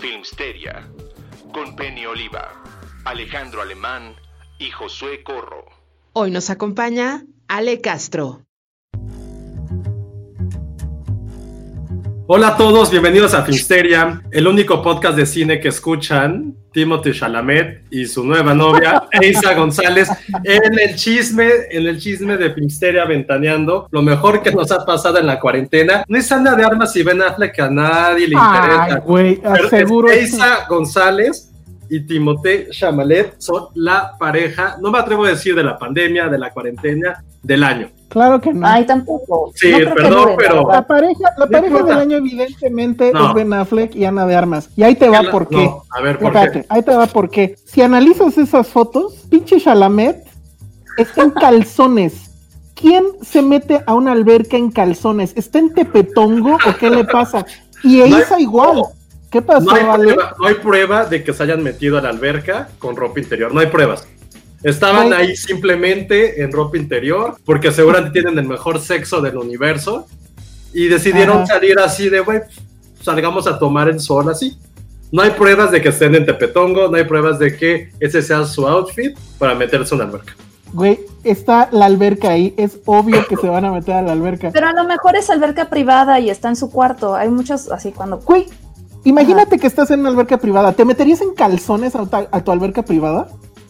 Filmsteria 0.00 0.88
con 1.52 1.76
Penny 1.76 2.06
Oliva, 2.06 2.64
Alejandro 3.04 3.60
Alemán 3.60 4.16
y 4.58 4.70
Josué 4.70 5.22
Corro. 5.22 5.66
Hoy 6.14 6.30
nos 6.30 6.48
acompaña 6.48 7.26
Ale 7.48 7.82
Castro. 7.82 8.46
Hola 12.32 12.50
a 12.50 12.56
todos, 12.56 12.92
bienvenidos 12.92 13.34
a 13.34 13.42
Filmsteria, 13.42 14.22
el 14.30 14.46
único 14.46 14.80
podcast 14.82 15.16
de 15.16 15.26
cine 15.26 15.58
que 15.58 15.66
escuchan 15.66 16.54
Timothy 16.72 17.12
Chalamet 17.12 17.86
y 17.90 18.06
su 18.06 18.22
nueva 18.22 18.54
novia, 18.54 19.02
Eisa 19.20 19.52
González, 19.54 20.08
en 20.44 20.78
el 20.78 20.94
chisme, 20.94 21.48
en 21.72 21.88
el 21.88 21.98
chisme 21.98 22.36
de 22.36 22.54
Filmsteria 22.54 23.04
Ventaneando, 23.04 23.88
lo 23.90 24.02
mejor 24.02 24.44
que 24.44 24.52
nos 24.52 24.70
ha 24.70 24.86
pasado 24.86 25.18
en 25.18 25.26
la 25.26 25.40
cuarentena. 25.40 26.04
No 26.06 26.16
es 26.16 26.30
Ana 26.30 26.54
de 26.54 26.62
Armas 26.62 26.94
y 26.94 27.02
Ben 27.02 27.20
Affleck 27.20 27.52
que 27.52 27.62
a 27.62 27.68
nadie 27.68 28.28
le 28.28 28.36
interesa. 28.36 28.84
Ay, 28.84 28.94
güey, 29.04 29.42
aseguro. 29.42 30.08
Eisa 30.08 30.66
González 30.68 31.49
y 31.90 32.00
Timothée 32.06 32.68
Chalamet 32.70 33.34
son 33.38 33.66
la 33.74 34.12
pareja, 34.18 34.76
no 34.80 34.90
me 34.90 34.98
atrevo 34.98 35.24
a 35.24 35.30
decir 35.30 35.54
de 35.54 35.64
la 35.64 35.76
pandemia, 35.78 36.28
de 36.28 36.38
la 36.38 36.50
cuarentena, 36.50 37.22
del 37.42 37.64
año. 37.64 37.88
Claro 38.08 38.40
que 38.40 38.52
no. 38.52 38.66
Ay, 38.66 38.84
tampoco. 38.86 39.52
Sí, 39.54 39.70
No 39.70 39.76
creo 39.78 39.94
que 39.94 40.02
perdón, 40.02 40.28
pero- 40.36 40.68
la 40.70 40.86
pareja, 40.86 41.30
la 41.36 41.46
pareja 41.46 41.82
del 41.82 41.98
año, 41.98 42.16
evidentemente, 42.18 43.12
No. 43.12 43.28
es 43.28 43.34
Ben 43.34 43.52
Affleck 43.52 43.94
y 43.94 44.04
Ana 44.04 44.26
de 44.26 44.34
Armas. 44.36 44.68
Y 44.76 44.82
ahí 44.82 44.94
te 44.94 45.08
va 45.08 45.22
por 45.30 45.48
qué. 45.48 45.56
No, 45.56 45.82
a 45.90 46.00
ver, 46.00 46.18
¿por 46.18 46.28
Espérate, 46.28 46.60
qué? 46.62 46.66
ahí 46.68 46.82
te 46.82 46.94
va 46.96 47.06
por 47.06 47.30
qué. 47.30 47.54
Si 47.64 47.82
analizas 47.82 48.36
esas 48.38 48.68
fotos, 48.68 49.26
pinche 49.30 49.60
Chalamet 49.60 50.24
está 50.96 51.22
en 51.22 51.30
calzones. 51.30 52.26
¿Quién 52.74 53.04
se 53.22 53.42
mete 53.42 53.82
a 53.86 53.94
una 53.94 54.12
alberca 54.12 54.56
en 54.56 54.70
calzones? 54.70 55.32
¿Está 55.36 55.58
en 55.58 55.72
Tepetongo 55.74 56.54
o 56.54 56.76
qué 56.78 56.88
le 56.90 57.04
pasa? 57.04 57.44
Y 57.84 57.98
No 57.98 58.04
hay- 58.04 58.12
Eiza 58.14 58.40
igual. 58.40 58.82
¿Qué 59.30 59.40
pasó, 59.42 59.64
No 59.64 59.72
hay, 59.74 59.82
Ale? 59.84 60.04
prueba, 60.14 60.34
no 60.38 60.46
hay 60.46 60.54
prueba 60.56 61.04
de 61.04 61.22
que 61.24 61.32
se 61.32 61.42
hayan 61.42 61.62
metido 61.62 61.98
a 61.98 62.02
la 62.02 62.08
alberca 62.10 62.68
con 62.78 62.96
ropa 62.96 63.20
interior, 63.20 63.52
no 63.54 63.60
hay 63.60 63.68
pruebas. 63.68 64.06
Estaban 64.62 65.12
ahí 65.12 65.36
simplemente 65.36 66.42
en 66.42 66.52
ropa 66.52 66.76
interior 66.76 67.36
porque 67.44 67.72
seguramente 67.72 68.20
tienen 68.20 68.38
el 68.38 68.46
mejor 68.46 68.78
sexo 68.80 69.20
del 69.22 69.38
universo 69.38 70.06
y 70.74 70.88
decidieron 70.88 71.38
Ajá. 71.38 71.46
salir 71.46 71.78
así 71.78 72.08
de, 72.10 72.20
güey, 72.20 72.40
salgamos 73.02 73.46
a 73.46 73.58
tomar 73.58 73.88
el 73.88 74.00
sol 74.00 74.28
así. 74.28 74.58
No 75.12 75.22
hay 75.22 75.30
pruebas 75.30 75.70
de 75.70 75.80
que 75.80 75.88
estén 75.88 76.14
en 76.14 76.26
Tepetongo, 76.26 76.88
no 76.88 76.96
hay 76.96 77.04
pruebas 77.04 77.38
de 77.38 77.56
que 77.56 77.90
ese 78.00 78.22
sea 78.22 78.44
su 78.44 78.66
outfit 78.68 79.16
para 79.38 79.54
meterse 79.54 79.94
en 79.94 80.00
una 80.02 80.10
alberca. 80.10 80.34
Güey, 80.72 81.00
está 81.24 81.68
la 81.72 81.86
alberca 81.86 82.30
ahí. 82.30 82.54
Es 82.56 82.78
obvio 82.84 83.26
que 83.26 83.36
se 83.36 83.48
van 83.48 83.64
a 83.64 83.72
meter 83.72 83.94
a 83.94 84.02
la 84.02 84.12
alberca. 84.12 84.50
Pero 84.52 84.68
a 84.68 84.72
lo 84.72 84.84
mejor 84.84 85.16
es 85.16 85.28
alberca 85.30 85.68
privada 85.68 86.20
y 86.20 86.30
está 86.30 86.48
en 86.48 86.54
su 86.54 86.70
cuarto. 86.70 87.16
Hay 87.16 87.28
muchos 87.28 87.72
así 87.72 87.90
cuando. 87.90 88.18
Güey, 88.18 88.46
imagínate 89.04 89.58
que 89.58 89.66
estás 89.66 89.90
en 89.90 90.00
una 90.00 90.08
alberca 90.10 90.38
privada. 90.38 90.72
¿Te 90.72 90.84
meterías 90.84 91.20
en 91.20 91.34
calzones 91.34 91.94
a, 91.96 92.06
ta- 92.06 92.28
a 92.30 92.40
tu 92.44 92.50
alberca 92.52 92.82
privada? 92.82 93.28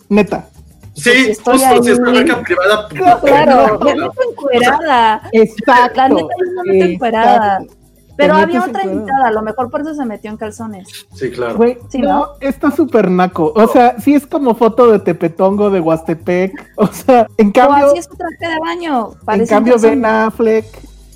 Neta. 0.09 0.49
Sí, 0.95 1.11
estoy 1.29 1.59
justo 1.59 1.83
si 1.85 1.91
es 1.93 1.99
ahí- 1.99 2.03
una 2.03 2.11
alberca 2.11 2.43
privada. 2.43 2.89
Claro, 3.23 3.79
no, 3.79 3.85
me 3.85 3.95
no. 3.95 4.09
meto 4.09 4.21
encuerada. 4.31 5.23
Exacto. 5.33 5.97
La 5.97 6.09
neta, 6.09 6.21
yo 6.39 6.63
me 6.65 6.73
meto 6.73 6.85
encuerada. 6.93 7.57
exacto. 7.61 7.77
Pero 8.17 8.35
había 8.35 8.63
otra 8.63 8.85
invitada, 8.85 9.29
a 9.29 9.31
lo 9.31 9.41
mejor 9.41 9.71
por 9.71 9.81
eso 9.81 9.95
se 9.95 10.05
metió 10.05 10.31
en 10.31 10.37
calzones. 10.37 10.87
Sí, 11.15 11.31
claro. 11.31 11.57
Güey, 11.57 11.79
Sí, 11.89 12.01
no, 12.03 12.09
¿no? 12.19 12.27
está 12.41 12.71
súper 12.71 13.11
naco. 13.11 13.51
O 13.57 13.67
sea, 13.69 13.99
sí 13.99 14.15
es 14.15 14.27
como 14.27 14.55
foto 14.55 14.93
de 14.93 14.99
Tepetongo, 14.99 15.71
de 15.71 15.81
Huastepec. 15.81 16.53
O 16.77 16.87
sea, 16.89 17.27
en 17.39 17.49
O 17.49 17.53
cambio, 17.53 17.87
así 17.87 17.99
es 17.99 18.05
su 18.05 18.17
traje 18.17 18.37
de 18.53 18.59
baño. 18.61 19.13
en 19.27 19.47
cambio. 19.47 19.79
Ben 19.79 20.05
Affleck, 20.05 20.67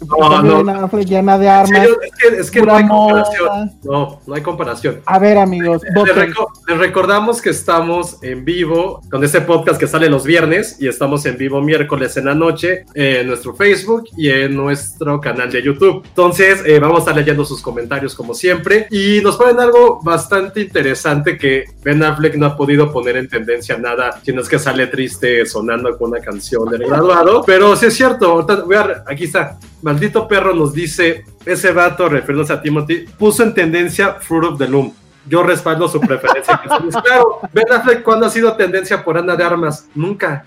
No, 0.08 0.42
no. 0.42 0.64
Ben 0.64 0.76
Affleck 0.76 1.06
llena 1.08 1.38
de 1.38 1.48
armas. 1.48 1.86
es 1.86 2.12
que, 2.30 2.36
es 2.40 2.50
que 2.50 2.62
no 2.62 2.74
hay 2.74 2.86
comparación. 2.86 3.72
No, 3.84 4.20
no 4.26 4.34
hay 4.34 4.42
comparación. 4.42 5.00
A 5.06 5.18
ver, 5.18 5.38
amigos, 5.38 5.82
Les, 5.82 5.94
voten. 5.94 6.16
reco- 6.32 6.48
les 6.68 6.78
recordamos 6.78 7.40
que 7.42 7.50
estamos 7.50 8.22
en 8.22 8.44
vivo 8.44 9.00
con 9.10 9.22
este 9.24 9.40
podcast 9.40 9.78
que 9.78 9.86
sale 9.86 10.08
los 10.08 10.24
viernes 10.24 10.76
y 10.80 10.88
estamos 10.88 11.24
en 11.26 11.36
vivo 11.38 11.60
miércoles 11.60 12.16
en 12.16 12.26
la 12.26 12.34
noche 12.34 12.84
en 12.94 13.26
nuestro 13.26 13.54
Facebook 13.54 14.04
y 14.16 14.30
en 14.30 14.54
nuestro 14.56 15.20
canal 15.20 15.50
de 15.50 15.62
YouTube. 15.62 16.02
Entonces, 16.06 16.62
eh, 16.66 16.78
vamos 16.78 16.98
a 16.98 17.00
estar 17.00 17.16
leyendo 17.16 17.44
sus 17.44 17.60
comentarios 17.62 18.14
como 18.14 18.34
siempre 18.34 18.86
y 18.90 19.20
nos 19.22 19.36
ponen 19.36 19.58
algo 19.60 20.00
bastante 20.02 20.60
interesante 20.60 21.36
que 21.38 21.64
Ben 21.82 22.02
Affleck 22.02 22.34
no 22.36 22.46
ha 22.46 22.56
podido 22.56 22.92
poner 22.92 23.16
en 23.16 23.28
tendencia 23.28 23.76
nada, 23.78 24.20
sino 24.22 24.40
es 24.40 24.48
que 24.48 24.58
sale 24.58 24.86
triste 24.86 25.44
sonando 25.46 25.96
con 25.96 26.10
una 26.10 26.20
canción 26.20 26.68
del 26.68 26.84
graduado. 26.86 27.42
Pero 27.46 27.74
sí 27.76 27.86
es 27.86 27.94
cierto, 27.94 28.30
ahorita 28.30 28.62
voy 28.64 28.76
a- 28.76 29.04
aquí 29.06 29.24
está. 29.24 29.58
Maldito 29.84 30.26
perro 30.26 30.54
nos 30.54 30.72
dice, 30.72 31.26
ese 31.44 31.70
vato, 31.70 32.08
refiriéndose 32.08 32.54
a 32.54 32.62
Timothy, 32.62 33.04
puso 33.18 33.42
en 33.42 33.52
tendencia 33.52 34.14
Fruit 34.14 34.52
of 34.52 34.58
the 34.58 34.66
Loom. 34.66 34.94
Yo 35.28 35.42
respaldo 35.42 35.88
su 35.88 36.00
preferencia. 36.00 36.58
Entonces, 36.62 37.02
claro, 37.04 37.40
Ben 37.52 37.70
Affleck, 37.70 38.02
¿cuándo 38.02 38.24
ha 38.24 38.30
sido 38.30 38.54
tendencia 38.54 39.04
por 39.04 39.18
Ana 39.18 39.36
de 39.36 39.44
Armas? 39.44 39.86
Nunca. 39.94 40.46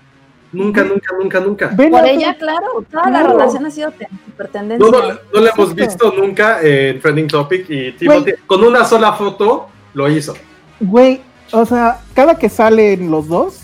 Nunca, 0.52 0.82
nunca, 0.82 1.14
nunca, 1.16 1.40
nunca. 1.40 1.70
Ben 1.72 1.92
Por 1.92 2.00
Affleck- 2.00 2.16
ella, 2.16 2.36
claro, 2.36 2.84
toda 2.90 3.10
la 3.10 3.22
relación 3.22 3.64
ha 3.64 3.70
sido 3.70 3.92
super 4.26 4.48
tendencia. 4.48 4.90
No, 4.90 4.98
no, 4.98 5.08
no 5.32 5.40
lo 5.40 5.46
hemos 5.54 5.72
visto 5.72 6.12
nunca 6.16 6.60
en 6.60 6.98
Trending 7.00 7.28
Topic 7.28 7.64
y 7.70 7.92
Timothy, 7.92 8.32
con 8.44 8.64
una 8.64 8.84
sola 8.84 9.12
foto, 9.12 9.68
lo 9.94 10.10
hizo. 10.10 10.34
Güey, 10.80 11.20
o 11.52 11.64
sea, 11.64 12.00
cada 12.12 12.34
que 12.36 12.48
salen 12.48 13.08
los 13.08 13.28
dos, 13.28 13.60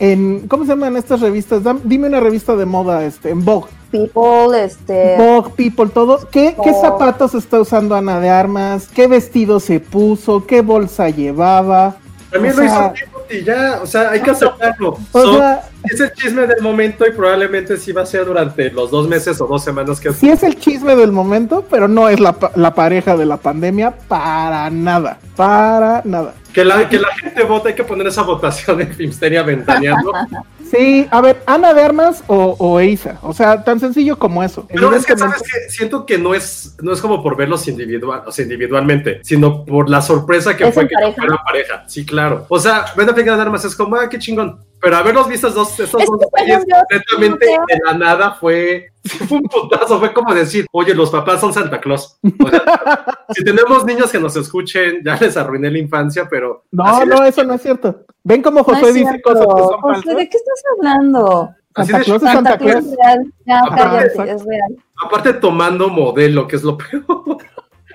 en, 0.00 0.46
¿cómo 0.48 0.64
se 0.64 0.70
llaman 0.72 0.98
estas 0.98 1.22
revistas? 1.22 1.62
Dime 1.84 2.08
una 2.08 2.20
revista 2.20 2.54
de 2.56 2.66
moda, 2.66 3.04
este, 3.06 3.30
en 3.30 3.42
Vogue. 3.42 3.77
People, 3.90 4.62
este. 4.64 5.16
Vogue, 5.16 5.50
People, 5.56 5.86
todo. 5.92 6.28
¿Qué, 6.30 6.54
¿Qué 6.62 6.72
zapatos 6.74 7.34
está 7.34 7.60
usando 7.60 7.94
Ana 7.94 8.20
de 8.20 8.28
Armas? 8.28 8.88
¿Qué 8.88 9.06
vestido 9.06 9.60
se 9.60 9.80
puso? 9.80 10.46
¿Qué 10.46 10.60
bolsa 10.60 11.08
llevaba? 11.10 11.96
También 12.30 12.52
O 12.54 12.56
lo 12.58 12.62
sea- 12.68 12.92
hizo 12.94 13.06
Timothy, 13.06 13.44
ya, 13.44 13.80
o 13.82 13.86
sea, 13.86 14.10
hay 14.10 14.20
que 14.20 14.30
aceptarlo. 14.30 14.98
O 15.12 15.22
Son- 15.22 15.36
sea, 15.38 15.62
es 15.84 15.98
el 16.00 16.12
chisme 16.12 16.46
del 16.46 16.60
momento 16.60 17.06
y 17.06 17.12
probablemente 17.12 17.78
sí 17.78 17.92
va 17.92 18.02
a 18.02 18.06
ser 18.06 18.26
durante 18.26 18.70
los 18.70 18.90
dos 18.90 19.08
meses 19.08 19.40
o 19.40 19.46
dos 19.46 19.64
semanas 19.64 19.98
que 20.00 20.12
sí 20.12 20.28
es 20.28 20.42
el 20.42 20.58
chisme 20.58 20.94
del 20.96 21.10
momento, 21.12 21.64
pero 21.70 21.88
no 21.88 22.08
es 22.10 22.20
la, 22.20 22.36
la 22.56 22.74
pareja 22.74 23.16
de 23.16 23.24
la 23.24 23.38
pandemia 23.38 23.92
para 24.08 24.68
nada. 24.68 25.18
Para 25.36 26.02
nada. 26.04 26.34
Que 26.52 26.64
la, 26.64 26.86
que 26.88 26.98
la 26.98 27.08
gente 27.16 27.44
vote, 27.44 27.68
hay 27.70 27.74
que 27.74 27.84
poner 27.84 28.06
esa 28.08 28.22
votación 28.22 28.80
en 28.82 28.92
Filmsteria 28.92 29.42
Ventaneando. 29.42 30.12
Sí, 30.70 31.06
a 31.10 31.20
ver, 31.20 31.42
Ana 31.46 31.72
de 31.74 31.82
Armas 31.82 32.22
o, 32.26 32.56
o 32.58 32.80
Eiza. 32.80 33.18
O 33.22 33.32
sea, 33.32 33.64
tan 33.64 33.80
sencillo 33.80 34.18
como 34.18 34.42
eso. 34.42 34.66
Pero 34.68 34.94
es 34.94 35.06
que, 35.06 35.16
¿sabes 35.16 35.42
que 35.42 35.70
Siento 35.70 36.04
que 36.06 36.18
no 36.18 36.34
es, 36.34 36.76
no 36.82 36.92
es 36.92 37.00
como 37.00 37.22
por 37.22 37.36
verlos 37.36 37.66
individual, 37.68 38.22
o 38.26 38.32
sea, 38.32 38.42
individualmente, 38.42 39.20
sino 39.22 39.64
por 39.64 39.88
la 39.88 40.02
sorpresa 40.02 40.56
que 40.56 40.68
Es 40.68 40.74
fue 40.74 40.86
que 40.88 40.94
pareja. 40.94 41.14
fuera 41.16 41.36
pareja. 41.44 41.84
Sí, 41.86 42.04
claro. 42.04 42.46
O 42.48 42.58
sea, 42.58 42.86
Ben 42.96 43.08
Affleck 43.08 43.26
y 43.26 43.28
Ana 43.28 43.36
de 43.38 43.42
Armas 43.42 43.64
es 43.64 43.74
como, 43.74 43.96
ah, 43.96 44.08
qué 44.08 44.18
chingón. 44.18 44.60
Pero 44.80 44.96
haberlos 44.96 45.28
visto 45.28 45.48
estos 45.48 45.68
dos, 45.76 45.80
estos 45.80 46.00
Es 46.02 46.08
dos 46.08 46.20
yo, 46.20 46.26
completamente 46.28 47.46
no 47.56 47.64
de 47.66 47.78
la 47.84 47.94
nada 47.94 48.32
fue, 48.32 48.92
fue 49.28 49.38
un 49.38 49.42
putazo, 49.44 49.98
fue 49.98 50.12
como 50.12 50.34
decir, 50.34 50.66
oye, 50.72 50.94
los 50.94 51.10
papás 51.10 51.40
son 51.40 51.52
Santa 51.52 51.80
Claus. 51.80 52.18
O 52.22 52.48
sea, 52.48 52.62
si 53.34 53.44
tenemos 53.44 53.84
niños 53.84 54.10
que 54.12 54.20
nos 54.20 54.36
escuchen, 54.36 55.02
ya 55.04 55.16
les 55.16 55.36
arruiné 55.36 55.70
la 55.70 55.78
infancia, 55.78 56.26
pero 56.30 56.64
No, 56.70 57.04
no, 57.04 57.24
eso 57.24 57.42
no 57.44 57.54
es 57.54 57.62
cierto. 57.62 58.04
Ven 58.24 58.42
como 58.42 58.58
No 58.58 58.64
Josué 58.64 58.88
es 58.90 58.94
dice 58.94 59.08
cierto. 59.10 59.32
cosas 59.32 59.46
que 59.46 59.60
son 59.62 59.80
José, 59.80 59.94
falsas. 59.94 60.16
¿de 60.16 60.28
qué 60.28 60.36
estás 60.36 60.62
hablando? 60.76 61.50
así 61.74 61.92
Santa 61.92 61.98
de- 61.98 62.04
Claus 62.04 62.22
es 62.22 62.32
Santa 62.32 62.58
Claus. 62.58 62.84
es 62.84 62.96
real. 62.96 63.32
Cállate, 63.46 64.30
es 64.32 64.44
real. 64.44 64.76
aparte 65.04 65.32
tomando 65.34 65.88
modelo, 65.88 66.46
que 66.46 66.56
es 66.56 66.62
lo 66.62 66.76
peor. 66.78 67.02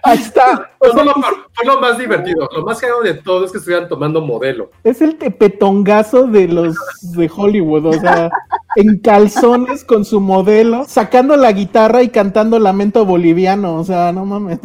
Ahí 0.03 0.17
está. 0.17 0.69
O 0.79 0.81
Pero 0.81 0.93
sea, 0.93 1.03
no 1.05 1.11
lo 1.11 1.21
fue 1.53 1.65
lo 1.65 1.79
más 1.79 1.97
divertido. 1.97 2.49
Lo 2.53 2.63
más 2.63 2.79
cagado 2.79 3.01
de 3.03 3.13
todo 3.13 3.45
es 3.45 3.51
que 3.51 3.57
estuvieran 3.57 3.87
tomando 3.87 4.21
modelo. 4.21 4.69
es 4.83 5.01
el 5.01 5.15
tepetongazo 5.15 6.27
de 6.27 6.49
los 6.49 6.75
de 7.13 7.31
Hollywood, 7.33 7.85
o 7.85 7.93
sea, 7.93 8.29
en 8.75 8.99
calzones 8.99 9.85
con 9.85 10.03
su 10.03 10.19
modelo, 10.19 10.83
sacando 10.85 11.37
la 11.37 11.53
guitarra 11.53 12.03
y 12.03 12.09
cantando 12.09 12.59
Lamento 12.59 13.05
Boliviano, 13.05 13.75
o 13.75 13.83
sea, 13.85 14.11
no 14.11 14.25
mames. 14.25 14.59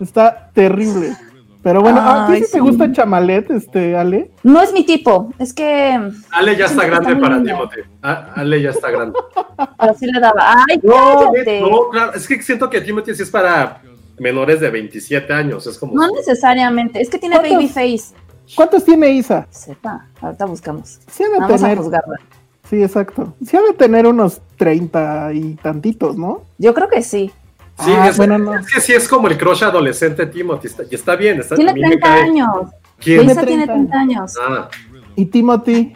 Está 0.00 0.50
terrible. 0.54 1.16
Pero 1.62 1.80
bueno, 1.82 2.00
¿a 2.00 2.26
ti 2.28 2.34
Ay, 2.34 2.38
sí 2.40 2.46
te 2.46 2.52
sí. 2.52 2.58
gusta 2.60 2.90
Chamalet, 2.92 3.50
este, 3.50 3.96
Ale? 3.96 4.30
No 4.44 4.62
es 4.62 4.72
mi 4.72 4.84
tipo, 4.86 5.32
es 5.38 5.52
que 5.52 5.98
Ale 6.30 6.56
ya 6.56 6.66
está 6.66 6.86
grande 6.86 7.12
está 7.12 7.20
para 7.20 7.42
Timothy. 7.42 7.80
Ah, 8.02 8.32
Ale 8.36 8.62
ya 8.62 8.70
está 8.70 8.90
grande. 8.90 9.18
así 9.78 10.06
le 10.06 10.20
daba. 10.20 10.54
Ay, 10.68 10.80
No, 10.82 11.32
cállate. 11.32 11.60
no, 11.60 11.88
claro, 11.90 12.14
es 12.14 12.28
que 12.28 12.40
siento 12.42 12.70
que 12.70 12.80
Timothy 12.80 13.14
sí 13.14 13.22
es 13.24 13.30
para 13.30 13.82
menores 14.18 14.60
de 14.60 14.70
27 14.70 15.32
años. 15.32 15.66
Es 15.66 15.76
como. 15.78 15.94
No 15.94 16.08
necesariamente, 16.12 17.00
es 17.00 17.10
que 17.10 17.18
tiene 17.18 17.36
¿Cuántos? 17.36 17.54
baby 17.56 17.68
face. 17.68 18.14
¿Cuántos 18.54 18.84
tiene 18.84 19.10
Isa? 19.10 19.46
Sepa, 19.50 20.06
ahorita 20.20 20.44
buscamos. 20.46 21.00
Sí 21.10 21.22
ha 21.24 21.28
de 21.28 21.38
Vamos 21.40 21.52
a 21.52 21.66
tener, 21.66 21.78
juzgarla. 21.78 22.16
sí, 22.70 22.82
exacto. 22.82 23.34
Sí 23.44 23.56
ha 23.56 23.62
de 23.62 23.72
tener 23.74 24.06
unos 24.06 24.40
30 24.56 25.32
y 25.34 25.54
tantitos, 25.56 26.16
¿no? 26.16 26.42
Yo 26.56 26.72
creo 26.72 26.88
que 26.88 27.02
sí. 27.02 27.30
Sí, 27.84 27.90
Ah, 27.96 28.08
es, 28.08 28.16
bueno, 28.16 28.38
no. 28.38 28.58
es 28.58 28.66
que 28.74 28.80
sí 28.80 28.92
es 28.92 29.06
como 29.08 29.28
el 29.28 29.38
crush 29.38 29.62
adolescente 29.64 30.26
Timothy. 30.26 30.66
Está, 30.66 30.82
y 30.90 30.94
está 30.94 31.14
bien. 31.16 31.40
Está, 31.40 31.54
Tiene 31.54 31.70
a 31.70 31.74
mí 31.74 31.80
me 31.80 31.88
30 31.88 32.06
cae- 32.08 32.22
años. 32.22 32.48
¿Quién? 32.98 33.20
Lisa 33.22 33.34
30 33.42 33.46
tiene 33.46 33.66
30 33.66 33.96
años. 33.98 34.34
Ah, 34.40 34.68
Y 35.14 35.24
Timothy. 35.26 35.92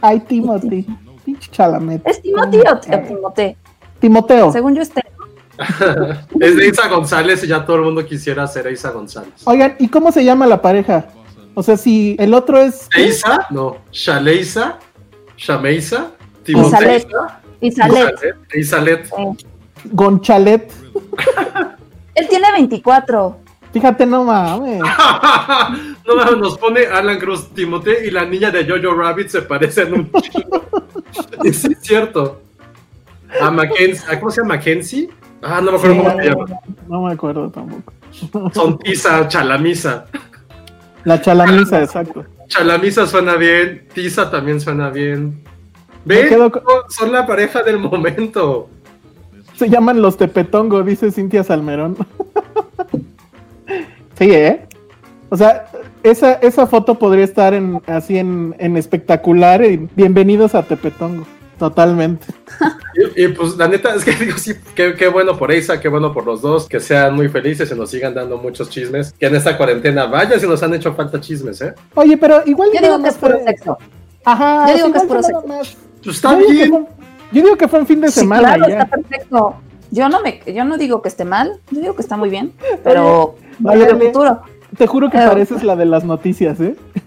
Ay, 0.00 0.20
Timothy. 0.20 0.86
Pinche 1.24 1.50
Chalamet. 1.50 2.06
¿Es 2.06 2.20
Timothy 2.22 2.58
o 2.58 2.72
o 2.74 3.00
Timote? 3.06 3.56
Timoteo. 3.98 4.52
Según 4.52 4.74
yo, 4.74 4.82
este. 4.82 5.02
es 6.40 6.56
de 6.56 6.68
Isa 6.68 6.86
González 6.88 7.42
y 7.42 7.46
ya 7.46 7.64
todo 7.64 7.76
el 7.76 7.82
mundo 7.82 8.04
quisiera 8.04 8.46
ser 8.46 8.70
Isa 8.70 8.90
González. 8.90 9.32
Oigan, 9.44 9.74
¿y 9.78 9.88
cómo 9.88 10.12
se 10.12 10.22
llama 10.22 10.46
la 10.46 10.60
pareja? 10.60 11.06
O 11.54 11.62
sea, 11.62 11.78
si 11.78 12.14
el 12.18 12.34
otro 12.34 12.58
es. 12.60 12.88
¿Eisa? 12.94 13.46
No. 13.50 13.78
¿Shaleisa? 13.90 14.78
¿Shameisa? 15.38 16.10
Isalet. 16.46 17.08
Y 17.60 17.72
Salet. 17.72 18.14
Isalet. 18.54 19.08
Gonchalet. 19.92 20.72
Él 22.14 22.28
tiene 22.28 22.52
24. 22.52 23.36
Fíjate, 23.72 24.06
no 24.06 24.24
mames. 24.24 24.80
no 26.06 26.16
mames, 26.16 26.36
nos 26.38 26.56
pone 26.56 26.86
Alan 26.86 27.18
Cruz, 27.18 27.50
Timote 27.50 28.06
y 28.06 28.10
la 28.10 28.24
niña 28.24 28.50
de 28.50 28.64
Jojo 28.64 28.94
Rabbit 28.94 29.28
se 29.28 29.42
parecen 29.42 29.92
un 29.92 30.12
chingo. 30.22 30.64
Y 31.44 31.52
sí, 31.52 31.68
es 31.72 31.78
cierto. 31.80 32.40
A 33.40 33.50
Mackenzie, 33.50 34.04
¿a 34.10 34.18
¿cómo 34.18 34.30
se 34.30 34.40
llama? 34.40 34.54
Mackenzie? 34.54 35.10
Ah, 35.42 35.60
no 35.60 35.72
me 35.72 35.78
acuerdo 35.78 35.94
Sí, 35.94 36.00
cómo 36.00 36.16
se 36.16 36.28
llama. 36.30 36.60
No 36.88 37.02
me 37.02 37.12
acuerdo 37.12 37.50
tampoco. 37.50 37.92
Son 38.54 38.78
Tisa, 38.78 39.28
Chalamisa. 39.28 40.06
La 41.04 41.20
chalamisa, 41.20 41.82
exacto. 41.82 42.24
Chalamisa 42.48 43.06
suena 43.06 43.36
bien, 43.36 43.86
Tisa 43.92 44.30
también 44.30 44.60
suena 44.60 44.90
bien. 44.90 45.44
Ve, 46.04 46.28
quedo 46.28 46.50
son 46.88 47.12
la 47.12 47.26
pareja 47.26 47.62
del 47.62 47.78
momento. 47.78 48.70
Se 49.58 49.70
llaman 49.70 50.02
los 50.02 50.16
Tepetongo, 50.16 50.82
dice 50.82 51.10
Cintia 51.10 51.42
Salmerón. 51.42 51.96
sí, 54.18 54.30
¿eh? 54.30 54.66
O 55.30 55.36
sea, 55.36 55.66
esa, 56.02 56.34
esa 56.34 56.66
foto 56.66 56.98
podría 56.98 57.24
estar 57.24 57.54
en, 57.54 57.80
así 57.86 58.18
en, 58.18 58.54
en 58.58 58.76
espectacular. 58.76 59.64
y 59.64 59.88
bienvenidos 59.96 60.54
a 60.54 60.62
Tepetongo. 60.62 61.26
Totalmente. 61.58 62.26
Y, 63.14 63.24
y, 63.24 63.28
pues 63.28 63.58
la 63.58 63.68
neta 63.68 63.94
es 63.94 64.06
que 64.06 64.12
digo, 64.12 64.38
sí, 64.38 64.54
qué, 64.74 64.94
qué 64.94 65.08
bueno 65.08 65.36
por 65.36 65.52
Isa, 65.52 65.78
qué 65.78 65.86
bueno 65.86 66.14
por 66.14 66.24
los 66.24 66.40
dos, 66.40 66.66
que 66.66 66.80
sean 66.80 67.14
muy 67.14 67.28
felices 67.28 67.70
y 67.70 67.74
nos 67.74 67.90
sigan 67.90 68.14
dando 68.14 68.38
muchos 68.38 68.70
chismes. 68.70 69.12
Que 69.12 69.26
en 69.26 69.36
esta 69.36 69.58
cuarentena 69.58 70.06
vaya 70.06 70.40
si 70.40 70.46
nos 70.46 70.62
han 70.62 70.72
hecho 70.72 70.94
falta 70.94 71.20
chismes, 71.20 71.60
¿eh? 71.60 71.74
Oye, 71.94 72.16
pero 72.16 72.40
igual. 72.46 72.70
Yo 72.72 72.80
digo 72.80 73.02
que 73.02 73.08
es 73.10 73.16
puro 73.16 73.38
sexo. 73.44 73.76
Ajá. 74.24 74.70
Yo 74.70 74.76
digo 74.76 74.92
que 74.92 74.98
es 74.98 75.04
puro 75.04 75.22
sexo. 75.22 75.44
Pues 76.02 76.16
está 76.16 76.36
bien. 76.36 76.88
Yo 77.32 77.42
digo 77.42 77.56
que 77.56 77.68
fue 77.68 77.78
un 77.80 77.86
fin 77.86 78.00
de 78.00 78.08
Sí, 78.10 78.20
semana. 78.20 78.54
claro, 78.54 78.68
ya. 78.72 78.82
está 78.82 78.96
perfecto. 78.96 79.54
Yo 79.90 80.08
no 80.08 80.20
me, 80.20 80.40
yo 80.52 80.64
no 80.64 80.76
digo 80.78 81.00
que 81.02 81.08
esté 81.08 81.24
mal, 81.24 81.60
yo 81.70 81.80
digo 81.80 81.94
que 81.94 82.02
está 82.02 82.16
muy 82.16 82.28
bien, 82.28 82.52
pero 82.82 83.36
Oye, 83.64 83.76
en 83.76 83.82
el 83.82 83.94
Ale. 83.96 84.06
futuro. 84.06 84.40
Te 84.76 84.86
juro 84.88 85.08
que 85.08 85.16
Pero- 85.16 85.30
pareces 85.30 85.62
la 85.62 85.76
de 85.76 85.86
las 85.86 86.04
noticias, 86.04 86.60
¿eh? 86.60 86.76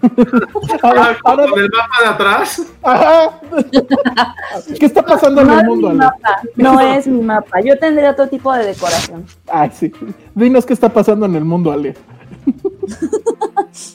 Ah, 0.82 0.88
ahora, 0.88 1.16
ahora- 1.24 1.46
con 1.50 1.60
el 1.60 1.68
mapa 1.70 1.96
de 2.02 2.08
atrás. 2.08 2.62
ajá. 2.82 3.40
¿Qué 4.80 4.86
está 4.86 5.02
pasando 5.04 5.42
en 5.42 5.46
No 5.48 5.52
el 5.54 5.60
es 5.60 5.66
mundo, 5.66 5.88
mi 5.90 5.94
Ale? 5.94 5.98
mapa, 5.98 6.40
no 6.56 6.80
es 6.94 7.06
mi 7.06 7.20
mapa. 7.20 7.60
Yo 7.60 7.78
tendría 7.78 8.10
otro 8.12 8.28
tipo 8.28 8.52
de 8.54 8.64
decoración. 8.64 9.26
Ay, 9.48 9.70
sí. 9.74 9.92
Dinos 10.34 10.64
qué 10.64 10.72
está 10.72 10.88
pasando 10.88 11.26
en 11.26 11.34
el 11.34 11.44
mundo, 11.44 11.70
Ale. 11.70 11.94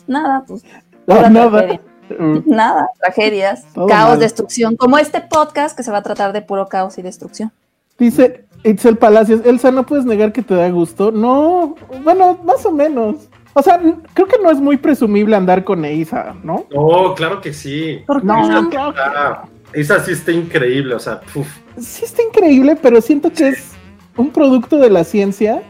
Nada, 0.07 0.43
pues 0.47 0.63
Ah, 1.07 1.29
nada. 1.29 1.79
Tragedia. 2.07 2.41
nada, 2.45 2.89
tragedias, 2.99 3.65
Todo 3.73 3.87
caos, 3.87 4.09
mal. 4.11 4.19
destrucción, 4.19 4.75
como 4.75 4.97
este 4.97 5.21
podcast 5.21 5.75
que 5.75 5.83
se 5.83 5.91
va 5.91 5.97
a 5.99 6.03
tratar 6.03 6.33
de 6.33 6.41
puro 6.41 6.67
caos 6.67 6.97
y 6.97 7.01
destrucción. 7.01 7.51
Dice 7.97 8.45
Itzel 8.63 8.97
Palacios, 8.97 9.41
Elsa, 9.45 9.71
¿no 9.71 9.85
puedes 9.85 10.05
negar 10.05 10.31
que 10.33 10.41
te 10.41 10.53
da 10.55 10.69
gusto? 10.69 11.11
No, 11.11 11.75
bueno, 12.03 12.37
más 12.43 12.65
o 12.65 12.71
menos. 12.71 13.15
O 13.53 13.61
sea, 13.61 13.79
creo 14.13 14.27
que 14.27 14.37
no 14.43 14.51
es 14.51 14.59
muy 14.59 14.75
presumible 14.77 15.35
andar 15.35 15.63
con 15.63 15.85
Eiza, 15.85 16.35
¿no? 16.43 16.65
No, 16.73 17.15
claro 17.15 17.39
que 17.39 17.53
sí. 17.53 18.01
¿Por 18.05 18.19
qué 18.21 18.27
No, 18.27 18.61
no? 18.63 18.69
claro 18.69 18.93
que- 18.93 18.99
Ah, 18.99 19.43
esa 19.71 20.03
sí 20.03 20.11
está 20.11 20.31
increíble, 20.33 20.93
o 20.95 20.99
sea, 20.99 21.21
uf. 21.35 21.47
sí 21.79 22.03
está 22.03 22.21
increíble, 22.21 22.75
pero 22.75 22.99
siento 23.01 23.31
que 23.31 23.49
es 23.49 23.71
un 24.17 24.29
producto 24.31 24.77
de 24.77 24.89
la 24.89 25.03
ciencia 25.05 25.61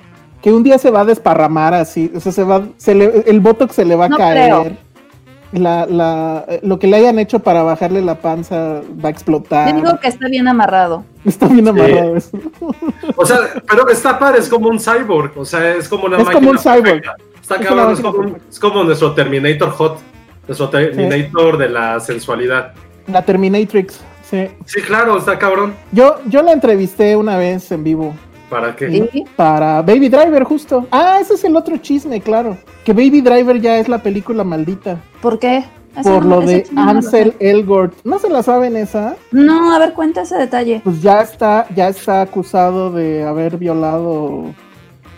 que 0.42 0.52
un 0.54 0.64
día 0.64 0.78
se 0.80 0.90
va 0.92 1.02
a 1.02 1.06
desparramar 1.06 1.74
así, 1.76 2.12
o 2.16 2.20
sea, 2.20 2.32
se 2.32 2.44
va, 2.44 2.64
se 2.78 2.96
le- 2.96 3.24
el 3.28 3.40
botox 3.40 3.76
se 3.76 3.86
le 3.86 3.96
va 3.96 4.06
a 4.06 4.10
No 4.10 4.18
caer. 4.18 4.52
creo. 4.64 4.78
La, 5.52 5.86
la, 5.86 6.46
eh, 6.48 6.60
lo 6.64 6.80
que 6.80 6.88
le 6.88 6.98
hayan 6.98 7.20
hecho 7.20 7.40
para 7.40 7.64
bajarle 7.64 8.02
la 8.02 8.16
panza 8.16 8.82
va 9.04 9.10
a 9.10 9.12
explotar. 9.12 9.70
Yo 9.70 9.76
digo 9.76 10.00
que 10.00 10.08
está 10.08 10.28
bien 10.28 10.48
amarrado. 10.48 11.04
Está 11.24 11.48
bien 11.48 11.68
amarrado 11.68 12.16
eso. 12.16 12.38
O 13.16 13.26
sea, 13.26 13.38
pero 13.68 13.88
está 13.90 14.20
padre, 14.20 14.40
es 14.40 14.50
como 14.50 14.70
un 14.70 14.80
cyborg, 14.80 15.38
o 15.38 15.46
sea, 15.46 15.76
es 15.76 15.88
como 15.88 16.06
una 16.06 16.18
Es 16.18 16.26
máquina 16.26 16.40
como 16.40 16.52
un 16.52 16.60
cyborg. 16.60 17.04
Está 17.42 17.56
Es 17.56 17.68
cabrón, 17.68 18.02
como, 18.02 18.36
es 18.50 18.60
como 18.60 18.84
nuestro 18.84 19.14
Terminator 19.14 19.70
Hot, 19.70 20.00
nuestro 20.48 20.70
Terminator 20.70 21.58
de 21.58 21.70
la 21.70 22.00
sensualidad. 22.00 22.74
La 23.08 23.22
Terminatrix, 23.24 24.02
sí. 24.30 24.50
Sí, 24.66 24.82
claro, 24.82 25.18
está 25.18 25.38
cabrón. 25.38 25.76
Yo, 25.92 26.18
yo 26.26 26.42
la 26.42 26.52
entrevisté 26.52 27.16
una 27.16 27.38
vez 27.38 27.72
en 27.72 27.84
vivo. 27.84 28.16
¿Para 28.50 28.76
qué? 28.76 29.10
¿Y? 29.14 29.24
Para 29.36 29.82
Baby 29.82 30.10
Driver, 30.10 30.44
justo. 30.44 30.88
Ah, 30.92 31.18
ese 31.22 31.34
es 31.34 31.44
el 31.44 31.56
otro 31.56 31.78
chisme, 31.78 32.22
claro. 32.22 32.58
Que 32.84 32.94
Baby 32.94 33.22
Driver 33.22 33.60
ya 33.60 33.78
es 33.80 33.88
la 33.90 33.98
película 34.00 34.44
maldita. 34.44 34.98
¿Por 35.22 35.40
qué? 35.40 35.64
Por 36.04 36.26
no- 36.26 36.42
lo 36.42 36.46
de 36.46 36.68
no 36.72 36.82
Ansel 36.90 37.34
sé. 37.40 37.50
Elgort. 37.52 37.94
¿No 38.04 38.20
se 38.20 38.30
la 38.30 38.44
saben 38.44 38.76
esa? 38.76 39.16
No, 39.32 39.74
a 39.74 39.80
ver, 39.80 39.94
cuenta 39.94 40.22
ese 40.24 40.36
detalle. 40.38 40.82
Pues 40.84 41.02
ya 41.02 41.22
está, 41.22 41.66
ya 41.76 41.88
está 41.88 42.22
acusado 42.22 42.92
de 42.92 43.24
haber 43.24 43.58
violado 43.58 44.46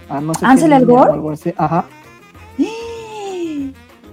a 0.07 0.21
no 0.21 0.33
sé 0.35 0.39
qué 0.41 0.45
¿Ansel 0.45 0.73
Elgort? 0.73 1.09
o 1.09 1.13
algo 1.13 1.31
así. 1.31 1.53
Ajá. 1.57 1.85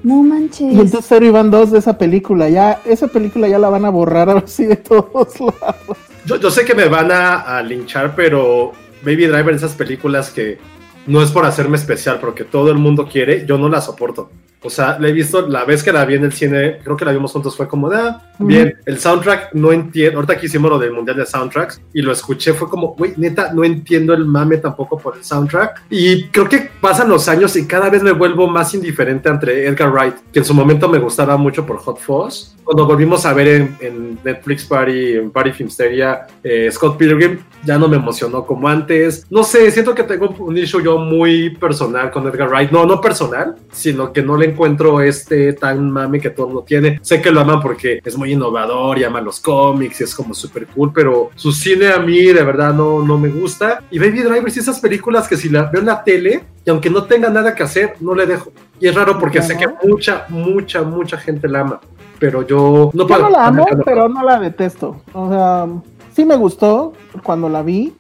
No 0.03 0.23
manches. 0.23 0.61
Y 0.75 0.81
entonces 0.81 1.07
Cero 1.09 1.25
iban 1.25 1.51
dos 1.51 1.71
de 1.71 1.79
esa 1.79 1.97
película. 1.97 2.51
Ya, 2.51 2.79
esa 2.85 3.09
película 3.09 3.49
ya 3.49 3.59
la 3.59 3.71
van 3.71 3.87
a 3.87 3.91
borrar 3.91 4.29
ahora 4.29 4.47
sí 4.47 4.67
de 4.67 4.77
todos 4.77 5.41
lados. 5.41 5.97
Yo, 6.27 6.37
yo 6.37 6.51
sé 6.51 6.65
que 6.67 6.75
me 6.75 6.89
van 6.89 7.11
a, 7.11 7.41
a 7.57 7.63
linchar, 7.63 8.15
pero 8.15 8.73
Baby 9.05 9.27
Driver, 9.27 9.55
esas 9.55 9.75
películas 9.75 10.31
que 10.31 10.59
no 11.07 11.23
es 11.23 11.31
por 11.31 11.45
hacerme 11.45 11.77
especial, 11.77 12.19
porque 12.21 12.45
todo 12.45 12.71
el 12.71 12.79
mundo 12.79 13.09
quiere, 13.11 13.45
yo 13.47 13.59
no 13.59 13.69
la 13.69 13.81
soporto. 13.81 14.31
O 14.65 14.71
sea, 14.71 14.99
la 14.99 15.09
he 15.09 15.13
visto, 15.13 15.47
la 15.47 15.67
vez 15.67 15.83
que 15.83 15.93
la 15.93 16.07
vi 16.07 16.15
en 16.15 16.25
el 16.25 16.33
cine, 16.33 16.79
creo 16.83 16.97
que 16.97 17.05
la 17.05 17.13
vimos 17.13 17.33
juntos, 17.33 17.55
fue 17.55 17.69
como, 17.69 17.89
ah, 17.93 18.23
bien, 18.39 18.79
el 18.87 18.99
soundtrack 18.99 19.53
no 19.53 19.73
entiendo, 19.73 20.17
ahorita 20.17 20.39
que 20.39 20.47
hicimos 20.47 20.71
lo 20.71 20.79
del 20.79 20.91
Mundial 20.91 21.19
de 21.19 21.27
Soundtracks, 21.27 21.83
y 21.93 22.01
lo 22.01 22.13
escuché, 22.13 22.55
fue 22.55 22.69
como, 22.69 22.95
güey, 22.95 23.13
neta, 23.19 23.53
no 23.53 23.63
entiendo 23.63 24.15
el 24.15 24.25
mame 24.25 24.57
tampoco 24.57 24.99
por 24.99 25.19
el 25.19 25.23
soundtrack, 25.23 25.83
y 25.91 26.25
creo 26.29 26.49
que 26.49 26.71
pasan 26.81 27.11
los 27.11 27.29
años 27.29 27.55
y 27.57 27.67
cada 27.67 27.91
vez 27.91 28.03
me 28.03 28.13
vuelvo 28.13 28.49
más 28.49 28.73
indiferente 28.73 29.29
entre 29.29 29.67
Edgar 29.67 29.93
Wright, 29.93 30.15
que 30.33 30.39
en 30.39 30.45
su 30.47 30.55
momento 30.55 30.89
me 30.89 30.99
gustaba 30.99 31.37
mucho 31.37 31.67
por 31.67 31.77
Hot 31.77 31.99
Fuzz, 31.99 32.55
cuando 32.65 32.87
volvimos 32.87 33.27
a 33.27 33.35
ver 33.35 33.49
en, 33.49 33.77
en 33.81 34.19
Netflix 34.25 34.65
Party, 34.65 35.17
en 35.17 35.31
Party 35.31 35.53
Filmsteria, 35.53 36.27
eh, 36.43 36.71
Scott 36.73 36.97
Pilgrim, 36.97 37.41
ya 37.65 37.79
no 37.79 37.89
me 37.89 37.97
emocionó 37.97 38.47
como 38.47 38.67
antes, 38.67 39.27
no 39.31 39.45
sé, 39.45 39.71
siento 39.71 39.95
que 39.95 40.05
tengo 40.05 40.35
un 40.39 40.57
issue 40.57 40.83
yo 40.83 40.97
muy 40.99 41.51
personal 41.57 42.11
con 42.11 42.27
Edgar 42.27 42.49
Wright, 42.49 42.71
no, 42.71 42.87
no 42.87 43.01
personal, 43.01 43.57
sino 43.71 44.13
que 44.13 44.23
no 44.23 44.37
le 44.37 44.47
encuentro 44.55 45.01
este 45.01 45.53
tan 45.53 45.91
mame 45.91 46.21
que 46.21 46.31
todo 46.31 46.47
el 46.47 46.53
mundo 46.55 46.65
tiene. 46.67 46.99
Sé 47.03 47.21
que 47.21 47.31
lo 47.31 47.41
aman 47.41 47.61
porque 47.61 48.01
es 48.05 48.17
muy 48.17 48.33
innovador 48.33 48.99
y 48.99 49.05
ama 49.05 49.21
los 49.21 49.41
cómics 49.41 50.01
y 50.01 50.05
es 50.05 50.15
como 50.15 50.33
súper 50.35 50.67
cool, 50.69 50.91
pero 50.95 51.31
su 51.35 51.53
cine 51.53 51.89
a 51.93 51.99
mí 51.99 52.23
de 52.25 52.43
verdad 52.43 52.73
no, 52.73 53.03
no 53.03 53.19
me 53.19 53.29
gusta. 53.29 53.83
Y 53.91 53.99
Baby 53.99 54.23
Driver 54.23 54.51
sí 54.51 54.61
esas 54.61 54.81
películas 54.81 55.29
que 55.29 55.37
si 55.37 55.49
la 55.49 55.65
veo 55.65 55.81
en 55.81 55.87
la 55.87 56.03
tele 56.03 56.45
y 56.65 56.71
aunque 56.71 56.89
no 56.91 57.05
tenga 57.05 57.29
nada 57.29 57.55
que 57.55 57.63
hacer, 57.63 57.97
no 58.01 58.15
le 58.15 58.25
dejo. 58.27 58.51
Y 58.81 58.89
es 58.89 58.95
raro 58.95 59.19
porque 59.19 59.43
sé 59.43 59.57
que 59.57 59.65
Ajá. 59.67 59.75
mucha, 59.85 60.25
mucha, 60.31 60.83
mucha 60.83 61.17
gente 61.19 61.47
la 61.49 61.61
ama, 61.61 61.81
pero 62.19 62.43
yo 62.47 62.91
no 62.95 63.03
Yo 63.03 63.07
puedo. 63.07 63.23
no 63.23 63.31
la 63.31 63.47
amo, 63.47 63.67
pero 63.85 64.09
no 64.09 64.23
la 64.23 64.41
detesto. 64.41 65.03
O 65.13 65.29
sea, 65.31 65.67
sí 66.15 66.25
me 66.25 66.37
gustó 66.37 66.93
cuando 67.23 67.49
la 67.49 67.63
vi, 67.63 67.95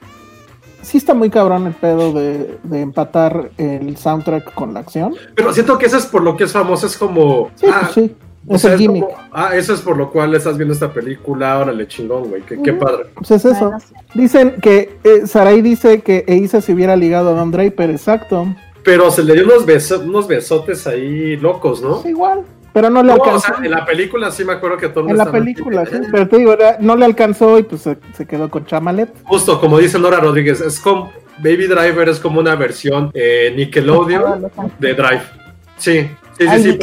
sí 0.84 0.98
está 0.98 1.14
muy 1.14 1.30
cabrón 1.30 1.66
el 1.66 1.74
pedo 1.74 2.12
de, 2.12 2.58
de 2.62 2.80
empatar 2.80 3.50
el 3.58 3.96
soundtrack 3.96 4.54
con 4.54 4.74
la 4.74 4.80
acción. 4.80 5.14
Pero 5.34 5.52
siento 5.52 5.78
que 5.78 5.86
eso 5.86 5.96
es 5.96 6.06
por 6.06 6.22
lo 6.22 6.36
que 6.36 6.44
es 6.44 6.52
famoso, 6.52 6.86
es 6.86 6.96
como. 6.96 7.50
Sí, 7.56 7.66
ah, 7.70 7.80
pues 7.82 7.92
sí. 7.94 8.14
o 8.46 8.54
Es 8.54 8.62
sea, 8.62 8.72
el 8.74 8.78
gimmick. 8.78 9.04
como, 9.04 9.16
ah, 9.32 9.56
eso 9.56 9.74
es 9.74 9.80
por 9.80 9.96
lo 9.96 10.10
cual 10.10 10.34
estás 10.34 10.56
viendo 10.56 10.74
esta 10.74 10.92
película, 10.92 11.58
órale, 11.58 11.88
chingón, 11.88 12.28
güey, 12.28 12.42
qué, 12.42 12.60
qué 12.62 12.72
padre. 12.74 13.06
Pues 13.14 13.30
es 13.32 13.44
eso. 13.44 13.72
Sí. 13.80 13.94
Dicen 14.14 14.56
que 14.60 14.98
eh, 15.02 15.26
Sarai 15.26 15.62
dice 15.62 16.02
que 16.02 16.24
Eisa 16.28 16.60
se 16.60 16.72
hubiera 16.72 16.94
ligado 16.96 17.30
a 17.30 17.32
Don 17.34 17.50
Draper, 17.50 17.90
exacto. 17.90 18.46
Pero 18.84 19.10
se 19.10 19.24
le 19.24 19.32
dio 19.32 19.44
unos, 19.44 19.64
beso- 19.66 20.00
unos 20.04 20.28
besotes 20.28 20.86
ahí 20.86 21.36
locos, 21.38 21.80
¿no? 21.80 22.00
Es 22.00 22.04
igual, 22.06 22.42
pero 22.74 22.90
no 22.90 23.02
le 23.02 23.08
No, 23.08 23.14
o 23.14 23.24
alcanzó. 23.24 23.54
sea, 23.54 23.64
en 23.64 23.70
la 23.70 23.86
película 23.86 24.30
sí 24.30 24.44
me 24.44 24.52
acuerdo 24.52 24.76
que 24.76 24.88
todo 24.90 25.00
el 25.04 25.10
en 25.12 25.16
mundo 25.16 25.24
la 25.24 25.30
estaba- 25.30 25.38
película, 25.44 25.86
sí, 25.86 25.96
pero 26.12 26.28
te 26.28 26.36
digo, 26.36 26.52
era- 26.52 26.76
no 26.80 26.96
le 26.96 27.06
alcanzó 27.06 27.58
y 27.58 27.62
pues 27.62 27.80
se, 27.80 27.96
se 28.14 28.26
quedó 28.26 28.50
con 28.50 28.66
Chamalet. 28.66 29.10
Justo, 29.24 29.58
como 29.60 29.78
dice 29.78 29.98
Nora 29.98 30.18
Rodríguez, 30.20 30.60
es 30.60 30.78
como 30.80 31.10
Baby 31.38 31.66
Driver 31.66 32.08
es 32.10 32.20
como 32.20 32.40
una 32.40 32.54
versión 32.56 33.10
eh, 33.14 33.52
Nickelodeon 33.56 34.50
de 34.78 34.94
Drive. 34.94 35.22
Sí, 35.78 36.00
sí, 36.02 36.08
sí, 36.38 36.46
Ay, 36.48 36.62
sí, 36.62 36.78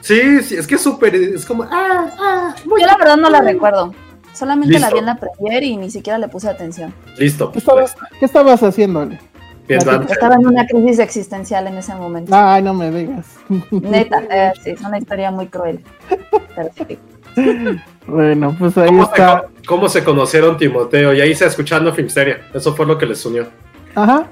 sí, 0.00 0.42
sí, 0.42 0.56
es 0.56 0.66
que 0.66 0.74
es 0.76 0.80
súper, 0.80 1.14
es 1.14 1.44
como, 1.44 1.64
ah, 1.64 2.06
ah, 2.18 2.54
muy 2.64 2.80
Yo 2.80 2.86
la 2.86 2.96
verdad 2.96 3.16
no 3.16 3.28
la 3.30 3.40
recuerdo. 3.42 3.94
Solamente 4.32 4.78
la 4.78 4.90
vi 4.90 4.98
en 4.98 5.06
la 5.06 5.16
premier 5.16 5.62
y 5.62 5.76
ni 5.76 5.90
siquiera 5.90 6.18
le 6.18 6.26
puse 6.28 6.48
atención. 6.48 6.94
listo. 7.18 7.52
¿Qué, 7.52 7.58
estabas- 7.58 7.94
qué 8.18 8.24
estabas 8.24 8.62
haciendo? 8.62 9.00
Ale? 9.00 9.20
Estaba 9.68 10.34
en 10.34 10.46
una 10.46 10.66
crisis 10.66 10.98
existencial 10.98 11.66
en 11.66 11.76
ese 11.78 11.94
momento. 11.94 12.32
Ay, 12.34 12.62
no 12.62 12.74
me 12.74 12.90
digas. 12.90 13.26
Neta, 13.70 14.22
eh, 14.30 14.52
sí, 14.62 14.70
es 14.70 14.80
una 14.80 14.98
historia 14.98 15.30
muy 15.30 15.46
cruel. 15.46 15.80
Pero 16.54 16.70
sí. 16.76 16.98
Bueno, 18.06 18.54
pues 18.58 18.76
ahí 18.76 18.88
¿Cómo 18.88 19.04
se, 19.06 19.10
está. 19.10 19.44
cómo 19.66 19.88
se 19.88 20.04
conocieron 20.04 20.56
Timoteo? 20.56 21.14
Y 21.14 21.20
ahí 21.20 21.34
se 21.34 21.46
escuchando 21.46 21.92
Filmsteria. 21.94 22.48
Eso 22.52 22.74
fue 22.74 22.84
lo 22.84 22.98
que 22.98 23.06
les 23.06 23.24
unió. 23.24 23.46
Ajá. 23.94 24.26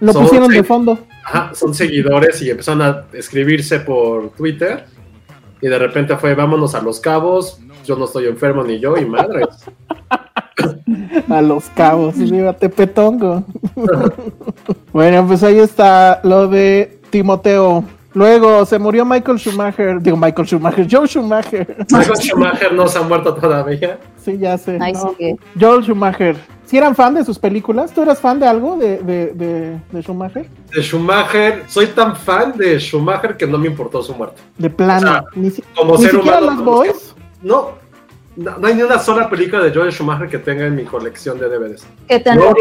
Lo 0.00 0.12
Son 0.12 0.24
pusieron 0.24 0.48
de 0.48 0.62
fondo. 0.62 0.98
Ajá, 1.24 1.54
son 1.54 1.74
seguidores 1.74 2.42
y 2.42 2.50
empezaron 2.50 2.82
a 2.82 3.04
escribirse 3.12 3.80
por 3.80 4.30
Twitter. 4.30 4.84
Y 5.60 5.68
de 5.68 5.78
repente 5.78 6.16
fue, 6.16 6.34
vámonos 6.34 6.74
a 6.74 6.82
los 6.82 7.00
cabos. 7.00 7.60
Yo 7.84 7.96
no 7.96 8.04
estoy 8.04 8.26
enfermo 8.26 8.62
ni 8.62 8.78
yo, 8.78 8.96
y 8.96 9.06
madre. 9.06 9.46
A 11.28 11.42
los 11.42 11.68
cabos, 11.70 12.16
viva 12.18 12.52
Tepetongo. 12.54 13.44
bueno, 14.92 15.26
pues 15.26 15.42
ahí 15.42 15.58
está 15.58 16.20
lo 16.22 16.48
de 16.48 16.98
Timoteo. 17.10 17.84
Luego 18.14 18.64
se 18.64 18.78
murió 18.78 19.04
Michael 19.04 19.38
Schumacher, 19.38 20.00
digo 20.00 20.16
Michael 20.16 20.48
Schumacher, 20.48 20.86
Joe 20.90 21.06
Schumacher. 21.06 21.76
Michael 21.90 22.16
Schumacher 22.16 22.72
no 22.72 22.88
se 22.88 22.98
ha 22.98 23.02
muerto 23.02 23.34
todavía. 23.34 23.98
Sí, 24.16 24.38
ya 24.38 24.56
sé. 24.56 24.78
Ahí 24.80 24.94
no. 24.94 25.10
sigue. 25.10 25.36
Joel 25.60 25.84
Schumacher. 25.84 26.36
¿Si 26.64 26.76
eran 26.78 26.94
fan 26.96 27.14
de 27.14 27.24
sus 27.24 27.38
películas? 27.38 27.92
¿Tú 27.92 28.02
eras 28.02 28.18
fan 28.18 28.40
de 28.40 28.46
algo 28.48 28.76
de, 28.76 28.98
de, 28.98 29.26
de, 29.34 29.80
de 29.92 30.02
Schumacher? 30.02 30.48
De 30.74 30.82
Schumacher, 30.82 31.62
soy 31.68 31.88
tan 31.88 32.16
fan 32.16 32.56
de 32.56 32.80
Schumacher 32.80 33.36
que 33.36 33.46
no 33.46 33.58
me 33.58 33.66
importó 33.68 34.02
su 34.02 34.14
muerte. 34.14 34.40
De 34.56 34.70
plano. 34.70 35.06
O 35.06 35.12
sea, 35.12 35.24
ni 35.34 35.50
si- 35.50 35.62
como 35.76 35.96
ni 35.96 36.02
ser 36.02 36.10
siquiera 36.12 36.38
humano, 36.38 36.52
los 36.56 36.64
no, 36.64 36.70
boys. 36.72 37.14
No, 37.42 37.68
no, 38.36 38.58
no 38.58 38.66
hay 38.66 38.74
ni 38.74 38.82
una 38.82 38.98
sola 38.98 39.28
película 39.30 39.62
de 39.62 39.72
Joel 39.72 39.90
Schumacher 39.92 40.28
que 40.28 40.38
tenga 40.38 40.66
en 40.66 40.76
mi 40.76 40.84
colección 40.84 41.38
de 41.38 41.48
DVDs. 41.48 41.86
Que 42.06 42.22
No, 42.34 42.54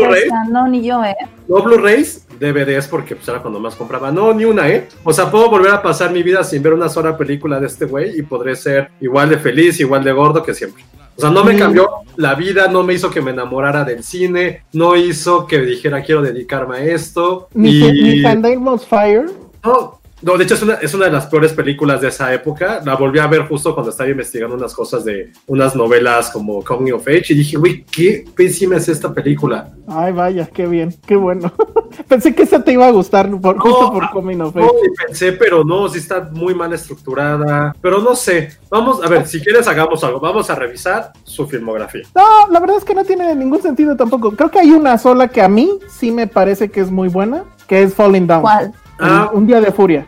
no, 0.50 0.68
ni 0.68 0.84
yo, 0.84 1.04
¿eh? 1.04 1.16
No 1.48 1.62
Blu-rays, 1.62 2.26
DVDs 2.40 2.88
porque 2.88 3.16
pues, 3.16 3.28
era 3.28 3.42
cuando 3.42 3.60
más 3.60 3.76
compraba. 3.76 4.12
No, 4.12 4.34
ni 4.34 4.46
una, 4.46 4.70
¿eh? 4.70 4.88
O 5.04 5.12
sea, 5.12 5.30
puedo 5.30 5.50
volver 5.50 5.72
a 5.72 5.82
pasar 5.82 6.12
mi 6.12 6.24
vida 6.24 6.44
sin 6.44 6.64
ver 6.64 6.74
una 6.74 6.90
sola 6.90 7.18
película 7.18 7.60
de 7.60 7.68
este 7.68 7.86
güey 7.86 8.18
y 8.18 8.22
podré 8.24 8.56
ser 8.56 8.90
igual 9.02 9.30
de 9.30 9.38
feliz, 9.38 9.80
igual 9.80 10.04
de 10.04 10.12
gordo 10.12 10.42
que 10.44 10.54
siempre. 10.54 10.84
O 11.18 11.22
sea, 11.22 11.30
no 11.30 11.44
me 11.44 11.54
Mm. 11.54 11.60
cambió 11.60 11.90
la 12.18 12.36
vida, 12.36 12.68
no 12.68 12.84
me 12.84 12.94
hizo 12.94 13.10
que 13.10 13.22
me 13.22 13.32
enamorara 13.32 13.84
del 13.84 14.04
cine, 14.04 14.64
no 14.74 14.96
hizo 14.96 15.48
que 15.48 15.60
dijera 15.60 16.04
quiero 16.04 16.22
dedicarme 16.22 16.78
a 16.78 16.84
esto. 16.84 17.48
Ni, 17.54 17.70
y... 17.70 18.24
ni 18.24 18.78
Fire. 18.80 19.26
No, 19.64 20.00
no, 20.26 20.40
de 20.40 20.44
hecho 20.44 20.56
es 20.56 20.64
una, 20.64 20.74
es 20.74 20.92
una 20.96 21.06
de 21.06 21.12
las 21.12 21.28
peores 21.28 21.54
películas 21.54 22.02
de 22.02 22.08
esa 22.08 22.34
época. 22.34 22.82
La 22.84 22.96
volví 22.96 23.20
a 23.20 23.28
ver 23.28 23.48
justo 23.48 23.76
cuando 23.76 23.92
estaba 23.92 24.10
investigando 24.10 24.56
unas 24.56 24.74
cosas 24.74 25.06
de 25.06 25.32
unas 25.46 25.76
novelas 25.76 26.32
como 26.32 26.64
Coming 26.64 26.94
of 26.94 27.08
Age 27.08 27.26
y 27.30 27.36
dije, 27.36 27.58
güey, 27.58 27.84
qué 27.84 28.26
pésima 28.36 28.78
es 28.78 28.90
esta 28.90 29.14
película. 29.14 29.70
Ay, 29.88 30.14
vaya, 30.14 30.50
qué 30.52 30.66
bien, 30.66 30.96
qué 31.06 31.16
bueno. 31.16 31.54
Pensé 32.08 32.34
que 32.34 32.42
esa 32.42 32.64
te 32.64 32.72
iba 32.72 32.88
a 32.88 32.92
gustar 32.92 33.30
por, 33.40 33.60
justo 33.60 33.94
por 33.94 34.04
ah, 34.04 34.10
Coming 34.12 34.42
of 34.42 34.56
No, 34.56 34.64
Age. 34.64 34.74
ni 34.82 35.06
pensé, 35.06 35.32
pero 35.34 35.64
no, 35.64 35.88
sí 35.90 36.00
está 36.00 36.28
muy 36.32 36.56
mal 36.56 36.74
estructurada. 36.74 37.76
Pero 37.80 38.02
no 38.02 38.16
sé. 38.16 38.50
Vamos, 38.72 39.04
a 39.04 39.08
ver, 39.08 39.28
si 39.28 39.40
quieres 39.40 39.68
hagamos 39.68 40.04
algo. 40.04 40.20
Vamos 40.20 40.50
a 40.50 40.56
revisar 40.56 41.14
su 41.24 41.46
filmografía. 41.46 42.02
No, 42.16 42.52
la 42.52 42.60
verdad 42.60 42.78
es 42.78 42.84
que 42.84 42.96
no 42.96 43.06
tiene 43.06 43.36
ningún 43.36 43.62
sentido 43.62 43.96
tampoco. 43.96 44.32
Creo 44.32 44.50
que 44.50 44.58
hay 44.58 44.72
una 44.72 44.98
sola 44.98 45.28
que 45.28 45.44
a 45.44 45.50
mí 45.50 45.70
sí 45.88 46.10
me 46.10 46.26
parece 46.26 46.72
que 46.72 46.82
es 46.82 46.90
muy 46.90 47.10
buena, 47.10 47.44
que 47.68 47.84
es 47.84 47.94
Falling 47.94 48.26
Down. 48.26 48.42
¿Cuál? 48.42 48.74
Ah. 49.00 49.30
Un 49.34 49.46
día 49.48 49.60
de 49.62 49.72
furia. 49.72 50.08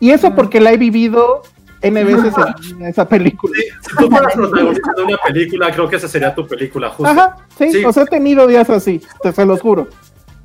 Y 0.00 0.10
eso 0.10 0.34
porque 0.34 0.60
la 0.60 0.72
he 0.72 0.76
vivido 0.76 1.42
N 1.82 2.02
veces 2.04 2.32
en 2.70 2.86
esa 2.86 3.06
película. 3.08 3.52
Si 3.82 3.96
tú 3.96 4.08
fueras 4.10 4.32
protagonista 4.34 4.90
de 4.96 5.02
una 5.02 5.16
película, 5.18 5.70
creo 5.70 5.88
que 5.88 5.96
esa 5.96 6.08
sería 6.08 6.34
tu 6.34 6.46
película, 6.46 6.88
justo. 6.90 7.06
Ajá, 7.10 7.36
sí, 7.58 7.70
Sí. 7.72 7.84
o 7.84 7.92
sea, 7.92 8.04
he 8.04 8.06
tenido 8.06 8.46
días 8.46 8.70
así, 8.70 9.02
te 9.22 9.32
se 9.32 9.44
los 9.44 9.60
juro. 9.60 9.88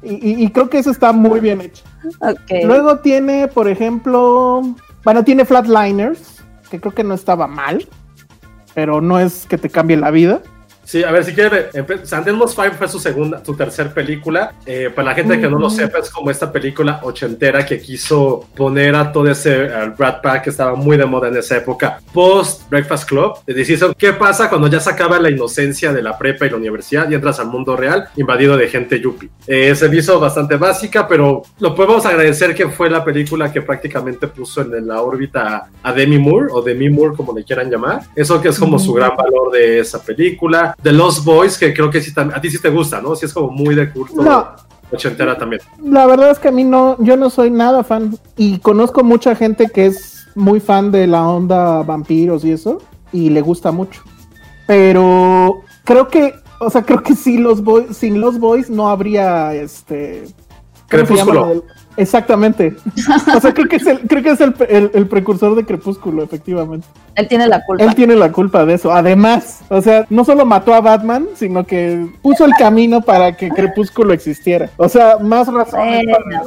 Y, 0.04 0.14
y- 0.16 0.44
y 0.46 0.50
creo 0.52 0.70
que 0.70 0.80
eso 0.80 0.92
está 0.92 1.12
muy 1.14 1.40
bien 1.40 1.62
hecho. 1.62 1.84
Luego 2.64 3.00
tiene, 3.00 3.48
por 3.48 3.68
ejemplo, 3.70 4.62
bueno, 5.04 5.24
tiene 5.24 5.46
Flatliners, 5.46 6.44
que 6.70 6.80
creo 6.80 6.94
que 6.94 7.04
no 7.04 7.14
estaba 7.14 7.48
mal, 7.48 7.88
pero 8.74 9.02
no 9.02 9.20
es 9.20 9.46
que 9.48 9.58
te 9.58 9.70
cambie 9.70 9.98
la 9.98 10.12
vida. 10.12 10.42
Sí, 10.89 11.03
a 11.03 11.12
ver, 11.12 11.24
si 11.24 11.34
quiere, 11.36 11.69
empe- 11.74 12.03
Sandemos 12.03 12.55
Five 12.55 12.72
fue 12.72 12.88
su 12.88 13.00
segunda, 13.00 13.46
su 13.46 13.55
tercer 13.55 13.93
película. 13.93 14.53
Eh, 14.65 14.89
para 14.89 15.10
la 15.10 15.13
gente 15.13 15.39
que 15.39 15.48
no 15.48 15.60
lo 15.60 15.69
sepa, 15.69 16.00
es 16.00 16.10
como 16.10 16.31
esta 16.31 16.51
película 16.51 17.00
ochentera 17.03 17.63
que 17.63 17.79
quiso 17.79 18.48
poner 18.55 18.96
a 18.96 19.12
todo 19.12 19.29
ese 19.29 19.72
al 19.72 19.91
Brad 19.91 20.19
Pack 20.24 20.46
que 20.46 20.50
estaba 20.50 20.74
muy 20.74 20.98
de 20.98 21.05
moda 21.05 21.27
en 21.27 21.38
esa 21.38 21.58
época. 21.58 22.00
Post 22.12 22.67
Breakfast 22.72 23.08
Club, 23.08 23.34
de 23.46 23.53
decisión, 23.53 23.93
¿qué 23.96 24.13
pasa 24.13 24.50
cuando 24.50 24.67
ya 24.67 24.79
se 24.79 24.89
acaba 24.89 25.19
la 25.19 25.29
inocencia 25.29 25.93
de 25.93 26.01
la 26.01 26.17
prepa 26.17 26.48
y 26.48 26.50
la 26.50 26.55
universidad 26.58 27.08
y 27.08 27.13
entras 27.13 27.39
al 27.39 27.50
mundo 27.50 27.75
real 27.77 28.08
invadido 28.15 28.58
de 28.58 28.67
gente 28.67 29.00
yuppie? 29.00 29.29
Eh, 29.46 29.75
se 29.75 29.89
me 29.89 29.98
hizo 29.98 30.19
bastante 30.19 30.55
básica, 30.55 31.08
pero 31.08 31.43
lo 31.60 31.75
podemos 31.75 32.03
agradecer 32.08 32.55
que 32.55 32.67
fue 32.67 32.89
la 32.89 33.05
película 33.05 33.51
que 33.51 33.62
prácticamente 33.62 34.27
puso 34.27 34.62
en 34.62 34.88
la 34.88 35.03
órbita 35.03 35.69
a 35.84 35.93
Demi 35.93 36.17
Moore 36.17 36.48
o 36.51 36.63
Demi 36.63 36.89
Moore, 36.89 37.15
como 37.15 37.38
le 37.38 37.43
quieran 37.43 37.69
llamar. 37.69 38.01
Eso 38.15 38.41
que 38.41 38.48
es 38.48 38.58
como 38.58 38.79
su 38.79 38.91
gran 38.91 39.15
valor 39.15 39.51
de 39.51 39.81
esa 39.81 40.01
película. 40.01 40.75
The 40.82 40.92
Lost 40.92 41.26
Boys, 41.26 41.58
que 41.58 41.74
creo 41.74 41.90
que 41.90 42.02
sí, 42.02 42.14
a 42.16 42.42
ti 42.42 42.50
sí 42.50 42.60
te 42.60 42.70
gusta, 42.70 43.02
¿no? 43.02 43.16
Sí 43.16 43.26
es 43.26 43.34
como 43.34 43.50
muy 43.50 43.76
de 43.76 43.92
culto. 43.92 44.22
No. 44.22 44.48
Ochentera 44.92 45.38
también. 45.38 45.62
La 45.84 46.08
verdad 46.08 46.32
es 46.32 46.40
que 46.40 46.48
a 46.48 46.52
mí 46.52 46.64
no, 46.64 46.98
yo 47.00 47.16
no 47.16 47.30
soy 47.30 47.52
nada 47.52 47.84
fan 47.84 48.18
y 48.38 48.60
conozco 48.60 49.04
mucha 49.04 49.36
gente 49.36 49.70
que 49.70 49.86
es 49.86 50.28
muy 50.36 50.60
fan 50.60 50.92
de 50.92 51.06
la 51.06 51.28
onda 51.28 51.84
vampiros 51.84 52.44
y 52.44 52.52
eso 52.52 52.82
y 53.12 53.30
le 53.30 53.42
gusta 53.42 53.72
mucho. 53.72 54.02
Pero 54.66 55.62
creo 55.84 56.08
que, 56.08 56.34
o 56.60 56.70
sea, 56.70 56.84
creo 56.84 57.04
que 57.04 57.16
sin 57.16 57.44
los 57.44 57.64
boys, 57.64 57.98
sin 57.98 58.20
los 58.20 58.40
boys 58.40 58.70
no 58.70 58.90
habría 58.90 59.54
este 59.54 60.26
¿cómo 60.90 61.06
se 61.06 61.16
llama 61.16 61.32
Crepúsculo. 61.34 61.64
Exactamente. 62.00 62.75
O 63.36 63.39
sea, 63.39 63.53
creo 63.53 63.68
que 63.68 63.75
es 63.75 63.86
el, 63.86 64.00
creo 64.01 64.24
que 64.24 64.29
es 64.32 64.41
el, 64.41 64.53
el- 64.70 64.91
el 64.94 65.08
precursor 65.08 65.56
de 65.56 65.65
Crepúsculo, 65.65 66.24
efectivamente. 66.24 66.88
Él 67.15 67.27
tiene 67.27 67.48
la 67.48 67.63
culpa. 67.65 67.84
Él 67.84 67.94
tiene 67.96 68.15
la 68.15 68.32
culpa 68.32 68.65
de 68.65 68.75
eso. 68.75 68.91
Además, 68.91 69.62
o 69.70 69.82
sea, 69.82 70.06
no 70.10 70.24
solo 70.24 70.46
mató 70.46 70.74
a 70.74 70.79
Batman, 70.82 71.27
sino 71.36 71.65
que 71.65 72.08
puso 72.22 72.46
el 72.46 72.53
camino 72.58 73.01
para 73.01 73.36
que 73.36 73.50
Crepúsculo 73.50 74.13
existiera. 74.13 74.70
O 74.77 74.88
sea, 74.88 75.18
más 75.20 75.48
razones 75.51 76.06
Bueno, 76.06 76.18
para- 76.25 76.44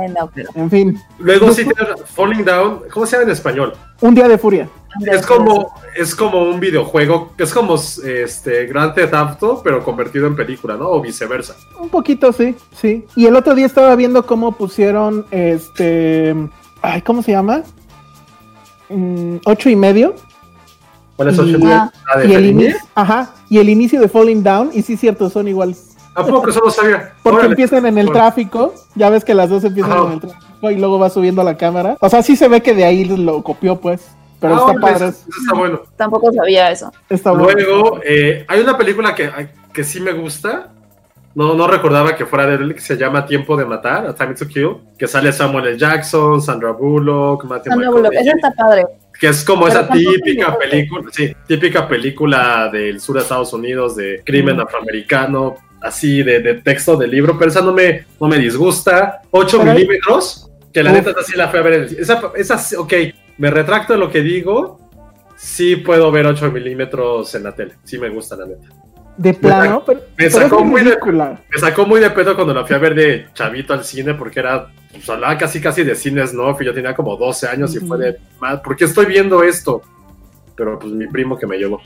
bueno, 0.00 0.30
pero. 0.34 0.50
En 0.54 0.70
fin, 0.70 0.98
Luego 1.18 1.50
sí 1.52 1.64
tienes 1.64 2.02
Falling 2.06 2.44
Down, 2.44 2.80
¿cómo 2.92 3.06
se 3.06 3.12
llama 3.16 3.24
en 3.24 3.30
español? 3.30 3.72
un 4.02 4.14
día 4.14 4.28
de 4.28 4.38
furia. 4.38 4.68
Es 5.06 5.24
como, 5.26 5.72
es 5.96 6.14
como 6.16 6.42
un 6.42 6.58
videojuego, 6.58 7.32
es 7.38 7.54
como 7.54 7.76
este 7.76 8.66
Grand 8.66 8.92
Theft 8.94 9.14
Auto, 9.14 9.60
pero 9.62 9.84
convertido 9.84 10.26
en 10.26 10.34
película, 10.34 10.76
¿no? 10.76 10.88
O 10.88 11.00
viceversa. 11.00 11.54
Un 11.78 11.88
poquito, 11.88 12.32
sí, 12.32 12.56
sí. 12.72 13.06
Y 13.14 13.26
el 13.26 13.36
otro 13.36 13.54
día 13.54 13.66
estaba 13.66 13.94
viendo 13.94 14.26
cómo 14.26 14.52
pusieron 14.52 15.26
este. 15.30 16.34
Ay, 16.82 17.02
¿cómo 17.02 17.22
se 17.22 17.32
llama? 17.32 17.62
Mm, 18.88 19.36
ocho 19.44 19.70
y 19.70 19.76
medio. 19.76 20.14
¿Cuál 21.16 21.28
es 21.28 21.36
Y- 21.36 21.40
ocho? 21.54 21.58
Ah. 21.66 21.92
¿La 22.14 22.20
de 22.22 22.26
Y 22.28 22.32
el, 22.32 22.36
Fellini? 22.42 22.64
inicio, 22.64 22.80
ajá, 22.94 23.34
y 23.48 23.58
el 23.58 23.68
inicio 23.68 24.00
de 24.00 24.08
Falling 24.08 24.42
Down, 24.42 24.70
y 24.72 24.82
sí, 24.82 24.96
cierto, 24.96 25.30
son 25.30 25.46
iguales. 25.48 25.86
¿A 26.14 26.24
poco 26.26 26.48
eso 26.50 26.60
no 26.64 26.70
sabía? 26.70 27.14
Porque 27.22 27.36
Órale. 27.38 27.52
empiezan 27.52 27.86
en 27.86 27.98
el 27.98 28.08
Órale. 28.08 28.20
tráfico, 28.20 28.74
ya 28.96 29.10
ves 29.10 29.24
que 29.24 29.34
las 29.34 29.48
dos 29.50 29.62
empiezan 29.62 29.92
Ajá. 29.92 30.06
en 30.06 30.12
el 30.14 30.20
tráfico 30.20 30.70
y 30.70 30.76
luego 30.76 30.98
va 30.98 31.10
subiendo 31.10 31.42
la 31.44 31.56
cámara. 31.56 31.96
O 32.00 32.08
sea, 32.08 32.22
sí 32.22 32.34
se 32.36 32.48
ve 32.48 32.62
que 32.62 32.74
de 32.74 32.84
ahí 32.84 33.04
lo 33.04 33.42
copió, 33.42 33.76
pues. 33.80 34.08
Pero 34.40 34.54
Ah, 34.54 34.66
está 34.70 34.80
padre, 34.80 34.94
eso- 35.08 35.26
eso 35.28 35.40
está 35.42 35.54
bueno. 35.54 35.82
Tampoco 35.96 36.32
sabía 36.32 36.70
eso. 36.70 36.92
está 37.08 37.32
bueno. 37.32 37.58
Luego, 37.60 38.00
eh, 38.04 38.44
hay 38.48 38.60
una 38.60 38.76
película 38.78 39.14
que, 39.14 39.30
que 39.72 39.84
sí 39.84 40.00
me 40.00 40.12
gusta. 40.12 40.68
No, 41.34 41.54
no 41.54 41.68
recordaba 41.68 42.16
que 42.16 42.26
fuera 42.26 42.44
de 42.46 42.54
él, 42.56 42.74
que 42.74 42.80
se 42.80 42.96
llama 42.96 43.24
Tiempo 43.24 43.56
de 43.56 43.64
Matar, 43.64 44.06
A 44.06 44.14
Time 44.14 44.34
to 44.34 44.48
Kill, 44.48 44.76
que 44.98 45.06
sale 45.06 45.32
Samuel 45.32 45.66
L. 45.68 45.78
Jackson, 45.78 46.42
Sandra 46.42 46.72
Bullock, 46.72 47.44
Matthew 47.44 47.70
Sandra 47.72 47.90
Bullock, 47.90 48.12
esa 48.14 48.32
está 48.32 48.50
padre. 48.52 48.84
que 49.20 49.28
es 49.28 49.44
como 49.44 49.66
Pero 49.66 49.80
esa 49.80 49.88
típica 49.92 50.58
película, 50.58 51.04
sí, 51.12 51.32
típica 51.46 51.86
película 51.86 52.68
del 52.72 52.98
sur 53.00 53.14
de 53.16 53.22
Estados 53.22 53.52
Unidos 53.52 53.94
de 53.94 54.22
crimen 54.24 54.56
Mm. 54.56 54.60
afroamericano, 54.60 55.54
así 55.82 56.22
de, 56.24 56.40
de 56.40 56.54
texto 56.54 56.96
del 56.96 57.10
libro, 57.12 57.38
pero 57.38 57.50
esa 57.50 57.60
no 57.60 57.72
me, 57.72 58.06
no 58.20 58.26
me 58.26 58.38
disgusta. 58.38 59.20
8 59.30 59.58
Pero 59.58 59.70
hay- 59.70 59.76
milímetros, 59.76 60.50
que 60.72 60.82
la 60.82 60.90
Uf. 60.90 60.96
neta 60.96 61.10
esa 61.10 61.22
sí 61.22 61.36
la 61.36 61.48
fui 61.48 61.58
a 61.60 61.62
ver. 61.62 61.88
Esa, 61.98 62.20
esa, 62.34 62.80
ok, 62.80 62.92
me 63.40 63.50
retracto 63.50 63.94
de 63.94 63.98
lo 63.98 64.10
que 64.10 64.20
digo. 64.20 64.78
Sí 65.34 65.76
puedo 65.76 66.12
ver 66.12 66.26
8 66.26 66.52
milímetros 66.52 67.34
en 67.34 67.44
la 67.44 67.54
tele. 67.54 67.76
Sí 67.84 67.96
me 67.98 68.10
gusta, 68.10 68.36
la 68.36 68.44
neta. 68.44 68.68
De 69.16 69.32
plano, 69.32 69.82
pero, 69.86 70.00
pero 70.14 70.30
sacó 70.30 70.62
muy 70.62 70.82
de-. 70.82 70.98
Me 71.50 71.58
sacó 71.58 71.86
muy 71.86 72.00
de 72.00 72.10
pedo 72.10 72.34
cuando 72.34 72.52
la 72.52 72.66
fui 72.66 72.76
a 72.76 72.78
ver 72.78 72.94
de 72.94 73.28
chavito 73.32 73.72
al 73.72 73.82
cine 73.82 74.12
porque 74.12 74.40
era, 74.40 74.68
pues 74.92 75.08
hablaba 75.08 75.38
casi 75.38 75.58
casi 75.58 75.82
de 75.84 75.94
cines, 75.94 76.34
¿no? 76.34 76.58
Yo 76.60 76.74
tenía 76.74 76.94
como 76.94 77.16
12 77.16 77.48
años 77.48 77.74
y 77.74 77.80
fue 77.80 77.96
de, 77.96 78.18
"Ma, 78.40 78.60
¿por 78.62 78.76
qué 78.76 78.84
estoy 78.84 79.06
viendo 79.06 79.42
esto? 79.42 79.80
Pero 80.54 80.78
pues 80.78 80.92
mi 80.92 81.06
primo 81.06 81.38
que 81.38 81.46
me 81.46 81.56
llevó. 81.56 81.80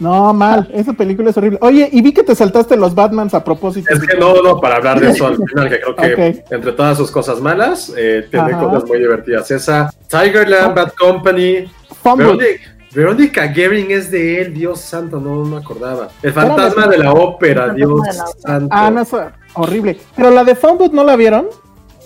No, 0.00 0.32
mal, 0.32 0.68
esa 0.72 0.94
película 0.94 1.28
es 1.30 1.36
horrible. 1.36 1.58
Oye, 1.60 1.88
y 1.92 2.00
vi 2.00 2.12
que 2.12 2.22
te 2.22 2.34
saltaste 2.34 2.74
los 2.76 2.94
Batmans 2.94 3.34
a 3.34 3.44
propósito. 3.44 3.92
Es 3.92 4.00
que 4.00 4.16
no, 4.16 4.42
no, 4.42 4.58
para 4.58 4.76
hablar 4.76 4.98
de 4.98 5.10
eso 5.10 5.26
al 5.26 5.36
final, 5.46 5.68
que 5.68 5.78
creo 5.80 5.94
que 5.94 6.44
entre 6.50 6.72
todas 6.72 6.96
sus 6.96 7.10
cosas 7.10 7.38
malas, 7.40 7.92
eh, 7.96 8.26
tiene 8.30 8.52
Ajá. 8.52 8.62
cosas 8.64 8.88
muy 8.88 8.98
divertidas. 8.98 9.50
Esa, 9.50 9.90
Tigerland, 10.08 10.74
Bad 10.74 10.92
Company. 10.98 11.70
Verónica, 12.16 12.62
Verónica 12.94 13.48
Gering 13.48 13.90
es 13.90 14.10
de 14.10 14.40
él, 14.40 14.54
Dios 14.54 14.80
santo, 14.80 15.20
no 15.20 15.44
me 15.44 15.58
acordaba. 15.58 16.08
El 16.22 16.32
fantasma 16.32 16.86
de 16.86 16.96
la 16.98 17.12
ópera, 17.12 17.68
Dios 17.74 17.90
la 17.90 17.94
ópera. 17.96 18.24
santo. 18.38 18.68
Ah, 18.74 18.90
no, 18.90 19.02
es 19.02 19.10
horrible. 19.54 19.98
Pero 20.16 20.30
la 20.30 20.44
de 20.44 20.54
Fumble, 20.54 20.88
¿no 20.92 21.04
la 21.04 21.14
vieron? 21.14 21.46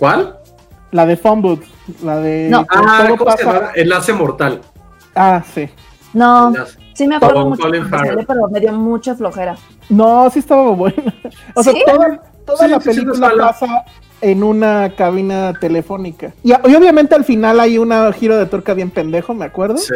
¿Cuál? 0.01 0.37
La 0.91 1.07
de 1.07 1.17
Fumble, 1.17 1.61
la 2.03 2.17
de... 2.17 2.49
No. 2.51 2.67
Ah, 2.69 3.07
¿cómo 3.17 3.31
se 3.31 3.37
pasa- 3.45 3.53
llama? 3.61 3.71
Enlace 3.77 4.13
Mortal. 4.13 4.61
Ah, 5.15 5.43
sí. 5.55 5.69
No, 6.13 6.49
Enlace. 6.49 6.79
Sí 6.95 7.07
me 7.07 7.17
acuerdo 7.17 7.49
mucho, 7.49 7.63
salió, 7.91 8.27
pero 8.27 8.49
me 8.49 8.61
dio 8.61 8.73
mucha 8.73 9.15
flojera. 9.15 9.57
No, 9.89 10.31
sí 10.31 10.39
estaba 10.39 10.71
buena. 10.71 11.15
O 11.55 11.63
sea, 11.63 11.73
¿Sí? 11.73 11.83
toda, 11.87 12.23
toda 12.47 12.59
Sí, 12.65 12.69
la 12.71 12.81
sí, 12.81 12.93
sí, 12.93 13.01
película 13.01 13.29
mala. 13.29 13.47
pasa 13.49 13.85
en 14.21 14.43
una 14.43 14.95
cabina 14.97 15.53
telefónica. 15.61 16.33
Y, 16.43 16.53
y 16.53 16.75
obviamente 16.75 17.15
al 17.15 17.25
final 17.25 17.61
hay 17.61 17.77
un 17.79 17.93
giro 18.15 18.37
de 18.37 18.47
tuerca 18.47 18.75
bien 18.75 18.91
pendejo, 18.91 19.35
me 19.35 19.45
acuerdo. 19.45 19.77
Sí. 19.77 19.95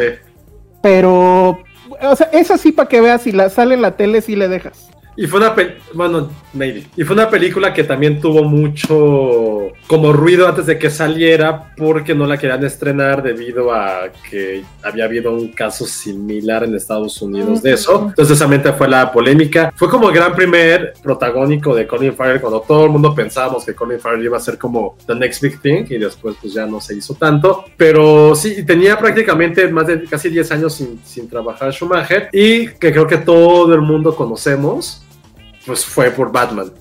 Pero, 0.81 1.59
o 2.01 2.15
sea, 2.15 2.29
es 2.31 2.51
así 2.51 2.71
para 2.71 2.87
que 2.87 3.01
veas 3.01 3.21
si 3.23 3.31
la 3.31 3.49
sale 3.49 3.75
en 3.75 3.81
la 3.81 3.97
tele, 3.97 4.21
sí 4.21 4.35
le 4.35 4.47
dejas. 4.47 4.88
Y 5.21 5.27
fue 5.27 5.39
una 5.41 5.53
pel- 5.53 5.75
bueno, 5.93 6.29
maybe. 6.53 6.85
Y 6.95 7.03
fue 7.03 7.13
una 7.13 7.29
película 7.29 7.73
que 7.73 7.83
también 7.83 8.21
tuvo 8.21 8.43
mucho 8.45 9.71
como 9.87 10.13
ruido 10.13 10.47
antes 10.47 10.65
de 10.65 10.77
que 10.79 10.89
saliera 10.89 11.73
porque 11.75 12.13
no 12.15 12.25
la 12.25 12.37
querían 12.37 12.63
estrenar 12.63 13.21
debido 13.23 13.73
a 13.73 14.03
que 14.29 14.63
había 14.83 15.05
habido 15.05 15.33
un 15.33 15.49
caso 15.49 15.85
similar 15.85 16.63
en 16.63 16.75
Estados 16.75 17.21
Unidos 17.21 17.61
de 17.61 17.73
eso. 17.73 18.05
Entonces 18.09 18.37
solamente 18.37 18.71
fue 18.73 18.87
la 18.87 19.11
polémica. 19.11 19.73
Fue 19.75 19.89
como 19.89 20.09
el 20.09 20.15
gran 20.15 20.33
primer 20.35 20.93
protagónico 21.03 21.75
de 21.75 21.85
Colin 21.87 22.13
Farrell 22.15 22.39
cuando 22.41 22.61
todo 22.61 22.85
el 22.85 22.91
mundo 22.91 23.13
pensábamos 23.13 23.65
que 23.65 23.73
Colin 23.75 23.99
Farrell 23.99 24.23
iba 24.23 24.37
a 24.37 24.39
ser 24.39 24.57
como 24.57 24.95
the 25.05 25.15
next 25.15 25.41
big 25.41 25.59
thing 25.61 25.83
y 25.89 25.97
después 25.97 26.35
pues 26.41 26.53
ya 26.53 26.65
no 26.65 26.79
se 26.79 26.95
hizo 26.95 27.13
tanto. 27.15 27.65
Pero 27.75 28.35
sí, 28.35 28.63
tenía 28.65 28.97
prácticamente 28.97 29.67
más 29.67 29.87
de 29.87 30.03
casi 30.05 30.29
10 30.29 30.51
años 30.53 30.73
sin, 30.75 30.99
sin 31.03 31.27
trabajar 31.27 31.73
Schumacher 31.73 32.29
y 32.31 32.67
que 32.67 32.91
creo 32.91 33.05
que 33.07 33.17
todo 33.17 33.73
el 33.73 33.81
mundo 33.81 34.15
conocemos 34.15 35.03
pues 35.69 35.85
fue 35.85 36.09
por 36.09 36.31
Batman. 36.31 36.71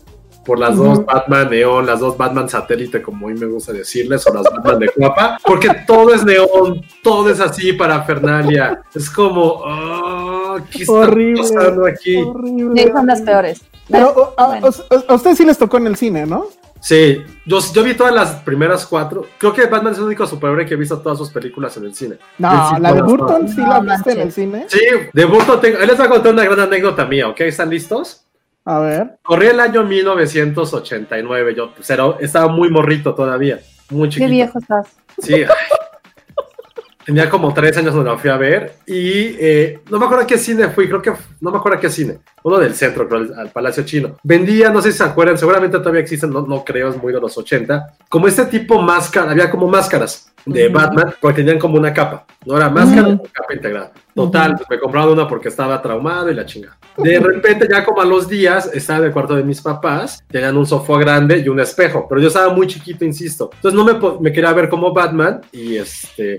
Por 0.47 0.59
las 0.59 0.75
dos 0.79 1.05
Batman 1.05 1.51
neón, 1.51 1.85
las 1.85 2.01
dos 2.01 2.17
Batman 2.17 2.49
satélite, 2.49 3.03
como 3.03 3.27
hoy 3.27 3.35
me 3.35 3.45
gusta 3.45 3.71
decirles, 3.71 4.27
o 4.27 4.33
las 4.33 4.45
Batman 4.45 4.79
de 4.79 4.91
guapa, 4.97 5.39
porque 5.45 5.69
todo 5.87 6.15
es 6.15 6.25
neón, 6.25 6.81
todo 7.03 7.29
es 7.29 7.39
así 7.39 7.75
para 7.75 8.03
Fernalia. 8.05 8.81
Es 8.95 9.11
como, 9.11 9.43
oh, 9.43 10.57
¿qué 10.71 10.79
está 10.85 10.93
Horrible. 10.93 11.43
pasando 11.43 11.87
aquí? 11.87 12.17
Horrible. 12.17 12.83
Sí, 12.83 12.91
son 12.91 13.07
las 13.07 13.21
peores. 13.21 13.61
Pero 13.91 14.09
o- 14.09 14.35
a, 14.41 14.47
Bueno. 14.47 14.69
o- 14.69 15.13
a 15.13 15.15
ustedes 15.17 15.37
sí 15.37 15.45
les 15.45 15.59
tocó 15.59 15.77
en 15.77 15.87
el 15.89 15.97
cine, 15.97 16.25
¿no? 16.25 16.47
Sí, 16.81 17.21
yo, 17.45 17.59
yo 17.75 17.83
vi 17.85 17.93
todas 17.95 18.15
las 18.15 18.37
primeras 18.37 18.87
cuatro. 18.87 19.27
Creo 19.37 19.53
que 19.53 19.67
Batman 19.67 19.93
es 19.93 19.99
el 19.99 20.05
único 20.05 20.27
superhéroe 20.27 20.65
que 20.65 20.75
he 20.75 20.77
visto 20.79 20.99
todas 21.01 21.19
sus 21.19 21.29
películas 21.29 21.77
en 21.77 21.85
el 21.85 21.95
cine. 21.95 22.17
No, 22.39 22.69
cine, 22.69 22.81
la 22.81 22.93
de 22.95 23.03
Burton 23.03 23.49
sí 23.49 23.61
No 23.61 23.69
la 23.69 23.81
viste 23.81 24.13
en 24.13 24.21
el 24.21 24.33
cine. 24.33 24.65
Sí, 24.69 24.81
de 25.13 25.25
Burton 25.27 25.61
tengo. 25.61 25.79
Les 25.81 25.97
voy 25.99 26.07
a 26.07 26.09
contar 26.09 26.33
una 26.33 26.45
gran 26.45 26.61
anécdota 26.61 27.05
mía, 27.05 27.29
¿ok? 27.29 27.41
¿Están 27.41 27.69
listos? 27.69 28.25
A 28.71 28.81
ver. 28.81 29.19
Corrí 29.23 29.47
el 29.47 29.61
año 29.61 29.83
1989, 29.83 31.55
yo 31.55 31.75
pues, 31.75 31.89
era- 31.89 32.17
estaba 32.21 32.49
muy 32.53 32.69
morrito 32.71 33.15
todavía, 33.15 33.61
muy 33.89 34.11
chiquito. 34.11 34.27
Qué 34.27 34.31
viejo 34.31 34.59
estás. 34.59 34.89
Sí, 35.23 35.43
tenía 37.07 37.31
como 37.31 37.55
tres 37.55 37.75
años 37.79 37.93
cuando 37.93 38.13
la 38.13 38.19
fui 38.19 38.29
a 38.29 38.37
ver 38.37 38.75
y 38.87 39.35
eh, 39.41 39.81
no 39.91 39.99
me 39.99 40.05
acuerdo 40.05 40.25
a 40.25 40.27
qué 40.27 40.37
cine 40.37 40.69
fui, 40.69 40.87
creo 40.87 41.01
que 41.01 41.13
no 41.41 41.51
me 41.51 41.57
acuerdo 41.57 41.79
a 41.79 41.81
qué 41.81 41.89
cine, 41.89 42.19
uno 42.43 42.59
del 42.59 42.75
centro, 42.75 43.09
creo, 43.09 43.21
al, 43.23 43.35
al 43.39 43.49
Palacio 43.51 43.85
Chino. 43.87 44.17
Vendía, 44.23 44.69
no 44.69 44.83
sé 44.83 44.93
si 44.93 44.99
se 44.99 45.05
acuerdan, 45.05 45.39
seguramente 45.39 45.79
todavía 45.79 46.03
existen, 46.03 46.29
no, 46.31 46.43
no 46.43 46.63
creo, 46.63 46.91
es 46.91 47.03
muy 47.03 47.13
de 47.15 47.21
los 47.21 47.39
80, 47.39 47.95
como 48.11 48.29
este 48.29 48.45
tipo 48.45 48.83
máscara, 48.83 49.31
había 49.31 49.51
como 49.51 49.67
máscaras 49.67 50.31
de. 50.45 50.69
Batman, 50.69 51.15
porque 51.23 51.37
tenían 51.43 51.59
como 51.59 51.79
una 51.79 51.95
capa, 51.95 52.27
no 52.45 52.57
era 52.59 52.69
máscara, 52.69 53.09
o 53.09 53.23
capa 53.33 53.55
integrada. 53.55 53.93
Total, 54.15 54.57
pues 54.57 54.69
me 54.69 54.79
compraron 54.79 55.13
una 55.13 55.27
porque 55.27 55.49
estaba 55.49 55.81
traumado 55.81 56.31
y 56.31 56.35
la 56.35 56.45
chingada. 56.45 56.77
De 56.99 57.21
repente, 57.21 57.69
ya 57.71 57.85
como 57.85 58.01
a 58.01 58.05
los 58.05 58.29
días, 58.29 58.71
estaba 58.75 59.01
en 59.01 59.05
el 59.07 59.13
cuarto 59.13 59.35
de 59.35 59.45
mis 59.45 59.61
papás, 59.61 60.25
tenían 60.29 60.57
un 60.57 60.67
sofá 60.67 60.99
grande 60.99 61.39
y 61.39 61.49
un 61.49 61.61
espejo, 61.61 62.07
pero 62.09 62.21
yo 62.21 62.29
estaba 62.29 62.53
muy 62.53 62.67
chiquito, 62.67 63.05
insisto. 63.05 63.51
Entonces 63.55 63.79
no 63.79 63.85
me, 63.85 64.21
me 64.21 64.33
quería 64.33 64.53
ver 64.53 64.69
como 64.69 64.93
Batman 64.93 65.41
y 65.53 65.77
este... 65.77 66.39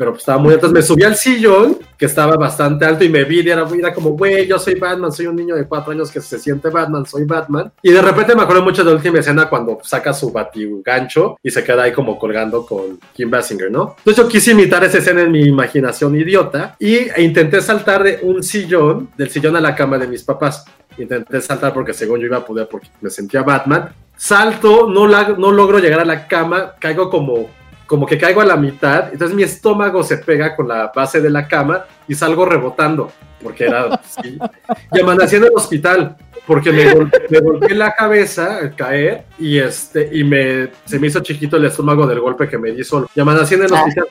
Pero 0.00 0.12
pues, 0.12 0.22
estaba 0.22 0.38
muy 0.38 0.54
alto. 0.54 0.70
Me 0.70 0.80
subí 0.80 1.02
al 1.02 1.14
sillón, 1.14 1.76
que 1.98 2.06
estaba 2.06 2.34
bastante 2.36 2.86
alto, 2.86 3.04
y 3.04 3.10
me 3.10 3.22
vi, 3.24 3.40
y 3.42 3.50
era, 3.50 3.66
era 3.78 3.92
como, 3.92 4.12
güey, 4.12 4.46
yo 4.46 4.58
soy 4.58 4.76
Batman, 4.76 5.12
soy 5.12 5.26
un 5.26 5.36
niño 5.36 5.54
de 5.56 5.66
cuatro 5.66 5.92
años 5.92 6.10
que 6.10 6.22
se 6.22 6.38
siente 6.38 6.70
Batman, 6.70 7.04
soy 7.04 7.24
Batman. 7.24 7.70
Y 7.82 7.90
de 7.92 8.00
repente 8.00 8.34
me 8.34 8.40
acuerdo 8.40 8.62
mucho 8.62 8.82
de 8.82 8.88
la 8.92 8.96
última 8.96 9.18
escena 9.18 9.50
cuando 9.50 9.78
saca 9.82 10.14
su 10.14 10.32
batigancho 10.32 11.36
y 11.42 11.50
se 11.50 11.62
queda 11.62 11.82
ahí 11.82 11.92
como 11.92 12.18
colgando 12.18 12.64
con 12.64 12.98
Kim 13.12 13.30
Basinger, 13.30 13.70
¿no? 13.70 13.96
Entonces 13.98 14.24
yo 14.24 14.26
quise 14.26 14.52
imitar 14.52 14.82
esa 14.84 14.96
escena 14.96 15.20
en 15.20 15.32
mi 15.32 15.42
imaginación 15.42 16.16
idiota 16.16 16.76
y 16.78 16.94
e 16.94 17.22
intenté 17.22 17.60
saltar 17.60 18.02
de 18.02 18.20
un 18.22 18.42
sillón, 18.42 19.10
del 19.18 19.28
sillón 19.28 19.54
a 19.56 19.60
la 19.60 19.74
cama 19.74 19.98
de 19.98 20.06
mis 20.08 20.22
papás. 20.22 20.64
Intenté 20.96 21.42
saltar 21.42 21.74
porque 21.74 21.92
según 21.92 22.20
yo 22.20 22.24
iba 22.26 22.38
a 22.38 22.44
poder 22.46 22.68
porque 22.70 22.88
me 23.02 23.10
sentía 23.10 23.42
Batman. 23.42 23.90
Salto, 24.16 24.88
no, 24.88 25.06
la- 25.06 25.34
no 25.36 25.50
logro 25.52 25.78
llegar 25.78 26.00
a 26.00 26.04
la 26.06 26.26
cama, 26.26 26.74
caigo 26.78 27.10
como 27.10 27.50
como 27.90 28.06
que 28.06 28.16
caigo 28.16 28.40
a 28.40 28.44
la 28.44 28.56
mitad, 28.56 29.12
entonces 29.12 29.36
mi 29.36 29.42
estómago 29.42 30.04
se 30.04 30.18
pega 30.18 30.54
con 30.54 30.68
la 30.68 30.92
base 30.94 31.20
de 31.20 31.28
la 31.28 31.48
cama 31.48 31.86
y 32.06 32.14
salgo 32.14 32.44
rebotando, 32.44 33.10
porque 33.42 33.64
era 33.64 33.86
así. 33.94 34.38
Y 34.92 35.00
amanecí 35.00 35.34
en 35.34 35.44
el 35.46 35.50
hospital, 35.52 36.16
porque 36.46 36.70
me, 36.70 36.94
gol- 36.94 37.10
me 37.28 37.40
golpeé 37.40 37.74
la 37.74 37.92
cabeza 37.96 38.58
al 38.58 38.76
caer 38.76 39.24
y, 39.40 39.58
este, 39.58 40.08
y 40.12 40.22
me, 40.22 40.68
se 40.84 41.00
me 41.00 41.08
hizo 41.08 41.18
chiquito 41.18 41.56
el 41.56 41.64
estómago 41.64 42.06
del 42.06 42.20
golpe 42.20 42.48
que 42.48 42.58
me 42.58 42.70
di 42.70 42.84
solo. 42.84 43.08
Y 43.12 43.18
amanecí 43.20 43.54
en 43.56 43.64
el 43.64 43.74
Ah. 43.74 43.80
hospital. 43.82 44.06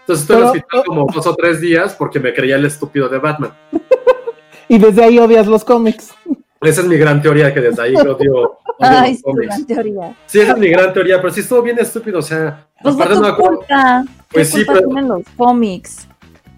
Entonces 0.00 0.22
estoy 0.24 0.36
en 0.36 0.42
el 0.42 0.48
hospital 0.48 0.82
como 0.84 1.06
dos 1.14 1.26
o 1.26 1.34
tres 1.34 1.58
días 1.58 1.94
porque 1.94 2.20
me 2.20 2.34
creía 2.34 2.56
el 2.56 2.66
estúpido 2.66 3.08
de 3.08 3.16
Batman. 3.18 3.52
Y 4.68 4.78
desde 4.78 5.04
ahí 5.04 5.18
odias 5.18 5.46
los 5.46 5.64
cómics. 5.64 6.14
Esa 6.60 6.80
es 6.82 6.86
mi 6.86 6.96
gran 6.96 7.20
teoría, 7.20 7.52
que 7.52 7.60
desde 7.60 7.82
ahí 7.82 7.94
odio 7.96 8.58
Ay, 8.82 9.14
sí, 9.16 9.22
gran 9.24 9.66
teoría. 9.66 10.16
Sí, 10.26 10.40
esa 10.40 10.52
es 10.52 10.58
mi 10.58 10.68
gran 10.68 10.92
teoría, 10.92 11.20
pero 11.20 11.32
sí 11.32 11.40
estuvo 11.40 11.62
bien 11.62 11.78
estúpido, 11.78 12.18
o 12.18 12.22
sea, 12.22 12.66
Pues 12.82 12.94
aparte 12.94 13.14
no 13.14 13.26
acuerdo- 13.26 13.58
culpa. 13.58 14.04
Pues 14.30 14.50
¿Qué 14.52 14.58
sí, 14.60 14.64
culpa 14.64 14.72
pero- 14.74 14.86
tienen 14.88 15.08
los 15.08 15.22
cómics? 15.36 16.08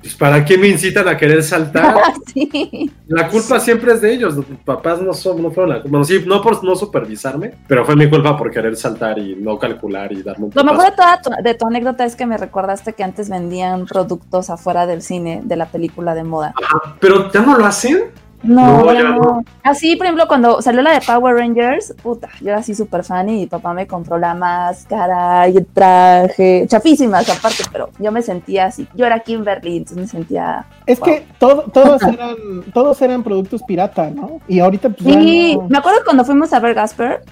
Pues, 0.01 0.15
¿Para 0.17 0.45
qué 0.45 0.59
me 0.59 0.69
incitan 0.69 1.09
a 1.09 1.17
querer 1.17 1.43
saltar? 1.43 1.95
Ah, 2.05 2.13
sí. 2.33 2.91
La 3.07 3.27
culpa 3.29 3.59
siempre 3.59 3.93
es 3.95 4.03
de 4.03 4.13
ellos. 4.13 4.35
Los 4.35 4.45
papás 4.65 5.01
no 5.01 5.15
son, 5.15 5.41
no 5.41 5.51
fueron 5.51 5.71
la 5.71 5.77
culpa. 5.77 5.89
Bueno, 5.91 6.05
sí, 6.05 6.23
no 6.27 6.43
por 6.43 6.63
no 6.63 6.77
supervisarme, 6.77 7.55
pero 7.67 7.87
fue 7.87 7.97
mi 7.97 8.09
culpa 8.11 8.37
por 8.37 8.51
querer 8.51 8.77
saltar 8.77 9.19
y 9.19 9.35
no 9.37 9.59
calcular 9.59 10.13
y 10.13 10.23
darme 10.23 10.47
un 10.47 10.53
Lo 10.55 10.63
mejor 10.65 10.85
de 10.85 10.91
toda 10.93 11.21
tu, 11.23 11.31
de 11.43 11.55
tu 11.55 11.67
anécdota 11.67 12.05
es 12.05 12.17
que 12.17 12.27
me 12.27 12.37
recordaste 12.37 12.93
que 12.93 13.03
antes 13.03 13.31
vendían 13.31 13.87
productos 13.87 14.51
afuera 14.51 14.87
del 14.87 15.01
cine 15.01 15.41
de 15.43 15.57
la 15.57 15.67
película 15.67 16.15
de 16.15 16.25
moda. 16.25 16.53
Ajá, 16.63 16.97
Pero 17.01 17.33
ya 17.33 17.41
no 17.41 17.57
lo 17.57 17.65
hacen. 17.65 18.11
No. 18.45 19.43
Así, 19.63 19.97
por 19.97 20.07
ejemplo, 20.07 20.29
cuando 20.29 20.61
salió 20.63 20.83
la 20.83 20.93
de 20.93 21.01
Power 21.01 21.35
Rangers, 21.37 21.95
puta, 22.03 22.29
yo 22.41 22.49
era 22.51 22.59
así 22.59 22.75
súper 22.75 23.03
fan 23.05 23.29
y 23.29 23.33
mi 23.41 23.47
papá 23.47 23.73
me 23.73 23.87
compró 23.87 24.19
la 24.19 24.35
máscara 24.35 25.49
y 25.49 25.57
el 25.57 25.67
traje, 25.67 26.67
chafísimas 26.69 27.29
aparte, 27.31 27.65
pero 27.73 27.91
yo 27.99 28.13
me 28.13 28.23
sentía 28.23 28.67
así. 28.67 28.87
Yo 28.95 29.07
era 29.07 29.21
Kimberly, 29.21 29.79
entonces 29.79 29.97
me 29.99 30.07
sentía. 30.07 30.67
Es 30.87 31.01
Wow. 31.01 31.09
que 31.09 31.27
todo- 31.39 31.63
todos, 31.73 32.03
eran, 32.03 32.37
todos 32.73 33.01
eran 33.03 33.23
productos 33.23 33.63
pirata, 33.63 34.11
¿no? 34.11 34.41
Y 34.47 34.61
ahorita 34.61 34.91
pues 34.91 35.05
ya 35.05 35.13
Sí, 35.21 35.57
no. 35.57 35.69
me 35.69 35.79
acuerdo 35.79 35.99
cuando 36.05 36.25
fuimos 36.25 36.53
a 36.53 36.61
ver 36.61 36.75
Gasper, 36.75 37.23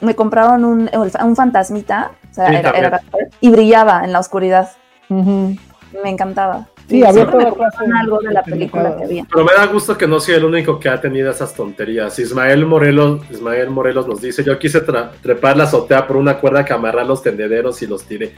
me 0.00 0.14
compraron 0.14 0.64
un, 0.64 0.90
un 1.22 1.36
fantasmita, 1.36 2.10
o 2.30 2.34
sea, 2.34 2.48
Sí, 2.48 2.54
era, 2.56 2.62
también. 2.62 2.84
era 2.86 2.90
Gasper, 2.98 3.30
y 3.40 3.48
brillaba 3.50 4.02
en 4.04 4.12
la 4.12 4.18
oscuridad. 4.20 4.68
Me 5.08 6.10
encantaba. 6.10 6.66
Sí, 6.88 7.02
había 7.02 7.28
toda 7.28 7.52
clase 7.52 7.84
algo 7.98 8.20
de 8.20 8.32
la 8.32 8.42
película 8.44 8.96
que 8.96 9.04
había. 9.04 9.26
Pero 9.28 9.44
me 9.44 9.52
da 9.52 9.66
gusto 9.66 9.98
que 9.98 10.06
no 10.06 10.20
soy 10.20 10.36
el 10.36 10.44
único 10.44 10.78
que 10.78 10.88
ha 10.88 11.00
tenido 11.00 11.30
esas 11.30 11.52
tonterías. 11.52 12.16
Ismael 12.18 12.64
Morelos, 12.64 13.22
Ismael 13.28 13.70
Morelos 13.70 14.06
nos 14.06 14.20
dice, 14.20 14.44
yo 14.44 14.56
quise 14.58 14.80
trepar 14.80 15.56
la 15.56 15.64
azotea 15.64 16.06
por 16.06 16.16
una 16.16 16.38
cuerda 16.38 16.64
que 16.64 16.72
amarrar 16.72 17.06
los 17.06 17.22
tendederos 17.22 17.82
y 17.82 17.88
los 17.88 18.04
tiré. 18.04 18.34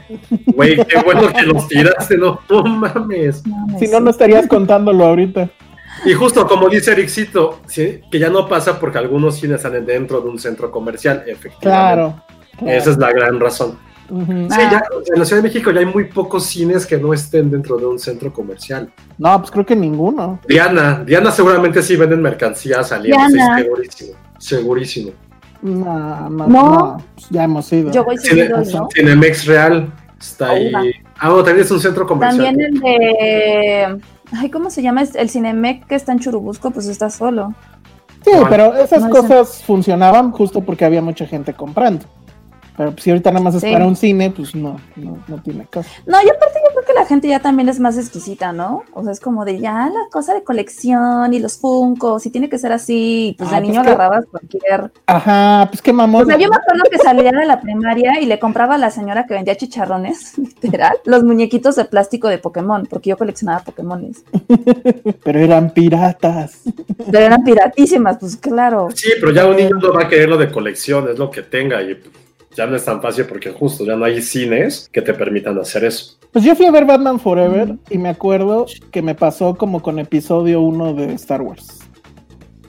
Güey, 0.47 0.77
qué 0.85 0.99
bueno 1.03 1.31
que 1.31 1.43
los 1.43 1.67
tiraste, 1.67 2.17
no, 2.17 2.39
no 2.49 2.63
mames. 2.63 3.43
Si 3.77 3.87
no, 3.87 3.99
no 3.99 4.09
estarías 4.09 4.47
contándolo 4.47 5.05
ahorita. 5.05 5.49
Y 6.05 6.13
justo 6.13 6.47
como 6.47 6.69
dice 6.69 6.93
Ericito, 6.93 7.59
¿sí? 7.67 8.01
que 8.09 8.19
ya 8.19 8.29
no 8.29 8.47
pasa 8.47 8.79
porque 8.79 8.97
algunos 8.97 9.35
cines 9.35 9.61
salen 9.61 9.85
dentro 9.85 10.21
de 10.21 10.29
un 10.29 10.39
centro 10.39 10.71
comercial, 10.71 11.23
efectivamente. 11.27 11.59
Claro. 11.59 12.23
claro. 12.57 12.77
Esa 12.77 12.91
es 12.91 12.97
la 12.97 13.11
gran 13.11 13.39
razón. 13.39 13.77
Sí, 14.09 14.15
ya, 14.49 14.83
en 15.13 15.19
la 15.19 15.25
Ciudad 15.25 15.41
de 15.41 15.47
México 15.47 15.71
ya 15.71 15.79
hay 15.81 15.85
muy 15.85 16.05
pocos 16.05 16.45
cines 16.45 16.85
que 16.85 16.97
no 16.97 17.13
estén 17.13 17.49
dentro 17.51 17.77
de 17.77 17.85
un 17.85 17.99
centro 17.99 18.33
comercial. 18.33 18.91
No, 19.17 19.39
pues 19.39 19.51
creo 19.51 19.65
que 19.65 19.75
ninguno. 19.75 20.39
Diana, 20.47 21.03
Diana 21.05 21.31
seguramente 21.31 21.81
sí 21.83 21.95
venden 21.95 22.21
mercancías 22.21 22.89
saliendo, 22.89 23.27
Diana. 23.27 23.59
segurísimo, 23.59 24.13
segurísimo. 24.39 25.11
No, 25.61 26.29
no, 26.29 26.47
No. 26.47 26.47
no, 26.47 27.03
pues 27.15 27.27
ya 27.29 27.43
hemos 27.43 27.71
ido. 27.71 27.91
Yo 27.91 28.03
voy 28.03 28.17
Cine- 28.17 28.47
seguido, 28.47 28.79
¿no? 28.81 28.87
Cinemex 28.93 29.45
Real 29.45 29.91
está 30.19 30.49
ahí. 30.51 30.71
Ah, 31.19 31.29
bueno, 31.29 31.43
también 31.43 31.65
es 31.65 31.71
un 31.71 31.79
centro 31.79 32.07
comercial. 32.07 32.45
También 32.45 32.73
el 32.75 32.79
de. 32.79 33.99
Ay, 34.31 34.49
¿cómo 34.49 34.69
se 34.69 34.81
llama? 34.81 35.03
El 35.15 35.29
Cinemec 35.29 35.85
que 35.87 35.95
está 35.95 36.11
en 36.13 36.19
Churubusco, 36.19 36.71
pues 36.71 36.87
está 36.87 37.09
solo. 37.09 37.53
Sí, 38.23 38.31
Bueno. 38.31 38.47
pero 38.49 38.75
esas 38.77 39.03
No, 39.03 39.09
cosas 39.09 39.63
funcionaban 39.63 40.31
justo 40.31 40.61
porque 40.61 40.85
había 40.85 41.01
mucha 41.01 41.25
gente 41.25 41.53
comprando. 41.53 42.05
Pero 42.79 42.91
pues, 42.91 43.03
si 43.03 43.09
ahorita 43.09 43.29
nada 43.31 43.43
más 43.43 43.55
es 43.55 43.61
Sí. 43.61 43.73
para 43.73 43.85
un 43.85 43.97
cine, 43.97 44.31
pues 44.31 44.55
no, 44.55 44.79
no, 44.95 45.17
no 45.27 45.41
tiene 45.43 45.65
caso. 45.69 45.89
No, 46.05 46.15
y 46.23 46.29
aparte 46.29 46.59
yo 46.65 46.73
creo 46.73 46.85
que 46.87 46.93
la 46.93 47.05
gente 47.05 47.27
ya 47.27 47.41
también 47.41 47.67
es 47.67 47.77
más 47.77 47.97
exquisita, 47.97 48.53
¿no? 48.53 48.83
O 48.93 49.03
sea, 49.03 49.11
es 49.11 49.19
como 49.19 49.43
de 49.43 49.59
ya 49.59 49.89
la 49.93 50.07
cosa 50.09 50.33
de 50.33 50.45
colección 50.45 51.33
y 51.33 51.39
los 51.39 51.57
funcos 51.57 52.25
y 52.25 52.29
tiene 52.29 52.47
que 52.47 52.57
ser 52.57 52.71
así. 52.71 53.35
Pues 53.37 53.49
Ah, 53.51 53.55
de 53.55 53.59
pues 53.63 53.69
niño 53.71 53.83
que- 53.83 53.89
agarrabas 53.89 54.25
cualquier. 54.31 54.93
Ajá, 55.07 55.67
pues 55.69 55.81
qué 55.81 55.91
mamón. 55.91 56.23
O 56.23 56.25
sea, 56.25 56.37
yo 56.37 56.47
me 56.49 56.55
acuerdo 56.55 56.83
que 56.89 56.99
salía 56.99 57.31
de 57.33 57.45
la 57.45 57.59
primaria 57.59 58.21
y 58.21 58.25
le 58.25 58.39
compraba 58.39 58.75
a 58.75 58.77
la 58.77 58.91
señora 58.91 59.25
que 59.27 59.33
vendía 59.33 59.57
chicharrones, 59.57 60.37
literal, 60.61 60.95
los 61.03 61.25
muñequitos 61.25 61.75
de 61.75 61.83
plástico 61.83 62.29
de 62.29 62.37
Pokémon, 62.37 62.87
porque 62.89 63.09
yo 63.09 63.17
coleccionaba 63.17 63.59
Pokémones. 63.65 64.23
Pero 65.25 65.39
eran 65.39 65.71
piratas. 65.71 66.61
Pero 67.11 67.19
eran 67.25 67.43
piratísimas, 67.43 68.19
pues 68.21 68.37
claro. 68.37 68.87
Sí, 68.95 69.09
pero 69.19 69.33
ya 69.33 69.45
un 69.47 69.57
niño 69.57 69.75
no 69.81 69.91
va 69.91 70.03
a 70.03 70.07
querer 70.07 70.29
lo 70.29 70.37
de 70.37 70.49
colección, 70.49 71.09
es 71.09 71.19
lo 71.19 71.29
que 71.29 71.41
tenga 71.41 71.81
y 71.81 71.99
ya 72.55 72.65
no 72.65 72.75
es 72.75 72.85
tan 72.85 73.01
fácil 73.01 73.25
porque 73.25 73.51
justo 73.51 73.85
ya 73.85 73.95
no 73.95 74.05
hay 74.05 74.21
cines 74.21 74.89
que 74.91 75.01
te 75.01 75.13
permitan 75.13 75.57
hacer 75.59 75.85
eso. 75.85 76.17
Pues 76.31 76.45
yo 76.45 76.55
fui 76.55 76.65
a 76.65 76.71
ver 76.71 76.85
Batman 76.85 77.19
Forever 77.19 77.75
y 77.89 77.97
me 77.97 78.09
acuerdo 78.09 78.65
que 78.91 79.01
me 79.01 79.15
pasó 79.15 79.55
como 79.55 79.81
con 79.81 79.99
episodio 79.99 80.61
1 80.61 80.93
de 80.93 81.13
Star 81.13 81.41
Wars. 81.41 81.79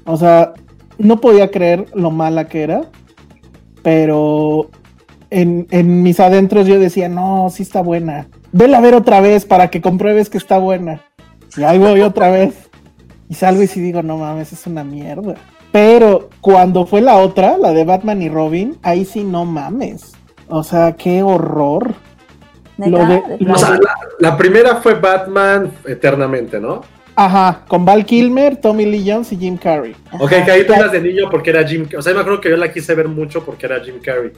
O 0.04 0.16
sea, 0.16 0.54
no 0.98 1.20
podía 1.20 1.50
creer 1.50 1.86
lo 1.94 2.10
mala 2.10 2.48
que 2.48 2.62
era, 2.62 2.90
pero 3.82 4.70
en, 5.30 5.66
en 5.70 6.02
mis 6.02 6.20
adentros 6.20 6.66
yo 6.66 6.78
decía, 6.78 7.08
no, 7.08 7.48
sí 7.50 7.62
está 7.62 7.82
buena. 7.82 8.28
Vela 8.52 8.78
a 8.78 8.80
ver 8.80 8.94
otra 8.94 9.20
vez 9.20 9.44
para 9.44 9.68
que 9.68 9.80
compruebes 9.80 10.30
que 10.30 10.38
está 10.38 10.58
buena. 10.58 11.02
Y 11.56 11.62
ahí 11.62 11.78
voy 11.78 12.00
otra 12.00 12.30
vez. 12.30 12.54
Y 13.28 13.34
salgo 13.34 13.62
y 13.62 13.66
sí 13.66 13.80
digo, 13.80 14.02
no 14.02 14.18
mames, 14.18 14.52
es 14.52 14.66
una 14.66 14.84
mierda. 14.84 15.36
Pero 15.72 16.28
cuando 16.40 16.86
fue 16.86 17.00
la 17.00 17.16
otra, 17.16 17.56
la 17.58 17.72
de 17.72 17.84
Batman 17.84 18.22
y 18.22 18.28
Robin, 18.28 18.76
ahí 18.82 19.04
sí 19.04 19.22
no 19.24 19.44
mames. 19.44 20.12
O 20.48 20.62
sea, 20.64 20.92
qué 20.96 21.22
horror. 21.22 21.94
Lo 22.76 23.06
de- 23.06 23.22
lo 23.40 23.54
O 23.54 23.56
la, 23.56 23.78
la 24.18 24.36
primera 24.36 24.76
fue 24.76 24.94
Batman 24.94 25.70
eternamente, 25.86 26.58
¿no? 26.58 26.80
Ajá, 27.14 27.62
con 27.68 27.84
Val 27.84 28.06
Kilmer, 28.06 28.56
Tommy 28.56 28.86
Lee 28.86 29.04
Jones 29.06 29.30
y 29.32 29.36
Jim 29.36 29.58
Carrey. 29.58 29.94
Ok, 30.18 30.30
que 30.44 30.50
ahí 30.50 30.66
tú 30.66 30.72
eras 30.72 30.90
de 30.90 31.02
niño 31.02 31.28
porque 31.30 31.50
era 31.50 31.66
Jim 31.66 31.86
O 31.96 32.00
sea, 32.00 32.12
yo 32.12 32.16
me 32.16 32.22
acuerdo 32.22 32.40
que 32.40 32.48
yo 32.50 32.56
la 32.56 32.72
quise 32.72 32.94
ver 32.94 33.08
mucho 33.08 33.44
porque 33.44 33.66
era 33.66 33.80
Jim 33.80 33.96
Carrey. 34.02 34.32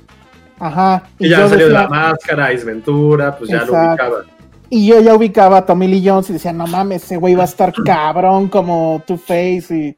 Ajá. 0.58 1.04
Y 1.18 1.28
ya 1.28 1.38
yo 1.40 1.48
salió 1.48 1.66
de 1.68 1.72
decía- 1.72 1.82
la 1.84 1.88
máscara, 1.88 2.46
Ace 2.46 2.64
Ventura, 2.64 3.36
pues 3.36 3.48
ya 3.50 3.58
lo 3.58 3.64
Exacto. 3.66 4.04
ubicaba. 4.04 4.24
y 4.68 4.86
yo 4.86 5.00
ya 5.00 5.14
ubicaba 5.14 5.58
a 5.58 5.66
Tommy 5.66 5.86
Lee 5.86 6.02
Jones 6.04 6.30
y 6.30 6.32
decía, 6.32 6.52
no 6.52 6.66
mames, 6.66 7.04
ese 7.04 7.16
güey 7.18 7.34
va 7.34 7.42
a 7.42 7.46
estar 7.46 7.72
cabrón 7.84 8.48
como 8.48 9.02
Two-Face 9.06 9.66
y, 9.70 9.96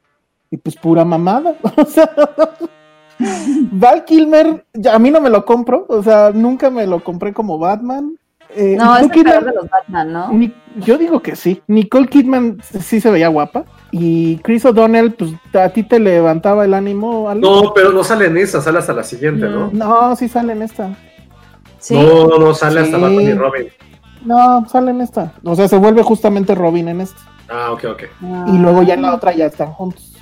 y 0.55 0.57
pues 0.57 0.75
pura 0.77 1.03
mamada. 1.05 1.53
O 1.77 1.85
sea, 1.85 2.09
Val 3.71 4.03
Kilmer, 4.05 4.65
ya, 4.73 4.95
a 4.95 4.99
mí 4.99 5.09
no 5.11 5.21
me 5.21 5.29
lo 5.29 5.45
compro, 5.45 5.85
o 5.87 6.03
sea, 6.03 6.31
nunca 6.33 6.69
me 6.69 6.85
lo 6.85 7.01
compré 7.03 7.33
como 7.33 7.57
Batman. 7.57 8.17
Eh, 8.57 8.75
No, 8.77 8.95
es 8.97 9.03
Nicole 9.03 9.23
peor 9.23 9.35
Kidman- 9.43 9.45
de 9.45 9.55
los 9.55 9.69
Batman, 9.69 10.13
¿no? 10.13 10.31
Ni- 10.33 10.53
yo 10.77 10.97
digo 10.97 11.21
que 11.21 11.35
sí. 11.35 11.61
Nicole 11.67 12.07
Kidman 12.07 12.57
sí 12.61 12.99
se 13.01 13.09
veía 13.11 13.27
guapa. 13.29 13.63
Y 13.91 14.37
Chris 14.39 14.65
O'Donnell, 14.65 15.13
pues 15.13 15.31
a 15.53 15.69
ti 15.69 15.83
te 15.83 15.99
levantaba 15.99 16.65
el 16.65 16.73
ánimo. 16.73 17.29
Ale? 17.29 17.39
No, 17.41 17.73
pero 17.73 17.91
no 17.91 18.03
sale 18.03 18.25
en 18.25 18.37
esa, 18.37 18.61
sale 18.61 18.79
hasta 18.79 18.93
la 18.93 19.03
siguiente, 19.03 19.47
¿no? 19.47 19.69
No, 19.71 20.15
sí 20.15 20.27
sale 20.27 20.53
en 20.53 20.61
esta. 20.61 20.89
Sí. 21.79 21.95
No, 21.95 22.27
no, 22.27 22.37
no, 22.37 22.53
sale 22.53 22.81
hasta. 22.81 22.97
Batman 22.97 23.21
y 23.25 23.33
Robin. 23.33 23.67
No, 24.25 24.65
sale 24.67 24.91
en 24.91 25.01
esta. 25.01 25.33
O 25.43 25.55
sea, 25.55 25.67
se 25.67 25.77
vuelve 25.77 26.01
justamente 26.03 26.55
Robin 26.55 26.87
en 26.89 27.01
esta. 27.01 27.19
Ah, 27.49 27.71
ok, 27.71 27.83
ok. 27.91 28.03
Ah, 28.23 28.45
Y 28.53 28.57
luego 28.57 28.83
ya 28.83 28.95
en 28.95 29.01
la 29.03 29.15
otra 29.15 29.33
ya 29.33 29.45
están 29.45 29.71
juntos. 29.71 30.14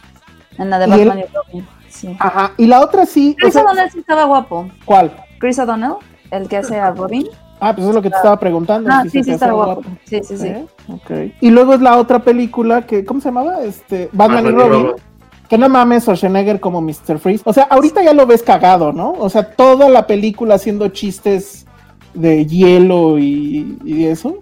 En 0.58 0.70
la 0.70 0.80
de 0.80 0.88
y 0.88 0.90
Batman 0.90 1.20
y 1.20 1.24
Robin. 1.34 1.68
Sí. 1.90 2.16
Ajá. 2.20 2.52
Y 2.58 2.66
la 2.66 2.82
otra 2.82 3.06
sí. 3.06 3.36
o 3.38 3.42
Chris 3.42 3.54
sea, 3.54 3.64
O'Donnell 3.64 3.92
sí 3.92 4.00
estaba 4.00 4.26
guapo. 4.26 4.68
¿Cuál? 4.86 5.12
Chris 5.40 5.60
O'Donnell, 5.60 5.96
el 6.32 6.48
que 6.48 6.58
hace 6.58 6.80
a 6.80 6.92
Robin. 6.92 7.28
Ah, 7.60 7.74
pues 7.74 7.88
es 7.88 7.96
lo 7.96 8.02
que 8.02 8.10
te 8.10 8.16
estaba 8.18 8.38
preguntando. 8.38 8.90
Ah, 8.92 9.04
sí, 9.10 9.24
sí 9.24 9.32
hacía 9.32 9.52
guapo. 9.52 9.84
Sí, 10.04 10.22
sí, 10.24 10.38
sí. 10.38 10.48
¿Eh? 10.48 10.66
Ok. 10.90 11.12
Y 11.40 11.50
luego 11.50 11.74
es 11.74 11.82
la 11.82 11.98
otra 11.98 12.20
película 12.20 12.86
que, 12.86 13.06
¿cómo 13.06 13.22
se 13.22 13.30
llamaba? 13.30 13.64
Este, 13.64 14.10
Batman, 14.12 14.48
y 14.48 14.52
Batman 14.52 14.54
y 14.54 14.70
Robin. 14.70 14.88
Robin. 14.88 15.04
Que 15.48 15.58
no 15.58 15.70
mames, 15.70 16.04
Schwarzenegger 16.04 16.60
como 16.60 16.82
Mr. 16.82 17.20
Freeze. 17.20 17.44
O 17.46 17.54
sea, 17.54 17.64
ahorita 17.66 18.04
ya 18.04 18.14
lo 18.14 18.26
ves 18.26 18.44
cagado, 18.44 18.92
¿no? 18.92 19.14
O 19.14 19.30
sea, 19.30 19.52
toda 19.52 19.88
la 19.90 20.08
película 20.08 20.56
haciendo 20.56 20.90
chistes 20.90 21.66
de 22.14 22.46
hielo 22.46 23.18
y, 23.18 23.78
y 23.86 24.06
eso. 24.06 24.40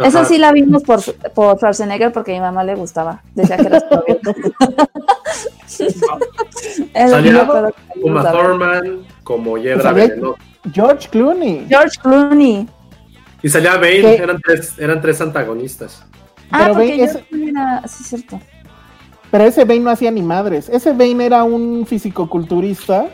Esa 0.00 0.20
Ajá. 0.20 0.28
sí 0.28 0.38
la 0.38 0.52
vimos 0.52 0.82
por, 0.82 1.00
por 1.34 1.56
Schwarzenegger 1.56 2.12
porque 2.12 2.32
a 2.32 2.34
mi 2.34 2.40
mamá 2.40 2.64
le 2.64 2.74
gustaba. 2.74 3.22
Decía 3.34 3.56
que 3.56 3.66
era 3.66 3.80
Salía 7.08 7.44
ver. 7.44 7.74
Thurman 8.32 9.02
como 9.22 9.54
Venenosa. 9.54 9.94
George 10.72 11.08
Clooney. 11.10 11.66
George 11.68 11.98
Clooney. 12.02 12.68
Y 13.42 13.48
salía 13.48 13.74
Bane, 13.76 14.00
¿Qué? 14.00 14.14
eran 14.16 14.40
tres, 14.40 14.78
eran 14.78 15.00
tres 15.00 15.20
antagonistas. 15.20 16.04
Ah, 16.50 16.60
Pero 16.62 16.74
porque 16.74 17.04
ese- 17.04 17.22
Clooney 17.24 17.48
era... 17.50 17.82
Sí, 17.86 18.02
es 18.02 18.08
cierto. 18.08 18.40
Pero 19.30 19.44
ese 19.44 19.64
Bane 19.64 19.80
no 19.80 19.90
hacía 19.90 20.10
ni 20.10 20.22
madres. 20.22 20.68
Ese 20.68 20.92
Bane 20.92 21.26
era 21.26 21.44
un 21.44 21.84
fisicoculturista 21.86 23.06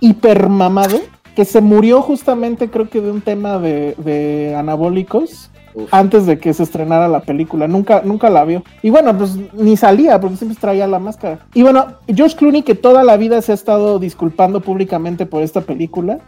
hipermamado 0.00 1.00
que 1.34 1.44
se 1.46 1.60
murió 1.62 2.02
justamente, 2.02 2.68
creo 2.68 2.90
que 2.90 3.00
de 3.00 3.10
un 3.10 3.22
tema 3.22 3.58
de, 3.58 3.94
de 3.96 4.54
anabólicos 4.56 5.50
Uf. 5.74 5.92
antes 5.92 6.26
de 6.26 6.38
que 6.38 6.52
se 6.52 6.62
estrenara 6.62 7.08
la 7.08 7.20
película. 7.20 7.66
Nunca, 7.68 8.02
nunca 8.04 8.28
la 8.30 8.44
vio. 8.44 8.62
Y 8.82 8.90
bueno, 8.90 9.16
pues 9.16 9.36
ni 9.54 9.76
salía 9.76 10.20
porque 10.20 10.36
siempre 10.36 10.58
traía 10.60 10.86
la 10.86 10.98
máscara. 10.98 11.38
Y 11.54 11.62
bueno, 11.62 11.86
George 12.06 12.36
Clooney, 12.36 12.62
que 12.62 12.74
toda 12.74 13.04
la 13.04 13.16
vida 13.16 13.40
se 13.42 13.52
ha 13.52 13.54
estado 13.54 13.98
disculpando 13.98 14.60
públicamente 14.60 15.26
por 15.26 15.42
esta 15.42 15.62
película, 15.62 16.18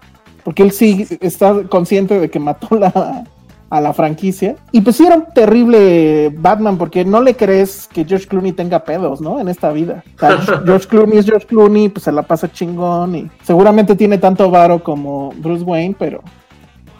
porque 0.44 0.62
él 0.62 0.72
sí 0.72 1.06
está 1.20 1.64
consciente 1.68 2.18
de 2.18 2.30
que 2.30 2.38
mató 2.38 2.76
la, 2.76 3.24
a 3.70 3.80
la 3.80 3.92
franquicia. 3.92 4.56
Y 4.72 4.80
pues 4.82 4.96
sí 4.96 5.04
era 5.04 5.16
un 5.16 5.26
terrible 5.34 6.32
Batman, 6.36 6.78
porque 6.78 7.04
no 7.04 7.20
le 7.20 7.34
crees 7.34 7.88
que 7.92 8.04
George 8.04 8.28
Clooney 8.28 8.52
tenga 8.52 8.84
pedos, 8.84 9.20
¿no? 9.20 9.40
En 9.40 9.48
esta 9.48 9.72
vida. 9.72 10.04
O 10.16 10.18
sea, 10.20 10.62
George 10.64 10.86
Clooney 10.86 11.18
es 11.18 11.26
George 11.26 11.46
Clooney, 11.46 11.88
pues 11.88 12.04
se 12.04 12.12
la 12.12 12.22
pasa 12.22 12.50
chingón 12.50 13.16
y 13.16 13.30
seguramente 13.42 13.96
tiene 13.96 14.18
tanto 14.18 14.50
varo 14.50 14.82
como 14.82 15.32
Bruce 15.38 15.64
Wayne, 15.64 15.96
pero 15.98 16.22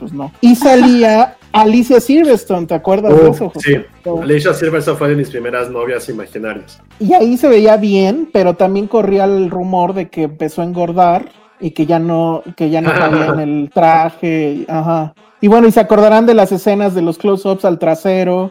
pues 0.01 0.13
no. 0.13 0.33
Y 0.41 0.57
salía 0.57 1.37
Alicia 1.55 2.01
Silverstone, 2.01 2.67
¿te 2.67 2.75
acuerdas 2.75 3.17
de 3.17 3.29
Uf, 3.29 3.37
eso? 3.37 3.53
Sí, 3.61 3.77
Alicia 4.23 4.53
Silverstone 4.53 4.97
fue 4.99 5.09
de 5.11 5.17
mis 5.17 5.31
primeras 5.31 5.71
novias 5.71 6.09
imaginarias. 6.09 6.81
Y 6.99 7.13
ahí 7.15 7.37
se 7.37 7.49
veía 7.49 7.77
bien, 7.77 8.29
pero 8.33 8.55
también 8.55 8.89
corría 8.89 9.25
el 9.25 9.51
rumor 9.51 9.95
de 9.95 10.09
que 10.09 10.23
empezó 10.25 10.63
a 10.63 10.65
engordar 10.65 11.27
y 11.61 11.71
que 11.71 11.87
ya 11.87 12.01
no, 12.01 12.43
que 12.57 12.71
ya 12.71 12.81
no 12.81 12.93
cabía 12.93 13.27
en 13.29 13.39
el 13.41 13.71
traje, 13.73 14.65
ajá. 14.69 15.15
Y 15.41 15.47
bueno, 15.49 15.69
y 15.69 15.71
se 15.73 15.79
acordarán 15.81 16.27
de 16.27 16.35
las 16.35 16.51
escenas 16.51 16.95
de 16.95 17.03
los 17.03 17.19
close-ups 17.19 17.65
al 17.65 17.79
trasero, 17.79 18.51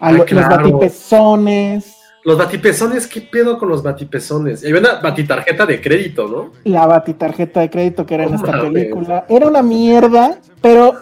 a 0.00 0.08
Ah, 0.08 0.12
lo- 0.12 0.24
claro. 0.24 0.48
los 0.48 0.72
batipezones, 0.72 1.92
Los 2.24 2.36
batipezones, 2.38 3.06
¿qué 3.06 3.20
pedo 3.20 3.56
con 3.56 3.68
los 3.68 3.84
batipezones? 3.84 4.64
Y 4.64 4.66
había 4.66 4.80
una 4.80 4.94
batitarjeta 5.00 5.64
de 5.64 5.80
crédito, 5.80 6.26
¿no? 6.26 6.50
la 6.64 6.84
batitarjeta 6.84 7.60
de 7.60 7.70
crédito 7.70 8.04
que 8.04 8.14
era 8.16 8.24
en 8.24 8.34
esta 8.34 8.60
película. 8.60 9.24
Era 9.28 9.46
una 9.46 9.62
mierda, 9.62 10.36
pero 10.60 10.94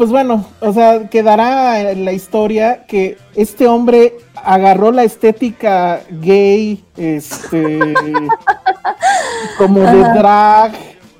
pues 0.00 0.08
bueno, 0.08 0.46
o 0.60 0.72
sea, 0.72 1.10
quedará 1.10 1.90
en 1.90 2.06
la 2.06 2.12
historia 2.14 2.86
que 2.86 3.18
este 3.36 3.66
hombre 3.68 4.14
agarró 4.34 4.92
la 4.92 5.04
estética 5.04 6.00
gay, 6.08 6.82
este, 6.96 7.92
como 9.58 9.80
de 9.80 10.02
Ajá. 10.02 10.14
drag, 10.14 10.72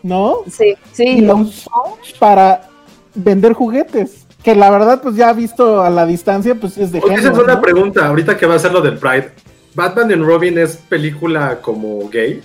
¿no? 0.03 0.37
Sí, 0.51 0.75
Y 0.95 0.95
sí. 0.95 1.21
lo 1.21 1.37
usó 1.37 1.99
para 2.19 2.71
vender 3.15 3.53
juguetes. 3.53 4.27
Que 4.43 4.55
la 4.55 4.71
verdad, 4.71 5.03
pues 5.03 5.15
ya 5.15 5.31
visto 5.35 5.83
a 5.83 5.91
la 5.91 6.07
distancia, 6.07 6.55
pues 6.55 6.79
es 6.79 6.91
de 6.91 7.01
Oye, 7.01 7.09
esa 7.17 7.25
es 7.25 7.29
género, 7.29 7.45
una 7.45 7.55
¿no? 7.57 7.61
pregunta, 7.61 8.07
ahorita 8.07 8.39
que 8.39 8.47
va 8.47 8.55
a 8.55 8.59
ser 8.59 8.73
lo 8.73 8.81
del 8.81 8.97
Pride. 8.97 9.31
¿Batman 9.75 10.11
and 10.11 10.25
Robin 10.25 10.57
es 10.57 10.77
película 10.77 11.59
como 11.61 12.09
gay? 12.09 12.41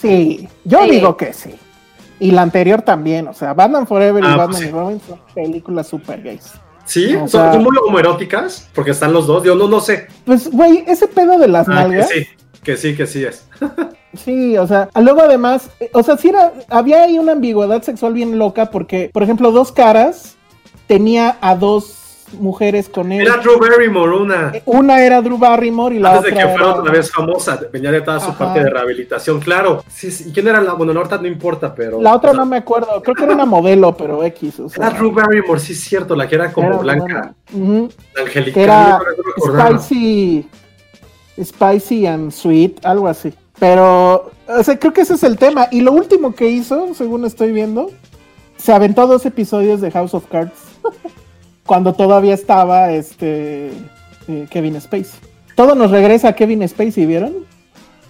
Sí, 0.00 0.48
yo 0.62 0.84
Sí. 0.84 0.90
digo 0.92 1.16
que 1.16 1.32
sí. 1.32 1.52
Y 2.20 2.30
la 2.30 2.42
anterior 2.42 2.82
también, 2.82 3.26
o 3.28 3.34
sea, 3.34 3.54
Batman 3.54 3.86
Forever 3.86 4.22
y 4.22 4.26
Ah, 4.26 4.34
pues 4.36 4.38
Batman 4.46 4.60
sí. 4.62 4.68
y 4.68 4.70
Robin 4.70 5.00
son 5.06 5.20
películas 5.34 5.86
super 5.88 6.22
gays. 6.22 6.52
Sí, 6.84 7.14
O 7.16 7.20
son, 7.20 7.28
sea- 7.28 7.52
son 7.54 7.62
muy 7.64 7.76
homoeróticas, 7.88 8.68
porque 8.74 8.90
están 8.92 9.12
los 9.12 9.26
dos. 9.26 9.42
Yo 9.42 9.54
no, 9.54 9.66
no 9.68 9.80
sé. 9.80 10.06
Pues, 10.24 10.50
güey, 10.50 10.84
ese 10.86 11.08
pedo 11.08 11.38
de 11.38 11.48
las 11.48 11.68
Ah, 11.68 11.72
que 11.72 11.76
nalgas. 11.88 12.08
sí, 12.10 12.26
que 12.62 12.76
sí, 12.76 12.94
que 12.96 13.06
sí 13.06 13.24
es. 13.24 13.46
Sí, 14.16 14.56
o 14.56 14.64
sea, 14.64 14.88
luego 15.02 15.22
además, 15.22 15.70
eh, 15.80 15.90
o 15.92 16.00
sea, 16.04 16.16
sí 16.16 16.28
era, 16.28 16.52
había 16.68 17.02
ahí 17.02 17.18
una 17.18 17.32
ambigüedad 17.32 17.82
sexual 17.82 18.12
bien 18.12 18.38
loca 18.38 18.70
porque, 18.70 19.10
por 19.12 19.24
ejemplo, 19.24 19.50
Dos 19.50 19.72
Caras 19.72 20.36
tenía 20.86 21.36
a 21.40 21.56
dos 21.56 21.96
mujeres 22.32 22.88
con 22.88 23.12
él. 23.12 23.22
Era 23.22 23.36
Drew 23.38 23.58
Barrymore, 23.58 24.16
una. 24.16 24.52
Una 24.64 25.04
era 25.04 25.20
Drew 25.22 25.38
Barrymore 25.38 25.96
y 25.96 25.98
la 25.98 26.16
Antes 26.16 26.24
de 26.24 26.30
otra 26.32 26.42
que 26.46 26.48
fuera 26.52 26.70
era- 26.72 26.80
otra 26.80 26.92
vez 26.92 27.10
famosa, 27.12 27.60
venía 27.72 27.90
de 27.92 28.00
toda 28.00 28.20
su 28.20 28.30
Ajá. 28.30 28.38
parte 28.38 28.62
de 28.64 28.70
rehabilitación, 28.70 29.40
claro. 29.40 29.84
Sí, 29.88 30.10
sí. 30.10 30.28
¿Y 30.28 30.32
quién 30.32 30.48
era 30.48 30.60
la? 30.60 30.72
Bueno, 30.74 30.92
la 30.92 31.00
otra 31.00 31.18
no 31.18 31.26
importa, 31.28 31.74
pero. 31.74 32.00
La 32.00 32.14
otra 32.14 32.30
o 32.30 32.34
sea, 32.34 32.40
no 32.40 32.46
me 32.46 32.56
acuerdo, 32.58 33.02
creo 33.02 33.14
que 33.14 33.24
era 33.24 33.34
una 33.34 33.46
modelo, 33.46 33.96
pero 33.96 34.22
X, 34.24 34.60
o 34.60 34.68
sea. 34.68 34.86
Era 34.88 34.96
Drew 34.98 35.12
Barrymore, 35.12 35.60
sí 35.60 35.72
es 35.72 35.80
cierto, 35.80 36.14
la 36.16 36.28
que 36.28 36.34
era 36.34 36.52
como 36.52 36.68
era 36.68 36.76
blanca. 36.78 37.34
Ujú, 37.52 37.88
angelical. 38.20 38.62
Era 38.62 38.98
no 39.46 39.78
spicy, 39.80 40.46
spicy 41.42 42.06
and 42.06 42.30
sweet, 42.32 42.84
algo 42.84 43.08
así. 43.08 43.32
Pero, 43.58 44.32
o 44.48 44.62
sea, 44.64 44.78
creo 44.78 44.92
que 44.92 45.02
ese 45.02 45.14
es 45.14 45.22
el 45.22 45.36
tema. 45.38 45.68
Y 45.70 45.80
lo 45.80 45.92
último 45.92 46.34
que 46.34 46.48
hizo, 46.48 46.92
según 46.94 47.24
estoy 47.24 47.52
viendo, 47.52 47.90
se 48.56 48.72
aventó 48.72 49.06
dos 49.06 49.24
episodios 49.26 49.80
de 49.80 49.90
House 49.92 50.14
of 50.14 50.24
Cards. 50.30 50.52
cuando 51.66 51.92
todavía 51.94 52.34
estaba 52.34 52.90
este 52.92 53.68
eh, 54.28 54.46
Kevin 54.50 54.80
Spacey. 54.80 55.20
Todo 55.54 55.74
nos 55.74 55.90
regresa 55.90 56.28
a 56.28 56.32
Kevin 56.34 56.66
Spacey, 56.68 57.06
¿vieron? 57.06 57.32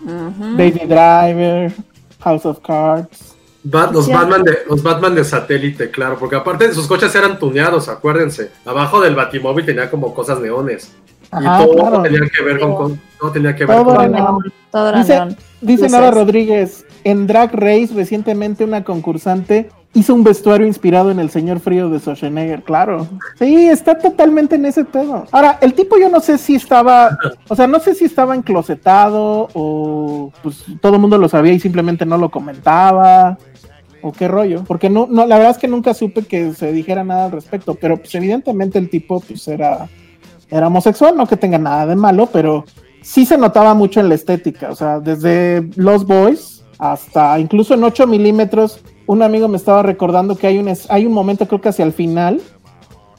Baby 0.00 0.82
Driver, 0.86 1.72
House 2.20 2.44
of 2.46 2.58
Cards. 2.60 3.34
Bat- 3.62 3.92
los. 3.92 4.08
Batman 4.08 4.42
de, 4.42 4.58
los 4.68 4.82
Batman 4.82 5.14
de 5.14 5.24
satélite, 5.24 5.90
claro, 5.90 6.16
porque 6.18 6.36
aparte 6.36 6.72
sus 6.74 6.86
coches 6.86 7.14
eran 7.14 7.38
tuneados, 7.38 7.88
acuérdense. 7.88 8.50
Abajo 8.66 9.00
del 9.00 9.14
Batimóvil 9.14 9.64
tenía 9.64 9.90
como 9.90 10.12
cosas 10.12 10.40
neones. 10.40 10.92
Ajá, 11.30 11.62
y 11.62 11.66
todo 11.66 11.74
claro. 11.76 12.02
tenía 12.02 12.20
que 12.28 12.42
ver 12.44 12.60
con, 12.60 12.74
con- 12.76 13.00
todo 13.18 13.32
tenía 13.32 13.56
que 13.56 13.64
ver 13.64 13.76
Todo 13.76 13.94
con 13.96 14.04
era 14.04 14.18
Todo 14.18 14.32
neón, 14.40 14.52
todo 14.70 14.88
era 14.90 14.98
Dice, 14.98 15.14
neón. 15.14 15.36
dice. 15.62 15.88
Nara 15.88 16.10
Rodríguez, 16.10 16.84
en 17.04 17.26
Drag 17.26 17.52
Race 17.54 17.88
recientemente 17.94 18.64
una 18.64 18.84
concursante 18.84 19.70
hizo 19.94 20.14
un 20.14 20.24
vestuario 20.24 20.66
inspirado 20.66 21.10
en 21.10 21.20
el 21.20 21.30
señor 21.30 21.60
frío 21.60 21.88
de 21.88 22.00
Schwarzenegger, 22.00 22.62
claro. 22.62 23.06
Sí, 23.38 23.68
está 23.68 23.96
totalmente 23.96 24.56
en 24.56 24.66
ese 24.66 24.84
pedo. 24.84 25.24
Ahora, 25.30 25.58
el 25.60 25.72
tipo 25.74 25.96
yo 25.98 26.08
no 26.08 26.20
sé 26.20 26.36
si 26.36 26.56
estaba, 26.56 27.16
o 27.48 27.54
sea, 27.54 27.66
no 27.66 27.78
sé 27.78 27.94
si 27.94 28.04
estaba 28.04 28.34
enclosetado 28.34 29.48
o 29.54 30.32
pues 30.42 30.64
todo 30.80 30.96
el 30.96 31.00
mundo 31.00 31.16
lo 31.16 31.28
sabía 31.28 31.52
y 31.52 31.60
simplemente 31.60 32.04
no 32.04 32.18
lo 32.18 32.28
comentaba. 32.30 33.38
O 34.02 34.12
qué 34.12 34.28
rollo, 34.28 34.64
porque 34.64 34.90
no, 34.90 35.06
no, 35.08 35.24
la 35.26 35.36
verdad 35.38 35.52
es 35.52 35.56
que 35.56 35.66
nunca 35.66 35.94
supe 35.94 36.24
que 36.26 36.52
se 36.52 36.72
dijera 36.72 37.04
nada 37.04 37.24
al 37.24 37.32
respecto, 37.32 37.74
pero 37.74 37.96
pues 37.96 38.14
evidentemente 38.14 38.78
el 38.78 38.90
tipo 38.90 39.20
pues 39.20 39.48
era, 39.48 39.88
era 40.50 40.66
homosexual, 40.66 41.16
no 41.16 41.26
que 41.26 41.38
tenga 41.38 41.56
nada 41.56 41.86
de 41.86 41.96
malo, 41.96 42.28
pero 42.30 42.66
sí 43.00 43.24
se 43.24 43.38
notaba 43.38 43.72
mucho 43.72 44.00
en 44.00 44.10
la 44.10 44.14
estética, 44.14 44.68
o 44.70 44.74
sea, 44.74 45.00
desde 45.00 45.70
Los 45.76 46.04
Boys 46.06 46.64
hasta 46.78 47.38
incluso 47.38 47.72
en 47.72 47.84
8 47.84 48.06
milímetros, 48.06 48.82
un 49.06 49.22
amigo 49.22 49.48
me 49.48 49.56
estaba 49.56 49.82
recordando 49.82 50.36
que 50.36 50.46
hay 50.46 50.58
un, 50.58 50.72
hay 50.88 51.06
un 51.06 51.12
momento, 51.12 51.46
creo 51.46 51.60
que 51.60 51.68
hacia 51.68 51.84
el 51.84 51.92
final, 51.92 52.40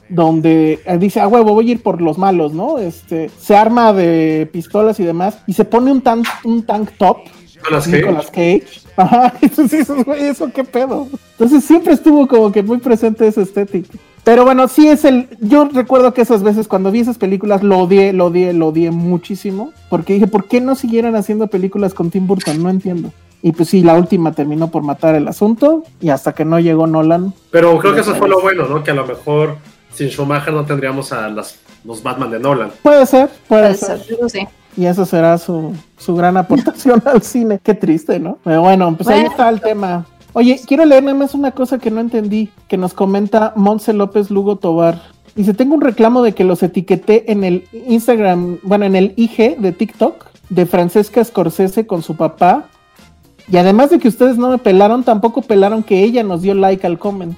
donde 0.08 0.80
eh, 0.84 0.98
dice, 0.98 1.20
ah, 1.20 1.28
huevo, 1.28 1.54
voy 1.54 1.68
a 1.68 1.72
ir 1.72 1.82
por 1.82 2.00
los 2.00 2.18
malos, 2.18 2.52
¿no? 2.52 2.78
Este, 2.78 3.30
se 3.40 3.56
arma 3.56 3.92
de 3.92 4.48
pistolas 4.52 5.00
y 5.00 5.04
demás, 5.04 5.38
y 5.46 5.52
se 5.52 5.64
pone 5.64 5.90
un 5.90 6.00
tank, 6.00 6.26
un 6.44 6.64
tank 6.64 6.90
top, 6.98 7.18
Nicolas 7.56 7.84
Cage. 7.84 7.96
Nicolas 7.96 8.26
Cage. 8.26 8.66
Ajá, 8.96 9.34
entonces, 9.40 9.88
güey, 10.04 10.24
eso 10.24 10.50
qué 10.52 10.64
pedo. 10.64 11.08
Entonces 11.32 11.64
siempre 11.64 11.92
estuvo 11.92 12.26
como 12.26 12.52
que 12.52 12.62
muy 12.62 12.78
presente 12.78 13.26
esa 13.26 13.42
estética. 13.42 13.98
Pero 14.24 14.44
bueno, 14.44 14.66
sí 14.68 14.88
es 14.88 15.04
el. 15.04 15.28
Yo 15.40 15.66
recuerdo 15.66 16.12
que 16.12 16.22
esas 16.22 16.42
veces 16.42 16.66
cuando 16.66 16.90
vi 16.90 17.00
esas 17.00 17.18
películas 17.18 17.62
lo 17.62 17.78
odié, 17.78 18.12
lo 18.12 18.26
odié, 18.26 18.52
lo 18.52 18.68
odié 18.68 18.90
muchísimo. 18.90 19.72
Porque 19.88 20.14
dije, 20.14 20.26
¿por 20.26 20.46
qué 20.46 20.60
no 20.60 20.74
siguieran 20.74 21.14
haciendo 21.14 21.46
películas 21.46 21.94
con 21.94 22.10
Tim 22.10 22.26
Burton? 22.26 22.62
No 22.62 22.70
entiendo. 22.70 23.12
Y 23.46 23.52
pues 23.52 23.68
sí, 23.68 23.84
la 23.84 23.94
última 23.94 24.32
terminó 24.32 24.72
por 24.72 24.82
matar 24.82 25.14
el 25.14 25.28
asunto. 25.28 25.84
Y 26.00 26.08
hasta 26.08 26.32
que 26.32 26.44
no 26.44 26.58
llegó 26.58 26.88
Nolan. 26.88 27.32
Pero 27.52 27.78
creo 27.78 27.94
que 27.94 28.00
eso 28.00 28.16
fue 28.16 28.28
lo 28.28 28.40
bueno, 28.40 28.66
¿no? 28.66 28.82
Que 28.82 28.90
a 28.90 28.94
lo 28.94 29.06
mejor 29.06 29.58
sin 29.94 30.08
Schumacher 30.08 30.52
no 30.52 30.64
tendríamos 30.64 31.12
a 31.12 31.28
las, 31.28 31.60
los 31.84 32.02
Batman 32.02 32.32
de 32.32 32.40
Nolan. 32.40 32.72
Puede 32.82 33.06
ser, 33.06 33.28
puede, 33.46 33.62
Puede 33.62 33.74
ser. 33.76 34.00
ser, 34.00 34.14
eso 34.16 34.28
sí. 34.28 34.48
Y 34.76 34.86
eso 34.86 35.06
será 35.06 35.38
su, 35.38 35.72
su 35.96 36.16
gran 36.16 36.36
aportación 36.38 37.00
al 37.06 37.22
cine. 37.22 37.60
Qué 37.62 37.74
triste, 37.74 38.18
¿no? 38.18 38.38
Pero 38.42 38.62
bueno, 38.62 38.92
pues 38.96 39.08
ahí 39.08 39.20
está 39.24 39.48
el 39.48 39.60
tema. 39.60 40.04
Oye, 40.32 40.60
quiero 40.66 40.84
leer 40.84 41.04
nada 41.04 41.16
más 41.16 41.32
una 41.32 41.52
cosa 41.52 41.78
que 41.78 41.92
no 41.92 42.00
entendí, 42.00 42.50
que 42.66 42.76
nos 42.76 42.94
comenta 42.94 43.52
Monse 43.54 43.92
López 43.92 44.28
Lugo 44.28 44.56
Tobar. 44.56 45.00
Dice, 45.36 45.54
tengo 45.54 45.76
un 45.76 45.82
reclamo 45.82 46.22
de 46.22 46.32
que 46.32 46.42
los 46.42 46.64
etiqueté 46.64 47.30
en 47.30 47.44
el 47.44 47.68
Instagram, 47.86 48.58
bueno, 48.64 48.86
en 48.86 48.96
el 48.96 49.14
IG 49.14 49.56
de 49.58 49.70
TikTok 49.70 50.26
de 50.48 50.66
Francesca 50.66 51.22
Scorsese 51.22 51.86
con 51.86 52.02
su 52.02 52.16
papá. 52.16 52.70
Y 53.48 53.56
además 53.56 53.90
de 53.90 53.98
que 53.98 54.08
ustedes 54.08 54.36
no 54.36 54.50
me 54.50 54.58
pelaron, 54.58 55.04
tampoco 55.04 55.42
pelaron 55.42 55.82
que 55.82 56.02
ella 56.02 56.22
nos 56.22 56.42
dio 56.42 56.54
like 56.54 56.86
al 56.86 56.98
comment. 56.98 57.36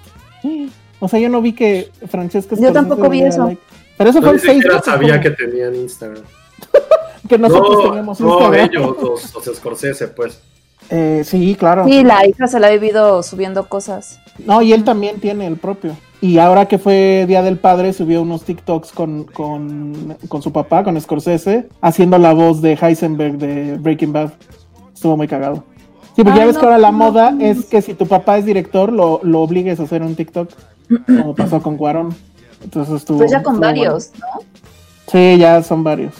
O 1.01 1.09
sea, 1.09 1.21
yo 1.21 1.29
no 1.29 1.41
vi 1.43 1.53
que 1.53 1.91
Francesca 2.09 2.57
Yo 2.59 2.73
tampoco 2.73 3.09
vi 3.09 3.23
eso. 3.23 3.47
like. 3.47 3.61
Pero 3.97 4.11
eso 4.11 4.21
No 4.21 4.27
fue 4.27 4.35
en 4.35 4.41
Facebook. 4.41 4.63
siquiera 4.63 4.79
¿o 4.79 4.83
sabía 4.85 5.21
que 5.21 5.31
tenían 5.31 5.75
Instagram. 5.75 6.23
que 7.29 7.39
nosotros 7.39 7.73
no, 7.77 7.83
teníamos 7.91 8.21
no, 8.21 8.29
Instagram. 8.39 8.69
ellos, 8.71 8.97
los, 9.03 9.47
los 9.47 9.57
Scorsese, 9.57 10.09
pues. 10.09 10.41
Eh, 10.91 11.23
sí, 11.25 11.55
claro. 11.59 11.85
Sí, 11.87 12.03
la 12.03 12.27
hija 12.27 12.47
se 12.47 12.59
la 12.59 12.69
ha 12.69 12.71
vivido 12.71 13.23
subiendo 13.23 13.69
cosas. 13.69 14.19
No, 14.47 14.63
y 14.63 14.73
él 14.73 14.85
también 14.85 15.21
tiene 15.21 15.47
el 15.47 15.57
propio. 15.57 15.97
Y 16.21 16.39
ahora 16.39 16.67
que 16.67 16.79
fue 16.79 17.27
Día 17.29 17.43
del 17.43 17.59
Padre, 17.59 17.93
subió 17.93 18.23
unos 18.23 18.43
TikToks 18.45 18.93
con, 18.93 19.25
con, 19.25 20.17
con 20.29 20.43
su 20.43 20.53
papá, 20.53 20.83
con 20.83 21.01
Scorsese, 21.01 21.69
haciendo 21.81 22.19
la 22.19 22.33
voz 22.33 22.63
de 22.63 22.73
Heisenberg 22.81 23.37
de 23.39 23.77
Breaking 23.79 24.13
Bad. 24.13 24.33
Estuvo 24.95 25.17
muy 25.17 25.29
cagado. 25.29 25.63
Sí, 26.19 26.25
porque 26.25 26.33
Ay, 26.33 26.39
ya 26.41 26.47
ves 26.47 26.55
no, 26.57 26.61
que 26.61 26.67
ahora 26.67 26.79
la 26.79 26.91
no, 26.91 26.99
moda 26.99 27.31
no. 27.31 27.45
es 27.45 27.67
que 27.67 27.81
si 27.81 27.95
tu 27.95 28.09
papá 28.09 28.39
es 28.39 28.45
director, 28.45 28.93
lo, 28.93 29.21
lo 29.23 29.41
obligues 29.41 29.79
a 29.79 29.85
hacer 29.85 30.03
un 30.03 30.17
TikTok, 30.17 30.49
como 31.07 31.37
pasó 31.37 31.63
con 31.63 31.77
Cuarón. 31.77 32.13
Entonces 32.65 32.97
estuvo. 32.97 33.19
Pues 33.19 33.31
ya 33.31 33.41
con 33.41 33.59
bueno. 33.61 33.69
varios, 33.69 34.11
¿no? 34.19 34.41
Sí, 35.07 35.39
ya 35.39 35.63
son 35.63 35.85
varios. 35.85 36.15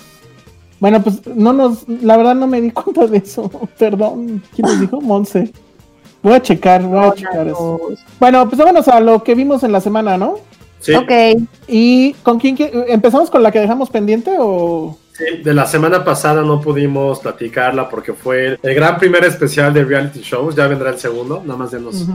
Bueno, 0.79 1.03
pues 1.03 1.27
no 1.27 1.53
nos, 1.53 1.89
la 1.89 2.17
verdad 2.17 2.37
no 2.37 2.47
me 2.47 2.61
di 2.61 2.71
cuenta 2.71 3.09
de 3.09 3.19
eso. 3.19 3.51
Perdón, 3.77 4.41
¿quién 4.55 4.69
nos 4.69 4.79
dijo? 4.81 5.01
Monse. 5.01 5.53
Voy 6.23 6.35
a 6.35 6.43
checar, 6.43 6.85
voy 6.85 7.05
a 7.05 7.13
checar 7.15 7.49
eso. 7.49 7.81
Bueno, 8.21 8.49
pues 8.49 8.57
vámonos 8.57 8.87
a 8.87 9.01
lo 9.01 9.25
que 9.25 9.35
vimos 9.35 9.65
en 9.65 9.73
la 9.73 9.81
semana, 9.81 10.17
¿no? 10.17 10.37
Sí, 10.79 10.95
Ok. 10.95 11.11
¿Y 11.67 12.13
con 12.23 12.39
quién 12.39 12.57
qui- 12.57 12.71
empezamos 12.87 13.31
con 13.31 13.43
la 13.43 13.51
que 13.51 13.59
dejamos 13.59 13.91
pendiente 13.91 14.37
o 14.39 14.97
sí, 15.19 15.43
de 15.43 15.55
la 15.55 15.67
semana 15.67 16.05
pasada 16.05 16.43
no 16.43 16.61
pudimos 16.61 17.19
platicarla 17.19 17.89
porque 17.89 18.15
fue 18.15 18.59
el 18.63 18.75
gran 18.75 18.99
primer 18.99 19.25
especial 19.25 19.75
de 19.75 19.85
reality 19.85 20.21
shows. 20.21 20.55
Ya 20.55 20.67
vendrá 20.67 20.91
el 20.91 20.99
segundo, 20.99 21.43
nada 21.45 21.59
más 21.59 21.73
denos 21.73 22.07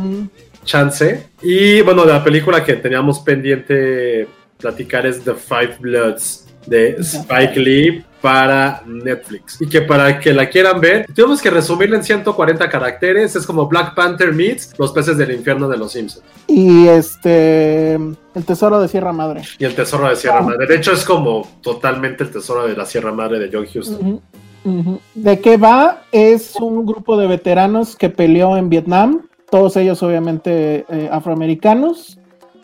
chance. 0.63 1.27
Y 1.41 1.81
bueno, 1.81 2.05
de 2.05 2.13
la 2.13 2.23
película 2.23 2.63
que 2.63 2.73
teníamos 2.75 3.19
pendiente 3.19 4.27
platicar 4.57 5.05
es 5.05 5.21
The 5.21 5.33
Five 5.33 5.77
Bloods 5.79 6.42
de 6.65 6.95
Spike 6.99 7.59
Lee 7.59 8.05
para 8.21 8.81
Netflix. 8.85 9.61
Y 9.61 9.67
que 9.67 9.81
para 9.81 10.19
que 10.19 10.33
la 10.33 10.49
quieran 10.49 10.79
ver, 10.79 11.05
tenemos 11.13 11.41
que 11.41 11.49
resumirla 11.49 11.97
en 11.97 12.03
140 12.03 12.69
caracteres. 12.69 13.35
Es 13.35 13.45
como 13.45 13.67
Black 13.67 13.95
Panther 13.95 14.31
meets 14.33 14.73
Los 14.77 14.91
peces 14.91 15.17
del 15.17 15.31
infierno 15.31 15.67
de 15.67 15.77
los 15.77 15.91
Simpsons 15.91 16.23
y 16.47 16.87
este 16.87 17.95
el 17.95 18.45
tesoro 18.45 18.81
de 18.81 18.87
Sierra 18.87 19.13
Madre? 19.13 19.41
y 19.57 19.65
el 19.65 19.75
tesoro 19.75 20.09
de 20.09 20.15
Sierra 20.15 20.41
Madre. 20.41 20.67
De 20.67 20.75
hecho, 20.75 20.91
es 20.91 21.03
como 21.03 21.47
totalmente 21.61 22.23
el 22.23 22.31
tesoro 22.31 22.67
de 22.67 22.75
la 22.75 22.85
Sierra 22.85 23.11
Madre 23.11 23.39
de 23.39 23.49
John 23.51 24.21
ujú. 24.65 24.99
¿De 25.13 25.39
qué 25.39 25.57
va? 25.57 26.03
Es 26.11 26.55
un 26.55 26.85
grupo 26.85 27.17
de 27.17 27.27
veteranos 27.27 27.95
que 27.95 28.09
peleó 28.09 28.57
en 28.57 28.69
Vietnam, 28.69 29.27
todos 29.49 29.77
ellos 29.77 30.01
obviamente 30.03 30.85
eh, 30.89 31.09
afroamericanos, 31.11 32.17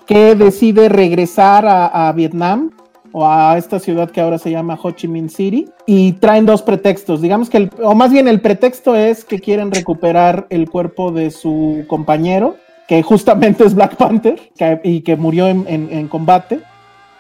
que 0.07 0.35
decide 0.35 0.89
regresar 0.89 1.65
a, 1.65 2.09
a 2.09 2.11
Vietnam 2.13 2.71
o 3.11 3.25
a 3.25 3.57
esta 3.57 3.79
ciudad 3.79 4.11
que 4.11 4.21
ahora 4.21 4.37
se 4.37 4.51
llama 4.51 4.77
Ho 4.81 4.91
Chi 4.91 5.07
Minh 5.07 5.29
City 5.29 5.67
y 5.85 6.13
traen 6.13 6.45
dos 6.45 6.61
pretextos. 6.61 7.21
Digamos 7.21 7.49
que, 7.49 7.57
el- 7.57 7.71
o 7.83 7.95
más 7.95 8.11
bien 8.11 8.27
el 8.27 8.41
pretexto 8.41 8.95
es 8.95 9.23
que 9.25 9.39
quieren 9.39 9.71
recuperar 9.71 10.45
el 10.49 10.69
cuerpo 10.69 11.11
de 11.11 11.31
su 11.31 11.85
compañero, 11.87 12.55
que 12.87 13.01
justamente 13.03 13.63
es 13.65 13.73
Black 13.75 13.95
Panther 13.95 14.39
que- 14.57 14.81
y 14.83 15.01
que 15.01 15.15
murió 15.15 15.47
en- 15.47 15.65
en- 15.67 15.89
en 15.91 16.07
combate. 16.07 16.59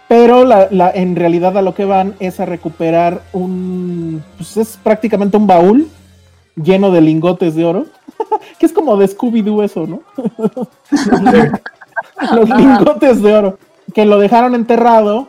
Pero 0.07 0.43
la, 0.43 0.67
la- 0.71 0.91
en 0.91 1.15
realidad 1.15 1.55
a 1.57 1.61
lo 1.61 1.75
que 1.75 1.85
van 1.85 2.15
es 2.19 2.39
a 2.39 2.45
recuperar 2.45 3.21
un, 3.33 4.23
pues 4.37 4.57
es 4.57 4.77
prácticamente 4.81 5.37
un 5.37 5.45
baúl 5.45 5.87
lleno 6.55 6.89
de 6.91 7.01
lingotes 7.01 7.53
de 7.55 7.63
oro, 7.65 7.85
que 8.59 8.65
es 8.65 8.73
como 8.73 8.97
de 8.97 9.07
Scooby-Doo 9.07 9.63
eso, 9.63 9.85
¿no? 9.87 10.01
Los 12.35 12.49
lingotes 12.49 13.21
de 13.21 13.33
oro, 13.33 13.57
que 13.93 14.05
lo 14.05 14.17
dejaron 14.19 14.55
enterrado. 14.55 15.27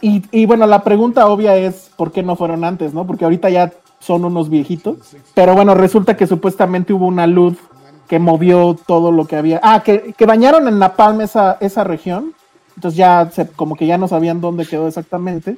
Y, 0.00 0.44
bueno, 0.44 0.66
la 0.66 0.84
pregunta 0.84 1.26
obvia 1.28 1.56
es, 1.56 1.90
¿por 1.96 2.12
qué 2.12 2.22
no 2.22 2.36
fueron 2.36 2.62
antes, 2.62 2.92
no? 2.92 3.06
Porque 3.06 3.24
ahorita 3.24 3.48
ya 3.48 3.72
son 4.00 4.26
unos 4.26 4.50
viejitos. 4.50 4.98
Pero 5.34 5.54
bueno, 5.54 5.74
resulta 5.74 6.14
que 6.14 6.26
supuestamente 6.26 6.92
hubo 6.92 7.06
una 7.06 7.26
luz 7.26 7.56
que 8.06 8.18
movió 8.18 8.76
todo 8.86 9.12
lo 9.12 9.26
que 9.26 9.36
había. 9.36 9.60
Ah, 9.62 9.82
que, 9.82 10.14
que 10.16 10.26
bañaron 10.26 10.68
en 10.68 10.78
napalm 10.78 11.22
esa, 11.22 11.56
esa 11.60 11.84
región 11.84 12.34
entonces 12.76 12.98
ya 12.98 13.30
como 13.56 13.76
que 13.76 13.86
ya 13.86 13.98
no 13.98 14.08
sabían 14.08 14.40
dónde 14.40 14.66
quedó 14.66 14.88
exactamente, 14.88 15.56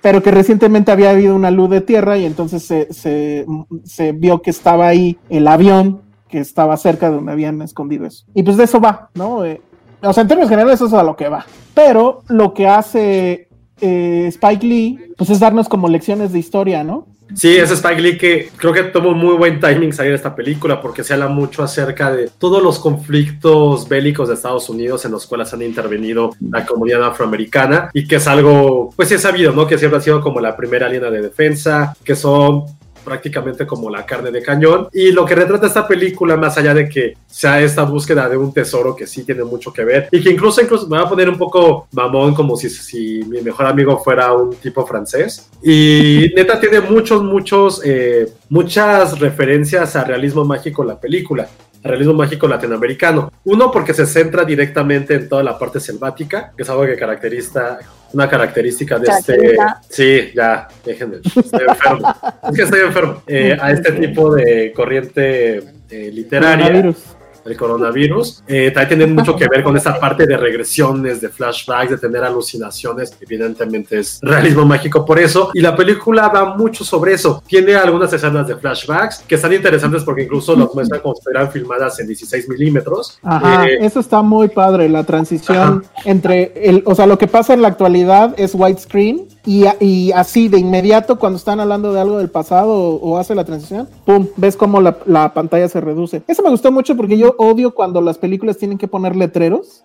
pero 0.00 0.22
que 0.22 0.30
recientemente 0.30 0.92
había 0.92 1.10
habido 1.10 1.34
una 1.34 1.50
luz 1.50 1.70
de 1.70 1.80
tierra 1.80 2.18
y 2.18 2.24
entonces 2.24 2.64
se, 2.64 2.92
se, 2.92 3.46
se 3.84 4.12
vio 4.12 4.42
que 4.42 4.50
estaba 4.50 4.86
ahí 4.86 5.18
el 5.28 5.48
avión 5.48 6.02
que 6.28 6.38
estaba 6.38 6.76
cerca 6.76 7.08
de 7.08 7.16
donde 7.16 7.32
habían 7.32 7.60
escondido 7.62 8.06
eso. 8.06 8.24
Y 8.34 8.42
pues 8.42 8.56
de 8.56 8.64
eso 8.64 8.80
va, 8.80 9.10
¿no? 9.14 9.44
Eh, 9.44 9.60
o 10.02 10.12
sea, 10.12 10.22
en 10.22 10.28
términos 10.28 10.48
generales 10.48 10.76
eso 10.76 10.86
es 10.86 10.92
a 10.94 11.02
lo 11.02 11.14
que 11.14 11.28
va. 11.28 11.44
Pero 11.74 12.22
lo 12.28 12.54
que 12.54 12.66
hace 12.66 13.48
eh, 13.82 14.26
Spike 14.28 14.66
Lee, 14.66 14.98
pues 15.16 15.28
es 15.28 15.40
darnos 15.40 15.68
como 15.68 15.88
lecciones 15.88 16.32
de 16.32 16.38
historia, 16.38 16.84
¿no? 16.84 17.06
Sí, 17.34 17.56
es 17.56 17.70
Spike 17.70 18.00
Lee 18.00 18.18
que 18.18 18.50
creo 18.56 18.72
que 18.72 18.82
tuvo 18.84 19.14
muy 19.14 19.34
buen 19.36 19.58
timing 19.58 19.92
salir 19.92 20.12
de 20.12 20.16
esta 20.16 20.34
película 20.34 20.80
porque 20.80 21.02
se 21.02 21.14
habla 21.14 21.28
mucho 21.28 21.62
acerca 21.62 22.12
de 22.12 22.30
todos 22.38 22.62
los 22.62 22.78
conflictos 22.78 23.88
bélicos 23.88 24.28
de 24.28 24.34
Estados 24.34 24.68
Unidos 24.68 25.04
en 25.04 25.12
los 25.12 25.26
cuales 25.26 25.52
han 25.54 25.62
intervenido 25.62 26.30
la 26.40 26.66
comunidad 26.66 27.04
afroamericana 27.04 27.90
y 27.94 28.06
que 28.06 28.16
es 28.16 28.26
algo, 28.26 28.90
pues 28.94 29.08
sí 29.08 29.14
es 29.14 29.22
sabido, 29.22 29.52
¿no? 29.52 29.66
Que 29.66 29.78
siempre 29.78 29.98
ha 29.98 30.02
sido 30.02 30.20
como 30.20 30.40
la 30.40 30.56
primera 30.56 30.88
línea 30.88 31.10
de 31.10 31.22
defensa, 31.22 31.96
que 32.04 32.14
son 32.14 32.64
prácticamente 33.04 33.66
como 33.66 33.90
la 33.90 34.06
carne 34.06 34.30
de 34.30 34.42
cañón. 34.42 34.88
Y 34.92 35.12
lo 35.12 35.24
que 35.24 35.34
retrata 35.34 35.66
esta 35.66 35.86
película, 35.86 36.36
más 36.36 36.56
allá 36.58 36.74
de 36.74 36.88
que 36.88 37.14
sea 37.26 37.60
esta 37.60 37.82
búsqueda 37.82 38.28
de 38.28 38.36
un 38.36 38.52
tesoro 38.52 38.94
que 38.94 39.06
sí 39.06 39.24
tiene 39.24 39.44
mucho 39.44 39.72
que 39.72 39.84
ver 39.84 40.08
y 40.10 40.22
que 40.22 40.30
incluso, 40.30 40.60
incluso 40.60 40.86
me 40.88 40.96
va 40.96 41.04
a 41.04 41.08
poner 41.08 41.28
un 41.28 41.38
poco 41.38 41.88
mamón, 41.92 42.34
como 42.34 42.56
si, 42.56 42.68
si 42.70 43.22
mi 43.24 43.40
mejor 43.40 43.66
amigo 43.66 43.98
fuera 44.02 44.32
un 44.32 44.54
tipo 44.56 44.86
francés. 44.86 45.50
Y 45.62 46.32
neta 46.34 46.60
tiene 46.60 46.80
muchos, 46.80 47.22
muchos, 47.22 47.80
eh, 47.84 48.32
muchas 48.48 49.18
referencias 49.18 49.96
a 49.96 50.04
realismo 50.04 50.44
mágico 50.44 50.82
en 50.82 50.88
la 50.88 51.00
película 51.00 51.48
realismo 51.82 52.14
mágico 52.14 52.46
latinoamericano. 52.46 53.32
Uno, 53.44 53.70
porque 53.70 53.94
se 53.94 54.06
centra 54.06 54.44
directamente 54.44 55.14
en 55.14 55.28
toda 55.28 55.42
la 55.42 55.58
parte 55.58 55.80
selvática, 55.80 56.52
que 56.56 56.62
es 56.62 56.70
algo 56.70 56.86
que 56.86 56.96
caracteriza, 56.96 57.78
una 58.12 58.28
característica 58.28 58.98
de 58.98 59.08
este. 59.08 59.56
Sí, 59.88 60.30
ya, 60.34 60.68
déjenme. 60.84 61.16
Estoy 61.24 61.66
enfermo. 61.68 62.14
es 62.48 62.56
que 62.56 62.62
estoy 62.62 62.80
enfermo. 62.80 63.22
Eh, 63.26 63.56
a 63.60 63.70
este 63.70 63.92
tipo 63.92 64.34
de 64.34 64.72
corriente 64.74 65.58
eh, 65.90 66.10
literaria. 66.12 66.66
Coronavirus. 66.66 67.21
El 67.44 67.56
coronavirus. 67.56 68.42
Eh, 68.46 68.70
también 68.70 68.98
tiene 68.98 69.06
mucho 69.06 69.36
que 69.36 69.48
ver 69.48 69.62
con 69.62 69.76
esta 69.76 69.98
parte 69.98 70.26
de 70.26 70.36
regresiones, 70.36 71.20
de 71.20 71.28
flashbacks, 71.28 71.90
de 71.90 71.98
tener 71.98 72.22
alucinaciones. 72.24 73.16
Evidentemente 73.20 73.98
es 73.98 74.18
realismo 74.22 74.64
mágico 74.64 75.04
por 75.04 75.18
eso. 75.18 75.50
Y 75.54 75.60
la 75.60 75.74
película 75.74 76.28
va 76.28 76.56
mucho 76.56 76.84
sobre 76.84 77.14
eso. 77.14 77.42
Tiene 77.46 77.74
algunas 77.74 78.12
escenas 78.12 78.46
de 78.46 78.56
flashbacks 78.56 79.24
que 79.26 79.34
están 79.36 79.52
interesantes 79.52 80.04
porque 80.04 80.22
incluso 80.22 80.54
los 80.54 80.74
muestran 80.74 81.00
como 81.00 81.14
si 81.14 81.22
fueran 81.22 81.50
filmadas 81.50 81.98
en 82.00 82.06
16 82.06 82.48
milímetros. 82.48 83.18
Ajá, 83.22 83.66
Eh, 83.66 83.78
eso 83.80 84.00
está 84.00 84.22
muy 84.22 84.48
padre, 84.48 84.88
la 84.88 85.04
transición 85.04 85.84
entre 86.04 86.52
el, 86.56 86.82
o 86.86 86.94
sea, 86.94 87.06
lo 87.06 87.18
que 87.18 87.26
pasa 87.26 87.54
en 87.54 87.62
la 87.62 87.68
actualidad 87.68 88.34
es 88.36 88.54
widescreen 88.54 89.28
y, 89.44 90.12
así 90.12 90.48
de 90.48 90.58
inmediato 90.58 91.18
cuando 91.18 91.36
están 91.36 91.58
hablando 91.60 91.92
de 91.92 92.00
algo 92.00 92.18
del 92.18 92.28
pasado 92.30 92.72
o, 92.72 92.94
o 92.96 93.18
hace 93.18 93.34
la 93.34 93.44
transición, 93.44 93.88
pum, 94.04 94.28
ves 94.36 94.56
cómo 94.56 94.80
la, 94.80 94.98
la 95.06 95.34
pantalla 95.34 95.68
se 95.68 95.80
reduce. 95.80 96.22
Eso 96.28 96.42
me 96.42 96.50
gustó 96.50 96.70
mucho 96.70 96.96
porque 96.96 97.18
yo 97.18 97.34
odio 97.38 97.74
cuando 97.74 98.00
las 98.00 98.18
películas 98.18 98.58
tienen 98.58 98.78
que 98.78 98.86
poner 98.86 99.16
letreros, 99.16 99.84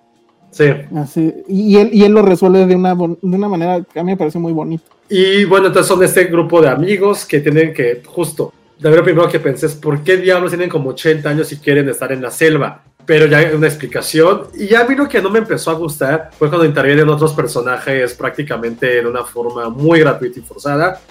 sí. 0.52 0.65
así, 0.96 1.34
y, 1.48 1.78
él, 1.78 1.89
y 1.91 2.04
él 2.04 2.12
lo 2.12 2.22
resuelve 2.22 2.65
de 2.65 2.76
una, 2.76 2.93
de 2.96 3.17
una 3.22 3.50
manera 3.50 3.82
que 3.82 4.00
a 4.00 4.04
mí 4.04 4.12
me 4.12 4.17
parece 4.17 4.38
muy 4.38 4.54
bonito. 4.54 4.84
Y 5.10 5.46
bueno, 5.46 5.67
entonces 5.67 5.88
son 5.88 6.04
este 6.04 6.26
grupo 6.26 6.62
de 6.62 6.70
amigos 6.70 7.26
que 7.26 7.39
tienen 7.39 7.74
que, 7.74 8.04
justo, 8.06 8.54
de 8.78 8.91
lo 8.91 9.04
primero 9.04 9.28
que 9.28 9.39
pensé 9.39 9.65
es, 9.65 9.76
¿por 9.76 10.04
qué 10.04 10.17
diablos 10.17 10.52
tienen 10.52 10.70
como 10.70 10.89
80 10.91 11.28
años 11.28 11.52
y 11.52 11.58
quieren 11.58 11.89
estar 11.89 12.12
en 12.12 12.22
la 12.22 12.30
selva? 12.30 12.84
Pero 13.08 13.26
ya 13.26 13.52
una 13.56 13.65
explicación. 13.65 14.50
Y 14.54 14.67
ya 14.67 14.82
a 14.82 14.88
mí 14.88 14.93
lo 14.93 15.10
que 15.10 15.22
no 15.22 15.32
me 15.32 15.39
empezó 15.39 15.72
a 15.72 15.74
gustar 15.74 16.30
fue 16.38 16.50
cuando 16.50 16.65
intervienen 16.65 17.10
otros 17.10 17.34
personajes 17.34 18.13
prácticamente 18.13 19.02
de 19.02 19.08
una 19.08 19.24
forma 19.24 19.70
muy 19.70 20.02
gratuita 20.02 20.39
y 20.39 20.43
forzada. 20.43 21.02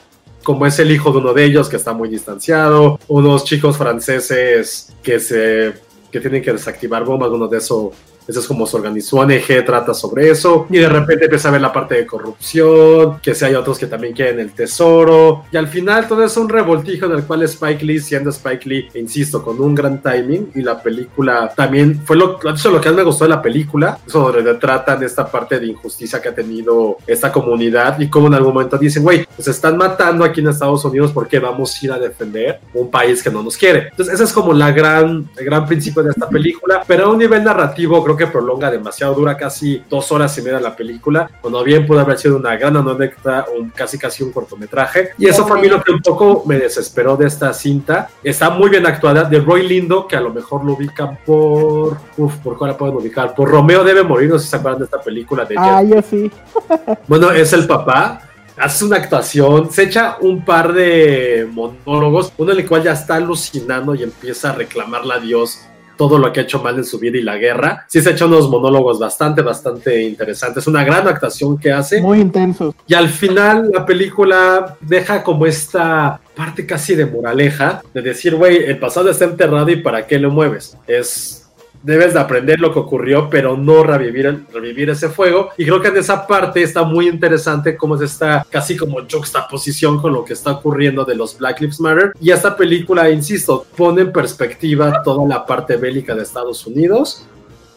Como 0.45 0.65
es 0.65 0.79
el 0.79 0.93
hijo 0.93 1.11
de 1.11 1.19
uno 1.19 1.33
de 1.33 1.45
ellos 1.45 1.69
que 1.69 1.77
está 1.77 1.93
muy 1.93 2.09
distanciado, 2.09 3.01
unos 3.09 3.45
chicos 3.45 3.77
franceses 3.77 4.95
que 5.03 5.19
se 5.19 5.75
que 6.13 6.21
tienen 6.21 6.43
que 6.43 6.53
desactivar 6.53 7.05
bombas, 7.05 7.31
uno 7.31 7.49
de 7.49 7.59
eso 7.59 7.93
eso 8.27 8.41
es 8.41 8.47
como 8.47 8.67
se 8.67 8.77
organizó, 8.77 9.19
ONG 9.19 9.65
trata 9.65 9.95
sobre 9.95 10.31
eso, 10.31 10.67
y 10.71 10.79
de 10.79 10.89
repente 10.89 11.25
empieza 11.25 11.49
a 11.49 11.53
ver 11.53 11.61
la 11.61 11.73
parte 11.73 11.95
de 11.95 12.07
corrupción, 12.07 13.19
que 13.21 13.35
si 13.35 13.45
hay 13.45 13.55
otros 13.55 13.79
que 13.79 13.87
también 13.87 14.15
quieren 14.15 14.41
el 14.41 14.53
tesoro, 14.53 15.45
y 15.51 15.57
al 15.57 15.69
final 15.69 16.09
todo 16.09 16.25
es 16.25 16.37
un 16.37 16.49
revoltijo 16.49 17.07
en 17.07 17.13
el 17.13 17.25
cual 17.25 17.43
Spike 17.43 17.85
Lee, 17.85 18.01
siendo 18.01 18.31
Spike 18.31 18.69
Lee, 18.69 18.89
insisto, 18.95 19.43
con 19.43 19.61
un 19.61 19.75
gran 19.75 20.03
timing, 20.03 20.51
y 20.55 20.63
la 20.63 20.83
película 20.83 21.53
también 21.55 22.01
fue 22.05 22.17
lo, 22.17 22.39
eso 22.39 22.69
es 22.69 22.75
lo 22.75 22.81
que 22.81 22.89
más 22.89 22.97
me 22.97 23.03
gustó 23.03 23.25
de 23.25 23.31
la 23.31 23.43
película, 23.43 23.99
eso 24.07 24.21
donde 24.21 24.53
retratan 24.53 25.03
esta 25.03 25.31
parte 25.31 25.59
de 25.59 25.67
injusticia 25.67 26.21
que 26.21 26.29
ha 26.29 26.35
tenido 26.35 26.99
esta 27.07 27.31
comunidad, 27.31 27.99
y 28.01 28.09
como 28.09 28.29
en 28.29 28.35
algún 28.35 28.55
momento 28.55 28.79
dicen, 28.79 29.03
güey, 29.03 29.27
nos 29.37 29.49
están 29.49 29.77
matando 29.77 30.25
aquí 30.25 30.41
en 30.41 30.49
Estados 30.49 30.85
Unidos, 30.85 31.13
¿por 31.13 31.29
qué 31.29 31.39
vamos 31.39 31.75
a 31.75 31.85
ir 31.85 31.93
a 31.93 31.99
defender 31.99 32.61
un 32.75 32.91
país 32.91 33.23
que 33.23 33.31
no 33.31 33.43
nos 33.43 33.57
quiere? 33.57 33.89
Entonces, 33.91 34.15
ese 34.15 34.25
es 34.25 34.33
como 34.33 34.53
la 34.53 34.73
gran, 34.73 35.29
el 35.37 35.45
gran 35.45 35.67
principio 35.67 36.03
de 36.03 36.11
esta 36.11 36.29
película, 36.29 36.83
pero 36.87 37.07
a 37.07 37.11
un 37.11 37.19
nivel 37.19 37.45
narrativo 37.45 38.03
creo 38.03 38.16
que 38.17 38.27
prolonga 38.27 38.71
demasiado, 38.71 39.15
dura 39.15 39.37
casi 39.37 39.83
dos 39.89 40.11
horas 40.13 40.37
y 40.39 40.43
media 40.43 40.61
la 40.61 40.75
película, 40.75 41.31
cuando 41.41 41.63
bien 41.63 41.87
pudo 41.87 42.01
haber 42.01 42.19
sido 42.19 42.37
una 42.37 42.57
gran 42.57 42.77
anécdota, 42.77 43.47
un, 43.57 43.71
casi 43.71 43.99
casi 43.99 44.23
un 44.23 44.33
cortometraje, 44.33 45.11
y 45.19 45.27
eso 45.27 45.47
fue 45.47 45.59
a 45.59 45.63
mí 45.63 45.69
lo 45.69 45.83
que 45.83 45.93
un 45.93 46.01
poco 46.01 46.45
me 46.47 46.59
desesperó 46.59 47.17
de 47.17 47.27
esta 47.27 47.53
cinta, 47.53 48.09
está 48.23 48.51
muy 48.51 48.71
bien 48.71 48.87
actuada, 48.87 49.25
de 49.25 49.41
Roy 49.41 49.67
Lindo, 49.67 50.07
que 50.07 50.17
a 50.17 50.21
lo 50.21 50.33
mejor 50.33 50.65
lo 50.65 50.73
ubican 50.73 51.19
por, 51.25 51.99
uf, 52.17 52.37
¿por 52.37 52.57
cuál 52.57 52.73
la 52.73 52.77
pueden 52.77 52.97
ubicar? 52.97 53.35
Por 53.35 53.51
Romeo 53.51 53.85
debe 53.85 54.03
morir, 54.03 54.31
no 54.31 54.39
sé 54.39 54.45
si 54.45 54.51
se 54.51 54.57
acuerdan 54.57 54.81
de 54.81 54.85
esta 54.87 55.01
película 55.01 55.45
de 55.45 55.57
Ah, 55.59 55.83
yo 55.83 56.01
sí. 56.03 56.31
bueno, 57.09 57.31
es 57.31 57.53
el 57.53 57.67
papá. 57.67 58.21
Hace 58.57 58.87
una 58.87 58.97
actuación, 58.97 59.71
se 59.71 59.83
echa 59.83 60.17
un 60.21 60.43
par 60.43 60.73
de 60.73 61.47
monólogos, 61.53 62.33
uno 62.39 62.53
en 62.53 62.61
el 62.61 62.67
cual 62.67 62.83
ya 62.83 62.93
está 62.93 63.17
alucinando 63.17 63.95
y 63.95 64.03
empieza 64.03 64.51
a 64.51 64.53
reclamarle 64.55 65.13
a 65.13 65.19
Dios 65.19 65.61
todo 65.97 66.19
lo 66.19 66.33
que 66.33 66.41
ha 66.41 66.43
hecho 66.43 66.63
mal 66.63 66.77
en 66.77 66.85
su 66.85 66.99
vida 66.99 67.19
y 67.19 67.23
la 67.23 67.37
guerra. 67.37 67.85
Sí 67.89 68.01
se 68.01 68.11
echa 68.11 68.27
unos 68.27 68.49
monólogos 68.49 68.99
bastante, 68.99 69.43
bastante 69.43 70.03
interesantes. 70.03 70.67
Una 70.67 70.85
gran 70.85 71.07
actuación 71.09 71.59
que 71.59 71.73
hace. 71.73 72.01
Muy 72.01 72.21
intensos. 72.21 72.75
Y 72.87 72.95
al 72.95 73.09
final 73.09 73.71
la 73.73 73.85
película 73.87 74.77
deja 74.81 75.23
como 75.23 75.47
esta 75.47 76.21
parte 76.35 76.67
casi 76.67 76.95
de 76.95 77.07
moraleja, 77.07 77.83
de 77.95 78.03
decir, 78.03 78.35
güey, 78.35 78.65
el 78.65 78.79
pasado 78.79 79.11
está 79.11 79.25
enterrado 79.25 79.71
y 79.71 79.77
para 79.77 80.07
qué 80.07 80.19
lo 80.19 80.31
mueves. 80.31 80.77
Es 80.87 81.46
debes 81.87 82.15
de 82.15 82.21
aprender 82.21 82.59
lo 82.59 82.73
que 82.73 82.81
ocurrió, 82.81 83.31
pero 83.31 83.57
no 83.57 83.85
revivir, 83.85 84.45
revivir 84.53 84.91
ese 84.91 85.09
fuego. 85.09 85.51
Y 85.57 85.65
creo 85.65 85.81
que 85.81 85.89
en 85.89 85.97
esa 85.97 86.27
parte 86.27 86.61
está 86.61 86.83
muy 86.83 87.09
interesante 87.09 87.77
cómo 87.77 87.95
es 87.95 88.01
esta 88.01 88.45
casi 88.51 88.77
como 88.77 88.99
juxtaposición 89.09 90.01
con 90.03 90.13
lo 90.13 90.25
que 90.25 90.33
está 90.33 90.51
ocurriendo 90.51 91.05
de 91.05 91.15
los 91.15 91.39
Black 91.39 91.61
Lives 91.61 91.81
Matter. 91.81 92.13
Y 92.21 92.31
esta 92.31 92.57
película, 92.57 93.09
insisto, 93.09 93.65
pone 93.77 94.03
en 94.03 94.13
perspectiva 94.13 95.01
toda 95.05 95.29
la 95.29 95.47
parte 95.47 95.77
bélica 95.77 96.15
de 96.17 96.25
Estados 96.25 96.67
Unidos 96.67 97.25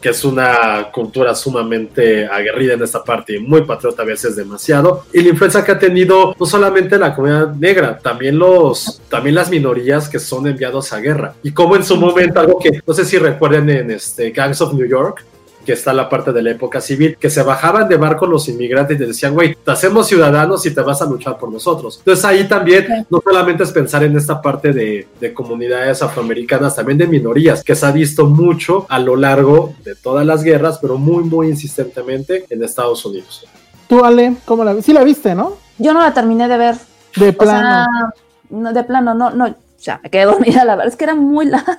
que 0.00 0.10
es 0.10 0.24
una 0.24 0.90
cultura 0.92 1.34
sumamente 1.34 2.26
aguerrida 2.26 2.74
en 2.74 2.82
esta 2.82 3.04
parte 3.04 3.36
y 3.36 3.38
muy 3.38 3.62
patriota 3.62 4.02
a 4.02 4.06
veces 4.06 4.36
demasiado. 4.36 5.04
Y 5.12 5.22
la 5.22 5.30
influencia 5.30 5.64
que 5.64 5.72
ha 5.72 5.78
tenido 5.78 6.34
no 6.38 6.46
solamente 6.46 6.98
la 6.98 7.14
comunidad 7.14 7.54
negra 7.54 7.98
también 7.98 8.38
los 8.38 9.00
también 9.08 9.34
las 9.34 9.50
minorías 9.50 10.08
que 10.08 10.18
son 10.18 10.46
enviados 10.46 10.92
a 10.92 11.00
guerra. 11.00 11.34
Y 11.42 11.52
como 11.52 11.76
en 11.76 11.84
su 11.84 11.96
momento 11.96 12.40
algo 12.40 12.58
que 12.58 12.80
no 12.86 12.94
sé 12.94 13.04
si 13.04 13.18
recuerden 13.18 13.68
en 13.70 13.90
este 13.90 14.30
Gangs 14.30 14.60
of 14.60 14.72
New 14.72 14.86
York 14.86 15.24
que 15.64 15.72
está 15.72 15.92
la 15.92 16.08
parte 16.08 16.32
de 16.32 16.42
la 16.42 16.50
época 16.50 16.80
civil, 16.80 17.16
que 17.18 17.30
se 17.30 17.42
bajaban 17.42 17.88
de 17.88 17.96
barco 17.96 18.26
los 18.26 18.48
inmigrantes 18.48 18.96
y 18.96 19.00
les 19.00 19.08
decían, 19.08 19.34
güey, 19.34 19.54
te 19.54 19.70
hacemos 19.70 20.06
ciudadanos 20.06 20.64
y 20.66 20.74
te 20.74 20.80
vas 20.80 21.02
a 21.02 21.06
luchar 21.06 21.38
por 21.38 21.52
nosotros. 21.52 21.98
Entonces 21.98 22.24
ahí 22.24 22.48
también 22.48 23.06
no 23.10 23.20
solamente 23.22 23.64
es 23.64 23.70
pensar 23.72 24.02
en 24.04 24.16
esta 24.16 24.40
parte 24.40 24.72
de, 24.72 25.06
de 25.20 25.34
comunidades 25.34 26.02
afroamericanas, 26.02 26.76
también 26.76 26.98
de 26.98 27.06
minorías, 27.06 27.62
que 27.62 27.74
se 27.74 27.86
ha 27.86 27.92
visto 27.92 28.26
mucho 28.26 28.86
a 28.88 28.98
lo 28.98 29.16
largo 29.16 29.74
de 29.84 29.94
todas 29.94 30.26
las 30.26 30.42
guerras, 30.42 30.78
pero 30.80 30.98
muy, 30.98 31.24
muy 31.24 31.48
insistentemente 31.48 32.44
en 32.48 32.62
Estados 32.64 33.04
Unidos. 33.04 33.46
Tú, 33.88 34.04
Ale, 34.04 34.36
¿cómo 34.44 34.64
la 34.64 34.80
Sí 34.82 34.92
la 34.92 35.02
viste, 35.04 35.34
¿no? 35.34 35.54
Yo 35.78 35.92
no 35.92 36.00
la 36.00 36.14
terminé 36.14 36.46
de 36.46 36.56
ver. 36.56 36.76
De 37.16 37.30
O 37.30 37.36
plano. 37.36 37.60
sea, 37.60 37.86
no, 38.50 38.72
de 38.72 38.84
plano, 38.84 39.14
no, 39.14 39.30
no, 39.30 39.54
ya 39.80 40.00
me 40.02 40.10
quedé 40.10 40.24
dormida, 40.26 40.64
la 40.64 40.76
verdad 40.76 40.92
es 40.92 40.96
que 40.96 41.04
era 41.04 41.14
muy 41.14 41.46
larga, 41.46 41.78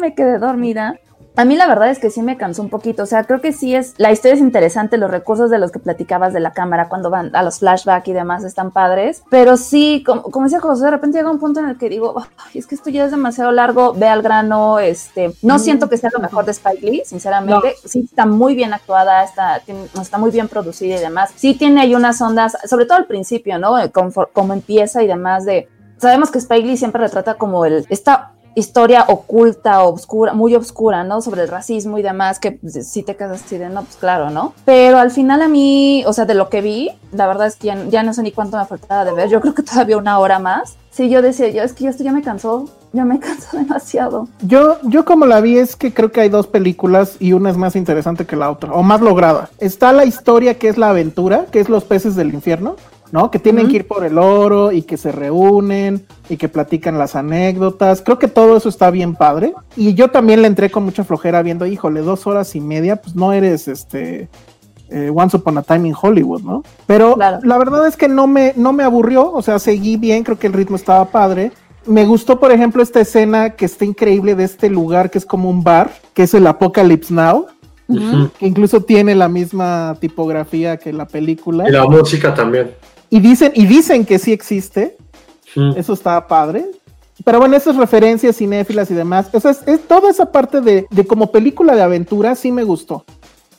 me 0.00 0.14
quedé 0.14 0.38
dormida. 0.38 0.98
A 1.36 1.44
mí 1.44 1.56
la 1.56 1.66
verdad 1.68 1.90
es 1.90 1.98
que 2.00 2.10
sí 2.10 2.22
me 2.22 2.36
cansó 2.36 2.60
un 2.60 2.70
poquito, 2.70 3.04
o 3.04 3.06
sea, 3.06 3.24
creo 3.24 3.40
que 3.40 3.52
sí 3.52 3.74
es, 3.74 3.94
la 3.98 4.10
historia 4.10 4.34
es 4.34 4.40
interesante, 4.40 4.98
los 4.98 5.10
recursos 5.10 5.48
de 5.48 5.58
los 5.58 5.70
que 5.70 5.78
platicabas 5.78 6.32
de 6.32 6.40
la 6.40 6.52
cámara 6.52 6.88
cuando 6.88 7.08
van 7.08 7.34
a 7.34 7.42
los 7.42 7.60
flashbacks 7.60 8.08
y 8.08 8.12
demás 8.12 8.44
están 8.44 8.72
padres, 8.72 9.22
pero 9.30 9.56
sí, 9.56 10.02
como, 10.04 10.22
como 10.22 10.46
decía 10.46 10.60
José, 10.60 10.84
de 10.84 10.90
repente 10.90 11.18
llega 11.18 11.30
un 11.30 11.38
punto 11.38 11.60
en 11.60 11.66
el 11.68 11.78
que 11.78 11.88
digo, 11.88 12.14
"Ay, 12.36 12.58
es 12.58 12.66
que 12.66 12.74
esto 12.74 12.90
ya 12.90 13.04
es 13.04 13.12
demasiado 13.12 13.52
largo, 13.52 13.94
ve 13.94 14.08
al 14.08 14.22
grano, 14.22 14.80
este, 14.80 15.32
no 15.40 15.58
siento 15.58 15.88
que 15.88 15.96
sea 15.96 16.10
lo 16.12 16.20
mejor 16.20 16.44
de 16.44 16.50
Spike 16.50 16.84
Lee, 16.90 17.02
sinceramente, 17.06 17.74
sí 17.84 18.00
está 18.00 18.26
muy 18.26 18.54
bien 18.54 18.74
actuada, 18.74 19.22
está, 19.22 19.62
está 20.00 20.18
muy 20.18 20.30
bien 20.32 20.48
producida 20.48 20.96
y 20.96 21.00
demás, 21.00 21.30
sí 21.36 21.54
tiene 21.54 21.80
ahí 21.80 21.94
unas 21.94 22.20
ondas, 22.20 22.56
sobre 22.66 22.86
todo 22.86 22.98
al 22.98 23.06
principio, 23.06 23.58
¿no? 23.58 23.76
Como, 23.92 24.12
como 24.32 24.52
empieza 24.52 25.02
y 25.02 25.06
demás 25.06 25.44
de, 25.44 25.68
sabemos 25.96 26.30
que 26.30 26.38
Spike 26.38 26.66
Lee 26.66 26.76
siempre 26.76 27.00
retrata 27.00 27.34
como 27.34 27.64
el, 27.64 27.86
esta 27.88 28.32
historia 28.54 29.04
oculta, 29.08 29.82
obscura, 29.82 30.32
muy 30.32 30.54
obscura, 30.54 31.04
¿no? 31.04 31.20
Sobre 31.20 31.42
el 31.42 31.48
racismo 31.48 31.98
y 31.98 32.02
demás, 32.02 32.38
que 32.38 32.52
pues, 32.52 32.88
si 32.88 33.02
te 33.02 33.16
quedas 33.16 33.42
así 33.42 33.58
de, 33.58 33.68
no, 33.68 33.82
pues 33.82 33.96
claro, 33.96 34.30
¿no? 34.30 34.54
Pero 34.64 34.98
al 34.98 35.10
final 35.10 35.42
a 35.42 35.48
mí, 35.48 36.04
o 36.06 36.12
sea, 36.12 36.24
de 36.24 36.34
lo 36.34 36.48
que 36.48 36.60
vi, 36.60 36.90
la 37.12 37.26
verdad 37.26 37.46
es 37.46 37.56
que 37.56 37.68
ya, 37.68 37.84
ya 37.88 38.02
no 38.02 38.12
sé 38.12 38.22
ni 38.22 38.32
cuánto 38.32 38.56
me 38.56 38.66
faltaba 38.66 39.04
de 39.04 39.12
ver, 39.12 39.28
yo 39.28 39.40
creo 39.40 39.54
que 39.54 39.62
todavía 39.62 39.96
una 39.96 40.18
hora 40.18 40.38
más. 40.38 40.76
Sí, 40.90 41.08
yo 41.08 41.22
decía, 41.22 41.48
yo 41.48 41.62
es 41.62 41.72
que 41.72 41.86
esto 41.86 42.02
ya 42.02 42.12
me 42.12 42.20
cansó, 42.22 42.68
ya 42.92 43.04
me 43.04 43.20
cansó 43.20 43.56
demasiado. 43.56 44.28
Yo, 44.42 44.78
yo 44.82 45.04
como 45.04 45.26
la 45.26 45.40
vi 45.40 45.58
es 45.58 45.76
que 45.76 45.94
creo 45.94 46.10
que 46.10 46.20
hay 46.20 46.28
dos 46.28 46.46
películas 46.46 47.16
y 47.20 47.32
una 47.32 47.50
es 47.50 47.56
más 47.56 47.76
interesante 47.76 48.26
que 48.26 48.36
la 48.36 48.50
otra, 48.50 48.72
o 48.72 48.82
más 48.82 49.00
lograda. 49.00 49.50
Está 49.58 49.92
la 49.92 50.04
historia 50.04 50.58
que 50.58 50.68
es 50.68 50.78
la 50.78 50.90
aventura, 50.90 51.46
que 51.50 51.60
es 51.60 51.68
los 51.68 51.84
peces 51.84 52.16
del 52.16 52.34
infierno, 52.34 52.76
¿no? 53.12 53.30
Que 53.30 53.38
tienen 53.38 53.68
que 53.68 53.76
ir 53.76 53.86
por 53.86 54.04
el 54.04 54.18
oro 54.18 54.72
y 54.72 54.82
que 54.82 54.96
se 54.96 55.12
reúnen 55.12 56.06
y 56.28 56.36
que 56.36 56.48
platican 56.48 56.98
las 56.98 57.16
anécdotas. 57.16 58.02
Creo 58.02 58.18
que 58.18 58.28
todo 58.28 58.56
eso 58.56 58.68
está 58.68 58.90
bien 58.90 59.14
padre. 59.14 59.52
Y 59.76 59.94
yo 59.94 60.08
también 60.08 60.42
le 60.42 60.48
entré 60.48 60.70
con 60.70 60.84
mucha 60.84 61.04
flojera 61.04 61.42
viendo, 61.42 61.66
híjole, 61.66 62.00
dos 62.02 62.26
horas 62.26 62.54
y 62.54 62.60
media, 62.60 62.96
pues 62.96 63.16
no 63.16 63.32
eres 63.32 63.68
este 63.68 64.28
eh, 64.90 65.10
Once 65.14 65.36
Upon 65.36 65.58
a 65.58 65.62
Time 65.62 65.88
in 65.88 65.94
Hollywood, 66.00 66.42
¿no? 66.42 66.62
Pero 66.86 67.14
Claro. 67.14 67.38
la 67.42 67.58
verdad 67.58 67.86
es 67.86 67.96
que 67.96 68.08
no 68.08 68.26
me, 68.26 68.52
no 68.56 68.72
me 68.72 68.82
aburrió, 68.84 69.30
o 69.30 69.42
sea, 69.42 69.58
seguí 69.58 69.96
bien, 69.96 70.24
creo 70.24 70.38
que 70.38 70.46
el 70.48 70.52
ritmo 70.52 70.76
estaba 70.76 71.04
padre. 71.06 71.52
Me 71.86 72.04
gustó, 72.04 72.38
por 72.38 72.52
ejemplo, 72.52 72.82
esta 72.82 73.00
escena 73.00 73.50
que 73.50 73.64
está 73.64 73.84
increíble 73.84 74.34
de 74.34 74.44
este 74.44 74.68
lugar 74.68 75.10
que 75.10 75.18
es 75.18 75.24
como 75.24 75.48
un 75.48 75.62
bar, 75.64 75.90
que 76.12 76.24
es 76.24 76.34
el 76.34 76.46
Apocalypse 76.46 77.12
Now, 77.14 77.46
que 78.38 78.46
incluso 78.46 78.82
tiene 78.82 79.14
la 79.16 79.28
misma 79.28 79.96
tipografía 80.00 80.76
que 80.76 80.92
la 80.92 81.06
película. 81.08 81.68
Y 81.68 81.72
la 81.72 81.86
música 81.86 82.32
también. 82.34 82.70
Y 83.10 83.20
dicen, 83.20 83.52
y 83.54 83.66
dicen 83.66 84.06
que 84.06 84.18
sí 84.18 84.32
existe, 84.32 84.96
Ujú. 85.56 85.76
eso 85.76 85.92
está 85.92 86.26
padre. 86.26 86.66
Pero 87.24 87.38
bueno, 87.38 87.56
esas 87.56 87.76
referencias 87.76 88.36
cinéfilas 88.36 88.90
y 88.90 88.94
demás, 88.94 89.28
o 89.32 89.40
sea, 89.40 89.50
es, 89.50 89.62
es 89.66 89.86
toda 89.86 90.08
esa 90.10 90.32
parte 90.32 90.60
de, 90.62 90.86
de 90.90 91.06
como 91.06 91.30
película 91.30 91.74
de 91.74 91.82
aventura 91.82 92.34
sí 92.34 92.50
me 92.50 92.64
gustó. 92.64 93.04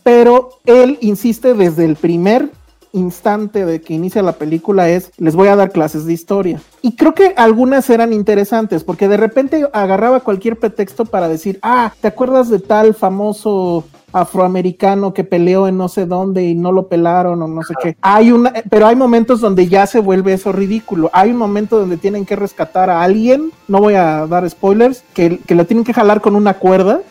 Pero 0.03 0.49
él 0.65 0.97
insiste 1.01 1.53
desde 1.53 1.85
el 1.85 1.95
primer 1.95 2.49
instante 2.93 3.65
de 3.65 3.81
que 3.81 3.93
inicia 3.93 4.21
la 4.21 4.33
película 4.33 4.89
es, 4.89 5.11
les 5.17 5.35
voy 5.35 5.47
a 5.47 5.55
dar 5.55 5.71
clases 5.71 6.05
de 6.05 6.13
historia. 6.13 6.61
Y 6.81 6.95
creo 6.95 7.13
que 7.13 7.33
algunas 7.37 7.89
eran 7.89 8.13
interesantes, 8.13 8.83
porque 8.83 9.07
de 9.07 9.17
repente 9.17 9.67
agarraba 9.73 10.21
cualquier 10.21 10.57
pretexto 10.57 11.05
para 11.05 11.27
decir, 11.27 11.59
ah, 11.61 11.93
¿te 12.01 12.07
acuerdas 12.07 12.49
de 12.49 12.59
tal 12.59 12.93
famoso 12.93 13.85
afroamericano 14.13 15.13
que 15.13 15.23
peleó 15.23 15.69
en 15.69 15.77
no 15.77 15.87
sé 15.87 16.05
dónde 16.05 16.43
y 16.43 16.53
no 16.53 16.73
lo 16.73 16.87
pelaron 16.87 17.41
o 17.41 17.47
no 17.47 17.63
sé 17.63 17.73
qué? 17.81 17.95
Hay 18.01 18.31
una, 18.31 18.53
pero 18.69 18.87
hay 18.87 18.95
momentos 18.95 19.39
donde 19.41 19.67
ya 19.67 19.85
se 19.87 19.99
vuelve 19.99 20.33
eso 20.33 20.51
ridículo. 20.51 21.09
Hay 21.13 21.31
un 21.31 21.37
momento 21.37 21.79
donde 21.79 21.97
tienen 21.97 22.25
que 22.25 22.35
rescatar 22.35 22.89
a 22.89 23.03
alguien, 23.03 23.51
no 23.67 23.79
voy 23.79 23.95
a 23.95 24.27
dar 24.27 24.49
spoilers, 24.49 25.03
que, 25.13 25.39
que 25.39 25.55
lo 25.55 25.65
tienen 25.65 25.85
que 25.85 25.93
jalar 25.93 26.21
con 26.21 26.35
una 26.35 26.55
cuerda 26.55 27.01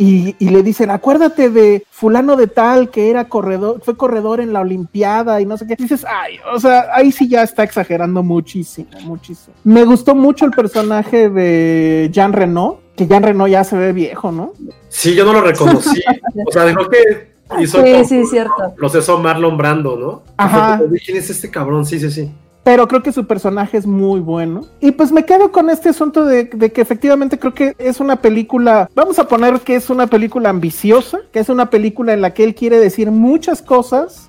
y, 0.00 0.34
y 0.38 0.48
le 0.48 0.62
dicen, 0.62 0.90
acuérdate 0.90 1.50
de 1.50 1.84
fulano 1.90 2.34
de 2.36 2.46
tal 2.46 2.88
que 2.88 3.10
era 3.10 3.28
corredor, 3.28 3.82
fue 3.84 3.98
corredor 3.98 4.40
en 4.40 4.54
la 4.54 4.60
Olimpiada 4.60 5.42
y 5.42 5.44
no 5.44 5.58
sé 5.58 5.66
qué. 5.66 5.76
Dices, 5.76 6.06
ay, 6.08 6.38
o 6.54 6.58
sea, 6.58 6.86
ahí 6.94 7.12
sí 7.12 7.28
ya 7.28 7.42
está 7.42 7.64
exagerando 7.64 8.22
muchísimo, 8.22 8.88
muchísimo. 9.02 9.54
Me 9.62 9.84
gustó 9.84 10.14
mucho 10.14 10.46
el 10.46 10.52
personaje 10.52 11.28
de 11.28 12.08
Jean 12.10 12.32
Reno, 12.32 12.80
que 12.96 13.06
Jean 13.06 13.22
Reno 13.22 13.46
ya 13.46 13.62
se 13.62 13.76
ve 13.76 13.92
viejo, 13.92 14.32
¿no? 14.32 14.54
Sí, 14.88 15.14
yo 15.14 15.26
no 15.26 15.34
lo 15.34 15.42
reconocí. 15.42 16.00
o 16.48 16.50
sea, 16.50 16.64
dijo 16.64 16.88
que 16.88 17.34
hizo 17.60 17.84
Sí, 17.84 17.92
como 17.92 18.04
sí, 18.04 18.24
cierto. 18.24 18.74
proceso 18.78 19.18
Marlon 19.18 19.58
Brando, 19.58 19.96
¿no? 19.98 20.22
Ajá. 20.38 20.80
¿Quién 21.04 21.18
es 21.18 21.28
este 21.28 21.50
cabrón? 21.50 21.84
Sí, 21.84 22.00
sí, 22.00 22.10
sí. 22.10 22.32
Pero 22.70 22.86
creo 22.86 23.02
que 23.02 23.10
su 23.10 23.26
personaje 23.26 23.78
es 23.78 23.84
muy 23.84 24.20
bueno. 24.20 24.64
Y 24.80 24.92
pues 24.92 25.10
me 25.10 25.24
quedo 25.24 25.50
con 25.50 25.70
este 25.70 25.88
asunto 25.88 26.24
de, 26.24 26.48
que 26.48 26.80
efectivamente 26.80 27.36
creo 27.36 27.52
que 27.52 27.74
es 27.80 27.98
una 27.98 28.22
película, 28.22 28.88
vamos 28.94 29.18
a 29.18 29.26
poner 29.26 29.58
que 29.62 29.74
es 29.74 29.90
una 29.90 30.06
película 30.06 30.50
ambiciosa, 30.50 31.18
que 31.32 31.40
es 31.40 31.48
una 31.48 31.68
película 31.68 32.12
en 32.12 32.20
la 32.20 32.32
que 32.32 32.44
él 32.44 32.54
quiere 32.54 32.78
decir 32.78 33.10
muchas 33.10 33.60
cosas, 33.60 34.28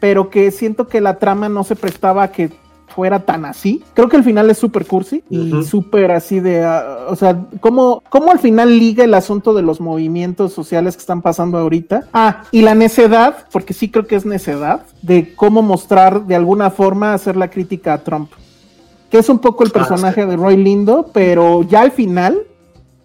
pero 0.00 0.30
que 0.30 0.50
siento 0.50 0.88
que 0.88 1.02
la 1.02 1.18
trama 1.18 1.50
no 1.50 1.62
se 1.62 1.76
prestaba 1.76 2.22
a 2.22 2.32
que 2.32 2.52
fuera 2.94 3.20
tan 3.20 3.44
así. 3.44 3.82
Creo 3.94 4.08
que 4.08 4.16
el 4.16 4.22
final 4.24 4.48
es 4.50 4.58
súper 4.58 4.86
cursi 4.86 5.24
y 5.28 5.52
Ujú. 5.52 5.62
súper 5.64 6.12
así 6.12 6.38
de, 6.40 6.62
ah, 6.64 7.06
o 7.08 7.16
sea, 7.16 7.44
¿cómo, 7.60 8.02
¿cómo 8.08 8.30
al 8.30 8.38
final 8.38 8.78
liga 8.78 9.02
el 9.04 9.14
asunto 9.14 9.52
de 9.54 9.62
los 9.62 9.80
movimientos 9.80 10.52
sociales 10.52 10.96
que 10.96 11.00
están 11.00 11.20
pasando 11.22 11.58
ahorita? 11.58 12.04
Ah, 12.12 12.44
y 12.52 12.62
la 12.62 12.74
necedad, 12.74 13.46
porque 13.50 13.74
sí 13.74 13.90
creo 13.90 14.06
que 14.06 14.14
es 14.16 14.24
necedad, 14.24 14.82
de 15.02 15.34
cómo 15.34 15.60
mostrar 15.62 16.26
de 16.26 16.36
alguna 16.36 16.70
forma 16.70 17.14
hacer 17.14 17.36
la 17.36 17.48
crítica 17.50 17.94
a 17.94 17.98
Trump. 18.04 18.30
Que 19.10 19.18
es 19.18 19.28
un 19.28 19.38
poco 19.38 19.64
el 19.64 19.70
Ah, 19.70 19.78
personaje 19.78 20.24
de 20.26 20.36
Roy 20.36 20.56
Lindo, 20.56 21.10
pero 21.12 21.62
ya 21.62 21.82
al 21.82 21.90
final, 21.92 22.38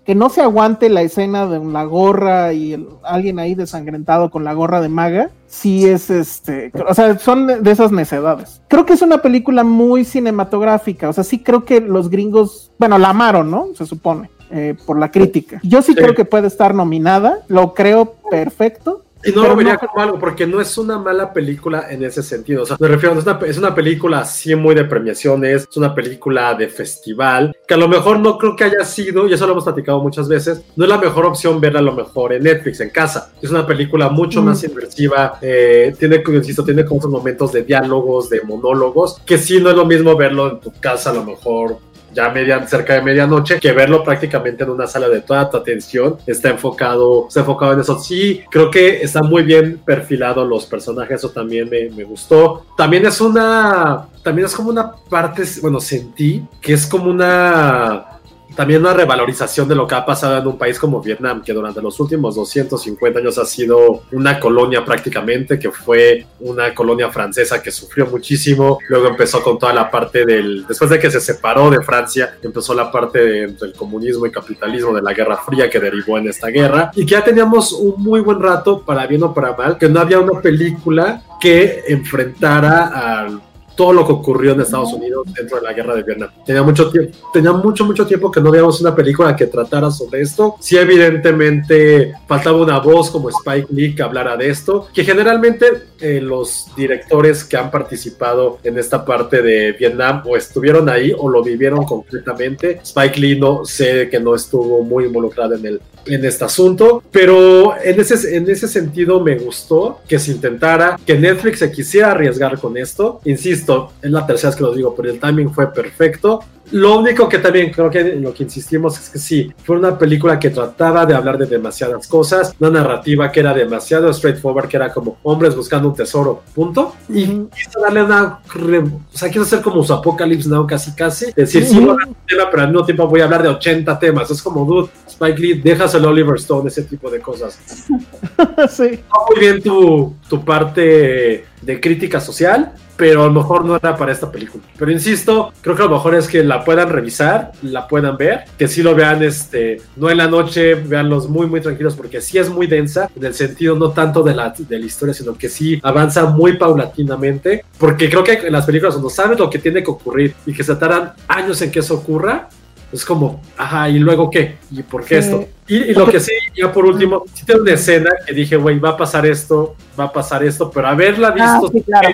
que 0.10 0.16
no 0.16 0.30
se 0.30 0.41
aguante 0.41 0.89
la 0.89 1.03
escena 1.03 1.45
de 1.45 1.64
la 1.64 1.84
gorra 1.84 2.51
y 2.51 2.74
el- 2.74 2.88
alguien 3.03 3.38
ahí 3.38 3.53
desangrentado 3.53 4.32
con 4.32 4.43
la 4.43 4.53
gorra 4.53 4.82
de 4.82 4.89
maga, 4.89 5.30
sí 5.45 5.86
es 5.88 6.10
este, 6.10 6.72
o 6.88 6.95
sea, 6.95 7.20
son 7.20 7.45
de, 7.45 7.70
esas 7.72 7.91
necedades. 7.91 8.60
Creo 8.70 8.88
que 8.88 8.93
es 8.93 9.03
una 9.03 9.20
película 9.22 9.64
muy 9.64 10.03
cinematográfica, 10.05 11.10
o 11.10 11.14
sea, 11.14 11.24
sí 11.24 11.38
creo 11.43 11.64
que 11.64 11.80
los 11.80 12.10
gringos, 12.10 12.72
bueno, 12.80 12.97
la 12.97 13.10
amaron, 13.12 13.51
¿no? 13.51 13.68
Se 13.76 13.86
supone, 13.86 14.32
eh, 14.49 14.76
por 14.88 14.97
la 14.97 15.12
crítica. 15.12 15.60
Yo 15.62 15.84
sí, 15.84 15.91
Sí. 15.93 15.99
creo 15.99 16.16
que 16.16 16.26
puede 16.26 16.47
estar 16.47 16.74
nominada, 16.74 17.41
lo 17.47 17.76
creo 17.76 18.16
perfecto. 18.32 19.03
Y 19.24 19.32
no 19.32 19.43
lo 19.47 19.55
vería 19.55 19.74
no- 19.74 19.80
como 19.80 20.01
algo, 20.01 20.20
porque 20.20 20.47
no 20.47 20.61
es 20.61 20.78
una 20.78 20.97
mala 20.97 21.34
película 21.34 21.88
en 21.89 22.03
ese 22.03 22.24
sentido. 22.24 22.63
O 22.63 22.65
sea, 22.65 22.78
me 22.80 22.88
refiero, 22.88 23.17
es 23.17 23.26
una, 23.26 23.39
es 23.45 23.57
una 23.57 23.76
película 23.76 24.20
así 24.20 24.55
muy 24.55 24.76
de 24.76 24.86
premiaciones, 24.86 25.67
es 25.70 25.78
una 25.78 25.93
película 25.93 26.53
de 26.55 26.67
festival, 26.70 27.55
que 27.67 27.74
a 27.74 27.78
lo 27.78 27.88
mejor 27.88 28.20
no 28.20 28.38
creo 28.38 28.55
que 28.55 28.63
haya 28.63 28.86
sido, 28.86 29.28
y 29.28 29.34
eso 29.34 29.45
lo 29.45 29.51
hemos 29.53 29.63
platicado 29.65 29.99
muchas 30.01 30.28
veces, 30.28 30.61
no 30.76 30.86
es 30.86 30.89
la 30.89 30.97
mejor 30.97 31.26
opción 31.26 31.59
verla 31.59 31.80
a 31.80 31.84
lo 31.84 31.93
mejor 31.93 32.34
en 32.34 32.43
Netflix, 32.43 32.80
en 32.80 32.89
casa. 32.91 33.32
Es 33.41 33.49
una 33.51 33.65
película 33.67 34.09
mucho 34.09 34.41
Mm. 34.41 34.45
más 34.45 34.63
inmersiva, 34.63 35.38
eh, 35.41 35.93
tiene, 35.99 36.24
insisto, 36.26 36.63
tiene 36.63 36.86
como 36.86 36.99
momentos 37.09 37.51
de 37.51 37.63
diálogos, 37.63 38.30
de 38.30 38.41
monólogos, 38.41 39.20
que 39.26 39.38
sí 39.38 39.59
no 39.61 39.70
es 39.70 39.76
lo 39.76 39.86
mismo 39.86 40.15
verlo 40.15 40.49
en 40.51 40.59
tu 40.59 40.72
casa 40.80 41.09
a 41.09 41.13
lo 41.13 41.24
mejor 41.24 41.78
ya 42.14 42.30
media, 42.30 42.66
cerca 42.68 42.93
de 42.93 43.01
medianoche, 43.01 43.60
que 43.60 43.72
verlo 43.72 44.03
prácticamente 44.03 44.64
en 44.64 44.70
una 44.70 44.88
sala 44.88 45.10
de 45.10 45.22
toda 45.22 45.49
tu 45.49 45.57
atención, 45.57 46.18
está 46.26 46.49
enfocado, 46.49 47.28
está 47.28 47.41
enfocado 47.41 47.74
en 47.74 47.80
eso. 47.80 47.99
Sí, 47.99 48.43
creo 48.49 48.70
que 48.70 49.01
está 49.01 49.22
muy 49.22 49.43
bien 49.43 49.82
perfilado 49.86 50.45
los 50.45 50.66
personajes, 50.66 51.20
eso 51.20 51.30
también 51.30 51.70
me, 51.70 51.89
me 51.89 52.03
gustó. 52.03 52.66
También 52.78 53.05
es 53.05 53.22
una, 53.22 54.07
también 54.24 54.45
es 54.45 54.55
como 54.55 54.70
una 54.70 54.91
parte, 54.91 55.43
bueno, 55.62 55.80
sentí 55.80 56.45
que 56.62 56.74
es 56.74 56.86
como 56.86 57.10
una 57.10 58.18
también 58.60 58.82
una 58.82 58.93
revalorización 58.93 59.70
de 59.70 59.76
lo 59.76 59.88
que 59.88 59.95
ha 59.95 60.05
pasado 60.05 60.38
en 60.38 60.45
un 60.45 60.57
país 60.57 60.78
como 60.78 61.01
Vietnam, 61.01 61.41
que 61.41 61.53
durante 61.53 61.82
los 61.82 61.97
últimos 62.01 62.36
250 62.36 63.20
años 63.20 63.38
ha 63.38 63.45
sido 63.45 64.01
una 64.12 64.38
colonia 64.38 64.84
prácticamente, 64.84 65.57
que 65.57 65.72
fue 65.72 66.26
una 66.41 66.76
colonia 66.76 67.07
francesa 67.10 67.64
que 67.64 67.72
sufrió 67.72 68.07
muchísimo, 68.07 68.78
luego 68.89 69.07
empezó 69.07 69.41
con 69.41 69.57
toda 69.57 69.72
la 69.72 69.89
parte 69.89 70.26
del, 70.26 70.66
después 70.68 70.89
de 70.89 70.99
que 70.99 71.10
se 71.10 71.22
separó 71.22 71.70
de 71.70 71.82
Francia, 71.82 72.36
empezó 72.43 72.74
la 72.74 72.91
parte 72.91 73.20
de- 73.20 73.47
del 73.47 73.72
comunismo 73.72 74.26
y 74.26 74.32
capitalismo, 74.32 74.93
de 74.93 75.03
la 75.03 75.14
Guerra 75.14 75.38
Fría 75.38 75.70
que 75.70 75.80
derivó 75.80 76.18
en 76.18 76.28
esta 76.28 76.47
guerra, 76.47 76.91
y 76.95 77.05
que 77.05 77.12
ya 77.12 77.24
teníamos 77.24 77.72
un 77.72 77.93
muy 78.03 78.20
buen 78.20 78.41
rato, 78.41 78.82
para 78.86 79.07
bien 79.07 79.24
o 79.24 79.34
para 79.34 79.55
mal, 79.55 79.78
que 79.78 79.88
no 79.88 80.01
había 80.01 80.20
una 80.20 80.41
película 80.41 81.22
que 81.39 81.86
enfrentara 81.88 82.88
al 83.22 83.39
todo 83.80 83.93
lo 83.93 84.05
que 84.05 84.11
ocurrió 84.11 84.51
en 84.51 84.59
Estados 84.59 84.91
Unidos 84.91 85.25
dentro 85.34 85.55
de 85.55 85.63
la 85.63 85.71
guerra 85.71 85.95
de 85.95 86.03
Vietnam. 86.03 86.30
Tenía 86.45 86.61
mucho 86.63 86.89
tiempo, 86.89 87.17
tenía 87.32 87.53
mucho, 87.53 87.86
mucho 87.86 88.05
tiempo 88.05 88.30
que 88.30 88.41
no 88.41 88.51
veíamos 88.51 88.82
una 88.82 88.93
película 88.93 89.34
que 89.38 89.45
tratara 89.45 89.89
sobre 89.89 90.19
esto. 90.19 90.57
Sí, 90.59 90.75
evidentemente 90.75 92.11
faltaba 92.27 92.57
una 92.57 92.80
voz 92.80 93.09
como 93.09 93.30
Spike 93.30 93.67
Lee 93.71 93.95
que 93.95 94.03
hablara 94.03 94.36
de 94.36 94.49
esto, 94.49 94.89
que 94.93 95.05
generalmente 95.05 95.65
eh, 96.01 96.19
los 96.19 96.67
directores 96.75 97.45
que 97.45 97.55
han 97.55 97.71
participado 97.71 98.59
en 98.65 98.77
esta 98.77 99.05
parte 99.05 99.41
de 99.41 99.71
Vietnam 99.71 100.23
o 100.25 100.36
estuvieron 100.36 100.89
ahí 100.89 101.13
o 101.17 101.30
lo 101.30 101.41
vivieron 101.41 101.86
concretamente. 101.86 102.82
Spike 102.84 103.17
Lee 103.17 103.39
no 103.39 103.63
sé 103.63 104.09
que 104.09 104.19
no 104.19 104.36
estuvo 104.36 104.84
muy 104.84 105.05
involucrado 105.05 105.55
en 105.55 105.65
el 105.65 105.82
en 106.05 106.25
este 106.25 106.45
asunto, 106.45 107.03
pero 107.11 107.75
en 107.82 107.99
ese, 107.99 108.36
en 108.36 108.49
ese 108.49 108.67
sentido 108.67 109.19
me 109.19 109.38
gustó 109.38 109.99
que 110.07 110.19
se 110.19 110.32
intentara, 110.32 110.99
que 111.05 111.17
Netflix 111.17 111.59
se 111.59 111.71
quisiera 111.71 112.11
arriesgar 112.11 112.59
con 112.59 112.77
esto. 112.77 113.21
Insisto, 113.25 113.68
es 114.01 114.11
la 114.11 114.26
tercera 114.26 114.49
vez 114.49 114.55
que 114.57 114.63
lo 114.63 114.74
digo, 114.74 114.93
pero 114.95 115.09
el 115.09 115.20
timing 115.20 115.53
fue 115.53 115.72
perfecto. 115.72 116.41
Lo 116.72 116.99
único 116.99 117.28
que 117.28 117.39
también 117.39 117.72
creo 117.72 117.89
que 117.89 117.99
en 117.99 118.22
lo 118.22 118.32
que 118.32 118.43
insistimos 118.43 118.99
es 118.99 119.09
que 119.09 119.17
sí, 119.17 119.51
fue 119.63 119.78
una 119.78 119.97
película 119.97 120.39
que 120.39 120.51
trataba 120.51 121.03
de 121.05 121.15
hablar 121.15 121.38
de 121.38 121.47
demasiadas 121.47 122.07
cosas, 122.07 122.53
una 122.59 122.70
narrativa 122.70 123.32
que 123.32 123.39
era 123.39 123.53
demasiado 123.53 124.13
straightforward, 124.13 124.67
que 124.67 124.78
era 124.78 124.93
como 124.93 125.17
hombres 125.24 125.55
buscando 125.55 125.89
un 125.89 125.95
tesoro, 125.95 126.43
punto. 126.53 126.93
Y 127.09 127.26
quiso 127.26 127.80
darle 127.82 128.03
una, 128.03 128.39
o 128.45 129.17
sea, 129.17 129.30
quiso 129.30 129.41
hacer 129.43 129.61
como 129.61 129.84
su 129.84 129.93
Apocalypse 129.93 130.47
Now 130.47 130.67
casi 130.67 130.93
casi, 130.93 131.32
decir, 131.36 131.65
sí, 131.65 131.80
voy 131.80 131.89
a 131.89 131.91
hablar 131.93 132.07
de 132.07 132.11
un 132.11 132.28
tema, 132.28 132.43
pero 132.51 132.63
al 132.63 132.70
mismo 132.70 132.86
tiempo 132.86 133.07
voy 133.07 133.22
a 133.22 133.24
hablar 133.24 133.41
de 133.41 133.49
80 133.49 133.99
temas. 133.99 134.30
Es 134.30 134.41
como, 134.41 134.63
dude, 134.63 134.89
Spike 135.07 135.41
Lee, 135.41 135.61
dejas 135.61 135.95
el 135.95 136.05
Oliver 136.05 136.36
Stone, 136.36 136.67
ese 136.67 136.84
tipo 136.84 137.09
de 137.09 137.20
cosas. 137.20 137.57
sí. 138.70 138.84
Está 138.84 139.15
muy 139.28 139.39
bien 139.39 139.61
tu, 139.63 140.13
tu 140.30 140.45
parte 140.45 141.45
de 141.61 141.82
crítica 141.82 142.22
social, 142.22 142.74
pero 143.00 143.24
a 143.24 143.28
lo 143.28 143.32
mejor 143.32 143.64
no 143.64 143.78
era 143.78 143.95
para 143.95 144.12
esta 144.12 144.30
película. 144.30 144.62
Pero 144.78 144.91
insisto, 144.91 145.54
creo 145.62 145.74
que 145.74 145.84
a 145.84 145.86
lo 145.86 145.91
mejor 145.91 146.16
es 146.16 146.28
que 146.28 146.43
la 146.43 146.66
puedan 146.66 146.89
revisar, 146.89 147.54
la 147.62 147.88
puedan 147.88 148.18
ver, 148.18 148.41
que 148.58 148.68
sí 148.68 148.84
lo 148.84 148.93
vean, 148.93 149.24
este, 149.24 149.82
no 149.95 150.10
en 150.10 150.18
la 150.18 150.28
noche, 150.28 150.76
veanlos 150.76 151.30
muy, 151.30 151.47
muy 151.47 151.62
tranquilos, 151.62 151.95
porque 151.95 152.20
sí 152.20 152.38
es 152.38 152.50
muy 152.50 152.68
densa, 152.68 153.10
en 153.16 153.24
el 153.24 153.34
sentido 153.34 153.74
no 153.78 153.91
tanto 153.91 154.22
de 154.22 154.36
la, 154.36 154.54
de 154.58 154.78
la 154.80 154.86
historia, 154.86 155.14
sino 155.14 155.34
que 155.34 155.47
sí 155.47 155.80
avanza 155.82 156.26
muy 156.26 156.58
paulatinamente, 156.58 157.64
porque 157.78 158.10
creo 158.10 158.22
que 158.22 158.34
en 158.34 158.52
las 158.52 158.66
películas 158.66 158.95
cuando 158.95 159.10
sabes 159.10 159.39
lo 159.39 159.50
que 159.50 159.60
tiene 159.60 159.82
que 159.82 159.91
ocurrir 159.91 160.36
y 160.45 160.54
que 160.54 160.64
se 160.66 160.76
tardan 160.76 161.14
años 161.30 161.62
en 161.62 161.72
que 161.72 161.80
eso 161.80 161.95
ocurra, 161.95 162.50
es 162.91 163.06
como, 163.06 163.41
ajá, 163.56 163.88
¿y 163.88 164.00
luego 164.00 164.30
qué? 164.30 164.58
¿Y 164.72 164.84
por 164.84 165.06
qué 165.06 165.22
Sí. 165.22 165.30
esto? 165.30 165.45
Y, 165.68 165.76
y 165.91 165.93
lo 165.93 166.06
que 166.08 166.20
sí, 166.20 166.34
ya 166.58 166.70
por 166.70 166.86
último, 166.86 167.24
sí 167.34 167.45
tengo 167.45 167.62
una 167.62 167.74
escena 167.74 168.10
que 168.28 168.34
dije, 168.34 168.58
güey, 168.58 168.78
va 168.78 168.89
a 168.89 168.97
pasar 168.97 169.26
esto, 169.26 169.76
va 169.97 170.06
a 170.06 170.12
pasar 170.12 170.43
esto, 170.43 170.70
pero 170.70 170.88
haberla 170.88 171.30
Ah, 171.39 171.60
visto 171.62 171.72
sí, 171.72 171.82
claro. 171.84 172.10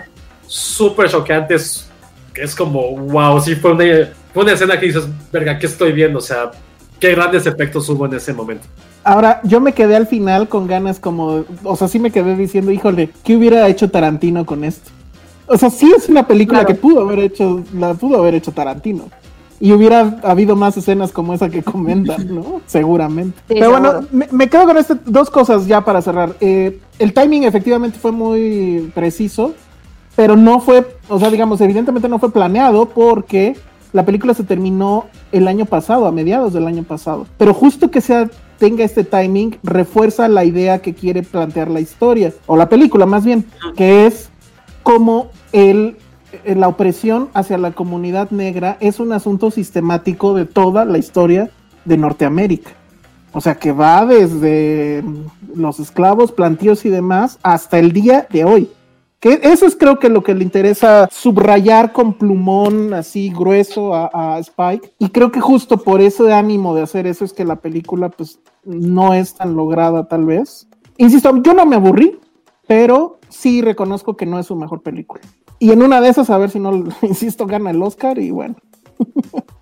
Súper 0.47 1.09
choqueante, 1.09 1.55
es, 1.55 1.87
es 2.35 2.55
como, 2.55 2.95
wow, 2.97 3.39
sí 3.39 3.55
fue 3.55 3.71
una, 3.71 3.85
fue 4.33 4.43
una 4.43 4.53
escena 4.53 4.79
que 4.79 4.87
dices, 4.87 5.05
verga, 5.31 5.57
¿qué 5.57 5.65
estoy 5.65 5.91
viendo? 5.91 6.19
O 6.19 6.21
sea, 6.21 6.51
qué 6.99 7.11
grandes 7.11 7.45
efectos 7.45 7.87
hubo 7.89 8.05
en 8.05 8.13
ese 8.13 8.33
momento. 8.33 8.65
Ahora, 9.03 9.39
yo 9.43 9.61
me 9.61 9.73
quedé 9.73 9.95
al 9.95 10.07
final 10.07 10.49
con 10.49 10.65
ganas 10.67 10.99
como, 10.99 11.45
o 11.63 11.75
sea, 11.75 11.87
sí 11.87 11.99
me 11.99 12.11
quedé 12.11 12.35
diciendo, 12.35 12.71
híjole, 12.71 13.11
¿qué 13.23 13.35
hubiera 13.37 13.67
hecho 13.67 13.89
Tarantino 13.91 14.45
con 14.45 14.63
esto? 14.63 14.89
O 15.47 15.57
sea, 15.57 15.69
sí 15.69 15.91
es 15.95 16.09
una 16.09 16.25
película 16.25 16.61
Claro. 16.61 16.73
que 16.73 16.81
pudo 16.81 17.01
haber 17.01 17.19
hecho, 17.19 17.63
la 17.73 17.93
pudo 17.93 18.17
haber 18.17 18.33
hecho 18.33 18.51
Tarantino. 18.51 19.09
Y 19.59 19.71
hubiera 19.71 20.19
habido 20.23 20.55
más 20.55 20.75
escenas 20.75 21.11
como 21.11 21.33
esa 21.33 21.49
que 21.49 21.61
comentan, 21.63 22.33
¿no? 22.33 22.61
Seguramente. 22.65 23.37
Sí, 23.47 23.55
Pero 23.59 23.69
bueno, 23.71 24.01
me 24.11 24.49
quedo 24.49 24.65
con 24.65 24.77
este, 24.77 24.95
dos 25.05 25.29
cosas 25.29 25.67
ya 25.67 25.81
para 25.81 26.01
cerrar. 26.01 26.35
Eh, 26.41 26.79
el 26.97 27.13
timing 27.13 27.43
efectivamente 27.43 27.99
fue 27.99 28.11
muy 28.11 28.91
preciso, 28.95 29.53
pero 30.15 30.35
no 30.35 30.59
fue, 30.59 30.85
o 31.09 31.19
sea, 31.19 31.29
digamos, 31.29 31.61
evidentemente 31.61 32.09
no 32.09 32.19
fue 32.19 32.31
planeado 32.31 32.87
porque 32.87 33.55
la 33.93 34.05
película 34.05 34.33
se 34.33 34.43
terminó 34.43 35.05
el 35.31 35.47
año 35.47 35.65
pasado, 35.65 36.05
a 36.05 36.11
mediados 36.11 36.53
del 36.53 36.67
año 36.67 36.83
pasado. 36.83 37.27
Pero 37.37 37.53
justo 37.53 37.91
que 37.91 38.01
sea 38.01 38.29
tenga 38.57 38.83
este 38.83 39.03
timing 39.03 39.57
refuerza 39.63 40.27
la 40.27 40.45
idea 40.45 40.79
que 40.79 40.93
quiere 40.93 41.23
plantear 41.23 41.69
la 41.69 41.81
historia, 41.81 42.33
o 42.45 42.57
la 42.57 42.69
película 42.69 43.05
más 43.05 43.25
bien, 43.25 43.45
que 43.75 44.05
es 44.05 44.29
cómo 44.83 45.29
el, 45.51 45.97
eh, 46.43 46.55
la 46.55 46.67
opresión 46.67 47.29
hacia 47.33 47.57
la 47.57 47.71
comunidad 47.71 48.31
negra 48.31 48.77
es 48.79 48.99
un 48.99 49.11
asunto 49.11 49.51
sistemático 49.51 50.33
de 50.33 50.45
toda 50.45 50.85
la 50.85 50.97
historia 50.97 51.49
de 51.85 51.97
Norteamérica. 51.97 52.71
O 53.33 53.41
sea, 53.41 53.55
que 53.55 53.73
va 53.73 54.05
desde 54.05 55.03
los 55.53 55.79
esclavos, 55.79 56.31
plantíos 56.31 56.85
y 56.85 56.89
demás 56.89 57.37
hasta 57.43 57.79
el 57.79 57.91
día 57.91 58.27
de 58.29 58.45
hoy. 58.45 58.69
Que 59.19 59.39
eso 59.43 59.65
es 59.65 59.75
creo 59.75 59.97
que 59.97 60.09
lo 60.09 60.23
que 60.23 60.35
le 60.35 60.43
interesa 60.43 61.07
subrayar 61.11 61.93
con 61.93 62.13
plumón 62.13 62.93
así 62.93 63.31
grueso 63.31 63.93
a, 63.95 64.09
a 64.13 64.39
Spike. 64.39 64.93
Y 64.99 65.09
creo 65.09 65.31
que 65.31 65.41
justo 65.41 65.77
por 65.77 66.01
ese 66.01 66.31
ánimo 66.33 66.75
de 66.75 66.83
hacer 66.83 67.07
eso 67.07 67.25
es 67.25 67.33
que 67.33 67.45
la 67.45 67.55
película 67.55 68.09
pues 68.09 68.39
no 68.65 69.13
es 69.13 69.33
tan 69.33 69.55
lograda 69.55 70.07
tal 70.07 70.25
vez. 70.25 70.67
Insisto, 70.97 71.35
yo 71.41 71.53
no 71.53 71.65
me 71.65 71.75
aburrí, 71.75 72.19
pero 72.67 73.19
sí 73.29 73.61
reconozco 73.61 74.15
que 74.15 74.25
no 74.25 74.39
es 74.39 74.47
su 74.47 74.55
mejor 74.55 74.81
película. 74.81 75.21
Y 75.59 75.71
en 75.71 75.81
una 75.81 76.01
de 76.01 76.09
esas, 76.09 76.29
a 76.29 76.37
ver 76.37 76.49
si 76.49 76.59
no, 76.59 76.83
insisto, 77.01 77.45
gana 77.45 77.71
el 77.71 77.81
Oscar 77.81 78.19
y 78.19 78.31
bueno. 78.31 78.55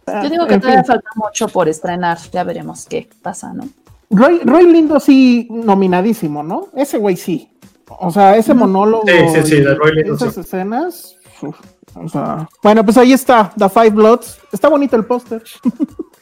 Yo 0.07 0.29
digo 0.29 0.45
que 0.45 0.55
En 0.55 0.59
todavía 0.61 0.83
fin. 0.83 0.93
falta 0.93 1.09
mucho 1.15 1.47
por 1.47 1.69
estrenar, 1.69 2.17
ya 2.31 2.43
veremos 2.43 2.85
qué 2.85 3.09
pasa, 3.21 3.53
¿no? 3.53 3.63
Roy, 4.09 4.41
Roy 4.43 4.71
Lindo 4.71 4.99
sí 4.99 5.47
nominadísimo, 5.49 6.43
¿no? 6.43 6.67
Ese 6.75 6.97
güey 6.97 7.15
sí. 7.15 7.49
O 7.87 8.11
sea, 8.11 8.35
ese 8.37 8.53
monólogo. 8.53 9.03
Sí, 9.07 9.13
sí, 9.35 9.41
sí, 9.47 9.61
de 9.61 9.75
Roy 9.75 10.01
Esas 10.05 10.37
escenas. 10.37 11.15
uf, 11.41 11.55
o 11.95 12.07
sea, 12.09 12.47
bueno, 12.63 12.83
pues 12.83 12.97
ahí 12.97 13.13
está, 13.13 13.53
The 13.57 13.69
Five 13.69 13.91
Bloods. 13.91 14.39
Está 14.51 14.69
bonito 14.69 14.95
el 14.95 15.05
póster. 15.05 15.43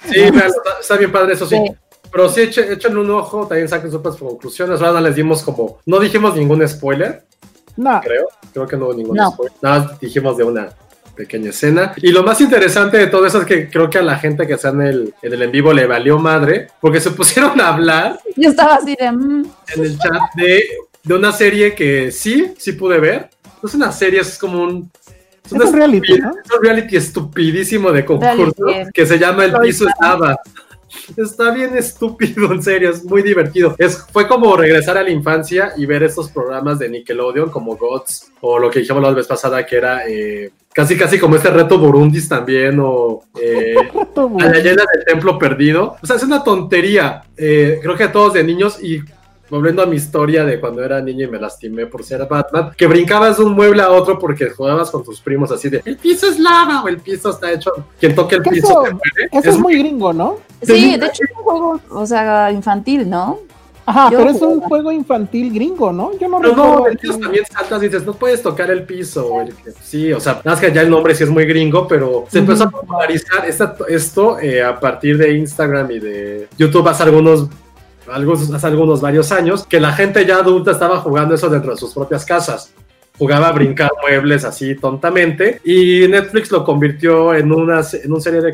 Sí, 0.09 0.20
está, 0.20 0.47
está 0.82 0.97
bien 0.97 1.12
padre, 1.12 1.34
eso 1.34 1.45
sí. 1.45 1.55
Sí. 1.55 1.74
Pero 2.12 2.28
sí, 2.28 2.41
echen, 2.41 2.97
un 2.97 3.09
ojo, 3.12 3.47
también 3.47 3.70
saquen 3.70 3.89
sus 3.89 4.01
conclusiones. 4.01 4.82
Ahora 4.82 4.99
no 4.99 5.01
les 5.07 5.16
dimos 5.16 5.43
como, 5.43 5.80
no 5.86 5.97
dijimos 5.99 6.36
ningún 6.36 6.68
spoiler, 6.68 7.24
No, 7.78 8.01
creo. 8.01 8.28
Creo 8.51 8.68
que 8.68 8.76
no 8.76 8.86
hubo 8.88 8.93
ningún 8.93 9.16
No. 9.16 9.32
spoiler. 9.32 9.53
Nada, 9.62 9.97
dijimos 10.01 10.36
de 10.36 10.43
una 10.43 10.70
pequeña 11.16 11.51
escena. 11.51 11.93
Y 11.97 12.12
lo 12.12 12.24
más 12.24 12.41
interesante 12.41 12.97
de 12.97 13.07
todo 13.07 13.26
eso 13.26 13.39
es 13.39 13.45
que 13.45 13.70
creo 13.70 13.89
que 13.89 13.99
a 13.99 14.01
la 14.01 14.18
gente 14.18 14.45
que 14.45 14.53
está 14.53 14.70
en 14.70 14.82
el, 14.82 15.14
en 15.22 15.34
el 15.34 15.41
en 15.41 15.51
vivo 15.51 15.72
le 15.72 15.86
valió 15.88 16.20
madre, 16.20 16.68
porque 16.82 16.99
se 16.99 17.12
pusieron 17.12 17.62
a 17.62 17.70
hablar 17.70 18.20
Yo 18.36 18.49
estaba 18.49 18.76
así 18.76 18.93
de. 18.99 19.09
mm, 19.09 19.45
en 19.76 19.86
el 19.86 19.97
chat 19.97 20.22
de, 20.36 20.64
de 21.04 21.14
una 21.14 21.32
serie 21.32 21.76
que 21.76 22.12
sí, 22.12 22.54
sí 22.58 22.74
pude 22.74 22.99
ver. 22.99 23.30
No 23.62 23.70
es 23.70 23.76
una 23.76 23.91
serie, 23.91 24.22
es 24.22 24.38
como 24.38 24.64
un... 24.64 24.91
Es 25.45 25.52
un 25.52 25.74
reality, 25.74 26.20
¿no? 26.20 26.32
Es 26.43 26.52
un 26.52 26.64
reality 26.64 26.95
estupidísimo 26.95 27.91
de 27.91 28.06
concurso 28.06 28.64
Reality. 28.66 28.91
que 28.93 29.06
se 29.06 29.18
llama 29.18 29.45
El 29.45 29.52
Soy 29.52 29.68
piso 29.68 29.88
estaba. 29.88 30.39
Está 31.16 31.52
bien 31.52 31.76
estúpido, 31.78 32.52
en 32.52 32.62
serio, 32.62 32.89
es 32.89 33.04
muy 33.06 33.22
divertido. 33.22 33.76
Es, 33.78 34.06
fue 34.12 34.28
como 34.28 34.56
regresar 34.56 34.97
a 34.97 35.04
la 35.04 35.10
infancia 35.10 35.74
y 35.78 35.86
ver 35.86 36.04
estos 36.04 36.30
programas 36.32 36.80
de 36.80 36.89
Nickelodeon 36.89 37.49
como 37.49 37.76
Gods 37.78 38.32
o 38.41 38.60
lo 38.60 38.70
que 38.70 38.80
dijimos 38.80 39.02
la 39.02 39.12
vez 39.12 39.28
pasada 39.28 39.66
que 39.66 39.78
era 39.78 40.08
eh, 40.08 40.52
casi 40.74 40.97
casi 40.97 41.20
como 41.20 41.36
este 41.36 41.49
reto 41.49 41.78
Burundis 41.78 42.28
también 42.28 42.80
o 42.82 43.22
eh, 43.41 43.76
a 44.16 44.45
la 44.45 44.52
leyenda 44.52 44.84
del 44.93 45.06
templo 45.06 45.38
perdido. 45.38 45.95
O 46.02 46.06
sea, 46.06 46.18
es 46.18 46.24
una 46.24 46.43
tontería. 46.43 47.24
Eh, 47.38 47.80
creo 47.82 47.95
que 47.95 48.04
a 48.04 48.12
todos 48.12 48.34
de 48.34 48.43
niños 48.43 48.82
y 48.84 49.02
volviendo 49.52 49.84
a 49.84 49.86
mi 49.86 49.97
historia 49.97 50.45
de 50.45 50.60
cuando 50.60 50.84
era 50.84 51.02
niño 51.02 51.28
y 51.28 51.30
me 51.30 51.38
lastimé 51.39 51.86
por 51.86 52.04
ser 52.04 52.26
Batman, 52.28 52.72
que 52.76 52.88
brincabas 52.88 53.38
de 53.38 53.43
un 53.43 53.54
mueble 53.54 53.84
a 53.84 53.91
otro 53.91 54.18
porque 54.18 54.49
jugabas 54.49 54.89
con 54.89 55.04
tus 55.04 55.20
primos 55.22 55.52
así 55.52 55.70
de 55.70 55.82
el 55.86 55.97
piso 55.97 56.26
es 56.28 56.39
lava 56.39 56.82
o 56.84 56.88
el 56.88 56.97
piso 56.97 57.30
está 57.30 57.52
hecho. 57.52 57.72
Quien 57.99 58.16
toque 58.16 58.36
el 58.36 58.41
piso 58.43 58.68
eso- 58.68 58.82
muere. 58.82 59.30
Eso 59.32 59.49
es 59.49 59.58
muy 59.60 59.78
gringo, 59.78 60.14
¿no? 60.14 60.38
Sí, 60.64 60.95
de 60.97 61.06
hecho 61.06 61.24
es 61.26 61.32
un 61.38 61.43
juego, 61.43 61.80
o 61.89 62.06
sea, 62.08 62.49
infantil, 62.52 63.08
¿no? 63.10 63.39
Ajá, 63.84 64.12
Yo 64.12 64.20
pero 64.20 64.30
es 64.30 64.41
un 64.41 64.62
juego 64.62 64.91
infantil 64.91 65.52
gringo, 65.52 65.91
¿no? 65.91 66.12
Yo 66.20 66.30
no 66.30 66.39
Pero 66.39 66.56
no, 66.56 66.88
el 66.88 66.97
piso 66.99 67.18
también 67.18 67.43
saltas 67.52 67.82
y 67.82 67.88
dices, 67.88 68.06
no 68.06 68.14
puedes 68.14 68.41
tocar 68.41 68.70
el 68.72 68.84
piso. 68.84 69.26
o 69.28 69.41
el 69.41 69.54
que- 69.56 69.72
sí, 69.84 70.14
o 70.14 70.20
sea, 70.20 70.34
nada 70.45 70.52
más 70.52 70.60
que 70.62 70.72
ya 70.72 70.82
el 70.84 70.89
nombre 70.89 71.14
sí 71.16 71.24
es 71.24 71.30
muy 71.30 71.45
gringo, 71.45 71.88
pero 71.88 72.26
se 72.30 72.39
empezó 72.39 72.66
a 72.66 72.70
popularizar 72.70 73.43
esta- 73.49 73.76
esto 73.89 74.39
eh, 74.39 74.64
a 74.64 74.80
partir 74.80 75.18
de 75.18 75.34
Instagram 75.36 75.89
y 75.91 75.99
de 75.99 76.47
YouTube 76.58 76.88
hace 76.88 77.04
algunos, 77.04 77.47
algunos, 78.12 78.51
hace 78.53 78.68
algunos 78.68 79.01
varios 79.01 79.32
años, 79.32 79.66
que 79.66 79.80
la 79.80 79.93
gente 79.93 80.26
ya 80.26 80.38
adulta 80.38 80.72
estaba 80.72 80.99
jugando 80.99 81.36
eso 81.36 81.49
dentro 81.49 81.72
de 81.72 81.78
sus 81.78 81.93
propias 81.93 82.26
casas. 82.26 82.74
Jugaba 83.18 83.49
a 83.49 83.51
brincar 83.51 83.91
muebles 84.01 84.45
así 84.45 84.76
tontamente 84.76 85.62
y 85.64 86.07
Netflix 86.07 86.49
lo 86.51 86.64
convirtió 86.64 87.36
en 87.36 87.51
una, 87.51 87.82
en 87.93 88.12
una 88.12 88.22
serie 88.22 88.41
de 88.41 88.53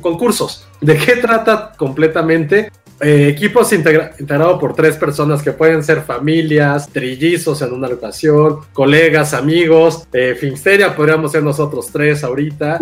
concursos. 0.00 0.66
¿De 0.80 0.96
qué 0.96 1.16
trata 1.16 1.72
completamente? 1.76 2.72
Eh, 3.00 3.28
equipos 3.28 3.72
integra- 3.72 4.12
integrados 4.18 4.58
por 4.58 4.74
tres 4.74 4.96
personas 4.96 5.42
que 5.42 5.52
pueden 5.52 5.84
ser 5.84 6.02
familias, 6.02 6.88
trillizos 6.88 7.60
en 7.62 7.72
una 7.72 7.88
ocasión, 7.88 8.60
colegas, 8.72 9.34
amigos, 9.34 10.06
eh, 10.12 10.36
Finsteria, 10.38 10.94
podríamos 10.94 11.30
ser 11.30 11.42
nosotros 11.42 11.88
tres 11.92 12.24
ahorita. 12.24 12.78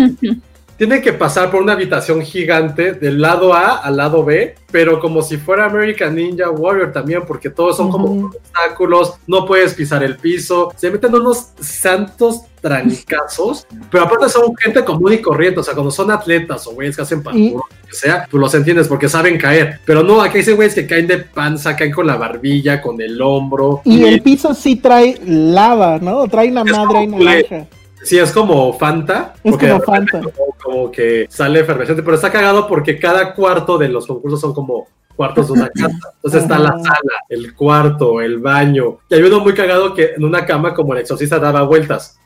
Tienen 0.76 1.00
que 1.02 1.12
pasar 1.12 1.50
por 1.50 1.62
una 1.62 1.74
habitación 1.74 2.22
gigante 2.22 2.92
del 2.94 3.20
lado 3.20 3.54
A 3.54 3.76
al 3.76 3.96
lado 3.96 4.24
B, 4.24 4.56
pero 4.70 4.98
como 4.98 5.22
si 5.22 5.36
fuera 5.36 5.66
American 5.66 6.14
Ninja 6.16 6.50
Warrior 6.50 6.92
también, 6.92 7.22
porque 7.26 7.50
todos 7.50 7.76
son 7.76 7.90
como 7.90 8.26
obstáculos, 8.26 9.14
no 9.26 9.46
puedes 9.46 9.74
pisar 9.74 10.02
el 10.02 10.16
piso, 10.16 10.72
se 10.76 10.90
meten 10.90 11.14
unos 11.14 11.48
santos 11.60 12.40
trancazos, 12.60 13.66
pero 13.90 14.04
aparte 14.04 14.28
son 14.28 14.54
gente 14.56 14.84
común 14.84 15.12
y 15.12 15.18
corriente, 15.18 15.60
o 15.60 15.62
sea, 15.62 15.74
cuando 15.74 15.90
son 15.90 16.10
atletas 16.10 16.66
o 16.66 16.72
güeyes 16.72 16.96
que 16.96 17.02
hacen 17.02 17.22
parkour, 17.22 17.40
Y- 17.42 17.54
o 17.54 17.94
sea, 17.94 18.26
pues 18.30 18.40
los 18.40 18.54
entiendes 18.54 18.88
porque 18.88 19.08
saben 19.08 19.38
caer, 19.38 19.80
pero 19.84 20.02
no, 20.02 20.20
aquí 20.20 20.38
hay 20.38 20.52
güeyes 20.52 20.74
que 20.74 20.86
caen 20.86 21.06
de 21.06 21.18
panza, 21.18 21.76
caen 21.76 21.92
con 21.92 22.06
la 22.06 22.16
barbilla, 22.16 22.80
con 22.80 23.00
el 23.00 23.20
hombro, 23.20 23.82
Y 23.84 24.02
el 24.04 24.22
piso 24.22 24.54
sí 24.54 24.76
trae 24.76 25.20
lava, 25.26 25.98
¿no? 25.98 26.26
Trae 26.28 26.50
una 26.50 26.62
Es 26.62 26.72
madre 26.72 27.08
culé. 27.08 27.24
naranja. 27.48 27.66
Sí, 28.04 28.18
es 28.18 28.32
como 28.32 28.72
Fanta. 28.74 29.34
Es 29.44 29.50
porque 29.52 29.68
como 29.70 29.80
de 29.80 29.86
repente 29.86 30.10
Fanta. 30.12 30.30
Como, 30.36 30.56
como 30.62 30.90
que 30.92 31.26
sale 31.30 31.60
efervescente, 31.60 32.02
pero 32.02 32.16
está 32.16 32.30
cagado 32.32 32.66
porque 32.66 32.98
cada 32.98 33.34
cuarto 33.34 33.78
de 33.78 33.88
los 33.88 34.06
concursos 34.06 34.40
son 34.40 34.52
como 34.54 34.88
cuartos 35.16 35.46
de 35.48 35.52
una 35.54 35.68
casa. 35.74 36.12
Entonces 36.16 36.42
está 36.42 36.58
la 36.58 36.70
sala, 36.72 37.16
el 37.28 37.54
cuarto, 37.54 38.20
el 38.20 38.38
baño. 38.38 38.98
Y 39.08 39.14
hay 39.14 39.22
uno 39.22 39.40
muy 39.40 39.54
cagado 39.54 39.94
que 39.94 40.14
en 40.16 40.24
una 40.24 40.44
cama 40.46 40.74
como 40.74 40.94
el 40.94 41.00
exorcista 41.00 41.38
daba 41.38 41.62
vueltas. 41.62 42.18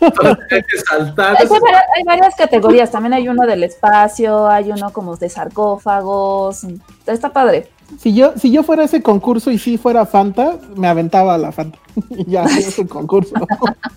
Entonces 0.00 0.36
hay 0.50 0.62
que 0.62 0.78
saltar. 0.78 1.36
Hay, 1.38 1.46
varias- 1.48 1.82
hay 1.96 2.04
varias 2.04 2.34
categorías, 2.36 2.90
también 2.90 3.14
hay 3.14 3.28
uno 3.28 3.46
del 3.46 3.62
espacio, 3.64 4.48
hay 4.48 4.70
uno 4.72 4.92
como 4.92 5.16
de 5.16 5.28
sarcófagos, 5.28 6.66
está 7.06 7.32
padre. 7.32 7.68
Si 7.98 8.12
yo, 8.14 8.32
si 8.36 8.50
yo 8.50 8.62
fuera 8.62 8.84
ese 8.84 9.02
concurso 9.02 9.50
y 9.50 9.58
si 9.58 9.78
fuera 9.78 10.04
Fanta, 10.04 10.58
me 10.76 10.88
aventaba 10.88 11.34
a 11.34 11.38
la 11.38 11.52
Fanta. 11.52 11.78
Y 12.10 12.24
ya, 12.30 12.44
es 12.44 12.78
el 12.78 12.88
concurso. 12.88 13.34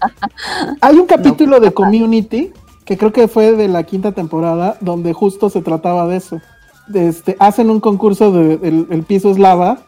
Hay 0.82 0.98
un 0.98 1.06
capítulo 1.06 1.60
de 1.60 1.74
Community 1.74 2.52
que 2.86 2.98
creo 2.98 3.12
que 3.12 3.28
fue 3.28 3.52
de 3.52 3.68
la 3.68 3.84
quinta 3.84 4.12
temporada, 4.14 4.78
donde 4.82 5.14
justo 5.14 5.50
se 5.50 5.62
trataba 5.62 6.08
de 6.08 6.18
eso. 6.18 6.42
Este, 6.94 7.36
hacen 7.40 7.70
un 7.70 7.80
concurso 7.80 8.32
de 8.32 8.60
el, 8.68 8.88
el 8.90 9.04
piso 9.04 9.30
es 9.32 9.38
lava 9.38 9.80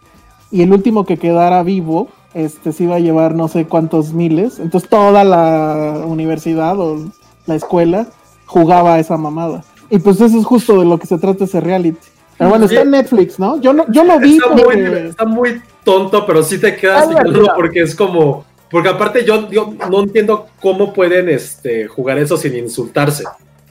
y 0.52 0.62
el 0.62 0.72
último 0.72 1.06
que 1.06 1.18
quedara 1.18 1.64
vivo 1.64 2.08
este 2.34 2.72
se 2.72 2.86
iba 2.86 2.96
a 2.96 3.00
llevar 3.00 3.36
no 3.36 3.48
sé 3.48 3.66
cuántos 3.66 4.14
miles. 4.14 4.60
Entonces 4.60 4.90
toda 4.90 5.24
la 5.24 6.04
universidad 6.06 6.80
o 6.80 6.98
la 7.46 7.56
escuela 7.56 8.08
jugaba 8.46 8.96
a 8.96 9.00
esa 9.00 9.18
mamada. 9.18 9.64
Y 9.90 10.00
pues 10.00 10.20
eso 10.22 10.38
es 10.38 10.46
justo 10.46 10.80
de 10.80 10.86
lo 10.86 10.98
que 10.98 11.08
se 11.08 11.18
trata 11.18 11.44
ese 11.44 11.60
reality. 11.60 11.98
Pero 12.38 12.50
bueno, 12.50 12.66
está 12.66 12.82
en 12.82 12.92
Netflix, 12.92 13.40
¿no? 13.40 13.60
Yo 13.62 13.74
no, 13.74 13.86
yo 13.92 14.04
lo 14.04 14.20
vi 14.20 14.38
Está 14.38 14.50
muy, 14.50 14.64
porque... 14.64 15.08
está 15.08 15.26
muy 15.26 15.62
tonto, 15.84 16.26
pero 16.26 16.44
sí 16.44 16.58
te 16.58 16.76
quedas 16.76 17.08
porque 17.56 17.82
es 17.82 17.96
como. 17.96 18.46
Porque 18.70 18.90
aparte 18.90 19.24
yo, 19.24 19.50
yo 19.52 19.74
no 19.90 20.02
entiendo 20.02 20.48
cómo 20.60 20.94
pueden 20.94 21.30
este, 21.30 21.88
jugar 21.88 22.18
eso 22.18 22.38
sin 22.38 22.56
insultarse. 22.56 23.24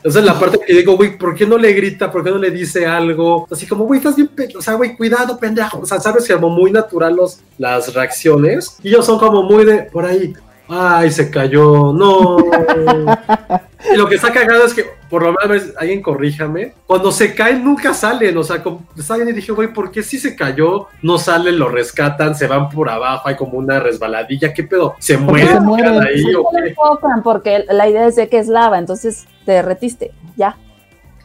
Esa 0.05 0.19
es 0.19 0.25
la 0.25 0.39
parte 0.39 0.59
que 0.65 0.75
digo, 0.75 0.97
güey, 0.97 1.17
¿por 1.17 1.35
qué 1.35 1.47
no 1.47 1.57
le 1.57 1.73
grita? 1.73 2.11
¿Por 2.11 2.25
qué 2.25 2.31
no 2.31 2.39
le 2.39 2.51
dice 2.51 2.87
algo? 2.87 3.47
Así 3.51 3.67
como, 3.67 3.85
güey, 3.85 3.99
estás 3.99 4.17
bien, 4.17 4.31
o 4.57 4.61
sea, 4.61 4.75
güey, 4.75 4.97
cuidado, 4.97 5.39
pendejo. 5.39 5.79
O 5.81 5.87
sea, 5.87 6.01
sabes 6.01 6.27
que 6.27 6.35
como 6.35 6.51
muy 6.51 6.73
natural 6.73 7.15
los, 7.15 7.41
las 7.57 7.95
reacciones. 7.95 8.77
Y 8.83 8.89
ellos 8.89 9.07
son 9.07 9.19
como 9.19 9.45
muy 9.45 9.65
de, 9.65 9.83
por 9.83 10.05
ahí, 10.05 10.35
ay, 10.69 11.11
se 11.11 11.31
cayó, 11.31 11.93
no. 11.93 12.37
y 13.93 13.97
lo 13.97 14.09
que 14.09 14.15
está 14.15 14.33
cagado 14.33 14.65
es 14.65 14.75
que, 14.75 14.87
por 15.09 15.23
lo 15.23 15.35
menos, 15.35 15.69
alguien 15.77 16.03
corríjame, 16.03 16.75
cuando 16.87 17.13
se 17.13 17.35
caen 17.35 17.65
nunca 17.65 17.93
salen. 17.95 18.37
O 18.37 18.43
sea, 18.43 18.63
como, 18.63 18.87
bien 18.95 19.29
y 19.29 19.33
dije, 19.33 19.53
güey, 19.53 19.73
¿por 19.73 19.91
qué 19.91 20.03
si 20.03 20.19
se 20.19 20.35
cayó 20.35 20.89
no 21.03 21.19
salen, 21.19 21.59
lo 21.59 21.69
rescatan, 21.69 22.35
se 22.35 22.47
van 22.47 22.69
por 22.69 22.89
abajo, 22.89 23.29
hay 23.29 23.37
como 23.37 23.59
una 23.59 23.81
resbaladilla? 23.81 24.53
¿Qué 24.53 24.65
pedo? 24.65 24.95
¿Se 24.99 25.17
mueren? 25.17 25.49
se 25.49 25.61
mueren. 25.61 26.03
ahí, 26.03 26.35
o 26.35 26.43
No 26.43 26.49
qué? 26.63 26.69
enfocan 26.71 27.23
porque 27.23 27.65
la 27.69 27.89
idea 27.89 28.07
es 28.07 28.17
de 28.17 28.29
que 28.29 28.39
es 28.39 28.49
lava, 28.49 28.79
entonces 28.79 29.27
te 29.45 29.53
derretiste, 29.53 30.13
ya. 30.37 30.57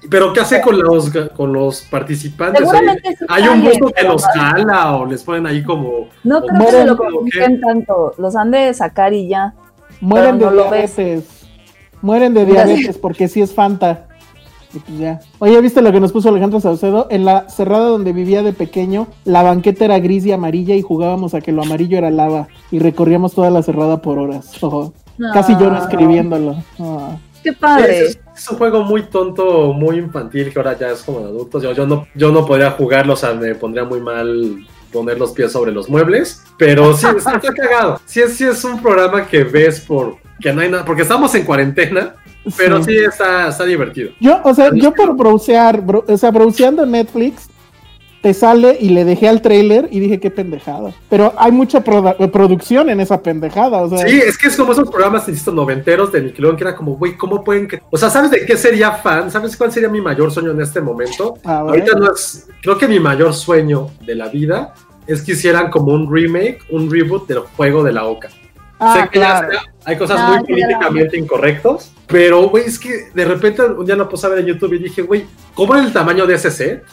Pero 0.10 0.34
¿qué 0.34 0.40
hace 0.42 0.62
con 0.62 0.80
los, 0.80 1.12
con 1.36 1.54
los 1.54 1.82
participantes? 1.82 2.60
Seguramente 2.60 3.18
¿Hay 3.28 3.48
un 3.48 3.64
busto 3.64 3.88
que 3.88 4.04
los 4.04 4.24
jala 4.26 4.96
o 4.96 5.06
les 5.06 5.24
ponen 5.24 5.46
ahí 5.46 5.64
como... 5.64 6.08
No 6.24 6.42
creo 6.42 6.66
que 6.66 6.72
se 6.72 6.86
lo 6.86 6.98
compliquen 6.98 7.62
tanto, 7.62 8.14
los 8.18 8.36
han 8.36 8.52
de 8.52 8.74
sacar 8.74 9.14
y 9.14 9.28
ya. 9.28 9.54
Mueren 10.02 10.40
de 10.40 10.46
no 10.46 10.70
ves. 10.70 10.96
diabetes. 10.96 11.48
Mueren 12.02 12.34
de 12.34 12.46
diabetes 12.46 12.98
porque 12.98 13.28
sí 13.28 13.42
es 13.42 13.54
Fanta. 13.54 14.08
Y 14.74 14.80
pues 14.80 15.00
ya. 15.00 15.20
Oye, 15.40 15.60
¿viste 15.62 15.82
lo 15.82 15.92
que 15.92 16.00
nos 16.00 16.12
puso 16.12 16.30
Alejandro 16.30 16.60
Saucedo? 16.60 17.08
En 17.10 17.26
la 17.26 17.50
cerrada 17.50 17.88
donde 17.88 18.14
vivía 18.14 18.44
de 18.44 18.54
pequeño, 18.54 19.08
la 19.24 19.42
banqueta 19.42 19.86
era 19.86 20.00
gris 20.00 20.26
y 20.26 20.32
amarilla 20.32 20.76
y 20.76 20.82
jugábamos 20.82 21.34
a 21.34 21.42
que 21.42 21.52
lo 21.52 21.64
amarillo 21.64 21.98
era 21.98 22.12
lava 22.12 22.48
y 22.70 22.80
recorríamos 22.80 23.34
toda 23.34 23.50
la 23.50 23.64
cerrada 23.64 24.02
por 24.02 24.20
horas. 24.20 24.52
Casi 25.34 25.54
lloro 25.54 25.78
escribiéndolo. 25.78 26.58
Qué 27.44 27.54
padre. 27.54 28.00
Es, 28.08 28.20
es 28.36 28.50
un 28.50 28.58
juego 28.58 28.84
muy 28.84 29.04
tonto, 29.04 29.74
muy 29.74 29.98
infantil, 29.98 30.52
que 30.52 30.60
ahora 30.60 30.78
ya 30.78 30.92
es 30.92 31.02
como 31.04 31.20
de 31.20 31.26
adultos. 31.26 31.64
Yo, 31.64 31.72
yo, 31.74 31.86
no, 31.88 32.08
yo 32.16 32.32
no 32.32 32.46
podría 32.46 32.72
jugarlo, 32.72 33.14
o 33.14 33.16
sea, 33.18 33.34
me 33.34 33.56
pondría 33.56 33.84
muy 33.86 34.00
mal 34.02 34.66
poner 34.92 35.18
los 35.20 35.32
pies 35.32 35.52
sobre 35.52 35.72
los 35.72 35.90
muebles. 35.90 36.44
Pero 36.58 36.96
sí, 36.96 37.06
está, 37.16 37.36
está 37.42 37.54
cagado. 37.54 38.00
Sí, 38.06 38.22
es- 38.22 38.36
sí 38.36 38.44
es 38.46 38.64
un 38.64 38.82
programa 38.82 39.28
que 39.28 39.44
ves 39.44 39.80
por... 39.82 40.16
Que 40.40 40.54
no 40.54 40.62
hay 40.62 40.70
nada, 40.70 40.86
porque 40.86 41.02
estamos 41.02 41.34
en 41.34 41.44
cuarentena, 41.46 42.14
pero 42.56 42.84
sí, 42.84 42.96
está, 42.96 43.48
está 43.48 43.66
divertido. 43.66 44.12
Yo, 44.20 44.40
o 44.44 44.54
sea, 44.54 44.70
yo 44.74 44.94
por 44.94 45.16
browsear, 45.18 45.82
bro- 45.84 46.06
o 46.08 46.16
sea, 46.18 46.30
browseando 46.30 46.86
Netflix, 46.86 47.50
te 48.28 48.34
sale 48.34 48.78
y 48.82 48.90
le 48.90 49.06
dejé 49.06 49.30
al 49.30 49.42
trailer 49.42 49.88
y 49.90 50.02
dije 50.02 50.20
qué 50.20 50.30
pendejada. 50.30 50.92
Pero 51.10 51.32
hay 51.38 51.54
mucha 51.54 51.82
proda- 51.82 52.18
producción 52.30 52.90
en 52.90 53.00
esa 53.00 53.22
pendejada, 53.24 53.78
o 53.84 53.90
sea. 53.90 54.06
Sí, 54.06 54.20
es 54.20 54.38
que 54.38 54.48
es 54.48 54.58
como 54.58 54.74
esos 54.74 54.90
programas, 54.90 55.26
insisto, 55.30 55.54
noventeros 55.54 56.12
de 56.12 56.24
Nickelodeon, 56.24 56.58
que 56.58 56.64
era 56.66 56.76
como, 56.76 56.98
güey, 56.98 57.16
¿cómo 57.16 57.42
pueden 57.42 57.70
que...? 57.70 57.82
O 57.90 57.98
sea, 57.98 58.10
¿sabes 58.10 58.30
de 58.32 58.46
qué 58.46 58.58
sería 58.58 58.92
fan? 58.92 59.32
¿Sabes 59.32 59.56
cuál 59.56 59.72
sería 59.72 59.88
mi 59.88 60.02
mayor 60.02 60.30
sueño 60.30 60.52
en 60.52 60.60
este 60.60 60.82
momento? 60.82 61.36
A 61.46 61.64
ver. 61.64 61.70
Ahorita 61.86 61.98
no 61.98 62.12
es... 62.14 62.50
Creo 62.62 62.78
que 62.78 62.90
mi 62.90 63.00
mayor 63.00 63.34
sueño 63.34 63.92
de 64.06 64.16
la 64.16 64.28
vida 64.28 64.74
es 65.08 65.22
que 65.22 65.32
hicieran 65.32 65.72
como 65.72 65.94
un 65.94 66.14
remake, 66.14 66.60
un 66.70 66.92
reboot 66.92 67.30
del 67.30 67.40
juego 67.56 67.82
de 67.82 67.94
la 67.94 68.04
Oca. 68.04 68.28
Ah, 68.78 68.94
sé 68.94 69.10
que 69.10 69.20
ya 69.20 69.40
claro. 69.40 69.52
sea- 69.52 69.62
hay 69.86 69.98
cosas 69.98 70.18
Ah, 70.20 70.28
muy 70.36 70.46
políticamente 70.46 71.18
incorrectos, 71.18 71.94
pero, 72.08 72.50
güey, 72.50 72.66
es 72.66 72.78
que 72.78 73.08
de 73.14 73.24
repente 73.24 73.64
un 73.64 73.86
día 73.86 73.96
lo 73.96 74.10
puse 74.10 74.28
a 74.28 74.30
ver 74.32 74.40
en 74.40 74.48
YouTube 74.48 74.74
y 74.74 74.80
dije, 74.80 75.02
güey, 75.02 75.24
¿cómo 75.56 75.74
era 75.76 75.86
el 75.86 75.94
tamaño 75.94 76.28
de 76.28 76.36
ese 76.36 76.52
set? 76.52 76.84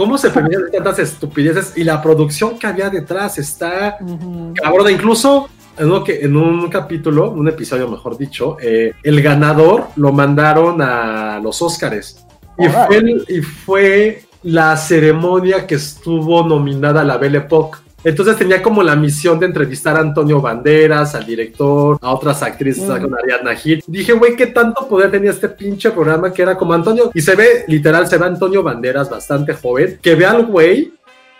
¿Cómo 0.00 0.16
se 0.16 0.30
permitían 0.30 0.62
tantas 0.72 0.98
estupideces? 1.00 1.74
Y 1.76 1.84
la 1.84 2.00
producción 2.00 2.58
que 2.58 2.66
había 2.66 2.88
detrás 2.88 3.36
está 3.36 3.98
Ujú. 4.00 4.54
cabrona. 4.54 4.90
Incluso 4.90 5.50
en, 5.76 6.02
que, 6.04 6.20
en 6.24 6.38
un 6.38 6.70
capítulo, 6.70 7.30
un 7.30 7.48
episodio 7.48 7.86
mejor 7.86 8.16
dicho, 8.16 8.56
eh, 8.62 8.94
el 9.02 9.20
ganador 9.20 9.88
lo 9.96 10.10
mandaron 10.10 10.80
a 10.80 11.38
los 11.42 11.60
Óscares. 11.60 12.24
Y 12.56 12.66
fue, 12.66 13.14
y 13.28 13.42
fue 13.42 14.24
la 14.42 14.74
ceremonia 14.78 15.66
que 15.66 15.74
estuvo 15.74 16.48
nominada 16.48 17.02
a 17.02 17.04
la 17.04 17.18
Belle 17.18 17.36
Époque. 17.36 17.80
Entonces 18.02 18.36
tenía 18.36 18.62
como 18.62 18.82
la 18.82 18.96
misión 18.96 19.38
de 19.38 19.46
entrevistar 19.46 19.96
a 19.96 20.00
Antonio 20.00 20.40
Banderas, 20.40 21.14
al 21.14 21.26
director, 21.26 21.98
a 22.00 22.12
otras 22.12 22.42
actrices, 22.42 22.88
Mm. 22.88 23.02
con 23.02 23.14
Ariadna 23.14 23.54
Gil. 23.54 23.82
Dije, 23.86 24.12
güey, 24.14 24.36
qué 24.36 24.46
tanto 24.46 24.88
poder 24.88 25.10
tenía 25.10 25.30
este 25.30 25.48
pinche 25.48 25.90
programa 25.90 26.32
que 26.32 26.42
era 26.42 26.56
como 26.56 26.72
Antonio. 26.72 27.10
Y 27.12 27.20
se 27.20 27.34
ve, 27.36 27.64
literal, 27.68 28.06
se 28.06 28.16
ve 28.18 28.26
Antonio 28.26 28.62
Banderas 28.62 29.10
bastante 29.10 29.52
joven, 29.54 29.98
que 30.00 30.14
ve 30.14 30.24
al 30.24 30.46
güey 30.46 30.92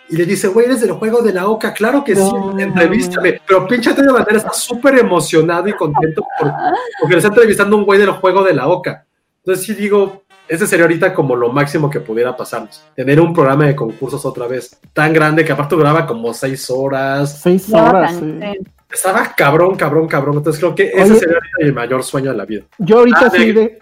y 0.09 0.17
le 0.17 0.25
dice, 0.25 0.49
güey, 0.49 0.65
eres 0.67 0.81
del 0.81 0.91
juego 0.91 1.21
de 1.21 1.33
la 1.33 1.47
Oca. 1.47 1.73
Claro 1.73 2.03
que 2.03 2.15
sí, 2.15 2.21
entrevístame. 2.57 3.41
Pero 3.47 3.65
pinche 3.67 3.89
Antonio 3.89 4.13
Banderas 4.13 4.43
está 4.43 4.53
súper 4.53 4.99
emocionado 4.99 5.67
y 5.67 5.73
contento 5.73 6.23
por- 6.39 6.51
porque 6.99 7.13
le 7.15 7.17
está 7.19 7.29
entrevistando 7.29 7.75
un 7.77 7.85
güey 7.85 7.99
del 7.99 8.11
juego 8.11 8.43
de 8.43 8.53
la 8.53 8.67
Oca. 8.67 9.05
Entonces 9.43 9.65
sí 9.65 9.73
digo, 9.73 10.20
ese 10.51 10.67
sería 10.67 10.83
ahorita 10.85 11.13
como 11.13 11.35
lo 11.35 11.49
máximo 11.51 11.89
que 11.89 11.99
pudiera 12.01 12.35
pasarnos. 12.35 12.83
Tener 12.95 13.19
un 13.21 13.33
programa 13.33 13.65
de 13.65 13.75
concursos 13.75 14.25
otra 14.25 14.47
vez 14.47 14.77
tan 14.93 15.13
grande 15.13 15.45
que 15.45 15.51
aparte 15.53 15.75
duraba 15.75 16.05
como 16.05 16.33
seis 16.33 16.69
horas. 16.69 17.39
Seis 17.41 17.69
No, 17.69 17.83
horas. 17.83 18.15
sí. 18.19 18.39
Estaba 18.93 19.33
cabrón, 19.37 19.75
cabrón, 19.77 20.07
cabrón. 20.09 20.35
Entonces 20.37 20.59
creo 20.59 20.75
que 20.75 20.89
ese 20.89 21.03
Oye. 21.03 21.19
sería 21.19 21.35
ahorita 21.35 21.57
mi 21.65 21.71
mayor 21.71 22.03
sueño 22.03 22.31
de 22.31 22.37
la 22.37 22.43
vida. 22.45 22.63
Yo 22.77 22.97
ahorita 22.99 23.19
Ah, 23.27 23.29
sí 23.29 23.51
de- 23.53 23.79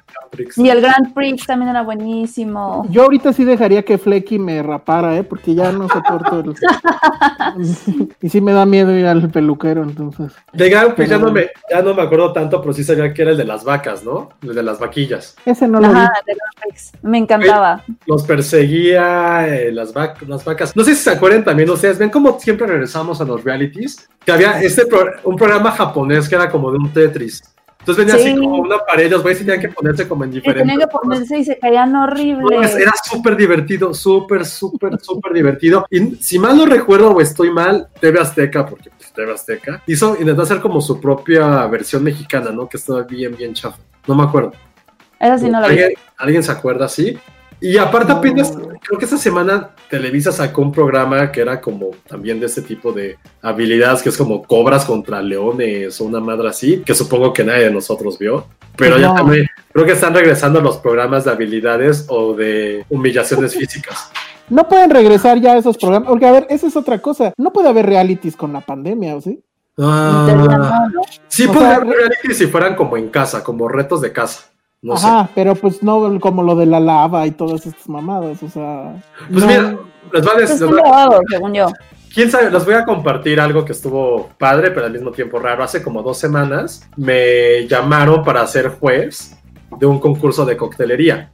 Y 0.57 0.69
el 0.69 0.81
Grand 0.81 1.13
Prix 1.13 1.45
también 1.45 1.69
era 1.69 1.81
buenísimo. 1.81 2.85
yo 2.89 3.03
ahorita 3.03 3.33
sí 3.33 3.43
dejaría 3.45 3.83
que 3.83 3.97
Flecky 3.97 4.39
me 4.39 4.61
rapara, 4.63 5.17
eh, 5.17 5.23
porque 5.23 5.55
ya 5.55 5.71
no 5.71 5.87
soporto 5.89 6.39
el... 6.39 6.55
y 8.21 8.29
sí 8.29 8.41
me 8.41 8.51
da 8.53 8.65
miedo 8.65 8.95
ir 8.95 9.05
al 9.05 9.29
peluquero, 9.29 9.83
entonces. 9.83 10.31
De 10.53 10.69
Grand 10.69 10.93
Prix 10.93 11.09
ya, 11.09 11.15
Pero- 11.17 11.27
no 11.27 11.33
me, 11.33 11.47
ya 11.69 11.81
no 11.81 11.93
me 11.93 12.01
acuerdo 12.01 12.31
tanto, 12.33 12.61
pero 12.61 12.73
sí 12.73 12.83
sabía 12.83 13.13
que 13.13 13.21
era 13.21 13.31
el 13.31 13.37
de 13.37 13.45
las 13.45 13.63
vacas, 13.63 14.03
¿no? 14.03 14.29
El 14.41 14.55
de 14.55 14.63
las 14.63 14.79
vaquillas. 14.79 15.35
Ese 15.45 15.67
no 15.67 15.79
lo 15.79 15.89
vi. 15.89 15.95
Ajá, 15.95 16.11
de 16.25 16.33
Grand 16.33 16.53
Prix. 16.61 16.91
Me 17.01 17.17
encantaba. 17.17 17.83
Los 18.05 18.23
perseguía 18.23 19.47
eh, 19.47 19.71
las, 19.71 19.93
vac- 19.93 20.21
las 20.27 20.43
vacas. 20.45 20.75
No 20.75 20.83
sé 20.83 20.95
si 20.95 21.03
se 21.03 21.09
acuerdan 21.11 21.43
también 21.43 21.69
ustedes, 21.69 21.97
ven 21.97 22.09
cómo 22.09 22.39
siempre 22.39 22.67
regresamos 22.67 23.19
a 23.21 23.25
los 23.25 23.43
realities, 23.43 24.07
que 24.25 24.31
había 24.31 24.61
este 24.61 24.85
pro- 24.85 25.11
un 25.23 25.35
programa 25.35 25.71
japonés 25.71 26.27
que 26.29 26.35
era 26.35 26.49
como 26.49 26.71
de 26.71 26.77
un 26.77 26.91
Tetris. 26.91 27.41
Entonces 27.89 28.05
venía 28.05 28.23
Sí. 28.23 28.29
así 28.31 28.39
como 28.39 28.57
una 28.61 28.77
pared, 28.79 29.09
los 29.11 29.21
güeyes 29.23 29.39
tenían 29.39 29.59
que 29.59 29.69
ponerse 29.69 30.07
como 30.07 30.23
en 30.23 30.31
diferentes... 30.31 30.61
tenían 30.67 30.79
que 30.79 30.87
ponerse 30.87 31.37
y 31.39 31.43
se 31.45 31.57
caían 31.57 31.95
horribles. 31.95 32.71
es- 32.71 32.75
era 32.77 32.91
súper 33.03 33.35
divertido, 33.35 33.93
súper, 33.93 34.45
súper, 34.45 34.99
súper 34.99 35.33
divertido. 35.33 35.85
Y 35.89 36.15
si 36.17 36.37
mal 36.39 36.55
no 36.57 36.65
recuerdo 36.65 37.11
o 37.11 37.21
estoy 37.21 37.51
mal, 37.51 37.87
TV 37.99 38.19
Azteca, 38.19 38.65
porque 38.65 38.89
pues, 38.97 39.11
TV 39.13 39.31
Azteca, 39.33 39.83
hizo, 39.87 40.15
intentó 40.19 40.43
hacer 40.43 40.59
como 40.61 40.81
su 40.81 40.99
propia 41.01 41.65
versión 41.67 42.03
mexicana, 42.03 42.51
¿no? 42.51 42.67
Que 42.69 42.77
estaba 42.77 43.03
bien, 43.03 43.35
bien 43.35 43.53
chafa. 43.53 43.77
No 44.07 44.15
me 44.15 44.23
acuerdo. 44.23 44.53
Esa 45.19 45.37
sí 45.37 45.49
no 45.49 45.59
la 45.59 45.67
vi. 45.67 45.73
¿Alguien, 45.73 45.89
alguien 46.17 46.43
se 46.43 46.51
acuerda 46.51 46.85
así? 46.85 47.17
Y 47.61 47.77
aparte, 47.77 48.11
apenas, 48.11 48.51
creo 48.81 48.97
que 48.97 49.05
esta 49.05 49.17
semana 49.17 49.71
Televisa 49.89 50.31
sacó 50.31 50.61
un 50.61 50.71
programa 50.71 51.31
que 51.31 51.41
era 51.41 51.59
como 51.59 51.91
también 52.07 52.39
de 52.39 52.45
este 52.45 52.61
tipo 52.61 52.93
de 52.93 53.17
habilidades, 53.41 54.01
que 54.01 54.09
es 54.09 54.17
como 54.17 54.43
cobras 54.43 54.85
contra 54.85 55.21
leones 55.21 55.99
o 55.99 56.05
una 56.05 56.19
madre 56.19 56.49
así, 56.49 56.81
que 56.85 56.95
supongo 56.95 57.33
que 57.33 57.43
nadie 57.43 57.65
de 57.65 57.71
nosotros 57.71 58.17
vio. 58.17 58.45
Pero 58.77 58.97
ya 58.97 59.09
no. 59.09 59.15
también, 59.15 59.47
creo 59.73 59.85
que 59.85 59.91
están 59.91 60.13
regresando 60.13 60.61
los 60.61 60.77
programas 60.77 61.25
de 61.25 61.31
habilidades 61.31 62.05
o 62.07 62.33
de 62.33 62.85
humillaciones 62.89 63.55
físicas. 63.55 64.09
No 64.49 64.67
pueden 64.67 64.89
regresar 64.89 65.39
ya 65.39 65.53
a 65.53 65.57
esos 65.57 65.77
programas, 65.77 66.09
porque 66.09 66.25
a 66.25 66.31
ver, 66.31 66.47
esa 66.49 66.67
es 66.67 66.75
otra 66.75 66.99
cosa. 66.99 67.33
No 67.37 67.53
puede 67.53 67.69
haber 67.69 67.85
realities 67.85 68.35
con 68.35 68.53
la 68.53 68.61
pandemia, 68.61 69.15
¿o 69.15 69.21
sí? 69.21 69.43
Ah, 69.77 70.89
sí, 71.27 71.47
podría 71.47 71.75
haber 71.75 71.87
reality 71.87 72.33
si 72.33 72.47
fueran 72.47 72.75
como 72.75 72.97
en 72.97 73.09
casa, 73.09 73.43
como 73.43 73.69
retos 73.69 74.01
de 74.01 74.11
casa. 74.11 74.48
No 74.81 74.95
sé. 74.95 75.07
Ajá, 75.07 75.29
pero 75.35 75.55
pues 75.55 75.83
no 75.83 76.19
como 76.19 76.41
lo 76.43 76.55
de 76.55 76.65
la 76.65 76.79
lava 76.79 77.27
y 77.27 77.31
todas 77.31 77.65
estas 77.65 77.87
mamadas, 77.89 78.41
o 78.43 78.49
sea. 78.49 78.93
Pues 79.29 79.41
no- 79.43 79.47
mira, 79.47 79.77
les 80.13 80.25
va 80.27 80.31
a 80.31 80.35
Pues 80.35 80.49
decir. 80.59 80.67
grabados, 80.75 81.21
según 81.29 81.53
yo. 81.53 81.67
Quién 82.13 82.31
sabe, 82.31 82.49
les 82.49 82.65
voy 82.65 82.73
a 82.73 82.85
compartir 82.85 83.39
algo 83.39 83.63
que 83.65 83.73
estuvo 83.73 84.29
padre, 84.37 84.71
pero 84.71 84.85
al 84.87 84.91
mismo 84.93 85.11
tiempo 85.11 85.37
raro. 85.37 85.63
Hace 85.63 85.83
como 85.83 86.01
dos 86.01 86.17
semanas 86.17 86.87
me 86.97 87.67
llamaron 87.67 88.23
para 88.23 88.45
ser 88.47 88.69
juez 88.69 89.37
de 89.79 89.85
un 89.85 89.99
concurso 89.99 90.45
de 90.45 90.57
coctelería. 90.57 91.31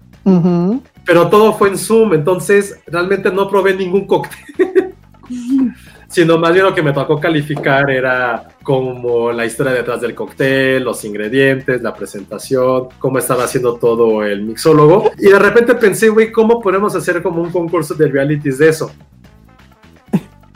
Pero 1.05 1.29
todo 1.29 1.53
fue 1.53 1.69
en 1.69 1.77
Zoom, 1.77 2.13
entonces 2.15 2.79
realmente 2.87 3.31
no 3.31 3.47
probé 3.47 3.75
ningún 3.75 4.05
cóctel. 4.07 4.95
Sino 6.15 6.37
más 6.37 6.53
bien 6.53 6.63
lo 6.63 6.73
que 6.73 6.81
me 6.81 6.93
tocó 6.93 7.19
calificar 7.19 7.91
era 7.91 8.47
como 8.63 9.33
la 9.33 9.45
historia 9.45 9.73
detrás 9.73 9.99
del 9.99 10.15
cóctel, 10.15 10.81
los 10.81 11.03
ingredientes, 11.03 11.81
la 11.81 11.93
presentación, 11.93 12.87
cómo 12.99 13.19
estaba 13.19 13.43
haciendo 13.43 13.75
todo 13.75 14.23
el 14.23 14.43
mixólogo. 14.43 15.11
Y 15.17 15.27
de 15.27 15.37
repente 15.37 15.75
pensé, 15.75 16.07
güey, 16.07 16.31
¿cómo 16.31 16.61
podemos 16.61 16.95
hacer 16.95 17.21
como 17.21 17.41
un 17.41 17.51
concurso 17.51 17.95
de 17.95 18.07
realities 18.07 18.57
de 18.59 18.69
eso? 18.69 18.91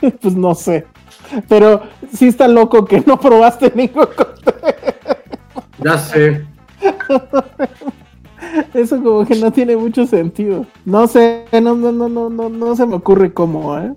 Pues 0.22 0.34
no 0.34 0.54
sé. 0.54 0.86
pero 1.46 1.82
sí 2.10 2.28
está 2.28 2.48
loco 2.48 2.86
que 2.86 3.02
no 3.06 3.20
probaste 3.20 3.70
ningún 3.74 4.06
cóctel. 4.16 4.54
Ya 5.84 5.98
sé. 5.98 6.46
Eso 8.72 9.02
como 9.02 9.26
que 9.26 9.34
no 9.34 9.52
tiene 9.52 9.76
mucho 9.76 10.06
sentido. 10.06 10.64
No 10.86 11.06
sé, 11.06 11.44
no, 11.52 11.74
no, 11.74 11.92
no, 11.92 12.08
no, 12.08 12.30
no, 12.30 12.48
no 12.48 12.76
se 12.76 12.86
me 12.86 12.94
ocurre 12.94 13.34
cómo, 13.34 13.78
¿eh? 13.78 13.92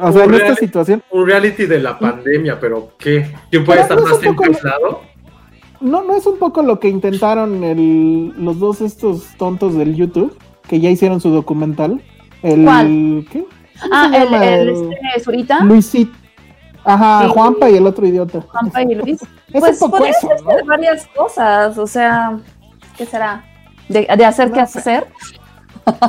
O 0.00 0.12
sea, 0.12 0.24
en 0.24 0.34
esta 0.34 0.46
Reality- 0.48 0.58
situación, 0.58 1.02
Un 1.10 1.26
reality 1.26 1.66
de 1.66 1.80
la 1.80 1.98
pandemia, 1.98 2.58
pero 2.60 2.90
¿qué? 2.98 3.32
¿Quién 3.50 3.64
puede 3.64 3.80
Pero 3.80 3.82
estar 3.82 3.96
no 3.98 4.02
más 4.04 4.12
un 4.14 4.20
tiempo 4.20 4.44
aislado? 4.44 5.00
no, 5.80 6.02
no 6.02 6.16
es 6.16 6.26
un 6.26 6.38
poco 6.38 6.62
lo 6.62 6.80
que 6.80 6.88
intentaron 6.88 7.62
el, 7.64 8.32
los 8.42 8.58
dos 8.58 8.80
estos 8.80 9.26
tontos 9.36 9.74
del 9.74 9.94
YouTube, 9.94 10.36
que 10.68 10.80
ya 10.80 10.90
hicieron 10.90 11.20
su 11.20 11.30
documental. 11.30 12.02
El, 12.42 12.64
¿Cuál? 12.64 13.26
¿qué? 13.30 13.44
¿Cómo 13.82 13.94
Ah, 13.94 14.08
se 14.10 14.16
el, 14.16 14.24
llama? 14.24 14.46
el 14.46 14.68
El- 14.68 14.92
este, 14.92 15.20
Zurita, 15.20 15.60
Luisit. 15.64 16.10
Ajá, 16.84 17.24
Sí. 17.24 17.30
Juanpa 17.32 17.68
y 17.68 17.76
el 17.76 17.86
otro 17.86 18.06
idiota. 18.06 18.40
Juanpa 18.42 18.82
y 18.82 18.94
Luis. 18.94 19.20
Es 19.52 19.60
Pues 19.60 19.80
un 19.82 19.90
poco 19.90 20.04
eso, 20.06 20.28
¿no? 20.44 20.66
varias 20.66 21.06
cosas, 21.16 21.76
o 21.78 21.86
sea, 21.86 22.38
¿qué 22.96 23.06
será? 23.06 23.44
De, 23.88 24.06
de 24.16 24.24
hacer 24.24 24.48
No 24.48 24.54
qué 24.54 24.60
hacer. 24.60 25.06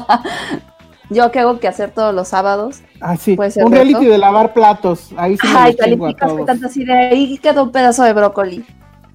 Yo 1.09 1.31
que 1.31 1.39
hago 1.39 1.59
que 1.59 1.67
hacer 1.67 1.91
todos 1.91 2.13
los 2.13 2.27
sábados. 2.27 2.81
Ah, 2.99 3.15
sí. 3.15 3.35
Puede 3.35 3.51
ser 3.51 3.65
Un 3.65 3.71
reality 3.71 4.05
de 4.05 4.17
lavar 4.17 4.53
platos. 4.53 5.11
Ahí 5.17 5.37
sí 5.37 5.47
Ay, 5.55 5.75
calificas 5.75 6.33
que 6.33 6.43
tanto 6.43 6.67
así 6.67 6.83
de 6.83 6.93
ahí 6.93 7.37
quedó 7.37 7.63
un 7.63 7.71
pedazo 7.71 8.03
de 8.03 8.13
brócoli. 8.13 8.65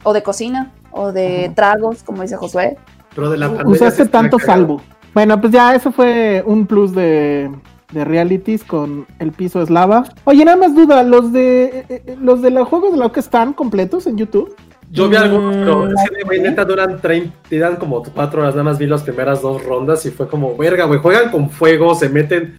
O 0.05 0.13
de 0.13 0.23
cocina, 0.23 0.73
o 0.91 1.13
de 1.13 1.47
Ajá. 1.47 1.55
tragos, 1.55 2.03
como 2.03 2.23
dice 2.23 2.37
Josué. 2.37 2.77
Pero 3.15 3.31
de 3.31 3.37
la. 3.37 3.49
Usaste 3.65 4.07
tanto 4.07 4.39
cagado. 4.39 4.59
salvo. 4.59 4.81
Bueno, 5.15 5.41
pues 5.41 5.53
ya 5.53 5.75
eso 5.75 5.93
fue 5.93 6.43
un 6.47 6.67
plus 6.67 6.95
de, 6.95 7.51
de 7.93 8.05
realities 8.05 8.65
con 8.65 9.07
el 9.19 9.31
piso 9.33 9.63
eslava. 9.63 10.05
Oye, 10.25 10.45
nada 10.45 10.57
más 10.57 10.75
duda, 10.75 11.03
los 11.03 11.33
de 11.33 11.85
eh, 11.89 12.03
eh, 12.07 12.17
los 12.21 12.41
de 12.43 12.51
los 12.51 12.67
juegos 12.67 12.93
de 12.93 12.99
la 12.99 13.11
que 13.11 13.21
están 13.21 13.53
completos 13.53 14.07
en 14.07 14.17
YouTube. 14.17 14.55
Yo 14.93 15.09
vi 15.09 15.17
algunos, 15.17 15.57
pero 15.57 15.87
Mm, 15.87 15.89
es 15.97 16.11
que, 16.11 16.25
güey, 16.25 16.41
neta 16.41 16.65
duran 16.67 17.01
30, 17.01 17.35
tiran 17.49 17.77
como 17.77 18.03
cuatro 18.03 18.43
horas. 18.43 18.55
Nada 18.55 18.65
más 18.65 18.79
vi 18.79 18.87
las 18.87 19.03
primeras 19.03 19.41
dos 19.41 19.65
rondas 19.65 20.05
y 20.05 20.11
fue 20.11 20.29
como, 20.29 20.55
verga, 20.57 20.85
güey. 20.85 21.01
Juegan 21.01 21.31
con 21.31 21.49
fuego, 21.49 21.95
se 21.95 22.11
meten, 22.11 22.59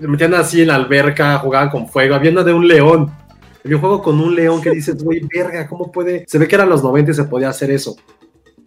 se 0.00 0.06
metían 0.06 0.34
así 0.34 0.62
en 0.62 0.68
la 0.68 0.76
alberca, 0.76 1.36
jugaban 1.38 1.68
con 1.68 1.88
fuego. 1.88 2.14
Había 2.14 2.30
una 2.30 2.44
de 2.44 2.52
un 2.52 2.66
león. 2.68 3.12
Un 3.64 3.78
juego 3.80 4.00
con 4.00 4.20
un 4.20 4.34
león 4.34 4.62
que 4.62 4.70
dices, 4.70 5.02
güey, 5.02 5.20
verga, 5.34 5.66
¿cómo 5.66 5.90
puede? 5.90 6.24
Se 6.28 6.38
ve 6.38 6.46
que 6.46 6.54
eran 6.54 6.68
los 6.70 6.82
90 6.82 7.10
y 7.10 7.14
se 7.14 7.24
podía 7.24 7.48
hacer 7.50 7.70
eso. 7.72 7.96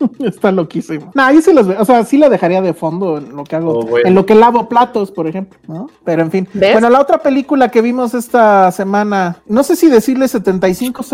Está 0.20 0.52
loquísimo. 0.52 1.12
No, 1.14 1.32
yo 1.32 1.42
sí 1.42 1.54
los 1.54 1.68
veo, 1.68 1.82
o 1.82 1.86
sea, 1.86 2.04
sí 2.04 2.18
la 2.18 2.30
dejaría 2.30 2.62
de 2.62 2.74
fondo 2.74 3.18
en 3.18 3.36
lo 3.36 3.44
que 3.44 3.56
hago, 3.56 3.80
Oh, 3.80 3.84
bueno. 3.86 4.08
en 4.08 4.16
lo 4.16 4.26
que 4.26 4.36
lavo 4.36 4.68
platos, 4.70 5.12
por 5.12 5.28
ejemplo, 5.28 5.58
¿no? 5.68 5.90
Pero 6.04 6.22
en 6.22 6.32
fin. 6.32 6.48
¿Ves? 6.54 6.74
Bueno, 6.74 6.90
la 6.90 7.00
otra 7.02 7.20
película 7.20 7.70
que 7.70 7.82
vimos 7.82 8.14
esta 8.14 8.72
semana, 8.72 9.38
no 9.48 9.64
sé 9.64 9.76
si 9.76 9.90
decirle 9.90 10.28
7500 10.28 11.12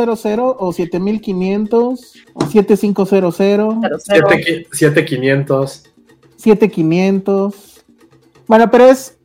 o 0.59 0.73
7500 0.73 2.13
o 2.33 2.45
7500. 2.45 3.09
Pero 3.09 3.31
cero. 3.31 3.79
7500. 3.99 5.83
7500. 6.37 7.85
Bueno, 8.47 8.69
pero 8.71 8.85
es. 8.85 9.17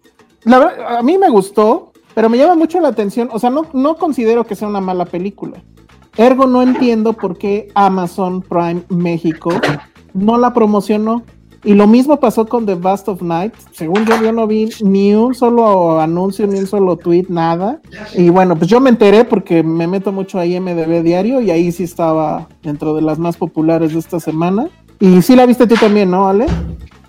La 0.45 0.59
verdad, 0.59 0.97
a 0.99 1.03
mí 1.03 1.19
me 1.19 1.29
gustó, 1.31 1.93
pero 2.15 2.29
me 2.29 2.37
llama 2.37 2.57
mucho 2.57 2.81
la 2.81 2.89
atención. 2.89 3.29
O 3.33 3.39
sea, 3.39 3.51
no, 3.51 3.67
no 3.73 3.97
considero 3.97 4.45
que 4.45 4.57
sea 4.57 4.67
una 4.69 4.81
mala 4.81 5.05
película. 5.05 5.63
Ergo, 6.17 6.47
no 6.47 6.63
entiendo 6.63 7.15
por 7.15 7.39
qué 7.39 7.69
Amazon 7.75 8.43
Prime 8.43 8.83
México 8.89 9.51
no 10.15 10.39
la 10.39 10.53
promocionó. 10.53 11.23
Y 11.65 11.75
lo 11.75 11.87
mismo 11.87 12.19
pasó 12.19 12.45
con 12.47 12.67
The 12.67 12.75
Bust 12.75 13.09
of 13.09 13.23
Night. 13.23 13.55
Según 13.71 14.05
yo, 14.05 14.21
yo 14.21 14.33
no 14.33 14.49
vi 14.49 14.69
ni 14.83 15.15
un 15.15 15.33
solo 15.33 16.01
anuncio, 16.01 16.47
ni 16.49 16.59
un 16.59 16.67
solo 16.67 16.97
tweet, 16.97 17.27
nada. 17.29 17.81
Y 18.15 18.31
bueno, 18.31 18.57
pues 18.57 18.69
yo 18.69 18.81
me 18.81 18.91
enteré 18.91 19.25
porque 19.25 19.63
me 19.63 19.87
meto 19.87 20.11
mucho 20.11 20.41
a 20.41 20.47
IMDB 20.47 21.03
diario 21.05 21.41
y 21.41 21.53
ahí 21.53 21.71
sí 21.71 21.85
estaba 21.85 22.49
dentro 22.63 22.95
de 22.95 23.03
las 23.03 23.21
más 23.21 23.37
populares 23.37 23.93
de 23.93 24.01
esta 24.01 24.19
semana. 24.19 24.69
Y 24.99 25.23
sí 25.23 25.37
la 25.37 25.47
viste 25.47 25.69
tú 25.69 25.77
también, 25.77 26.11
¿no, 26.11 26.29
Ale? 26.29 26.47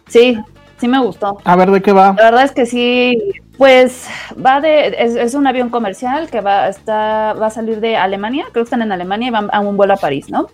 Sí, 0.08 0.38
sí 0.78 0.88
me 0.88 1.04
gustó. 1.04 1.40
A 1.44 1.56
ver 1.56 1.72
de 1.72 1.82
qué 1.82 1.92
va. 1.92 2.14
La 2.16 2.26
verdad 2.26 2.44
es 2.44 2.52
que 2.52 2.68
sí, 2.68 3.18
pues 3.64 4.10
va 4.46 4.60
de, 4.60 4.88
es, 4.90 5.16
es 5.16 5.36
un 5.36 5.48
avión 5.48 5.70
comercial 5.70 6.30
que 6.30 6.42
va, 6.42 6.68
está, 6.68 7.32
va 7.32 7.46
a 7.46 7.50
salir 7.50 7.80
de 7.80 7.96
Alemania, 7.96 8.44
creo 8.52 8.66
que 8.66 8.68
están 8.68 8.82
en 8.82 8.92
Alemania 8.92 9.30
y 9.30 9.32
van 9.32 9.48
a 9.54 9.62
un 9.62 9.78
vuelo 9.78 9.94
a 9.94 9.96
París, 9.96 10.30
¿no? 10.30 10.48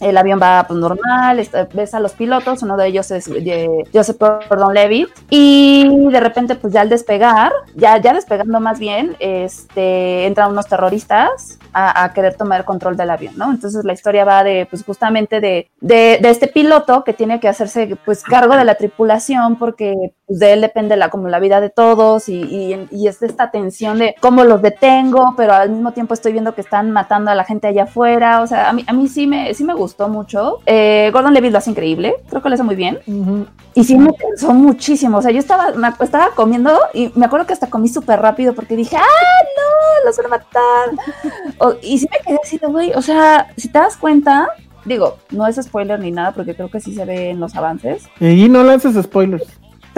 El 0.00 0.16
avión 0.16 0.40
va 0.40 0.64
pues, 0.66 0.80
normal, 0.80 1.40
está- 1.40 1.68
ves 1.74 1.92
a 1.92 2.00
los 2.00 2.12
pilotos, 2.12 2.62
uno 2.62 2.78
de 2.78 2.86
ellos 2.86 3.10
es 3.10 3.26
de 3.26 3.84
Joseph 3.92 4.16
Gordon 4.18 4.72
Levitt, 4.72 5.10
y 5.28 6.08
de 6.10 6.20
repente, 6.20 6.54
pues 6.54 6.72
ya 6.72 6.80
al 6.80 6.88
despegar, 6.88 7.52
ya, 7.74 7.98
ya 7.98 8.14
despegando 8.14 8.60
más 8.60 8.78
bien, 8.78 9.14
este, 9.18 10.24
entran 10.24 10.50
unos 10.50 10.68
terroristas 10.68 11.58
a, 11.74 12.02
a 12.02 12.14
querer 12.14 12.34
tomar 12.34 12.60
el 12.60 12.64
control 12.64 12.96
del 12.96 13.10
avión, 13.10 13.34
¿no? 13.36 13.50
Entonces 13.50 13.84
la 13.84 13.92
historia 13.92 14.24
va 14.24 14.42
de, 14.42 14.66
pues 14.70 14.84
justamente 14.84 15.42
de, 15.42 15.68
de, 15.82 16.18
de 16.22 16.30
este 16.30 16.46
piloto 16.48 17.04
que 17.04 17.12
tiene 17.12 17.40
que 17.40 17.48
hacerse, 17.48 17.94
pues, 18.06 18.22
cargo 18.22 18.56
de 18.56 18.64
la 18.64 18.76
tripulación 18.76 19.56
porque 19.56 20.12
pues, 20.26 20.38
de 20.38 20.54
él 20.54 20.62
depende 20.62 20.96
la, 20.96 21.10
como 21.10 21.28
la 21.28 21.40
vida 21.40 21.60
de 21.60 21.68
todos 21.68 22.30
y, 22.30 22.37
y, 22.40 22.86
y 22.90 23.08
es 23.08 23.22
esta 23.22 23.50
tensión 23.50 23.98
de 23.98 24.14
cómo 24.20 24.44
los 24.44 24.62
detengo, 24.62 25.34
pero 25.36 25.52
al 25.54 25.70
mismo 25.70 25.92
tiempo 25.92 26.14
estoy 26.14 26.32
viendo 26.32 26.54
que 26.54 26.60
están 26.60 26.90
matando 26.90 27.30
a 27.30 27.34
la 27.34 27.44
gente 27.44 27.66
allá 27.66 27.84
afuera, 27.84 28.40
o 28.42 28.46
sea, 28.46 28.68
a 28.68 28.72
mí, 28.72 28.84
a 28.86 28.92
mí 28.92 29.08
sí, 29.08 29.26
me, 29.26 29.52
sí 29.54 29.64
me 29.64 29.74
gustó 29.74 30.08
mucho. 30.08 30.58
Eh, 30.66 31.10
Gordon 31.12 31.34
Levitt 31.34 31.52
lo 31.52 31.58
hace 31.58 31.70
increíble, 31.70 32.14
creo 32.28 32.42
que 32.42 32.48
lo 32.48 32.54
hace 32.54 32.62
muy 32.64 32.76
bien. 32.76 32.98
Y 33.74 33.84
sí 33.84 33.96
me 33.96 34.12
pensó 34.12 34.52
muchísimo. 34.54 35.18
O 35.18 35.22
sea, 35.22 35.30
yo 35.30 35.38
estaba, 35.38 35.72
me, 35.72 35.88
estaba 36.00 36.30
comiendo 36.34 36.72
y 36.94 37.12
me 37.14 37.26
acuerdo 37.26 37.46
que 37.46 37.52
hasta 37.52 37.68
comí 37.70 37.88
súper 37.88 38.20
rápido 38.20 38.52
porque 38.54 38.74
dije, 38.76 38.96
¡ah, 38.96 39.00
no! 39.02 40.06
Los 40.06 40.16
van 40.16 40.26
a 40.26 40.28
matar. 40.30 40.88
O- 41.58 41.74
y 41.82 41.98
sí 41.98 42.08
me 42.10 42.18
quedé 42.24 42.38
así 42.42 42.58
de, 42.58 42.66
güey, 42.66 42.92
o 42.94 43.02
sea, 43.02 43.48
si 43.56 43.68
te 43.68 43.78
das 43.78 43.96
cuenta, 43.96 44.48
digo, 44.84 45.18
no 45.30 45.46
es 45.46 45.56
spoiler 45.56 46.00
ni 46.00 46.10
nada 46.10 46.32
porque 46.32 46.54
creo 46.54 46.70
que 46.70 46.80
sí 46.80 46.94
se 46.94 47.04
ve 47.04 47.30
en 47.30 47.40
los 47.40 47.54
avances. 47.54 48.04
Y 48.20 48.48
no 48.48 48.62
lances 48.64 49.00
spoilers. 49.02 49.46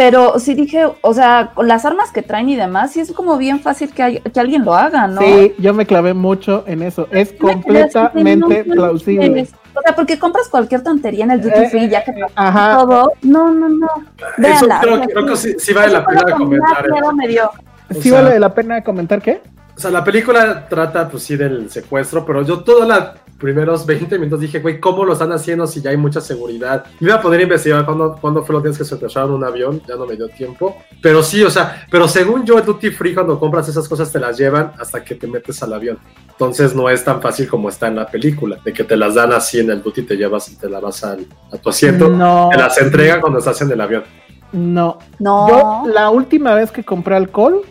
Pero 0.00 0.38
sí 0.38 0.54
dije, 0.54 0.86
o 1.02 1.12
sea, 1.12 1.50
con 1.54 1.68
las 1.68 1.84
armas 1.84 2.10
que 2.10 2.22
traen 2.22 2.48
y 2.48 2.56
demás, 2.56 2.92
sí 2.92 3.00
es 3.00 3.12
como 3.12 3.36
bien 3.36 3.60
fácil 3.60 3.90
que, 3.92 4.02
hay- 4.02 4.20
que 4.20 4.40
alguien 4.40 4.64
lo 4.64 4.74
haga, 4.74 5.06
¿no? 5.06 5.20
Sí, 5.20 5.52
yo 5.58 5.74
me 5.74 5.84
clavé 5.84 6.14
mucho 6.14 6.64
en 6.66 6.80
eso. 6.82 7.06
Es 7.10 7.32
completamente 7.34 8.64
no 8.66 8.74
plausible. 8.74 9.46
O 9.74 9.82
sea, 9.82 9.94
porque 9.94 10.18
compras 10.18 10.48
cualquier 10.48 10.82
tontería 10.82 11.24
en 11.24 11.32
el 11.32 11.42
duty 11.42 11.66
free 11.66 11.90
ya 11.90 12.02
que 12.02 12.12
Eh, 12.12 12.24
Ajá. 12.34 12.78
todo. 12.78 13.12
No, 13.20 13.50
no, 13.52 13.68
no. 13.68 13.86
Eso 14.16 14.32
Véanla. 14.38 14.78
creo, 14.80 14.94
o 14.94 14.96
sea, 14.96 15.06
creo 15.06 15.26
que 15.26 15.36
sí, 15.36 15.54
sí 15.58 15.74
vale 15.74 15.92
la 15.92 15.98
eso 15.98 16.08
pena 16.08 16.32
comentar. 16.34 16.86
¿eh? 16.86 16.92
miedo 16.92 17.12
me 17.12 17.28
dio. 17.28 17.50
O 17.90 17.94
¿Sí 18.00 18.08
sea- 18.08 18.22
vale 18.22 18.40
la 18.40 18.54
pena 18.54 18.82
comentar 18.82 19.20
qué? 19.20 19.42
O 19.80 19.82
sea, 19.82 19.90
la 19.90 20.04
película 20.04 20.68
trata, 20.68 21.08
pues 21.08 21.22
sí, 21.22 21.36
del 21.36 21.70
secuestro, 21.70 22.26
pero 22.26 22.42
yo 22.42 22.60
todos 22.60 22.86
los 22.86 22.98
primeros 23.38 23.86
20 23.86 24.18
minutos 24.18 24.40
dije, 24.40 24.58
güey, 24.58 24.78
¿cómo 24.78 25.06
lo 25.06 25.14
están 25.14 25.32
haciendo 25.32 25.66
si 25.66 25.80
ya 25.80 25.88
hay 25.88 25.96
mucha 25.96 26.20
seguridad? 26.20 26.84
Me 27.00 27.08
iba 27.08 27.16
a 27.16 27.22
poder 27.22 27.40
investigar 27.40 27.86
cuándo, 27.86 28.14
cuándo 28.20 28.44
fue 28.44 28.52
los 28.52 28.62
días 28.62 28.76
que 28.76 28.84
secuestraron 28.84 29.30
un 29.30 29.42
avión, 29.42 29.80
ya 29.88 29.96
no 29.96 30.04
me 30.04 30.16
dio 30.16 30.28
tiempo. 30.28 30.76
Pero 31.00 31.22
sí, 31.22 31.42
o 31.42 31.48
sea, 31.48 31.86
pero 31.90 32.06
según 32.08 32.44
yo, 32.44 32.58
el 32.58 32.66
duty 32.66 32.90
free, 32.90 33.14
cuando 33.14 33.40
compras 33.40 33.70
esas 33.70 33.88
cosas, 33.88 34.12
te 34.12 34.20
las 34.20 34.36
llevan 34.36 34.72
hasta 34.78 35.02
que 35.02 35.14
te 35.14 35.26
metes 35.26 35.62
al 35.62 35.72
avión. 35.72 35.98
Entonces 36.28 36.74
no 36.74 36.90
es 36.90 37.02
tan 37.02 37.22
fácil 37.22 37.48
como 37.48 37.70
está 37.70 37.88
en 37.88 37.96
la 37.96 38.06
película, 38.06 38.58
de 38.62 38.74
que 38.74 38.84
te 38.84 38.98
las 38.98 39.14
dan 39.14 39.32
así 39.32 39.60
en 39.60 39.70
el 39.70 39.82
duty, 39.82 40.02
te 40.02 40.16
llevas 40.16 40.46
y 40.50 40.56
te 40.56 40.68
la 40.68 40.78
vas 40.78 41.02
al, 41.04 41.26
a 41.50 41.56
tu 41.56 41.70
asiento. 41.70 42.10
No. 42.10 42.50
Te 42.52 42.58
las 42.58 42.76
entregan 42.76 43.22
cuando 43.22 43.38
estás 43.38 43.62
en 43.62 43.72
el 43.72 43.80
avión. 43.80 44.04
No. 44.52 44.98
No. 45.18 45.48
Yo 45.48 45.90
la 45.90 46.10
última 46.10 46.52
vez 46.54 46.70
que 46.70 46.84
compré 46.84 47.16
alcohol, 47.16 47.62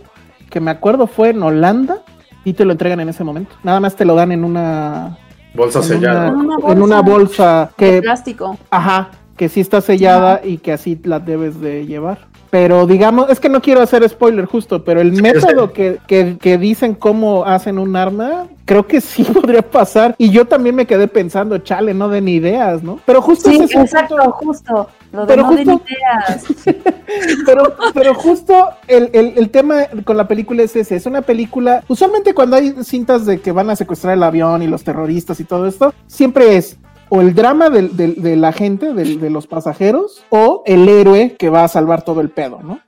que 0.49 0.59
me 0.59 0.71
acuerdo 0.71 1.07
fue 1.07 1.29
en 1.29 1.41
Holanda, 1.43 2.01
y 2.45 2.53
te 2.53 2.65
lo 2.65 2.71
entregan 2.71 2.99
en 2.99 3.09
ese 3.09 3.23
momento. 3.23 3.55
Nada 3.63 3.79
más 3.79 3.95
te 3.95 4.05
lo 4.05 4.15
dan 4.15 4.31
en 4.31 4.43
una 4.43 5.17
Bolsa 5.53 5.79
en 5.79 5.85
sellada. 5.85 6.31
una, 6.31 6.57
Una 6.57 6.73
en 6.73 6.81
una 6.81 7.01
bolsa 7.01 7.71
de 7.77 7.93
que 7.93 8.01
plástico. 8.01 8.57
Ajá, 8.69 9.09
que 9.35 9.49
sí 9.49 9.61
está 9.61 9.81
sellada 9.81 10.41
y 10.43 10.57
que 10.57 10.71
así 10.71 10.99
la 11.03 11.19
debes 11.19 11.59
de 11.59 11.85
llevar. 11.85 12.27
Pero 12.49 12.87
digamos, 12.87 13.29
es 13.29 13.39
que 13.39 13.47
no 13.49 13.61
quiero 13.61 13.81
hacer 13.81 14.07
spoiler 14.09 14.45
justo, 14.45 14.83
pero 14.83 15.01
el 15.01 15.13
método 15.21 15.71
que, 15.71 15.99
que, 16.07 16.37
que 16.41 16.57
dicen 16.57 16.95
cómo 16.95 17.45
hacen 17.45 17.77
un 17.77 17.95
arma, 17.95 18.47
creo 18.65 18.87
que 18.87 19.01
sí 19.01 19.23
podría 19.33 19.61
pasar. 19.61 20.15
Y 20.17 20.31
yo 20.31 20.45
también 20.45 20.75
me 20.75 20.87
quedé 20.87 21.07
pensando, 21.07 21.59
chale, 21.59 21.93
no 21.93 22.09
den 22.09 22.27
ideas, 22.27 22.81
¿no? 22.81 22.99
Pero 23.05 23.21
justo 23.21 23.49
Sí, 23.51 23.57
ese 23.61 23.79
exacto, 23.79 24.15
punto- 24.15 24.31
justo. 24.31 24.89
Lo 25.11 25.21
de 25.21 25.27
Pero 25.27 25.43
no 25.43 25.51
den 25.55 25.69
justo- 25.69 25.85
ideas. 25.89 26.45
pero, 27.45 27.75
pero 27.93 28.13
justo 28.15 28.69
el, 28.87 29.09
el- 29.13 29.33
el 29.37 29.49
tema 29.49 29.83
con 30.03 30.17
la 30.17 30.27
película 30.27 30.63
es 30.63 30.75
ese, 30.75 30.95
es 30.95 31.05
una 31.05 31.21
película, 31.21 31.83
usualmente 31.87 32.33
cuando 32.33 32.55
hay 32.55 32.75
cintas 32.83 33.25
de 33.25 33.39
que 33.41 33.51
van 33.51 33.69
a 33.69 33.75
secuestrar 33.75 34.13
el 34.15 34.23
avión 34.23 34.61
y 34.63 34.67
los 34.67 34.83
terroristas 34.83 35.39
y 35.39 35.43
todo 35.43 35.67
esto, 35.67 35.93
siempre 36.07 36.57
es 36.57 36.77
o 37.09 37.21
el 37.21 37.33
drama 37.35 37.69
del- 37.69 37.95
del- 37.97 38.21
de, 38.21 38.35
la 38.35 38.51
gente, 38.51 38.93
del- 38.93 39.19
de 39.19 39.29
los 39.29 39.47
pasajeros, 39.47 40.23
o 40.29 40.63
el 40.65 40.87
héroe 40.87 41.35
que 41.37 41.49
va 41.49 41.63
a 41.63 41.67
salvar 41.67 42.03
todo 42.03 42.21
el 42.21 42.29
pedo, 42.29 42.59
¿no? 42.63 42.79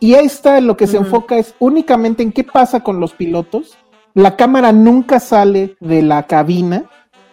Y 0.00 0.14
esta 0.14 0.58
en 0.58 0.66
lo 0.66 0.76
que 0.76 0.86
se 0.86 0.98
enfoca 0.98 1.36
es 1.36 1.54
únicamente 1.58 2.22
en 2.22 2.32
qué 2.32 2.44
pasa 2.44 2.80
con 2.80 3.00
los 3.00 3.12
pilotos. 3.14 3.76
La 4.14 4.36
cámara 4.36 4.72
nunca 4.72 5.20
sale 5.20 5.76
de 5.80 6.02
la 6.02 6.24
cabina, 6.24 6.84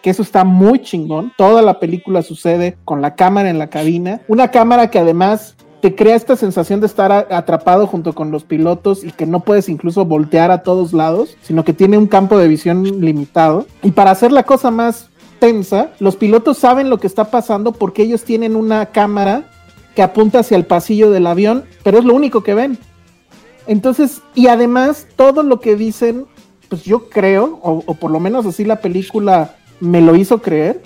que 0.02 0.10
eso 0.10 0.22
está 0.22 0.44
muy 0.44 0.80
chingón. 0.80 1.32
Toda 1.36 1.62
la 1.62 1.78
película 1.78 2.22
sucede 2.22 2.76
con 2.84 3.00
la 3.02 3.14
cámara 3.14 3.50
en 3.50 3.58
la 3.58 3.68
cabina. 3.68 4.20
Una 4.28 4.50
cámara 4.50 4.90
que 4.90 4.98
además 4.98 5.56
te 5.80 5.94
crea 5.94 6.14
esta 6.16 6.36
sensación 6.36 6.80
de 6.80 6.86
estar 6.86 7.12
atrapado 7.30 7.86
junto 7.86 8.14
con 8.14 8.30
los 8.30 8.44
pilotos 8.44 9.04
y 9.04 9.12
que 9.12 9.26
no 9.26 9.40
puedes 9.40 9.68
incluso 9.68 10.06
voltear 10.06 10.50
a 10.50 10.62
todos 10.62 10.94
lados, 10.94 11.36
sino 11.42 11.64
que 11.64 11.74
tiene 11.74 11.98
un 11.98 12.06
campo 12.06 12.38
de 12.38 12.48
visión 12.48 12.82
limitado. 13.02 13.66
Y 13.82 13.90
para 13.90 14.10
hacer 14.10 14.32
la 14.32 14.44
cosa 14.44 14.70
más 14.70 15.10
tensa, 15.38 15.92
los 16.00 16.16
pilotos 16.16 16.58
saben 16.58 16.90
lo 16.90 16.98
que 16.98 17.06
está 17.06 17.30
pasando 17.30 17.72
porque 17.72 18.02
ellos 18.02 18.24
tienen 18.24 18.56
una 18.56 18.86
cámara 18.86 19.44
que 19.94 20.02
apunta 20.02 20.40
hacia 20.40 20.56
el 20.56 20.66
pasillo 20.66 21.10
del 21.10 21.26
avión, 21.26 21.64
pero 21.82 21.98
es 21.98 22.04
lo 22.04 22.14
único 22.14 22.42
que 22.42 22.54
ven. 22.54 22.78
Entonces, 23.66 24.20
y 24.34 24.48
además, 24.48 25.06
todo 25.16 25.42
lo 25.42 25.60
que 25.60 25.76
dicen, 25.76 26.26
pues 26.68 26.82
yo 26.82 27.08
creo, 27.08 27.60
o, 27.62 27.82
o 27.86 27.94
por 27.94 28.10
lo 28.10 28.20
menos 28.20 28.44
así 28.46 28.64
la 28.64 28.80
película 28.80 29.56
me 29.80 30.00
lo 30.00 30.16
hizo 30.16 30.42
creer, 30.42 30.82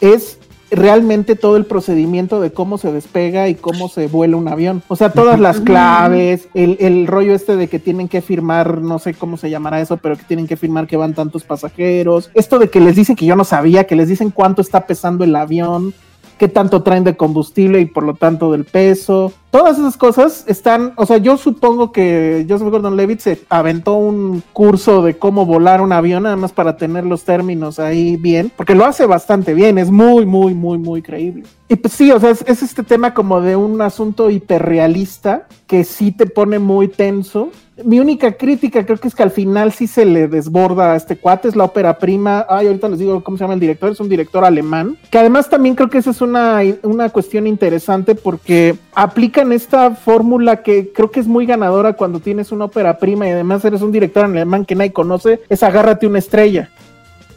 es 0.00 0.39
realmente 0.70 1.36
todo 1.36 1.56
el 1.56 1.66
procedimiento 1.66 2.40
de 2.40 2.52
cómo 2.52 2.78
se 2.78 2.92
despega 2.92 3.48
y 3.48 3.54
cómo 3.54 3.88
se 3.88 4.06
vuela 4.06 4.36
un 4.36 4.48
avión. 4.48 4.82
O 4.88 4.96
sea, 4.96 5.12
todas 5.12 5.40
las 5.40 5.60
claves, 5.60 6.48
el, 6.54 6.76
el 6.80 7.06
rollo 7.06 7.34
este 7.34 7.56
de 7.56 7.68
que 7.68 7.78
tienen 7.78 8.08
que 8.08 8.22
firmar, 8.22 8.80
no 8.80 8.98
sé 8.98 9.14
cómo 9.14 9.36
se 9.36 9.50
llamará 9.50 9.80
eso, 9.80 9.96
pero 9.96 10.16
que 10.16 10.24
tienen 10.24 10.46
que 10.46 10.56
firmar 10.56 10.86
que 10.86 10.96
van 10.96 11.14
tantos 11.14 11.44
pasajeros. 11.44 12.30
Esto 12.34 12.58
de 12.58 12.70
que 12.70 12.80
les 12.80 12.96
dicen 12.96 13.16
que 13.16 13.26
yo 13.26 13.36
no 13.36 13.44
sabía, 13.44 13.84
que 13.84 13.96
les 13.96 14.08
dicen 14.08 14.30
cuánto 14.30 14.62
está 14.62 14.86
pesando 14.86 15.24
el 15.24 15.34
avión 15.36 15.94
qué 16.40 16.48
tanto 16.48 16.82
traen 16.82 17.04
de 17.04 17.18
combustible 17.18 17.82
y 17.82 17.84
por 17.84 18.02
lo 18.02 18.14
tanto 18.14 18.50
del 18.50 18.64
peso. 18.64 19.30
Todas 19.50 19.78
esas 19.78 19.98
cosas 19.98 20.44
están, 20.48 20.94
o 20.96 21.04
sea, 21.04 21.18
yo 21.18 21.36
supongo 21.36 21.92
que 21.92 22.46
Joseph 22.48 22.70
Gordon 22.70 22.96
Levitt 22.96 23.20
se 23.20 23.42
aventó 23.50 23.96
un 23.96 24.42
curso 24.54 25.02
de 25.02 25.18
cómo 25.18 25.44
volar 25.44 25.82
un 25.82 25.92
avión, 25.92 26.22
nada 26.22 26.36
más 26.36 26.52
para 26.52 26.78
tener 26.78 27.04
los 27.04 27.24
términos 27.24 27.78
ahí 27.78 28.16
bien, 28.16 28.50
porque 28.56 28.74
lo 28.74 28.86
hace 28.86 29.04
bastante 29.04 29.52
bien, 29.52 29.76
es 29.76 29.90
muy, 29.90 30.24
muy, 30.24 30.54
muy, 30.54 30.78
muy 30.78 31.02
creíble. 31.02 31.42
Y 31.68 31.76
pues 31.76 31.92
sí, 31.92 32.10
o 32.10 32.18
sea, 32.18 32.30
es, 32.30 32.42
es 32.46 32.62
este 32.62 32.84
tema 32.84 33.12
como 33.12 33.42
de 33.42 33.56
un 33.56 33.82
asunto 33.82 34.30
hiperrealista 34.30 35.46
que 35.66 35.84
sí 35.84 36.10
te 36.10 36.24
pone 36.24 36.58
muy 36.58 36.88
tenso. 36.88 37.50
Mi 37.84 38.00
única 38.00 38.32
crítica 38.32 38.84
creo 38.84 38.98
que 38.98 39.08
es 39.08 39.14
que 39.14 39.22
al 39.22 39.30
final 39.30 39.72
sí 39.72 39.86
se 39.86 40.04
le 40.04 40.28
desborda 40.28 40.92
a 40.92 40.96
este 40.96 41.16
cuate, 41.16 41.48
es 41.48 41.56
la 41.56 41.64
ópera 41.64 41.98
prima. 41.98 42.46
Ay, 42.48 42.66
ahorita 42.66 42.88
les 42.88 42.98
digo 42.98 43.22
cómo 43.22 43.36
se 43.36 43.44
llama 43.44 43.54
el 43.54 43.60
director, 43.60 43.90
es 43.90 44.00
un 44.00 44.08
director 44.08 44.44
alemán, 44.44 44.96
que 45.10 45.18
además 45.18 45.48
también 45.48 45.74
creo 45.74 45.90
que 45.90 45.98
esa 45.98 46.10
es 46.10 46.20
una, 46.20 46.60
una 46.82 47.10
cuestión 47.10 47.46
interesante 47.46 48.14
porque 48.14 48.76
aplican 48.94 49.52
esta 49.52 49.92
fórmula 49.92 50.62
que 50.62 50.92
creo 50.92 51.10
que 51.10 51.20
es 51.20 51.26
muy 51.26 51.46
ganadora 51.46 51.94
cuando 51.94 52.20
tienes 52.20 52.52
una 52.52 52.66
ópera 52.66 52.98
prima 52.98 53.26
y 53.26 53.30
además 53.30 53.64
eres 53.64 53.82
un 53.82 53.92
director 53.92 54.24
alemán 54.24 54.64
que 54.64 54.74
nadie 54.74 54.92
conoce, 54.92 55.40
es 55.48 55.62
agárrate 55.62 56.06
una 56.06 56.18
estrella. 56.18 56.70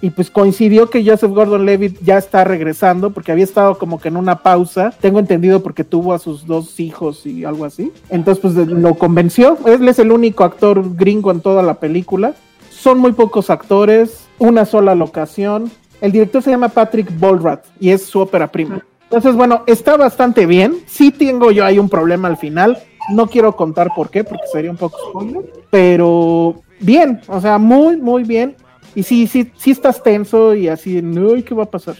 Y 0.03 0.09
pues 0.09 0.29
coincidió 0.29 0.89
que 0.89 1.09
Joseph 1.09 1.31
Gordon 1.31 1.65
Levitt 1.65 2.03
ya 2.03 2.17
está 2.17 2.43
regresando 2.43 3.11
porque 3.11 3.31
había 3.31 3.45
estado 3.45 3.77
como 3.77 4.01
que 4.01 4.09
en 4.09 4.17
una 4.17 4.43
pausa. 4.43 4.93
Tengo 4.99 5.17
entendido 5.17 5.63
porque 5.63 5.85
tuvo 5.85 6.11
a 6.11 6.19
sus 6.19 6.45
dos 6.45 6.77
hijos 6.81 7.25
y 7.25 7.45
algo 7.45 7.63
así. 7.63 7.89
Entonces 8.09 8.41
pues 8.41 8.67
lo 8.67 8.95
convenció. 8.95 9.57
Él 9.65 9.87
es 9.87 9.99
el 9.99 10.11
único 10.11 10.43
actor 10.43 10.83
gringo 10.97 11.31
en 11.31 11.39
toda 11.39 11.63
la 11.63 11.75
película. 11.75 12.33
Son 12.69 12.97
muy 12.97 13.13
pocos 13.13 13.49
actores, 13.49 14.27
una 14.39 14.65
sola 14.65 14.93
locación. 14.93 15.71
El 16.01 16.11
director 16.11 16.43
se 16.43 16.51
llama 16.51 16.67
Patrick 16.67 17.17
Bolrath 17.17 17.63
y 17.79 17.91
es 17.91 18.05
su 18.05 18.19
ópera 18.19 18.51
prima. 18.51 18.83
Entonces 19.03 19.35
bueno, 19.35 19.63
está 19.67 19.95
bastante 19.95 20.45
bien. 20.45 20.79
Sí 20.85 21.11
tengo 21.11 21.49
yo 21.51 21.63
ahí 21.63 21.79
un 21.79 21.87
problema 21.87 22.27
al 22.27 22.35
final. 22.35 22.77
No 23.09 23.27
quiero 23.27 23.55
contar 23.55 23.91
por 23.95 24.09
qué 24.09 24.25
porque 24.25 24.47
sería 24.51 24.69
un 24.69 24.75
poco 24.75 24.97
spoiler. 25.11 25.49
Pero 25.69 26.55
bien, 26.81 27.21
o 27.29 27.39
sea, 27.39 27.57
muy, 27.57 27.95
muy 27.95 28.25
bien. 28.25 28.57
Y 28.95 29.03
sí, 29.03 29.27
sí, 29.27 29.51
sí 29.57 29.71
estás 29.71 30.01
tenso 30.03 30.53
y 30.53 30.67
así, 30.67 31.01
no, 31.01 31.33
¿qué 31.43 31.55
va 31.55 31.63
a 31.63 31.71
pasar? 31.71 31.95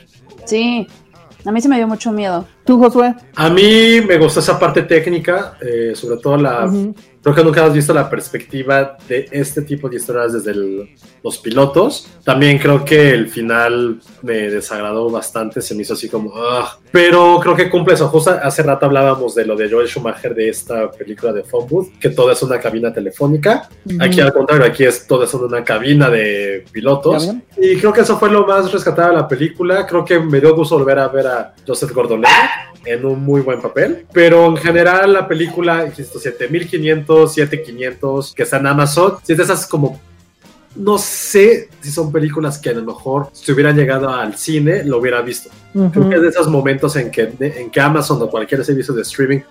Sí, 0.45 0.87
a 1.45 1.51
mí 1.51 1.61
se 1.61 1.69
me 1.69 1.77
dio 1.77 1.87
mucho 1.87 2.11
miedo. 2.11 2.45
¿Tú, 2.65 2.79
Josué? 2.79 3.13
A 3.35 3.49
mí 3.49 3.99
me 4.07 4.17
gustó 4.17 4.39
esa 4.39 4.57
parte 4.59 4.83
técnica, 4.83 5.57
eh, 5.61 5.91
sobre 5.95 6.17
todo 6.17 6.37
la... 6.37 6.65
Ujú. 6.65 6.95
Creo 7.21 7.35
que 7.35 7.43
nunca 7.45 7.63
has 7.65 7.73
visto 7.73 7.93
la 7.93 8.09
perspectiva 8.09 8.97
de 9.07 9.29
este 9.31 9.61
tipo 9.61 9.87
de 9.87 9.95
historias 9.95 10.33
desde 10.33 10.51
el- 10.51 10.89
los 11.23 11.37
pilotos. 11.37 12.09
También 12.21 12.57
creo 12.59 12.83
que 12.83 13.11
el 13.11 13.29
final 13.29 14.01
me 14.23 14.49
desagradó 14.49 15.09
bastante, 15.09 15.61
se 15.61 15.73
me 15.73 15.83
hizo 15.83 15.93
así 15.93 16.09
como... 16.09 16.31
"Ugh". 16.31 16.65
Pero 16.91 17.39
creo 17.41 17.55
que 17.55 17.69
cumple 17.69 17.93
eso. 17.93 18.09
Justo 18.09 18.31
hace 18.43 18.61
rato 18.63 18.87
hablábamos 18.87 19.35
de 19.35 19.45
lo 19.45 19.55
de 19.55 19.71
Joel 19.71 19.87
Schumacher 19.87 20.35
de 20.35 20.49
esta 20.49 20.91
película 20.91 21.31
de 21.31 21.43
Phone 21.43 21.65
Booth, 21.69 21.97
que 21.97 22.09
todo 22.09 22.29
es 22.29 22.43
una 22.43 22.59
cabina 22.59 22.91
telefónica. 22.91 23.69
Aquí 24.01 24.19
al 24.19 24.33
contrario, 24.33 24.65
aquí 24.65 24.83
es 24.83 25.07
todo 25.07 25.23
es 25.23 25.33
una 25.33 25.63
cabina 25.63 26.09
de 26.09 26.65
pilotos. 26.73 27.29
Y 27.57 27.77
creo 27.77 27.93
que 27.93 28.01
eso 28.01 28.17
fue 28.19 28.29
lo 28.31 28.45
más 28.45 28.69
rescatado 28.69 29.11
de 29.11 29.15
la 29.15 29.27
película. 29.29 29.85
Creo 29.87 30.03
que 30.03 30.19
me 30.19 30.41
dio 30.41 30.53
gusto 30.53 30.77
volver 30.77 30.99
a 30.99 31.07
ver 31.07 31.25
a 31.27 31.53
Joseph 31.65 31.91
Gordon-Levitt 31.93 32.35
en 32.85 33.05
un 33.05 33.23
muy 33.23 33.41
buen 33.41 33.61
papel. 33.61 34.05
Pero 34.11 34.45
en 34.47 34.57
general 34.57 35.13
la 35.13 35.27
película, 35.27 35.85
insisto, 35.85 36.19
7500, 36.19 37.33
7500, 37.33 38.33
que 38.33 38.43
está 38.43 38.57
en 38.57 38.67
Amazon, 38.67 39.15
si 39.23 39.33
es 39.33 39.37
de 39.37 39.43
esas 39.43 39.67
como... 39.67 39.99
No 40.75 40.97
sé 40.97 41.69
si 41.81 41.91
son 41.91 42.11
películas 42.11 42.57
que 42.57 42.71
a 42.71 42.73
lo 42.73 42.83
mejor 42.83 43.29
si 43.31 43.51
hubieran 43.51 43.77
llegado 43.77 44.09
al 44.09 44.35
cine 44.35 44.83
lo 44.83 44.97
hubiera 44.97 45.21
visto. 45.21 45.51
Creo 45.71 46.09
que 46.09 46.15
es 46.15 46.21
de 46.21 46.27
esos 46.29 46.47
momentos 46.47 46.95
en 46.95 47.11
que, 47.11 47.31
en 47.39 47.69
que 47.69 47.79
Amazon 47.79 48.19
o 48.23 48.27
cualquier 48.27 48.65
servicio 48.65 48.91
de 48.95 49.03
streaming 49.03 49.41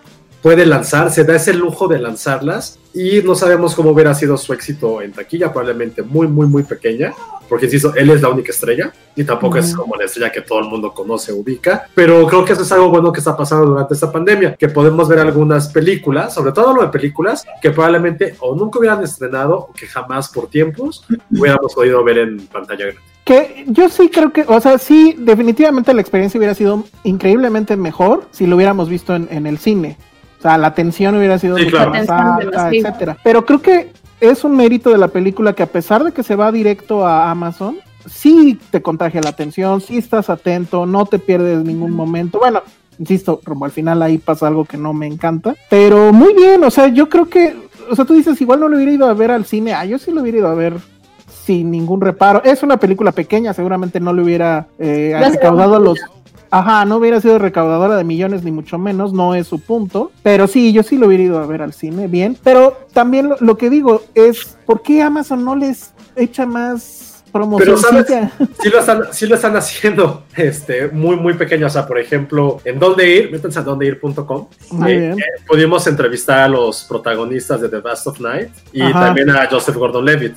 puede 0.42 0.66
lanzar, 0.66 1.10
se 1.10 1.24
da 1.24 1.36
ese 1.36 1.54
lujo 1.54 1.88
de 1.88 2.00
lanzarlas 2.00 2.78
y 2.92 3.22
no 3.22 3.34
sabemos 3.34 3.74
cómo 3.74 3.90
hubiera 3.90 4.14
sido 4.14 4.36
su 4.36 4.52
éxito 4.52 5.00
en 5.00 5.12
taquilla, 5.12 5.52
probablemente 5.52 6.02
muy, 6.02 6.26
muy, 6.26 6.46
muy 6.46 6.64
pequeña, 6.64 7.14
porque 7.48 7.66
insisto, 7.66 7.94
él 7.94 8.10
es 8.10 8.20
la 8.20 8.28
única 8.28 8.50
estrella 8.50 8.92
y 9.14 9.24
tampoco 9.24 9.58
es 9.58 9.74
como 9.74 9.94
la 9.94 10.04
estrella 10.04 10.32
que 10.32 10.40
todo 10.40 10.58
el 10.58 10.66
mundo 10.66 10.92
conoce, 10.92 11.32
ubica, 11.32 11.86
pero 11.94 12.26
creo 12.26 12.44
que 12.44 12.54
eso 12.54 12.62
es 12.62 12.72
algo 12.72 12.90
bueno 12.90 13.12
que 13.12 13.20
está 13.20 13.36
pasando 13.36 13.66
durante 13.66 13.94
esta 13.94 14.10
pandemia, 14.10 14.56
que 14.56 14.68
podemos 14.68 15.08
ver 15.08 15.20
algunas 15.20 15.68
películas, 15.68 16.34
sobre 16.34 16.52
todo 16.52 16.74
lo 16.74 16.82
de 16.82 16.88
películas, 16.88 17.44
que 17.60 17.70
probablemente 17.70 18.34
o 18.40 18.54
nunca 18.54 18.78
hubieran 18.78 19.02
estrenado 19.02 19.56
o 19.56 19.72
que 19.72 19.86
jamás 19.86 20.28
por 20.28 20.48
tiempos 20.48 21.04
hubiéramos 21.30 21.72
podido 21.74 22.02
ver 22.02 22.18
en 22.18 22.46
pantalla 22.48 22.86
grande. 22.86 23.02
Que 23.24 23.64
yo 23.68 23.88
sí 23.88 24.08
creo 24.08 24.32
que, 24.32 24.44
o 24.48 24.60
sea, 24.60 24.78
sí, 24.78 25.14
definitivamente 25.16 25.94
la 25.94 26.00
experiencia 26.00 26.38
hubiera 26.38 26.54
sido 26.54 26.84
increíblemente 27.04 27.76
mejor 27.76 28.24
si 28.32 28.46
lo 28.46 28.56
hubiéramos 28.56 28.88
visto 28.88 29.14
en, 29.14 29.28
en 29.30 29.46
el 29.46 29.58
cine. 29.58 29.96
O 30.42 30.48
sea, 30.48 30.58
la 30.58 30.66
atención 30.66 31.14
hubiera 31.16 31.38
sido 31.38 31.56
Sí, 31.56 31.64
mucho 31.66 31.76
claro. 31.76 31.92
más 31.92 32.08
alta, 32.10 32.68
etcétera. 32.72 33.16
Pero 33.22 33.46
creo 33.46 33.62
que 33.62 33.92
es 34.20 34.42
un 34.42 34.56
mérito 34.56 34.90
de 34.90 34.98
la 34.98 35.06
película 35.06 35.52
que 35.52 35.62
a 35.62 35.66
pesar 35.66 36.02
de 36.02 36.10
que 36.10 36.24
se 36.24 36.34
va 36.34 36.50
directo 36.50 37.06
a 37.06 37.30
Amazon, 37.30 37.76
sí 38.06 38.58
te 38.72 38.82
contagia 38.82 39.20
la 39.20 39.30
atención, 39.30 39.80
sí 39.80 39.98
estás 39.98 40.30
atento, 40.30 40.84
no 40.84 41.06
te 41.06 41.20
pierdes 41.20 41.62
ningún 41.64 41.92
momento. 41.92 42.40
Bueno, 42.40 42.60
insisto, 42.98 43.40
como 43.44 43.66
al 43.66 43.70
final 43.70 44.02
ahí 44.02 44.18
pasa 44.18 44.48
algo 44.48 44.64
que 44.64 44.76
no 44.76 44.92
me 44.92 45.06
encanta, 45.06 45.54
pero 45.70 46.12
muy 46.12 46.34
bien, 46.34 46.64
o 46.64 46.70
sea, 46.72 46.88
yo 46.88 47.08
creo 47.08 47.28
que, 47.28 47.54
o 47.88 47.94
sea, 47.94 48.04
tú 48.04 48.14
dices, 48.14 48.40
igual 48.40 48.58
no 48.58 48.68
lo 48.68 48.74
hubiera 48.74 48.90
ido 48.90 49.06
a 49.06 49.14
ver 49.14 49.30
al 49.30 49.44
cine, 49.44 49.74
ah, 49.74 49.84
yo 49.84 49.96
sí 49.96 50.10
lo 50.10 50.22
hubiera 50.22 50.38
ido 50.38 50.48
a 50.48 50.54
ver 50.54 50.74
sin 51.44 51.70
ningún 51.70 52.00
reparo. 52.00 52.42
Es 52.42 52.64
una 52.64 52.78
película 52.78 53.12
pequeña, 53.12 53.52
seguramente 53.54 54.00
no 54.00 54.12
le 54.12 54.22
hubiera 54.22 54.66
eh, 54.80 55.14
recaudado 55.30 55.78
los... 55.78 56.00
Ajá, 56.52 56.84
no 56.84 56.96
hubiera 56.96 57.18
sido 57.18 57.38
recaudadora 57.38 57.96
de 57.96 58.04
millones 58.04 58.44
ni 58.44 58.52
mucho 58.52 58.76
menos, 58.76 59.14
no 59.14 59.34
es 59.34 59.46
su 59.46 59.58
punto. 59.58 60.12
Pero 60.22 60.46
sí, 60.46 60.74
yo 60.74 60.82
sí 60.82 60.98
lo 60.98 61.06
hubiera 61.06 61.24
ido 61.24 61.38
a 61.38 61.46
ver 61.46 61.62
al 61.62 61.72
cine, 61.72 62.08
bien. 62.08 62.36
Pero 62.44 62.76
también 62.92 63.30
lo, 63.30 63.36
lo 63.40 63.56
que 63.56 63.70
digo 63.70 64.02
es, 64.14 64.58
¿por 64.66 64.82
qué 64.82 65.00
Amazon 65.00 65.46
no 65.46 65.56
les 65.56 65.94
echa 66.14 66.44
más 66.44 67.24
promoción? 67.32 67.78
Pero, 67.80 68.04
¿sabes? 68.04 68.06
sí 68.62 68.68
lo 68.68 68.80
están, 68.80 69.02
sí 69.12 69.26
lo 69.26 69.34
están 69.34 69.56
haciendo 69.56 70.24
este, 70.36 70.88
muy, 70.88 71.16
muy 71.16 71.32
pequeño. 71.32 71.68
O 71.68 71.70
sea, 71.70 71.86
por 71.86 71.98
ejemplo, 71.98 72.60
en 72.66 72.78
dónde 72.78 73.08
ir, 73.08 73.32
métanse 73.32 73.58
a 73.58 73.62
dondeir.com. 73.62 74.48
Eh, 74.86 75.14
eh, 75.16 75.22
pudimos 75.46 75.86
entrevistar 75.86 76.40
a 76.40 76.48
los 76.48 76.84
protagonistas 76.84 77.62
de 77.62 77.70
The 77.70 77.78
Best 77.78 78.06
of 78.06 78.20
Night 78.20 78.50
y 78.72 78.82
Ajá. 78.82 79.06
también 79.06 79.30
a 79.30 79.48
Joseph 79.50 79.76
Gordon-Levitt. 79.76 80.36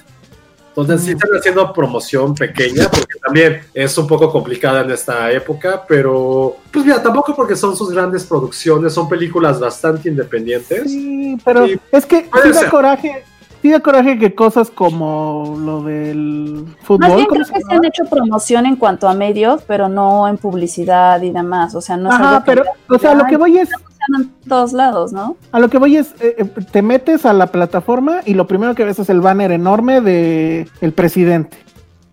Entonces 0.77 1.05
sí 1.05 1.11
están 1.11 1.29
haciendo 1.37 1.71
promoción 1.71 2.35
pequeña 2.35 2.89
porque 2.89 3.17
también 3.23 3.61
es 3.73 3.97
un 3.97 4.07
poco 4.07 4.29
complicada 4.29 4.81
en 4.81 4.91
esta 4.91 5.31
época, 5.31 5.85
pero 5.87 6.57
pues 6.69 6.83
mira, 6.83 7.01
tampoco 7.01 7.33
porque 7.33 7.55
son 7.55 7.77
sus 7.77 7.91
grandes 7.91 8.25
producciones, 8.25 8.93
son 8.93 9.07
películas 9.07 9.57
bastante 9.57 10.09
independientes. 10.09 10.91
Sí, 10.91 11.37
pero 11.45 11.65
Sí, 11.65 11.79
es 11.91 12.05
que 12.05 12.29
sí 12.43 12.51
da 12.51 12.69
coraje. 12.69 13.23
Sí 13.61 13.71
da 13.71 13.79
coraje 13.79 14.19
que 14.19 14.35
cosas 14.35 14.69
como 14.69 15.57
lo 15.57 15.81
del 15.81 16.65
Más 16.65 16.75
fútbol, 16.83 17.15
bien 17.15 17.27
¿cómo 17.27 17.41
creo 17.41 17.45
se 17.45 17.53
que 17.53 17.61
se 17.61 17.73
han 17.73 17.85
hecho 17.85 18.03
promoción 18.05 18.65
en 18.65 18.75
cuanto 18.75 19.07
a 19.07 19.13
medios, 19.13 19.63
pero 19.65 19.87
no 19.87 20.27
en 20.27 20.37
publicidad 20.37 21.21
y 21.21 21.31
demás. 21.31 21.73
O 21.73 21.81
sea, 21.81 21.95
no 21.95 22.09
es 22.09 22.15
Ajá, 22.15 22.29
algo 22.29 22.43
que 22.43 22.51
pero, 22.51 22.63
o 22.89 22.99
sea, 22.99 23.15
lo 23.15 23.25
que 23.25 23.37
voy 23.37 23.57
es, 23.57 23.69
funciona 24.07 24.31
en 24.43 24.49
todos 24.49 24.73
lados, 24.73 25.13
¿no? 25.13 25.37
A 25.51 25.59
lo 25.59 25.69
que 25.69 25.77
voy 25.77 25.97
es, 25.97 26.13
eh, 26.19 26.35
eh, 26.37 26.45
te 26.71 26.81
metes 26.81 27.25
a 27.25 27.33
la 27.33 27.47
plataforma 27.47 28.21
y 28.25 28.33
lo 28.33 28.47
primero 28.47 28.75
que 28.75 28.83
ves 28.85 28.99
es 28.99 29.09
el 29.09 29.21
banner 29.21 29.51
enorme 29.51 30.01
de 30.01 30.67
el 30.81 30.93
presidente. 30.93 31.57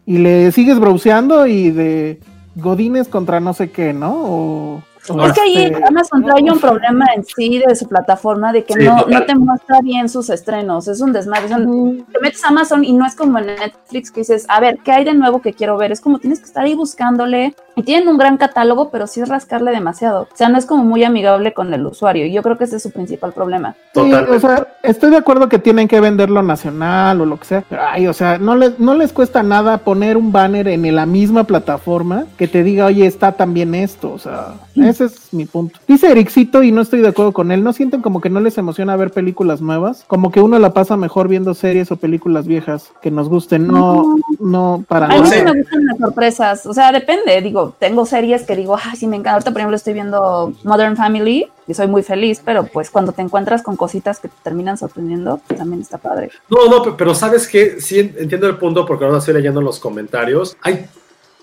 Y 0.06 0.18
le 0.18 0.50
sigues 0.52 0.78
browseando 0.80 1.46
y 1.46 1.70
de 1.70 2.20
Godines 2.56 3.08
contra 3.08 3.40
no 3.40 3.52
sé 3.54 3.70
qué, 3.70 3.92
¿no? 3.92 4.12
O, 4.14 4.82
o 5.08 5.26
Es 5.26 5.32
que 5.32 5.40
ahí 5.40 5.56
este- 5.64 5.84
Amazon 5.86 6.22
trae 6.24 6.42
un 6.42 6.58
problema 6.60 7.06
en 7.16 7.24
sí 7.24 7.60
de 7.66 7.74
su 7.74 7.88
plataforma 7.88 8.52
de 8.52 8.64
que 8.64 8.74
Sí, 8.74 8.84
no, 8.84 9.04
no 9.06 9.24
te 9.24 9.34
muestra 9.34 9.80
bien 9.80 10.08
sus 10.08 10.28
estrenos. 10.30 10.86
Es 10.88 11.00
un 11.00 11.12
desmadre. 11.12 11.48
Te 11.48 12.20
metes 12.20 12.44
a 12.44 12.48
Amazon 12.48 12.84
y 12.84 12.92
no 12.92 13.06
es 13.06 13.14
como 13.14 13.38
en 13.38 13.46
Netflix 13.46 14.10
que 14.10 14.20
dices, 14.20 14.44
a 14.48 14.60
ver, 14.60 14.78
¿qué 14.84 14.92
hay 14.92 15.04
de 15.04 15.14
nuevo 15.14 15.40
que 15.40 15.52
quiero 15.54 15.76
ver? 15.76 15.92
Es 15.92 16.00
como 16.00 16.18
tienes 16.18 16.40
que 16.40 16.46
estar 16.46 16.64
ahí 16.64 16.74
buscándole 16.74 17.54
Y 17.74 17.82
tienen 17.82 18.08
un 18.08 18.18
gran 18.18 18.36
catálogo, 18.36 18.90
pero 18.90 19.06
sí 19.06 19.20
es 19.20 19.28
rascarle 19.28 19.70
demasiado. 19.70 20.22
O 20.32 20.36
sea, 20.36 20.48
no 20.48 20.58
es 20.58 20.66
como 20.66 20.84
muy 20.84 21.04
amigable 21.04 21.52
con 21.52 21.72
el 21.72 21.86
usuario. 21.86 22.26
Y 22.26 22.32
yo 22.32 22.42
creo 22.42 22.58
que 22.58 22.64
ese 22.64 22.76
es 22.76 22.82
su 22.82 22.90
principal 22.90 23.32
problema. 23.32 23.74
Sí, 23.94 24.12
o 24.12 24.40
sea, 24.40 24.68
estoy 24.82 25.10
de 25.10 25.16
acuerdo 25.16 25.48
que 25.48 25.58
tienen 25.58 25.88
que 25.88 26.00
venderlo 26.00 26.42
nacional 26.42 27.20
o 27.20 27.26
lo 27.26 27.38
que 27.38 27.46
sea. 27.46 27.64
Pero, 27.68 27.82
ay, 27.82 28.06
o 28.06 28.12
sea, 28.12 28.38
no 28.38 28.56
les, 28.56 28.78
no 28.78 28.94
les 28.94 29.12
cuesta 29.12 29.42
nada 29.42 29.78
poner 29.78 30.16
un 30.16 30.32
banner 30.32 30.68
en 30.68 30.94
la 30.94 31.06
misma 31.06 31.44
plataforma 31.44 32.26
que 32.36 32.48
te 32.48 32.62
diga, 32.62 32.86
oye, 32.86 33.06
está 33.06 33.32
también 33.32 33.74
esto. 33.74 34.12
O 34.12 34.18
sea, 34.18 34.54
ese 34.74 35.06
es 35.06 35.21
mi 35.32 35.46
punto. 35.46 35.78
Dice 35.88 36.10
Ericito, 36.10 36.62
y 36.62 36.72
no 36.72 36.80
estoy 36.82 37.00
de 37.00 37.08
acuerdo 37.08 37.32
con 37.32 37.50
él, 37.52 37.62
¿no 37.64 37.72
sienten 37.72 38.02
como 38.02 38.20
que 38.20 38.30
no 38.30 38.40
les 38.40 38.56
emociona 38.58 38.96
ver 38.96 39.10
películas 39.10 39.60
nuevas? 39.60 40.04
Como 40.06 40.30
que 40.30 40.40
uno 40.40 40.58
la 40.58 40.72
pasa 40.72 40.96
mejor 40.96 41.28
viendo 41.28 41.54
series 41.54 41.90
o 41.90 41.96
películas 41.96 42.46
viejas 42.46 42.92
que 43.02 43.10
nos 43.10 43.28
gusten. 43.28 43.66
No, 43.68 44.16
no, 44.40 44.84
para 44.88 45.06
A 45.06 45.08
mí 45.10 45.20
nada. 45.20 45.26
sí 45.30 45.42
me 45.42 45.52
gustan 45.60 45.86
las 45.86 45.98
sorpresas. 45.98 46.66
O 46.66 46.74
sea, 46.74 46.92
depende. 46.92 47.40
Digo, 47.42 47.74
tengo 47.78 48.04
series 48.06 48.42
que 48.42 48.56
digo, 48.56 48.76
ay, 48.82 48.96
sí 48.96 49.06
me 49.06 49.16
encanta. 49.16 49.32
Ahorita, 49.32 49.50
por 49.50 49.60
ejemplo, 49.60 49.76
estoy 49.76 49.94
viendo 49.94 50.52
Modern 50.64 50.96
Family 50.96 51.46
y 51.66 51.74
soy 51.74 51.86
muy 51.86 52.02
feliz, 52.02 52.42
pero 52.44 52.64
pues 52.64 52.90
cuando 52.90 53.12
te 53.12 53.22
encuentras 53.22 53.62
con 53.62 53.76
cositas 53.76 54.18
que 54.18 54.28
te 54.28 54.34
terminan 54.42 54.76
sorprendiendo, 54.76 55.40
pues, 55.46 55.58
también 55.58 55.80
está 55.80 55.96
padre. 55.98 56.30
No, 56.50 56.68
no, 56.68 56.82
pe- 56.82 56.94
pero 56.98 57.14
sabes 57.14 57.46
que 57.48 57.80
sí 57.80 58.00
en- 58.00 58.14
entiendo 58.18 58.46
el 58.48 58.58
punto 58.58 58.84
porque 58.84 59.04
ahora 59.04 59.18
estoy 59.18 59.34
leyendo 59.34 59.60
los 59.60 59.78
comentarios. 59.78 60.56
Hay 60.62 60.86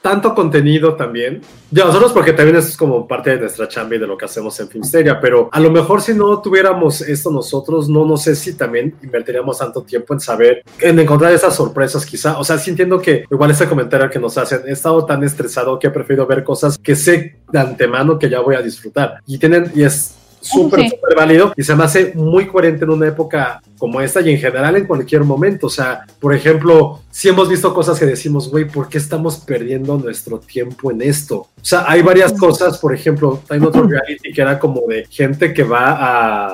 tanto 0.02 0.34
contenido 0.34 0.96
también. 0.96 1.42
Ya 1.72 1.86
nosotros 1.86 2.14
porque 2.14 2.34
también 2.34 2.58
es 2.58 2.76
como 2.76 3.08
parte 3.08 3.32
de 3.32 3.42
nuestra 3.42 3.68
chamba 3.68 3.96
y 3.96 4.00
de 4.00 4.08
lo 4.08 4.18
que 4.18 4.26
hacemos 4.26 4.60
en 4.60 4.68
Filmsteria, 4.68 5.20
pero 5.20 5.50
a 5.52 5.60
lo 5.60 5.70
mejor 5.70 6.02
si 6.02 6.14
no 6.14 6.42
tuviéramos 6.42 7.02
esto 7.02 7.32
nosotros, 7.32 7.90
no, 7.90 8.06
no 8.06 8.18
sé 8.18 8.36
si 8.36 8.54
también 8.54 8.96
invertiríamos 9.04 9.58
tanto 9.60 9.84
tiempo 9.84 10.14
en 10.14 10.20
saber, 10.20 10.64
en 10.80 11.00
encontrar 11.00 11.32
esas 11.34 11.56
sorpresas 11.56 12.06
quizá. 12.06 12.40
O 12.40 12.44
sea, 12.44 12.58
sí 12.58 12.72
entiendo 12.72 13.00
que 13.00 13.26
igual 13.30 13.52
ese 13.52 13.68
comentario 13.68 14.10
que 14.10 14.20
nos 14.20 14.38
hacen, 14.38 14.62
he 14.68 14.72
estado 14.72 15.06
tan 15.06 15.24
estresado 15.24 15.78
que 15.78 15.88
he 15.88 15.92
preferido 15.92 16.26
ver 16.26 16.44
cosas 16.44 16.78
que 16.78 16.96
sé 16.96 17.36
de 17.52 17.60
antemano 17.60 18.18
que 18.18 18.30
ya 18.30 18.40
voy 18.40 18.56
a 18.56 18.62
disfrutar. 18.62 19.20
Y 19.26 19.38
tienen, 19.38 19.72
y 19.76 19.84
es 19.84 20.16
súper, 20.42 20.82
Sí. 20.82 20.90
súper 20.90 21.16
válido 21.16 21.54
y 21.56 21.64
se 21.64 21.76
me 21.76 21.84
hace 21.84 22.14
muy 22.16 22.48
coherente 22.48 22.86
en 22.86 22.92
una 22.92 23.08
época 23.08 23.62
como 23.78 24.02
esta 24.02 24.22
y 24.22 24.32
en 24.32 24.38
general 24.38 24.76
en 24.76 24.86
cualquier 24.86 25.24
momento. 25.24 25.68
O 25.68 25.70
sea, 25.70 26.06
por 26.20 26.34
ejemplo, 26.34 27.02
si 27.12 27.30
hemos 27.30 27.50
visto 27.50 27.74
cosas 27.74 28.00
que 28.00 28.06
decimos, 28.06 28.50
güey, 28.50 28.66
¿por 28.66 28.90
qué 28.90 28.98
estamos 28.98 29.38
perdiendo 29.38 29.98
nuestro 29.98 30.40
tiempo 30.40 30.92
en 30.92 31.02
esto? 31.02 31.38
O 31.38 31.50
sea, 31.62 31.86
hay 31.88 32.02
varias 32.02 32.34
cosas, 32.34 32.78
por 32.78 32.94
ejemplo, 32.94 33.42
hay 33.50 33.60
otro 33.60 33.84
reality 33.84 34.32
que 34.34 34.42
era 34.42 34.60
como 34.60 34.82
de 34.88 35.06
gente 35.10 35.54
que 35.54 35.64
va 35.64 35.98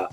a... 0.02 0.08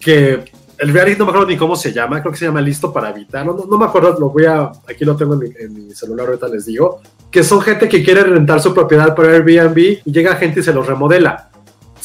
que 0.00 0.44
el 0.78 0.92
reality 0.92 1.18
no 1.18 1.24
me 1.24 1.30
acuerdo 1.30 1.48
ni 1.48 1.56
cómo 1.56 1.74
se 1.74 1.92
llama, 1.92 2.20
creo 2.20 2.32
que 2.32 2.38
se 2.38 2.44
llama 2.44 2.60
Listo 2.60 2.92
para 2.92 3.08
Habitar, 3.08 3.46
no, 3.46 3.54
no, 3.54 3.64
no 3.64 3.78
me 3.78 3.86
acuerdo, 3.86 4.14
lo 4.20 4.28
voy 4.28 4.44
a, 4.44 4.70
aquí 4.86 5.06
lo 5.06 5.16
tengo 5.16 5.32
en 5.32 5.38
mi, 5.40 5.46
en 5.58 5.72
mi 5.86 5.94
celular, 5.94 6.26
ahorita 6.26 6.48
les 6.48 6.66
digo, 6.66 7.00
que 7.30 7.42
son 7.42 7.62
gente 7.62 7.88
que 7.88 8.04
quiere 8.04 8.22
rentar 8.22 8.60
su 8.60 8.74
propiedad 8.74 9.14
por 9.14 9.24
Airbnb 9.24 9.78
y 10.04 10.12
llega 10.12 10.36
gente 10.36 10.60
y 10.60 10.62
se 10.62 10.74
los 10.74 10.86
remodela. 10.86 11.48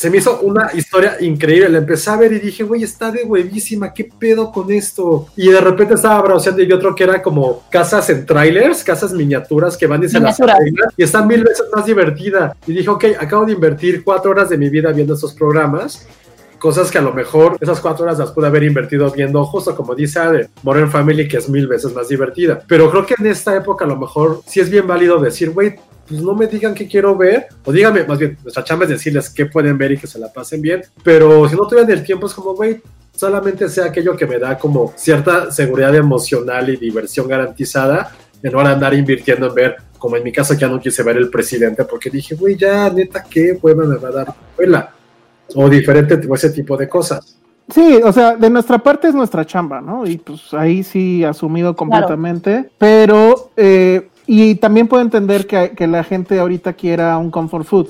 Se 0.01 0.09
me 0.09 0.17
hizo 0.17 0.39
una 0.39 0.71
historia 0.73 1.17
increíble. 1.19 1.69
La 1.69 1.77
empecé 1.77 2.09
a 2.09 2.17
ver 2.17 2.33
y 2.33 2.39
dije, 2.39 2.63
güey, 2.63 2.81
está 2.81 3.11
de 3.11 3.23
huevísima, 3.23 3.93
¿qué 3.93 4.05
pedo 4.05 4.51
con 4.51 4.71
esto? 4.71 5.27
Y 5.35 5.49
de 5.49 5.61
repente 5.61 5.93
estaba 5.93 6.19
browseando 6.23 6.63
y 6.63 6.71
otro 6.71 6.95
que 6.95 7.03
era 7.03 7.21
como 7.21 7.61
casas 7.69 8.09
en 8.09 8.25
trailers, 8.25 8.83
casas 8.83 9.13
miniaturas 9.13 9.77
que 9.77 9.85
van 9.85 10.03
y 10.03 10.09
se 10.09 10.19
las 10.19 10.41
arreglan 10.41 10.89
y 10.97 11.03
está 11.03 11.23
mil 11.23 11.43
veces 11.43 11.67
más 11.71 11.85
divertida. 11.85 12.57
Y 12.65 12.73
dije, 12.73 12.89
ok, 12.89 13.05
acabo 13.19 13.45
de 13.45 13.51
invertir 13.51 14.03
cuatro 14.03 14.31
horas 14.31 14.49
de 14.49 14.57
mi 14.57 14.69
vida 14.69 14.91
viendo 14.91 15.13
estos 15.13 15.35
programas. 15.35 16.07
Cosas 16.57 16.89
que 16.89 16.97
a 16.97 17.03
lo 17.03 17.13
mejor 17.13 17.57
esas 17.61 17.79
cuatro 17.79 18.05
horas 18.05 18.17
las 18.17 18.31
pude 18.31 18.47
haber 18.47 18.63
invertido 18.63 19.11
viendo, 19.11 19.45
justo 19.45 19.75
como 19.75 19.93
dice 19.93 20.17
Ade, 20.17 20.49
Modern 20.63 20.89
Family, 20.89 21.27
que 21.27 21.37
es 21.37 21.47
mil 21.47 21.67
veces 21.67 21.93
más 21.93 22.07
divertida. 22.07 22.59
Pero 22.67 22.89
creo 22.89 23.05
que 23.05 23.13
en 23.19 23.27
esta 23.27 23.55
época 23.55 23.85
a 23.85 23.87
lo 23.87 23.97
mejor 23.97 24.41
sí 24.47 24.61
es 24.61 24.71
bien 24.71 24.87
válido 24.87 25.19
decir, 25.19 25.51
güey, 25.51 25.75
pues 26.11 26.23
no 26.23 26.35
me 26.35 26.45
digan 26.45 26.73
qué 26.73 26.87
quiero 26.89 27.15
ver, 27.15 27.47
o 27.63 27.71
díganme, 27.71 28.03
más 28.03 28.19
bien, 28.19 28.37
nuestra 28.43 28.65
chamba 28.65 28.83
es 28.83 28.89
decirles 28.89 29.29
qué 29.29 29.45
pueden 29.45 29.77
ver 29.77 29.93
y 29.93 29.97
que 29.97 30.07
se 30.07 30.19
la 30.19 30.31
pasen 30.31 30.61
bien, 30.61 30.81
pero 31.05 31.47
si 31.47 31.55
no 31.55 31.65
tuvieran 31.65 31.89
el 31.89 32.03
tiempo 32.03 32.27
es 32.27 32.33
como, 32.33 32.53
güey, 32.53 32.81
solamente 33.15 33.69
sea 33.69 33.85
aquello 33.85 34.17
que 34.17 34.27
me 34.27 34.37
da 34.37 34.57
como 34.57 34.93
cierta 34.97 35.51
seguridad 35.51 35.95
emocional 35.95 36.69
y 36.69 36.75
diversión 36.75 37.29
garantizada, 37.29 38.11
de 38.41 38.49
andar 38.49 38.93
invirtiendo 38.93 39.47
en 39.47 39.55
ver, 39.55 39.77
como 39.97 40.17
en 40.17 40.23
mi 40.23 40.33
caso 40.33 40.53
ya 40.53 40.67
no 40.67 40.81
quise 40.81 41.01
ver 41.01 41.15
el 41.15 41.29
presidente, 41.29 41.85
porque 41.85 42.09
dije, 42.09 42.35
güey, 42.35 42.57
ya, 42.57 42.89
neta, 42.89 43.23
qué 43.23 43.57
hueva 43.61 43.85
me 43.85 43.95
va 43.95 44.09
a 44.09 44.11
dar 44.11 44.27
la 44.27 44.35
escuela, 44.49 44.93
o 45.55 45.69
diferente, 45.69 46.19
o 46.27 46.35
ese 46.35 46.49
tipo 46.49 46.75
de 46.75 46.89
cosas. 46.89 47.37
Sí, 47.73 48.01
o 48.03 48.11
sea, 48.11 48.35
de 48.35 48.49
nuestra 48.49 48.79
parte 48.79 49.07
es 49.07 49.13
nuestra 49.13 49.45
chamba, 49.45 49.79
¿no? 49.79 50.05
Y 50.05 50.17
pues 50.17 50.53
ahí 50.53 50.83
sí 50.83 51.23
asumido 51.23 51.73
completamente, 51.73 52.69
pero 52.77 53.51
eh, 53.55 54.09
y 54.33 54.55
también 54.55 54.87
puedo 54.87 55.03
entender 55.03 55.45
que, 55.45 55.71
que 55.71 55.87
la 55.87 56.03
gente 56.03 56.39
ahorita 56.39 56.73
quiera 56.73 57.17
un 57.17 57.29
comfort 57.31 57.65
food. 57.65 57.87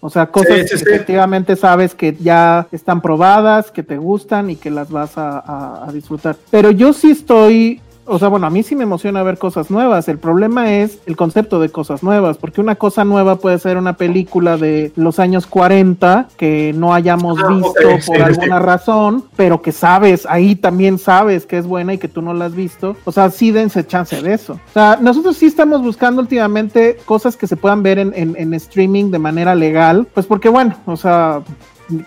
O 0.00 0.10
sea, 0.10 0.26
cosas 0.26 0.58
Sí, 0.68 0.78
sí, 0.78 0.84
que 0.84 0.90
efectivamente 0.94 1.56
sabes 1.56 1.94
que 1.94 2.16
ya 2.20 2.66
están 2.72 3.00
probadas, 3.00 3.70
que 3.70 3.82
te 3.82 3.96
gustan 3.96 4.50
y 4.50 4.56
que 4.56 4.70
las 4.70 4.90
vas 4.90 5.16
a, 5.16 5.38
a- 5.38 5.88
a 5.88 5.92
disfrutar. 5.92 6.36
Pero 6.50 6.70
yo 6.70 6.92
sí 6.92 7.10
estoy, 7.12 7.80
o 8.06 8.18
sea, 8.18 8.28
bueno, 8.28 8.46
a 8.46 8.50
mí 8.50 8.62
sí 8.62 8.74
me 8.76 8.84
emociona 8.84 9.22
ver 9.22 9.38
cosas 9.38 9.70
nuevas. 9.70 10.08
El 10.08 10.18
problema 10.18 10.72
es 10.72 10.98
el 11.06 11.16
concepto 11.16 11.60
de 11.60 11.68
cosas 11.70 12.02
nuevas, 12.02 12.36
porque 12.38 12.60
una 12.60 12.76
cosa 12.76 13.04
nueva 13.04 13.36
puede 13.36 13.58
ser 13.58 13.76
una 13.76 13.96
película 13.96 14.56
de 14.56 14.92
los 14.96 15.18
años 15.18 15.46
40 15.46 16.28
que 16.36 16.72
no 16.76 16.94
hayamos 16.94 17.38
Ah, 17.42 17.48
visto 17.48 17.74
por 17.82 18.00
sí, 18.02 18.12
sí. 18.14 18.20
alguna 18.22 18.58
razón, 18.58 19.24
pero 19.36 19.60
que 19.62 19.72
sabes, 19.72 20.26
ahí 20.28 20.56
también 20.56 20.98
sabes 20.98 21.46
que 21.46 21.58
es 21.58 21.66
buena 21.66 21.94
y 21.94 21.98
que 21.98 22.08
tú 22.08 22.22
no 22.22 22.32
la 22.34 22.46
has 22.46 22.54
visto. 22.54 22.96
O 23.04 23.12
sea, 23.12 23.30
sí 23.30 23.50
dense 23.50 23.86
chance 23.86 24.20
de 24.22 24.32
eso. 24.34 24.54
O 24.54 24.72
sea, 24.72 24.98
nosotros 25.00 25.36
sí 25.36 25.46
estamos 25.46 25.82
buscando 25.82 26.20
últimamente 26.22 26.96
cosas 27.04 27.36
que 27.36 27.46
se 27.46 27.56
puedan 27.56 27.82
ver 27.82 27.98
en, 27.98 28.12
en- 28.14 28.36
en 28.38 28.54
streaming 28.54 29.10
de 29.10 29.18
manera 29.18 29.54
legal, 29.54 30.06
pues 30.14 30.26
porque 30.26 30.48
bueno, 30.48 30.76
o 30.86 30.96
sea... 30.96 31.40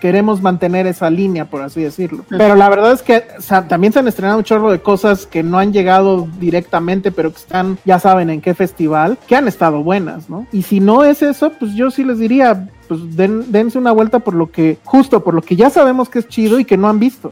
Queremos 0.01 0.41
mantener 0.41 0.87
esa 0.87 1.09
línea, 1.09 1.45
por 1.45 1.61
así 1.61 1.81
decirlo. 1.81 2.25
Pero 2.29 2.55
la 2.55 2.67
verdad 2.69 2.91
es 2.91 3.01
que 3.01 3.23
o 3.37 3.41
sea, 3.41 3.67
también 3.67 3.93
se 3.93 3.99
han 3.99 4.07
estrenado 4.07 4.37
un 4.37 4.43
chorro 4.43 4.71
de 4.71 4.81
cosas 4.81 5.25
que 5.25 5.41
no 5.43 5.57
han 5.59 5.71
llegado 5.73 6.27
directamente, 6.39 7.11
pero 7.11 7.31
que 7.31 7.37
están, 7.37 7.77
ya 7.85 7.99
saben 7.99 8.29
en 8.29 8.41
qué 8.41 8.53
festival, 8.53 9.17
que 9.27 9.35
han 9.35 9.47
estado 9.47 9.83
buenas, 9.83 10.29
¿no? 10.29 10.45
Y 10.51 10.63
si 10.63 10.79
no 10.79 11.03
es 11.05 11.21
eso, 11.21 11.51
pues 11.59 11.73
yo 11.75 11.91
sí 11.91 12.03
les 12.03 12.19
diría, 12.19 12.67
pues 12.87 13.15
den- 13.15 13.51
dense 13.51 13.77
una 13.77 13.91
vuelta 13.91 14.19
por 14.19 14.33
lo 14.33 14.51
que, 14.51 14.77
justo 14.83 15.23
por 15.23 15.33
lo 15.33 15.41
que 15.41 15.55
ya 15.55 15.69
sabemos 15.69 16.09
que 16.09 16.19
es 16.19 16.27
chido 16.27 16.59
y 16.59 16.65
que 16.65 16.75
no 16.77 16.89
han 16.89 16.99
visto. 16.99 17.31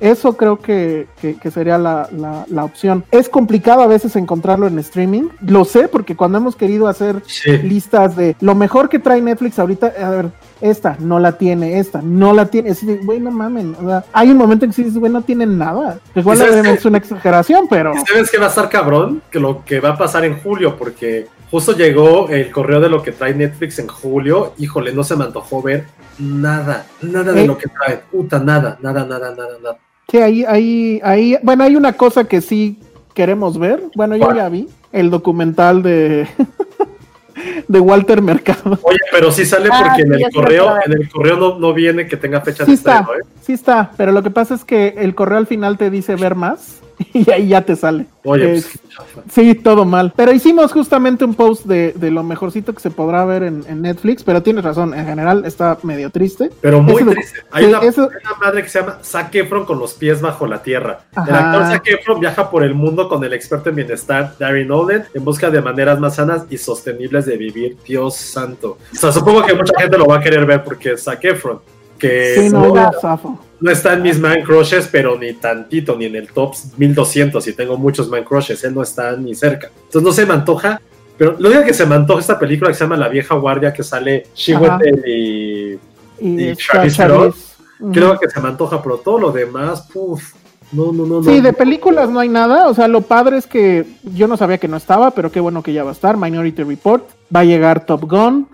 Eso 0.00 0.36
creo 0.36 0.60
que, 0.60 1.08
que- 1.20 1.34
que 1.34 1.50
sería 1.50 1.76
la, 1.76 2.08
la- 2.16 2.44
la 2.48 2.64
opción. 2.64 3.04
Es 3.10 3.28
complicado 3.28 3.82
a 3.82 3.88
veces 3.88 4.14
encontrarlo 4.14 4.68
en 4.68 4.78
streaming. 4.78 5.24
Lo 5.40 5.64
sé 5.64 5.88
porque 5.88 6.14
cuando 6.14 6.38
hemos 6.38 6.54
querido 6.54 6.86
hacer 6.86 7.20
Sí. 7.26 7.58
listas 7.58 8.14
de 8.14 8.36
lo 8.40 8.54
mejor 8.54 8.88
que 8.88 9.00
trae 9.00 9.20
Netflix 9.20 9.58
ahorita, 9.58 9.92
a 10.00 10.10
ver, 10.10 10.30
esta 10.60 10.96
no 10.98 11.18
la 11.18 11.32
tiene, 11.32 11.78
esta 11.78 12.00
no 12.02 12.32
la 12.32 12.46
tiene. 12.46 12.70
Es 12.70 12.80
decir, 12.80 13.04
güey, 13.04 13.20
no 13.20 13.30
mamen. 13.30 13.76
O 13.80 13.86
sea, 13.86 14.04
hay 14.12 14.30
un 14.30 14.36
momento 14.36 14.64
en 14.64 14.70
que 14.70 14.76
sí 14.76 14.84
dices, 14.84 14.98
güey, 14.98 15.12
no 15.12 15.22
tienen 15.22 15.58
nada. 15.58 16.00
Igual 16.14 16.40
es 16.42 16.84
una 16.84 16.98
exageración, 16.98 17.66
pero... 17.68 17.92
¿Y 17.94 18.06
¿Sabes 18.06 18.30
qué 18.30 18.38
va 18.38 18.46
a 18.46 18.48
estar 18.50 18.68
cabrón? 18.68 19.22
Que 19.30 19.40
lo 19.40 19.64
que 19.64 19.80
va 19.80 19.90
a 19.90 19.98
pasar 19.98 20.24
en 20.24 20.40
julio, 20.40 20.76
porque 20.76 21.26
justo 21.50 21.72
llegó 21.72 22.28
el 22.28 22.50
correo 22.50 22.80
de 22.80 22.88
lo 22.88 23.02
que 23.02 23.12
trae 23.12 23.34
Netflix 23.34 23.78
en 23.78 23.88
julio. 23.88 24.54
Híjole, 24.58 24.92
no 24.92 25.04
se 25.04 25.16
me 25.16 25.24
antojó 25.24 25.62
ver 25.62 25.86
nada, 26.18 26.86
nada 27.02 27.32
de 27.32 27.44
¿Eh? 27.44 27.46
lo 27.46 27.56
que 27.56 27.68
trae. 27.68 27.98
Puta, 28.10 28.38
nada, 28.38 28.78
nada, 28.80 29.04
nada, 29.04 29.30
nada, 29.30 29.58
nada. 29.62 29.78
Sí, 30.10 30.18
ahí, 30.18 30.44
ahí, 30.46 31.00
ahí, 31.04 31.38
bueno, 31.42 31.64
hay 31.64 31.76
una 31.76 31.92
cosa 31.92 32.24
que 32.24 32.40
sí 32.40 32.78
queremos 33.14 33.58
ver. 33.58 33.82
Bueno, 33.94 34.16
yo 34.16 34.24
¿Cuál? 34.24 34.36
ya 34.36 34.48
vi 34.48 34.68
el 34.92 35.10
documental 35.10 35.82
de 35.82 36.26
de 37.66 37.80
Walter 37.80 38.22
Mercado. 38.22 38.78
Oye, 38.82 38.98
pero 39.10 39.30
sí 39.30 39.44
sale 39.44 39.68
Ah, 39.72 39.82
porque 39.84 40.02
en 40.02 40.14
el 40.14 40.30
correo, 40.32 40.76
en 40.84 40.92
el 40.92 41.08
correo 41.08 41.36
no, 41.36 41.58
no 41.58 41.72
viene 41.74 42.06
que 42.06 42.16
tenga 42.16 42.40
fecha 42.40 42.64
Sí 42.64 42.70
de 42.72 42.76
está, 42.76 43.00
estreno, 43.00 43.20
¿eh? 43.20 43.26
sí 43.42 43.52
está, 43.52 43.90
pero 43.96 44.12
lo 44.12 44.22
que 44.22 44.30
pasa 44.30 44.54
es 44.54 44.64
que 44.64 44.94
el 44.98 45.14
correo 45.14 45.38
al 45.38 45.46
final 45.46 45.76
te 45.78 45.90
dice 45.90 46.16
ver 46.16 46.34
más 46.34 46.80
y 47.12 47.30
ahí 47.30 47.48
ya 47.48 47.62
te 47.62 47.76
sale. 47.76 48.06
Oye, 48.24 48.54
Es- 48.54 48.66
pues. 48.66 48.78
Sí, 49.32 49.54
todo 49.54 49.84
mal. 49.84 50.12
Pero 50.16 50.32
hicimos 50.32 50.72
justamente 50.72 51.24
un 51.24 51.34
post 51.34 51.64
de, 51.66 51.92
de 51.92 52.10
lo 52.10 52.24
mejorcito 52.24 52.72
que 52.74 52.80
se 52.80 52.90
podrá 52.90 53.24
ver 53.24 53.44
en, 53.44 53.64
en 53.68 53.80
Netflix, 53.82 54.24
pero 54.24 54.42
tienes 54.42 54.64
razón, 54.64 54.92
en 54.92 55.06
general 55.06 55.44
está 55.44 55.78
medio 55.84 56.10
triste. 56.10 56.50
Pero 56.60 56.82
muy 56.82 57.02
docu- 57.04 57.12
triste. 57.12 57.38
Hay 57.52 57.64
sí, 57.64 57.70
una, 57.70 57.78
eso- 57.80 58.02
hay 58.10 58.16
una 58.28 58.34
madre 58.44 58.62
que 58.64 58.68
se 58.68 58.80
llama 58.80 58.98
Zac 59.04 59.32
Efron 59.36 59.64
con 59.64 59.78
los 59.78 59.94
pies 59.94 60.20
bajo 60.20 60.46
la 60.48 60.62
tierra. 60.62 61.00
El 61.12 61.22
Ajá. 61.34 61.52
actor 61.52 61.66
Zac 61.76 61.86
Efron 61.88 62.18
viaja 62.20 62.50
por 62.50 62.64
el 62.64 62.74
mundo 62.74 63.08
con 63.08 63.22
el 63.22 63.32
experto 63.32 63.70
en 63.70 63.76
bienestar 63.76 64.34
Darren 64.38 64.66
Nolan 64.68 65.04
en 65.14 65.24
busca 65.24 65.48
de 65.50 65.62
maneras 65.62 66.00
más 66.00 66.16
sanas 66.16 66.44
y 66.50 66.58
sostenibles 66.58 67.24
de 67.26 67.36
vivir. 67.36 67.76
Dios 67.86 68.16
santo. 68.16 68.78
O 68.92 68.96
sea, 68.96 69.12
supongo 69.12 69.44
que 69.44 69.54
mucha 69.54 69.78
gente 69.80 69.96
lo 69.96 70.06
va 70.06 70.16
a 70.16 70.20
querer 70.20 70.44
ver 70.44 70.64
porque 70.64 70.92
es 70.94 71.04
Zac 71.04 71.24
Efron. 71.24 71.60
Que 71.98 72.34
Sí, 72.40 72.50
no, 72.50 72.74
no. 72.74 72.90
No 73.60 73.70
está 73.70 73.94
en 73.94 74.02
mis 74.02 74.18
man 74.18 74.42
crushes, 74.42 74.88
pero 74.90 75.18
ni 75.18 75.32
tantito, 75.32 75.96
ni 75.96 76.06
en 76.06 76.16
el 76.16 76.28
top 76.28 76.54
1200. 76.76 77.46
Y 77.46 77.52
tengo 77.52 77.76
muchos 77.76 78.08
man 78.08 78.24
crushes, 78.24 78.62
él 78.64 78.74
no 78.74 78.82
está 78.82 79.16
ni 79.16 79.34
cerca. 79.34 79.70
Entonces 79.84 80.02
no 80.02 80.12
se 80.12 80.26
me 80.26 80.34
antoja. 80.34 80.80
Pero 81.16 81.34
lo 81.38 81.48
único 81.48 81.64
que 81.64 81.74
se 81.74 81.84
me 81.84 81.96
antoja 81.96 82.20
esta 82.20 82.38
película 82.38 82.70
que 82.70 82.74
se 82.74 82.84
llama 82.84 82.96
La 82.96 83.08
vieja 83.08 83.34
guardia, 83.34 83.72
que 83.72 83.82
sale. 83.82 84.26
Chiwetel 84.34 85.02
y 85.06 85.78
Y, 86.20 86.50
Y 86.50 86.54
Travis. 86.54 86.96
Creo 87.92 88.18
que 88.18 88.28
se 88.28 88.40
me 88.40 88.48
antoja, 88.48 88.82
pero 88.82 88.98
todo 88.98 89.18
lo 89.18 89.32
demás, 89.32 89.82
puf. 89.92 90.34
No, 90.72 90.92
no, 90.92 91.06
no. 91.06 91.22
Sí, 91.22 91.36
no. 91.36 91.42
de 91.42 91.52
películas 91.52 92.10
no 92.10 92.20
hay 92.20 92.28
nada. 92.28 92.68
O 92.68 92.74
sea, 92.74 92.88
lo 92.88 93.00
padre 93.00 93.38
es 93.38 93.46
que 93.46 93.86
yo 94.02 94.26
no 94.28 94.36
sabía 94.36 94.58
que 94.58 94.68
no 94.68 94.76
estaba, 94.76 95.12
pero 95.12 95.32
qué 95.32 95.40
bueno 95.40 95.62
que 95.62 95.72
ya 95.72 95.84
va 95.84 95.90
a 95.90 95.92
estar. 95.92 96.16
Minority 96.16 96.62
Report. 96.62 97.04
Va 97.34 97.40
a 97.40 97.44
llegar 97.44 97.86
Top 97.86 98.02
Gun. 98.08 98.48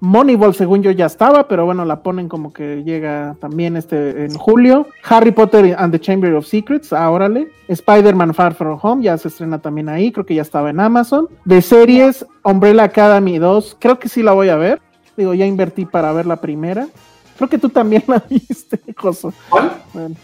Moneyball, 0.00 0.54
según 0.54 0.82
yo, 0.82 0.90
ya 0.90 1.06
estaba, 1.06 1.46
pero 1.46 1.66
bueno, 1.66 1.84
la 1.84 2.02
ponen 2.02 2.28
como 2.28 2.52
que 2.52 2.82
llega 2.84 3.36
también 3.38 3.76
este 3.76 4.24
en 4.24 4.34
julio. 4.34 4.86
Harry 5.04 5.30
Potter 5.30 5.76
and 5.78 5.92
the 5.92 6.00
Chamber 6.00 6.34
of 6.34 6.46
Secrets, 6.46 6.92
ah, 6.92 7.10
órale. 7.10 7.48
Spider-Man 7.68 8.32
Far 8.32 8.54
From 8.54 8.78
Home, 8.80 9.02
ya 9.02 9.18
se 9.18 9.28
estrena 9.28 9.58
también 9.58 9.88
ahí, 9.90 10.10
creo 10.10 10.24
que 10.24 10.34
ya 10.34 10.42
estaba 10.42 10.70
en 10.70 10.80
Amazon. 10.80 11.28
De 11.44 11.60
series, 11.60 12.24
Umbrella 12.42 12.84
Academy 12.84 13.38
2, 13.38 13.76
creo 13.78 13.98
que 13.98 14.08
sí 14.08 14.22
la 14.22 14.32
voy 14.32 14.48
a 14.48 14.56
ver. 14.56 14.80
Digo, 15.16 15.34
ya 15.34 15.44
invertí 15.44 15.84
para 15.84 16.12
ver 16.12 16.24
la 16.24 16.36
primera. 16.36 16.88
Creo 17.36 17.48
que 17.48 17.58
tú 17.58 17.68
también 17.68 18.02
la 18.08 18.22
viste, 18.28 18.80
Joso. 18.96 19.34
¿Cuál? 19.50 19.72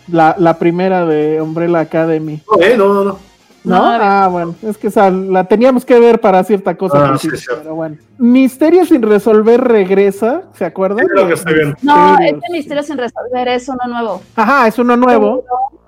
La, 0.08 0.36
la 0.38 0.58
primera 0.58 1.04
de 1.04 1.42
Umbrella 1.42 1.80
Academy. 1.80 2.40
No, 2.50 2.62
eh, 2.62 2.76
no, 2.78 2.94
no, 2.94 3.04
no. 3.04 3.35
¿No? 3.66 3.98
No, 3.98 4.04
ah, 4.04 4.28
bueno, 4.28 4.54
es 4.62 4.78
que 4.78 4.86
esa 4.86 5.10
la 5.10 5.44
teníamos 5.44 5.84
que 5.84 5.98
ver 5.98 6.20
para 6.20 6.44
cierta 6.44 6.76
cosa. 6.76 7.04
Ah, 7.04 7.08
principio, 7.08 7.36
sí, 7.36 7.46
sí. 7.48 7.52
pero 7.58 7.74
bueno. 7.74 7.96
Misterio 8.16 8.86
sin 8.86 9.02
resolver 9.02 9.60
regresa, 9.60 10.42
¿se 10.54 10.64
acuerdan? 10.64 11.06
Sí, 11.06 11.26
que 11.26 11.32
estoy 11.34 11.54
viendo. 11.54 11.76
No, 11.82 12.10
Misterios. 12.10 12.34
este 12.42 12.52
misterio 12.52 12.82
sin 12.84 12.98
resolver 12.98 13.48
es 13.48 13.68
uno 13.68 13.80
nuevo. 13.88 14.22
Ajá, 14.36 14.68
es 14.68 14.78
uno 14.78 14.96
nuevo. 14.96 15.44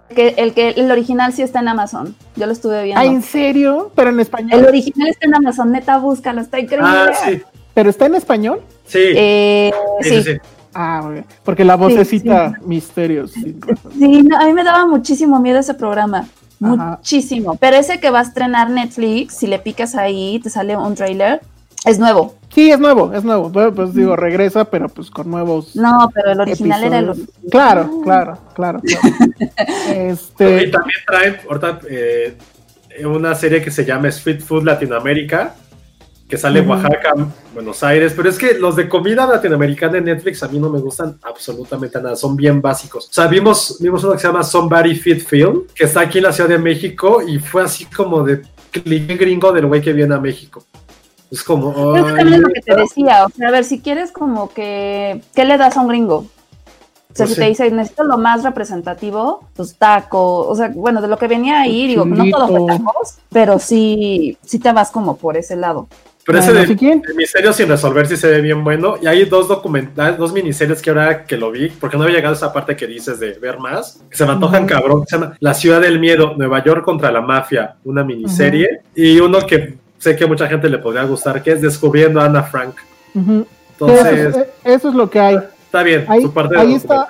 Que 0.09 0.35
el 0.39 0.55
que 0.55 0.71
el 0.71 0.91
original 0.91 1.33
sí 1.33 1.43
está 1.43 1.61
en 1.61 1.69
Amazon. 1.69 2.17
Yo 2.35 2.47
lo 2.47 2.53
estuve 2.53 2.83
viendo. 2.83 3.01
Ah, 3.01 3.05
¿en 3.05 3.23
serio? 3.23 3.93
Pero 3.95 4.11
en 4.11 4.19
español. 4.19 4.59
El 4.59 4.67
original 4.67 5.09
está 5.09 5.27
en 5.27 5.35
Amazon, 5.37 5.71
neta, 5.71 5.99
búscalo, 5.99 6.41
está 6.41 6.59
increíble. 6.59 6.91
Ah, 6.91 7.11
sí. 7.25 7.43
¿Pero 7.75 7.91
está 7.91 8.07
en 8.07 8.17
español? 8.17 8.61
Sí. 8.87 8.99
Eh, 9.15 9.73
sí, 10.01 10.23
sí. 10.25 10.33
Ah, 10.75 11.01
muy 11.05 11.13
bien. 11.13 11.27
Porque 11.45 11.65
la 11.65 11.77
vocecita 11.77 12.55
Misterios. 12.65 13.33
Sí, 13.33 13.57
no, 14.25 14.37
a 14.37 14.47
mí 14.47 14.53
me 14.53 14.65
daba 14.65 14.85
muchísimo 14.87 15.39
miedo 15.39 15.61
ese 15.61 15.75
programa. 15.75 16.27
Ajá. 16.61 16.97
Muchísimo. 16.99 17.57
Pero 17.57 17.77
ese 17.77 18.01
que 18.01 18.11
va 18.11 18.21
a 18.21 18.23
estrenar 18.23 18.71
Netflix, 18.71 19.35
si 19.35 19.47
le 19.47 19.59
picas 19.59 19.95
ahí, 19.95 20.41
te 20.43 20.51
sale 20.51 20.77
un 20.77 20.95
trailer, 20.95 21.41
es 21.85 21.99
nuevo. 21.99 22.35
Sí, 22.55 22.71
es 22.71 22.81
nuevo, 22.81 23.13
es 23.15 23.25
nuevo. 23.25 23.51
Bueno, 23.51 23.73
Pues 23.73 23.95
digo, 23.95 24.17
regresa, 24.17 24.65
pero 24.65 24.89
pues 24.89 25.11
con 25.11 25.31
nuevos. 25.31 25.77
No, 25.77 26.11
pero 26.13 26.33
el 26.33 26.41
original 26.41 26.83
era 26.83 26.99
el 26.99 27.11
episodios. 27.11 27.51
Claro, 27.51 28.01
claro, 28.03 28.39
claro. 28.55 28.81
claro. 28.81 28.81
Y 29.89 29.93
este. 29.93 30.69
también 30.69 30.99
traen 31.07 31.37
ahorita 31.49 31.81
eh, 31.89 32.37
una 33.05 33.35
serie 33.35 33.63
que 33.63 33.71
se 33.71 33.85
llama 33.85 34.09
Street 34.09 34.41
Food 34.41 34.65
Latinoamérica, 34.65 35.55
que 36.29 36.37
sale 36.37 36.61
en. 36.61 36.69
Oaxaca, 36.69 37.15
Buenos 37.55 37.83
Aires, 37.83 38.13
pero 38.15 38.29
es 38.29 38.39
que 38.39 38.55
los 38.55 38.77
de 38.77 38.89
comida 38.89 39.27
latinoamericana 39.27 39.99
en 39.99 40.05
Netflix 40.05 40.43
a 40.43 40.49
mí 40.49 40.59
no 40.59 40.69
me 40.69 40.79
gustan 40.79 41.19
absolutamente 41.23 42.01
nada, 42.01 42.17
son 42.17 42.37
bien 42.37 42.61
básicos. 42.61 43.09
O 43.09 43.13
sea, 43.13 43.27
vimos, 43.27 43.79
vimos 43.81 44.05
uno 44.05 44.13
que 44.13 44.19
se 44.19 44.27
llama 44.27 44.45
Somebody 44.45 44.95
Fit 44.95 45.25
Film, 45.27 45.63
que 45.75 45.85
está 45.85 46.01
aquí 46.03 46.19
en 46.19 46.25
la 46.25 46.33
Ciudad 46.33 46.51
de 46.51 46.59
México 46.59 47.23
y 47.27 47.39
fue 47.39 47.63
así 47.63 47.87
como 47.87 48.23
de 48.23 48.43
cliché 48.71 49.17
gringo 49.17 49.53
del 49.53 49.67
güey 49.67 49.81
que 49.81 49.93
viene 49.93 50.15
a 50.15 50.19
México. 50.21 50.63
Es 51.31 51.43
como... 51.43 51.93
Pero 51.93 52.07
también 52.07 52.35
es 52.35 52.41
lo 52.41 52.49
que 52.49 52.61
te 52.61 52.75
decía, 52.75 53.27
o 53.27 53.29
sea, 53.31 53.49
a 53.49 53.51
ver, 53.51 53.65
si 53.65 53.81
quieres 53.81 54.13
como 54.13 54.51
que, 54.51 55.23
¿qué 55.35 55.45
le 55.45 55.59
das 55.59 55.77
a 55.77 55.81
un 55.81 55.89
gringo? 55.89 56.27
O 57.11 57.15
sea, 57.15 57.27
Pues 57.27 57.31
si 57.31 57.35
sí. 57.35 57.41
te 57.41 57.49
dice, 57.49 57.71
necesito 57.71 58.05
lo 58.05 58.19
más 58.19 58.43
representativo, 58.45 59.45
pues 59.55 59.77
taco, 59.77 60.47
o 60.47 60.55
sea, 60.55 60.69
bueno, 60.69 61.01
de 61.01 61.09
lo 61.09 61.19
que 61.19 61.27
venía 61.27 61.61
ahí, 61.61 61.87
digo, 61.87 62.05
no 62.05 62.25
todo 62.31 62.49
fue 62.49 62.61
Chilito. 62.61 62.85
tacos, 62.85 63.17
pero 63.31 63.59
sí, 63.59 64.39
sí 64.43 64.59
te 64.59 64.73
vas 64.73 64.91
como 64.91 65.17
por 65.17 65.37
ese 65.37 65.57
lado. 65.57 65.89
Pero 66.29 66.39
ese 66.41 66.53
de, 66.53 67.15
Misterio 67.17 67.53
sin 67.55 67.69
resolver 67.69 68.07
sí 68.07 68.17
se 68.17 68.29
ve 68.29 68.41
bien 68.43 68.63
bueno. 68.63 68.97
Y 69.01 69.07
hay 69.07 69.25
dos 69.25 69.49
documentales, 69.49 70.19
dos 70.19 70.33
miniseries 70.33 70.83
que 70.83 70.91
ahora 70.91 71.25
que 71.25 71.37
lo 71.39 71.51
vi, 71.51 71.69
porque 71.71 71.97
no 71.97 72.03
había 72.05 72.17
llegado 72.17 72.35
a 72.35 72.37
esa 72.37 72.53
parte 72.53 72.77
que 72.77 72.87
dices 72.87 73.19
de 73.19 73.33
ver 73.33 73.59
más, 73.59 74.01
que 74.11 74.17
se 74.17 74.25
me 74.27 74.33
antojan 74.33 74.65
Ujú. 74.65 74.69
cabrón, 74.75 75.01
que 75.01 75.07
se 75.09 75.17
llama 75.19 75.37
La 75.41 75.55
Ciudad 75.55 75.81
del 75.81 75.99
Miedo, 75.99 76.35
Nueva 76.37 76.63
York 76.63 76.85
contra 76.85 77.11
la 77.11 77.23
Mafia, 77.23 77.77
una 77.85 78.05
miniserie. 78.05 78.83
Y 78.95 79.19
uno 79.21 79.39
que 79.47 79.79
sé 79.99 80.15
que 80.17 80.25
a 80.25 80.27
mucha 80.27 80.47
gente 80.47 80.69
le 80.69 80.79
podría 80.79 81.05
gustar, 81.05 81.43
que 81.43 81.53
es 81.53 81.63
Descubriendo 81.63 82.21
a 82.21 82.27
Ana 82.27 82.43
Frank. 82.43 82.75
Entonces, 83.15 84.07
Eso, 84.07 84.41
es- 84.41 84.47
eso 84.65 84.89
es 84.91 84.95
lo 84.95 85.09
que 85.09 85.21
hay. 85.21 85.39
está 85.65 85.83
bien, 85.83 86.05
ahí- 86.09 86.23
su 86.23 86.33
parte 86.33 86.55
de 86.57 86.61
ahí 86.61 86.75
está. 86.75 87.07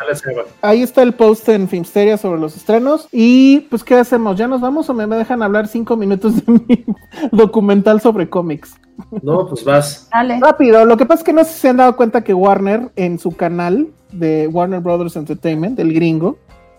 Ahí 0.63 0.83
está 0.83 1.03
el 1.03 1.13
post 1.15 1.49
en 1.49 1.69
Filmsteria 1.69 2.17
sobre 2.19 2.41
los 2.41 2.57
estrenos. 2.57 3.09
Y 3.13 3.61
pues, 3.71 3.83
¿qué 3.83 3.95
hacemos? 3.97 4.37
¿Ya 4.39 4.47
nos 4.47 4.61
vamos 4.61 4.89
o 4.89 4.95
me 4.95 5.07
dejan 5.07 5.43
hablar 5.43 5.67
cinco 5.67 5.97
minutos 5.97 6.37
de 6.37 6.53
mi 6.53 6.85
documental 7.33 8.01
sobre 8.01 8.29
cómics? 8.29 8.75
No, 9.23 9.47
pues 9.47 9.65
vas. 9.65 10.09
Dale. 10.13 10.41
Rápido, 10.41 10.85
lo 10.85 10.97
que 10.97 11.07
pasa 11.07 11.21
es 11.21 11.25
que 11.25 11.33
no 11.33 11.45
sé 11.45 11.53
si 11.53 11.61
se 11.61 11.69
han 11.69 11.77
dado 11.79 11.97
cuenta 11.97 12.23
que 12.23 12.35
Warner 12.35 12.91
en 12.97 13.19
su 13.19 13.37
canal 13.37 13.89
de 14.13 14.49
Warner 14.49 14.81
Brothers 14.81 15.17
Entertainment, 15.17 15.79
el 15.79 15.93
gringo, 15.93 16.39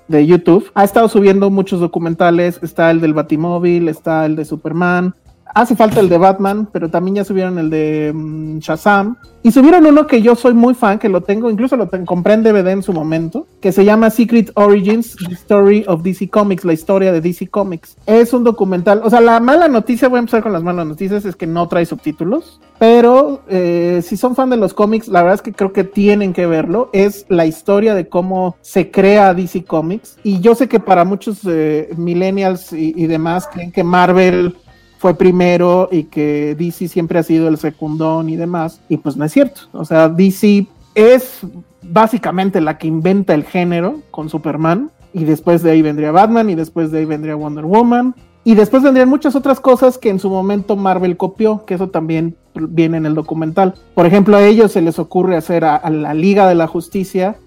de 0.10 0.26
YouTube, 0.26 0.70
ha 0.74 0.84
estado 0.84 1.08
subiendo 1.08 1.50
muchos 1.50 1.80
documentales. 1.80 2.60
Está 2.62 2.92
el 2.92 3.00
del 3.00 3.14
Batimóvil, 3.14 3.88
está 3.88 4.26
el 4.26 4.36
de 4.36 4.44
Superman. 4.44 5.16
Hace 5.56 5.76
falta 5.76 6.00
el 6.00 6.10
de 6.10 6.18
Batman, 6.18 6.70
pero 6.72 6.90
también 6.90 7.16
ya 7.16 7.24
subieron 7.26 7.58
el 7.58 7.70
de 7.70 8.12
mm, 8.14 8.60
Shazam. 8.60 9.18
Y 9.42 9.52
subieron 9.52 9.86
uno 9.86 10.06
que 10.06 10.22
yo 10.22 10.36
soy 10.36 10.54
muy 10.54 10.74
fan, 10.74 11.00
que 11.00 11.08
lo 11.10 11.22
tengo, 11.22 11.50
incluso 11.50 11.76
lo 11.78 11.88
ten- 11.88 12.06
compré 12.06 12.34
en 12.34 12.44
DVD 12.44 12.68
en 12.72 12.84
su 12.84 12.92
momento, 12.94 13.48
que 13.62 13.72
se 13.72 13.86
llama 13.86 14.10
Secret 14.10 14.52
Origins, 14.56 15.16
The 15.16 15.34
Story 15.34 15.86
of 15.88 16.04
DC 16.04 16.30
Comics, 16.30 16.66
la 16.66 16.74
historia 16.74 17.12
de 17.12 17.22
DC 17.22 17.48
Comics. 17.48 17.96
Es 18.06 18.34
un 18.34 18.44
documental, 18.44 19.02
o 19.04 19.10
sea, 19.10 19.22
la 19.22 19.40
mala 19.40 19.68
noticia, 19.70 20.08
voy 20.10 20.18
a 20.18 20.20
empezar 20.20 20.44
con 20.44 20.52
las 20.52 20.62
malas 20.62 20.86
noticias, 20.86 21.24
es 21.26 21.36
que 21.38 21.48
no 21.48 21.68
trae 21.70 21.86
subtítulos, 21.86 22.60
pero 22.80 23.42
eh, 23.48 24.02
si 24.04 24.18
son 24.18 24.36
fan 24.36 24.50
de 24.50 24.58
los 24.58 24.74
cómics, 24.74 25.08
la 25.08 25.22
verdad 25.22 25.36
es 25.36 25.42
que 25.42 25.54
creo 25.54 25.72
que 25.74 25.84
tienen 25.86 26.34
que 26.34 26.46
verlo. 26.46 26.90
Es 26.94 27.26
la 27.30 27.46
historia 27.46 27.96
de 27.96 28.08
cómo 28.10 28.56
se 28.62 28.92
crea 28.92 29.34
DC 29.34 29.64
Comics. 29.64 30.18
Y 30.24 30.42
yo 30.42 30.54
sé 30.54 30.68
que 30.68 30.80
para 30.80 31.06
muchos 31.06 31.40
eh, 31.48 31.90
millennials 31.98 32.74
y, 32.74 32.94
y 32.96 33.08
demás 33.08 33.48
creen 33.52 33.72
que 33.72 33.84
Marvel 33.84 34.56
fue 35.00 35.14
primero 35.14 35.88
y 35.90 36.04
que 36.04 36.56
DC 36.60 36.90
siempre 36.90 37.20
ha 37.20 37.24
sido 37.24 37.48
el 37.48 37.58
secundón 37.58 38.28
y 38.28 38.36
demás. 38.36 38.82
Y 38.90 38.98
pues 38.98 39.16
no 39.16 39.24
es 39.24 39.32
cierto. 39.32 39.62
O 39.72 39.86
sea, 39.86 40.10
DC 40.10 40.68
es 40.94 41.40
básicamente 41.82 42.60
la 42.60 42.78
que 42.78 42.88
inventa 42.88 43.34
el 43.34 43.46
género 43.46 44.02
con 44.12 44.28
Superman. 44.28 44.92
Y 45.14 45.24
después 45.24 45.64
de 45.64 45.72
ahí 45.72 45.82
vendría 45.82 46.12
Batman 46.12 46.50
y 46.50 46.56
después 46.56 46.92
de 46.92 47.00
ahí 47.00 47.06
vendría 47.06 47.36
Wonder 47.36 47.64
Woman. 47.64 48.14
Y 48.44 48.56
después 48.56 48.84
vendrían 48.84 49.08
muchas 49.08 49.38
otras 49.38 49.62
cosas 49.62 49.98
que 49.98 50.10
en 50.10 50.20
su 50.20 50.30
momento 50.30 50.76
Marvel 50.76 51.16
copió, 51.16 51.64
que 51.66 51.76
eso 51.76 51.88
también 51.88 52.36
viene 52.54 52.98
en 52.98 53.06
el 53.06 53.16
documental. 53.16 53.76
Por 53.96 54.06
ejemplo, 54.06 54.36
a 54.36 54.44
ellos 54.46 54.74
se 54.74 54.82
les 54.82 55.00
ocurre 55.00 55.38
hacer 55.38 55.64
a, 55.64 55.78
a 55.78 55.90
la 55.90 56.14
Liga 56.14 56.46
de 56.46 56.56
la 56.56 56.68
Justicia 56.68 57.38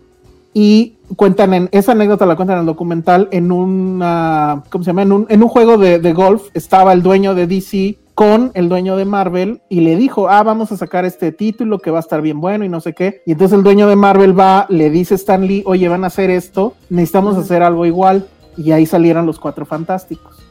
y 0.54 0.96
cuentan 1.16 1.54
en 1.54 1.68
esa 1.72 1.92
anécdota 1.92 2.26
la 2.26 2.36
cuentan 2.36 2.56
en 2.56 2.60
el 2.60 2.66
documental 2.66 3.28
en 3.32 3.52
una 3.52 4.62
¿cómo 4.70 4.84
se 4.84 4.90
llama? 4.90 5.02
en 5.02 5.12
un, 5.12 5.26
en 5.28 5.42
un 5.42 5.48
juego 5.48 5.78
de, 5.78 5.98
de 5.98 6.12
golf 6.12 6.48
estaba 6.54 6.92
el 6.92 7.02
dueño 7.02 7.34
de 7.34 7.46
DC 7.46 7.98
con 8.14 8.50
el 8.54 8.68
dueño 8.68 8.96
de 8.96 9.04
Marvel 9.04 9.62
y 9.68 9.80
le 9.80 9.96
dijo 9.96 10.28
ah 10.28 10.42
vamos 10.42 10.70
a 10.72 10.76
sacar 10.76 11.04
este 11.04 11.32
título 11.32 11.78
que 11.78 11.90
va 11.90 11.98
a 11.98 12.00
estar 12.00 12.20
bien 12.20 12.40
bueno 12.40 12.64
y 12.64 12.68
no 12.68 12.80
sé 12.80 12.92
qué 12.92 13.22
y 13.26 13.32
entonces 13.32 13.56
el 13.56 13.64
dueño 13.64 13.88
de 13.88 13.96
Marvel 13.96 14.38
va 14.38 14.66
le 14.68 14.90
dice 14.90 15.14
a 15.14 15.16
Stan 15.16 15.46
Lee 15.46 15.62
oye 15.66 15.88
van 15.88 16.04
a 16.04 16.08
hacer 16.08 16.30
esto 16.30 16.74
necesitamos 16.90 17.36
hacer 17.36 17.62
algo 17.62 17.86
igual 17.86 18.26
y 18.56 18.72
ahí 18.72 18.84
salieron 18.84 19.24
los 19.24 19.38
cuatro 19.38 19.64
fantásticos 19.64 20.41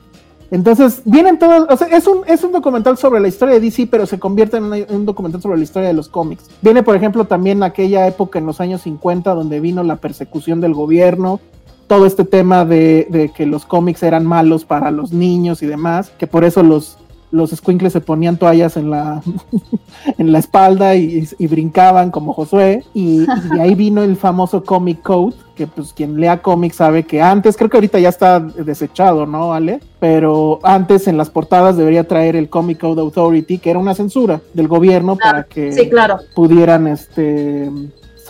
entonces, 0.52 1.02
vienen 1.06 1.39
todos, 1.39 1.66
o 1.70 1.78
sea, 1.78 1.88
es 1.88 2.06
un, 2.08 2.24
es 2.28 2.43
un 2.43 2.52
documental 2.52 2.97
sobre 2.97 3.22
la 3.22 3.30
historia 3.30 3.56
de 3.56 3.62
DC, 3.62 3.88
pero 3.89 4.06
se 4.06 4.20
convierte 4.20 4.58
en, 4.58 4.66
un 4.66 5.06
documental 5.06 5.41
sobre 5.41 5.58
la 5.58 5.64
historia 5.64 5.88
de 5.88 5.93
los 5.93 6.10
cómics. 6.10 6.49
Viene, 6.62 6.84
por 6.84 6.95
ejemplo, 6.97 7.24
también 7.26 7.64
aquella 7.64 8.06
época 8.06 8.38
en 8.38 8.45
los 8.45 8.60
años 8.60 8.82
50 8.82 9.34
donde 9.34 9.62
vino 9.62 9.82
la 9.84 9.95
persecución 9.95 10.60
del 10.60 10.74
gobierno, 10.74 11.39
todo 11.88 12.06
este 12.06 12.26
tema 12.26 12.66
de, 12.66 13.08
de 13.10 13.30
que 13.30 13.45
los 13.45 13.66
cómics 13.66 14.04
eran 14.04 14.26
malos 14.26 14.66
para 14.66 14.91
los 14.91 15.14
niños 15.14 15.64
y 15.64 15.68
demás, 15.68 16.12
que 16.18 16.28
por 16.28 16.43
eso 16.43 16.64
los, 16.64 16.97
los 17.32 17.52
squinkles 17.52 17.94
se 17.94 18.02
ponían 18.02 18.38
toallas 18.38 18.78
en 18.78 18.90
la, 18.90 19.22
en 20.18 20.32
la 20.32 20.40
espalda 20.40 20.96
y, 20.96 21.28
y 21.38 21.48
brincaban 21.48 22.12
como 22.12 22.34
Josué, 22.34 22.84
y, 22.94 23.22
y 23.24 23.60
ahí 23.60 23.74
vino 23.76 24.03
el 24.03 24.16
famoso 24.18 24.64
Comic 24.64 25.02
Code, 25.02 25.36
que 25.56 25.68
pues 25.68 25.94
quien 25.94 26.20
lea 26.20 26.41
cómics 26.41 26.76
sabe 26.78 27.03
que 27.03 27.22
antes, 27.22 27.56
creo 27.56 27.70
que 27.70 27.78
ahorita 27.78 27.99
ya 27.99 28.10
está 28.10 28.40
desechado, 28.40 29.26
¿no, 29.26 29.53
Ale? 29.53 29.80
Pero 29.99 30.60
antes 30.64 31.08
en 31.08 31.18
las 31.18 31.30
portadas 31.30 31.78
debería 31.78 32.08
traer 32.08 32.36
el 32.36 32.49
Comic 32.49 32.80
Code 32.80 33.02
Authority, 33.02 33.60
que 33.60 33.70
era 33.70 33.80
una 33.80 33.94
censura 33.95 34.41
del 34.53 34.68
gobierno 34.68 35.16
para 35.18 35.44
que 35.44 35.72
Sí, 35.72 35.90
claro. 35.90 36.20
pudieran 36.34 36.88
este 36.88 37.70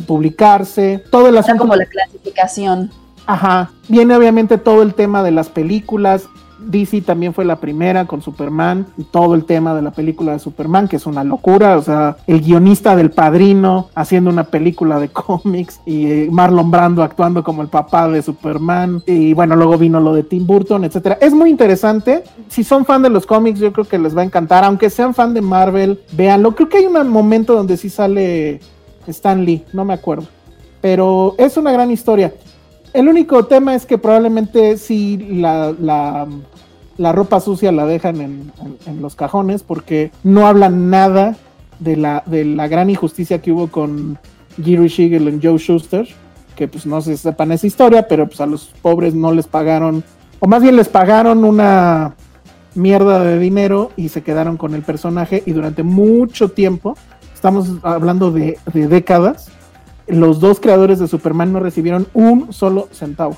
publicarse, 0.07 1.03
todo 1.11 1.28
el 1.28 1.38
Era 1.38 1.57
como 1.57 1.76
la 1.76 1.86
clasificación. 1.86 2.91
Ajá. 3.26 3.72
Viene 3.88 4.15
obviamente 4.15 4.57
todo 4.57 4.82
el 4.82 4.94
tema 4.94 5.23
de 5.23 5.32
las 5.32 5.49
películas. 5.49 6.28
DC 6.67 7.01
también 7.01 7.33
fue 7.33 7.45
la 7.45 7.57
primera 7.57 8.05
con 8.05 8.21
Superman 8.21 8.88
y 8.97 9.03
todo 9.03 9.35
el 9.35 9.45
tema 9.45 9.73
de 9.73 9.81
la 9.81 9.91
película 9.91 10.33
de 10.33 10.39
Superman, 10.39 10.88
que 10.88 10.97
es 10.97 11.05
una 11.05 11.23
locura. 11.23 11.77
O 11.77 11.81
sea, 11.81 12.17
el 12.27 12.41
guionista 12.41 12.95
del 12.95 13.11
padrino 13.11 13.89
haciendo 13.95 14.29
una 14.29 14.45
película 14.45 14.99
de 14.99 15.09
cómics 15.11 15.81
y 15.85 16.05
eh, 16.05 16.27
Marlon 16.31 16.71
Brando 16.71 17.03
actuando 17.03 17.43
como 17.43 17.61
el 17.61 17.67
papá 17.67 18.07
de 18.09 18.21
Superman. 18.21 19.01
Y 19.05 19.33
bueno, 19.33 19.55
luego 19.55 19.77
vino 19.77 19.99
lo 19.99 20.13
de 20.13 20.23
Tim 20.23 20.45
Burton, 20.45 20.83
etcétera. 20.83 21.17
Es 21.21 21.33
muy 21.33 21.49
interesante. 21.49 22.23
Si 22.49 22.63
son 22.63 22.85
fan 22.85 23.01
de 23.01 23.09
los 23.09 23.25
cómics, 23.25 23.59
yo 23.59 23.73
creo 23.73 23.85
que 23.85 23.99
les 23.99 24.15
va 24.15 24.21
a 24.21 24.25
encantar. 24.25 24.63
Aunque 24.63 24.89
sean 24.89 25.13
fan 25.13 25.33
de 25.33 25.41
Marvel, 25.41 26.01
véanlo. 26.13 26.55
Creo 26.55 26.69
que 26.69 26.77
hay 26.77 26.85
un 26.85 27.09
momento 27.09 27.55
donde 27.55 27.77
sí 27.77 27.89
sale 27.89 28.59
Stan 29.07 29.43
Lee, 29.43 29.65
no 29.73 29.85
me 29.85 29.93
acuerdo. 29.93 30.27
Pero 30.81 31.35
es 31.38 31.57
una 31.57 31.71
gran 31.71 31.91
historia. 31.91 32.33
El 32.93 33.07
único 33.07 33.45
tema 33.45 33.73
es 33.76 33.85
que 33.85 33.97
probablemente 33.97 34.77
sí 34.77 35.18
la, 35.18 35.73
la, 36.97 37.11
ropa 37.13 37.39
sucia 37.39 37.72
la 37.72 37.85
dejan 37.85 38.19
en, 38.22 38.51
en- 38.85 39.01
los 39.01 39.15
cajones 39.15 39.63
porque 39.63 40.11
no 40.23 40.45
hablan 40.45 40.89
nada 40.89 41.38
de 41.80 41.95
la, 41.95 42.23
de 42.26 42.43
la 42.45 42.68
gran 42.68 42.89
injusticia 42.89 43.41
que 43.41 43.51
hubo 43.51 43.68
con 43.68 44.19
Gary 44.57 44.89
Shiegel 44.89 45.30
y 45.30 45.39
Joe 45.45 45.57
Schuster, 45.57 46.07
que 46.55 46.68
pues 46.68 46.85
no 46.85 47.01
se 47.01 47.15
sepan 47.15 47.51
esa 47.53 47.65
historia, 47.65 48.07
pero 48.07 48.27
pues 48.27 48.41
a 48.41 48.45
los 48.45 48.72
pobres 48.81 49.15
no 49.15 49.31
les 49.31 49.47
pagaron, 49.47 50.03
o 50.39 50.47
más 50.47 50.61
bien 50.61 50.76
les 50.76 50.89
pagaron 50.89 51.45
una 51.45 52.15
mierda 52.76 53.23
de 53.23 53.39
dinero 53.39 53.91
y 53.95 54.09
se 54.09 54.22
quedaron 54.22 54.57
con 54.57 54.76
el 54.76 54.81
personaje 54.81 55.43
y 55.45 55.53
durante 55.53 55.84
mucho 55.84 56.49
tiempo, 56.49 56.95
estamos 57.34 57.69
hablando 57.84 58.31
de, 58.31 58.57
de 58.73 58.88
décadas, 58.88 59.49
los 60.07 60.40
dos 60.40 60.60
creadores 60.60 60.99
de 60.99 61.07
Superman 61.07 61.53
no 61.53 61.60
recibieron 61.60 62.07
un 62.14 62.52
solo 62.53 62.88
centavo. 62.91 63.38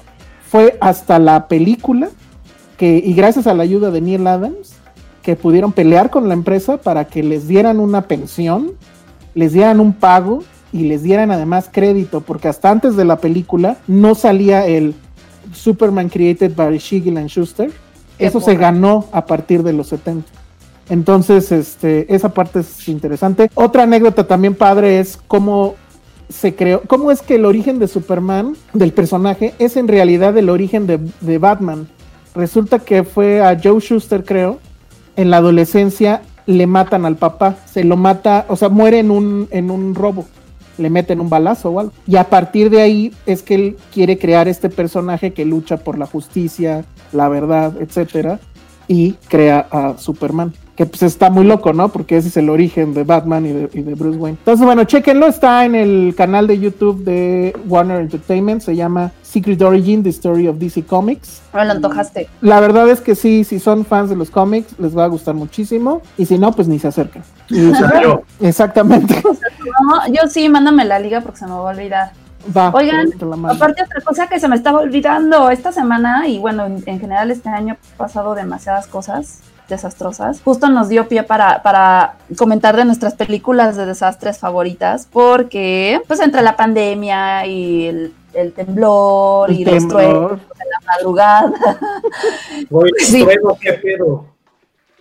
Fue 0.50 0.78
hasta 0.82 1.20
la 1.20 1.48
película 1.48 2.10
que, 2.78 3.02
y 3.04 3.14
gracias 3.14 3.48
a 3.48 3.54
la 3.54 3.64
ayuda 3.64 3.92
de 3.92 4.02
Neil 4.02 4.26
Adams, 4.28 4.74
que 5.22 5.36
pudieron 5.36 5.72
pelear 5.72 6.10
con 6.10 6.28
la 6.28 6.34
empresa 6.34 6.78
para 6.78 7.06
que 7.06 7.24
les 7.24 7.48
dieran 7.48 7.80
una 7.80 8.04
pensión, 8.04 8.74
les 9.34 9.54
dieran 9.54 9.80
un 9.80 9.94
pago 9.94 10.44
y 10.72 10.84
les 10.84 11.04
dieran 11.04 11.32
además 11.32 11.70
crédito, 11.72 12.22
porque 12.22 12.48
hasta 12.48 12.70
antes 12.70 12.96
de 12.96 13.06
la 13.06 13.18
película 13.18 13.78
no 13.88 14.16
salía 14.16 14.68
el 14.68 14.96
Superman 15.54 16.10
created 16.10 16.56
by 16.56 16.78
Shiegel 16.78 17.18
and 17.18 17.30
Schuster. 17.30 17.72
Eso 18.20 18.40
se 18.40 18.56
ganó 18.56 19.06
a 19.12 19.26
partir 19.26 19.64
de 19.64 19.74
los 19.74 19.88
70. 19.88 20.28
Entonces, 20.90 21.52
este, 21.52 22.14
esa 22.14 22.30
parte 22.30 22.60
es 22.60 22.88
interesante. 22.88 23.50
Otra 23.56 23.84
anécdota 23.84 24.28
también 24.28 24.56
padre 24.56 25.00
es 25.00 25.18
cómo 25.28 25.76
se 26.30 26.56
creó, 26.56 26.82
cómo 26.88 27.12
es 27.12 27.22
que 27.22 27.36
el 27.36 27.46
origen 27.46 27.80
de 27.80 27.88
Superman, 27.88 28.56
del 28.74 28.94
personaje, 28.94 29.54
es 29.60 29.78
en 29.78 29.88
realidad 29.88 30.38
el 30.38 30.50
origen 30.50 30.88
de, 30.88 31.00
de 31.22 31.38
Batman. 31.38 31.88
Resulta 32.36 32.80
que 32.80 33.04
fue 33.04 33.42
a 33.42 33.60
Joe 33.62 33.80
Schuster, 33.80 34.24
creo, 34.24 34.60
en 35.16 35.30
la 35.30 35.38
adolescencia 35.38 36.22
le 36.46 36.68
matan 36.68 37.06
al 37.06 37.16
papá, 37.16 37.56
se 37.66 37.84
lo 37.84 37.98
mata, 37.98 38.46
o 38.50 38.56
sea, 38.56 38.70
muere 38.70 39.00
en 39.00 39.12
un, 39.12 39.48
en 39.52 39.72
un 39.72 39.96
robo, 39.96 40.26
le 40.78 40.90
meten 40.90 41.22
un 41.22 41.30
balazo 41.30 41.70
o 41.70 41.80
algo. 41.80 41.94
Y 42.08 42.18
a 42.18 42.26
partir 42.26 42.70
de 42.70 42.82
ahí 42.82 43.14
es 43.26 43.44
que 43.44 43.56
él 43.56 43.78
quiere 43.94 44.18
crear 44.18 44.48
este 44.48 44.70
personaje 44.70 45.34
que 45.34 45.46
lucha 45.46 45.78
por 45.78 45.98
la 45.98 46.06
justicia, 46.06 46.86
la 47.12 47.30
verdad, 47.30 47.74
etcétera, 47.80 48.40
y 48.88 49.14
crea 49.30 49.68
a 49.72 49.98
Superman. 49.98 50.54
Que 50.76 50.86
pues 50.88 51.04
está 51.04 51.30
muy 51.30 51.46
loco, 51.46 51.72
¿no? 51.72 51.90
Porque 51.90 52.18
ese 52.18 52.30
es 52.30 52.38
el 52.38 52.50
origen 52.50 52.94
de 52.94 53.04
Batman 53.04 53.46
y 53.46 53.52
de, 53.52 53.70
y 53.74 53.82
de 53.82 53.94
Bruce 53.94 54.18
Wayne. 54.18 54.38
Entonces, 54.40 54.66
bueno, 54.66 54.84
chequenlo, 54.86 55.28
está 55.28 55.66
en 55.66 55.76
el 55.76 56.16
canal 56.18 56.48
de 56.48 56.60
YouTube 56.60 57.04
de 57.04 57.56
Warner 57.68 58.02
Entertainment, 58.02 58.62
se 58.62 58.76
llama 58.76 59.12
Secret 59.22 59.62
Origin, 59.62 60.04
The 60.04 60.10
Story 60.10 60.48
of 60.48 60.58
DC 60.58 60.84
Comics. 60.84 61.42
Me 61.54 61.66
lo 61.66 61.72
antojaste. 61.72 62.28
La 62.42 62.60
verdad 62.60 62.88
es 62.90 63.02
que 63.02 63.16
sí, 63.16 63.44
si 63.44 63.60
son 63.60 63.84
fans 63.84 64.10
de 64.10 64.16
los 64.16 64.30
cómics, 64.30 64.78
les 64.80 64.96
va 64.96 65.06
a 65.06 65.08
gustar 65.08 65.34
muchísimo. 65.34 66.02
Y 66.18 66.26
si 66.28 66.38
no, 66.38 66.52
pues 66.52 66.68
ni 66.68 66.78
se 66.78 66.92
Yo. 67.50 68.24
exactamente. 68.40 69.22
No, 69.82 70.14
yo 70.14 70.30
sí, 70.30 70.48
mándame 70.50 70.86
la 70.86 71.00
liga 71.00 71.22
porque 71.22 71.40
se 71.40 71.46
me 71.46 71.52
va 71.52 71.58
a 71.58 71.74
olvidar. 71.74 72.12
Va, 72.56 72.70
Oigan. 72.74 73.08
Aparte, 73.50 73.84
otra 73.84 74.02
cosa 74.02 74.28
que 74.28 74.40
se 74.40 74.48
me 74.48 74.56
estaba 74.56 74.80
olvidando 74.80 75.50
esta 75.50 75.72
semana, 75.72 76.28
y 76.28 76.38
bueno, 76.38 76.66
en, 76.66 76.84
en 76.86 77.00
general 77.00 77.32
este 77.32 77.50
año 77.50 77.78
ha 77.96 77.98
pasado 77.98 78.36
demasiadas 78.36 78.86
cosas 78.88 79.40
desastrosas. 79.74 80.42
Justo 80.42 80.70
nos 80.70 80.88
dio 80.90 81.08
pie 81.08 81.24
para, 81.24 81.62
para 81.62 82.16
comentar 82.38 82.76
de 82.78 82.86
nuestras 82.86 83.14
películas 83.16 83.76
de 83.78 83.86
desastres 83.86 84.38
favoritas, 84.40 85.08
porque 85.12 86.02
pues 86.08 86.20
entre 86.22 86.42
la 86.42 86.56
pandemia 86.56 87.46
y 87.46 87.86
el, 87.88 88.14
el 88.34 88.54
temblor 88.54 89.50
El 89.52 89.60
y 89.60 89.66
los 89.66 89.88
truenos 89.88 90.32
de 90.40 90.66
la 90.72 90.80
madrugada, 90.88 91.52
Güey, 92.70 92.92
Sí. 93.00 93.24
trueno, 93.24 93.58
qué 93.62 93.74
pedo. 93.74 94.26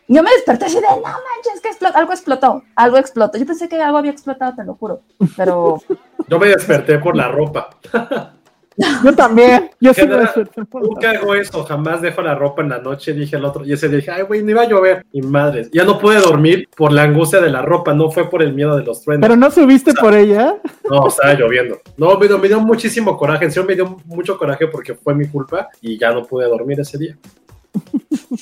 yo 0.08 0.22
me 0.22 0.30
desperté 0.32 0.64
así 0.66 0.74
de, 0.76 0.82
no 0.82 1.00
manches, 1.02 1.60
que 1.62 1.70
explo- 1.70 1.92
algo 1.94 2.12
explotó, 2.12 2.62
algo 2.76 2.98
explotó. 2.98 3.38
Yo 3.38 3.46
pensé 3.46 3.68
que 3.68 3.80
algo 3.80 3.98
había 3.98 4.10
explotado, 4.10 4.54
te 4.54 4.64
lo 4.64 4.74
juro, 4.74 5.00
pero 5.36 5.80
Yo 6.28 6.38
me 6.38 6.48
desperté 6.48 6.98
por 6.98 7.16
la 7.16 7.28
ropa. 7.28 7.70
Yo 8.76 9.14
también. 9.14 9.70
Yo 9.80 9.92
sí 9.94 10.02
Nunca 10.72 11.10
hago 11.10 11.34
eso, 11.34 11.64
jamás 11.64 12.00
dejo 12.00 12.22
la 12.22 12.34
ropa 12.34 12.62
en 12.62 12.70
la 12.70 12.78
noche, 12.78 13.12
dije 13.12 13.36
el 13.36 13.44
otro, 13.44 13.64
y 13.64 13.72
ese 13.72 13.88
día 13.88 13.98
dije, 13.98 14.10
ay, 14.10 14.22
güey, 14.22 14.42
ni 14.42 14.52
va 14.52 14.62
a 14.62 14.68
llover. 14.68 15.04
Y 15.12 15.22
madres, 15.22 15.70
ya 15.72 15.84
no 15.84 15.98
pude 15.98 16.20
dormir 16.20 16.68
por 16.76 16.92
la 16.92 17.02
angustia 17.02 17.40
de 17.40 17.50
la 17.50 17.62
ropa, 17.62 17.92
no 17.94 18.10
fue 18.10 18.28
por 18.28 18.42
el 18.42 18.52
miedo 18.54 18.76
de 18.76 18.84
los 18.84 19.02
truenos. 19.02 19.22
Pero 19.22 19.36
no 19.36 19.50
subiste 19.50 19.92
por 19.94 20.14
ella. 20.14 20.56
No, 20.88 21.08
estaba 21.08 21.34
lloviendo. 21.34 21.80
No, 21.96 22.18
me 22.18 22.26
dio, 22.26 22.38
me 22.38 22.48
dio 22.48 22.60
muchísimo 22.60 23.16
coraje, 23.16 23.44
en 23.44 23.52
serio 23.52 23.68
me 23.68 23.74
dio 23.74 23.96
mucho 24.06 24.38
coraje 24.38 24.66
porque 24.66 24.94
fue 24.94 25.14
mi 25.14 25.26
culpa 25.26 25.68
y 25.80 25.98
ya 25.98 26.12
no 26.12 26.24
pude 26.24 26.46
dormir 26.46 26.80
ese 26.80 26.98
día. 26.98 27.16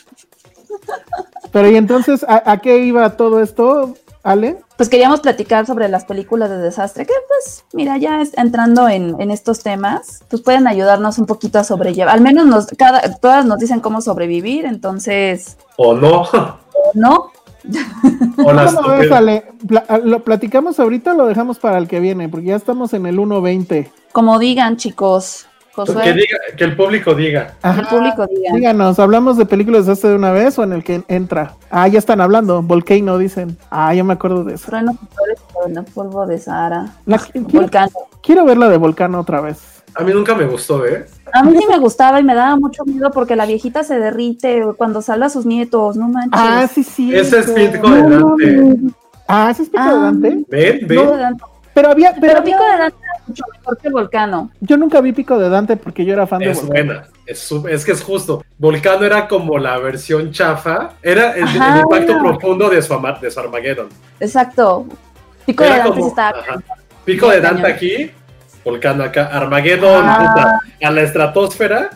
Pero 1.53 1.69
y 1.69 1.77
entonces, 1.77 2.25
¿a, 2.29 2.51
a 2.51 2.59
qué 2.59 2.79
iba 2.79 3.17
todo 3.17 3.41
esto, 3.41 3.97
Ale? 4.23 4.59
pues 4.77 4.89
queríamos 4.89 5.21
platicar 5.21 5.67
sobre 5.67 5.89
las 5.89 6.05
películas 6.05 6.49
de 6.51 6.59
desastre, 6.59 7.05
que 7.07 7.13
pues 7.29 7.65
mira, 7.73 7.97
ya 7.99 8.21
es- 8.21 8.37
entrando 8.37 8.89
en, 8.89 9.21
en 9.21 9.31
estos 9.31 9.63
temas, 9.63 10.23
pues 10.29 10.43
pueden 10.43 10.67
ayudarnos 10.67 11.19
un 11.19 11.27
poquito 11.27 11.59
a 11.59 11.65
sobrellevar. 11.65 12.15
Al 12.15 12.21
menos 12.23 12.47
nos, 12.47 12.67
cada, 12.79 13.01
todas 13.17 13.45
nos 13.47 13.59
dicen 13.59 13.81
cómo 13.81 14.01
sobrevivir, 14.01 14.65
entonces, 14.65 15.57
O 15.77 15.95
no, 15.95 16.27
¿no? 16.95 17.31
o 18.45 18.53
las 18.55 18.75
¿Cómo 18.75 18.89
ves, 18.89 19.13
Ale? 19.13 19.45
¿Lo 20.05 20.25
platicamos 20.25 20.81
ahorita 20.81 21.13
o 21.13 21.17
lo 21.17 21.27
dejamos 21.27 21.59
para 21.59 21.77
el 21.79 21.89
que 21.89 22.01
viene? 22.01 22.29
Porque 22.29 22.47
ya 22.47 22.57
estamos 22.57 22.95
en 22.95 23.05
el 23.07 23.19
1.20. 23.19 23.91
Como 24.13 24.39
digan, 24.39 24.77
chicos, 24.79 25.47
que, 25.85 25.93
Josué, 25.93 26.13
diga, 26.15 26.39
que 26.57 26.65
el 26.65 26.77
público 26.77 27.15
diga. 27.15 27.55
que 27.63 27.81
el 27.81 27.87
público 27.87 28.27
diga. 28.27 28.53
Díganos, 28.55 28.99
¿hablamos 28.99 29.37
de 29.37 29.47
películas 29.47 29.87
de 29.87 29.93
este 29.95 30.09
de 30.09 30.15
una 30.17 30.33
vez 30.33 30.59
o 30.59 30.65
en 30.65 30.73
el 30.73 30.85
que 30.85 31.03
entra? 31.09 31.55
Ah, 31.71 31.89
ya 31.89 31.99
están 31.99 32.21
hablando. 32.21 32.63
Volcano, 32.63 33.19
dicen. 33.19 33.57
Ah, 33.71 33.95
yo 33.95 34.05
me 34.05 34.13
acuerdo 34.15 34.45
de 34.45 34.55
eso. 34.55 34.67
Trueno, 34.67 34.97
polvo 35.95 36.27
de 36.27 36.39
Sahara, 36.39 36.87
La- 37.07 37.19
quiero, 37.19 37.47
volcán. 37.49 37.89
quiero 38.23 38.45
ver 38.45 38.57
la 38.59 38.69
de 38.69 38.77
Volcano 38.77 39.21
otra 39.21 39.41
vez. 39.41 39.59
A 39.95 40.03
mí 40.05 40.13
nunca 40.13 40.35
me 40.37 40.45
gustó, 40.47 40.87
¿eh? 40.87 41.05
A 41.33 41.43
mí 41.43 41.57
sí 41.59 41.65
me 41.69 41.79
gustaba 41.79 42.21
y 42.21 42.23
me 42.25 42.35
daba 42.35 42.55
mucho 42.57 42.85
miedo 42.85 43.11
porque 43.11 43.35
la 43.35 43.45
viejita 43.45 43.83
se 43.83 43.99
derrite 43.99 44.63
cuando 44.77 45.03
sale 45.03 45.25
a 45.25 45.29
sus 45.31 45.47
nietos, 45.47 45.97
no 45.97 46.09
manches. 46.09 46.31
Ah, 46.33 46.69
sí, 46.73 46.85
sí. 46.85 47.13
Ese 47.15 47.41
es. 47.41 47.51
Pico 47.51 47.91
de 47.91 48.03
Dante. 48.03 48.77
Ah, 49.27 49.49
ese 49.51 49.65
es 49.65 49.69
Pico 49.71 49.83
de 49.83 49.91
Ah. 49.91 49.95
Dante. 49.95 50.45
Ven, 50.49 50.79
No, 50.83 50.87
ven. 50.89 51.11
de 51.11 51.17
Dante. 51.17 51.45
Pero 51.75 51.91
había, 51.91 52.13
pero, 52.21 52.33
Pero 52.35 52.45
Pico 52.45 52.65
de 52.65 52.79
Dante 52.79 52.97
era 53.03 53.23
mucho 53.27 53.45
mejor 53.57 53.79
que 53.79 53.89
Volcano. 53.91 54.51
yo 54.61 54.77
nunca 54.77 55.01
vi 55.01 55.13
Pico 55.13 55.39
de 55.39 55.49
Dante 55.49 55.77
porque 55.77 56.05
yo 56.05 56.13
era 56.13 56.27
fan 56.27 56.41
de 56.41 56.51
Es 56.51 56.61
Volcano. 56.67 56.85
buena. 56.87 57.09
Es, 57.27 57.39
su- 57.39 57.67
es 57.69 57.85
que 57.85 57.93
es 57.93 58.03
justo. 58.03 58.45
Volcano 58.59 59.05
era 59.07 59.29
como 59.29 59.57
la 59.59 59.79
versión 59.79 60.33
chafa. 60.33 60.95
Era 61.03 61.33
el, 61.35 61.43
impacto 61.49 62.19
profundo 62.19 62.69
de 62.69 62.83
su, 62.83 62.95
de 63.23 63.31
su 63.31 63.41
Armageddon. 63.41 63.89
Exacto. 64.19 64.87
Pico 65.47 65.63
de 65.63 65.71
Dante 65.71 65.89
como- 65.91 66.09
estaba. 66.09 66.39
ajá. 66.41 66.57
Pico 67.05 67.29
de 67.31 67.41
Dante 67.41 67.63
cañón. 67.63 67.77
aquí, 67.77 68.11
Volcano 68.65 69.05
acá, 69.05 69.27
Armageddon 69.33 70.03
Ah. 70.05 70.19
puta, 70.35 70.61
a 70.87 70.91
la 70.91 71.03
estratosfera 71.03 71.91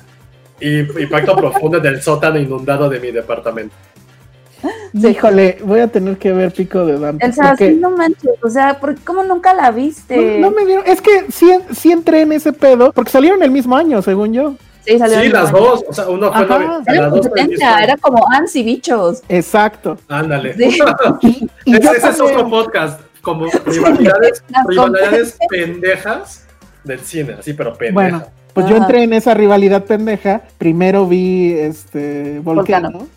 y 0.61 0.79
impacto 1.03 1.37
profundo 1.37 1.81
del 1.81 2.01
sótano 2.01 2.39
inundado 2.39 2.89
de 2.89 3.01
mi 3.01 3.11
departamento. 3.11 3.75
Sí. 5.01 5.09
Híjole, 5.09 5.59
voy 5.65 5.81
a 5.81 5.89
tener 5.89 6.17
que 6.19 6.33
ver 6.33 6.53
Pico 6.53 6.85
de 6.87 6.99
Dante. 6.99 7.27
El 7.27 7.33
sea, 7.35 7.49
porque 7.51 7.71
sí, 7.71 7.75
no 7.81 7.91
manches. 7.91 8.31
O 8.43 8.49
sea, 8.49 8.79
¿por- 8.81 8.99
¿cómo 9.01 9.25
nunca 9.25 9.53
la 9.55 9.71
viste? 9.73 10.39
no, 10.39 10.51
no 10.51 10.57
me 10.57 10.65
dieron, 10.65 10.85
es 10.87 11.01
que 11.01 11.27
sí, 11.33 11.51
sí 11.75 11.91
entré 11.93 12.21
en 12.23 12.33
ese 12.33 12.53
pedo, 12.53 12.93
porque 12.93 13.11
salieron 13.11 13.43
el 13.43 13.51
mismo 13.51 13.77
año, 13.77 14.01
según 14.03 14.33
yo. 14.33 14.55
Sí, 14.87 14.99
salió 14.99 15.19
Sí, 15.19 15.27
el 15.27 15.33
las 15.33 15.45
mismo 15.45 15.59
año. 15.59 15.67
dos. 15.71 15.85
O 15.89 15.93
sea, 15.93 16.09
uno 16.09 16.33
fue 16.33 16.45
Ajá. 16.45 16.59
las 16.59 16.59
como 16.59 17.17
dos 17.17 17.29
fue 17.29 17.41
el 17.41 17.47
70, 17.49 17.49
mismo. 17.67 17.79
era 17.83 17.97
como 17.97 18.25
Ans 18.33 18.55
y 18.57 18.63
bichos. 18.63 19.23
Exacto. 19.29 19.99
Ándale. 20.09 20.55
Sí. 20.55 20.79
Y, 21.23 21.49
y 21.65 21.77
Ese, 21.77 22.09
es 22.09 22.21
otro 22.21 22.49
podcast. 22.49 23.01
Como 23.23 23.47
rivalidades, 23.67 24.45
rivalidades 24.69 25.39
pendejas 25.49 26.45
del 26.85 27.01
cine, 27.01 27.37
así, 27.41 27.55
pero 27.55 27.75
pendejas. 27.75 27.95
Bueno, 27.95 28.27
pues 28.53 28.67
yo 28.69 28.77
entré 28.77 29.03
en 29.03 29.15
esa 29.15 29.33
rivalidad 29.35 29.85
pendeja. 29.85 30.43
Primero 30.59 31.07
vi 31.07 31.53
este 31.55 32.39
Volcano, 32.41 32.91
Volcano. 32.91 33.09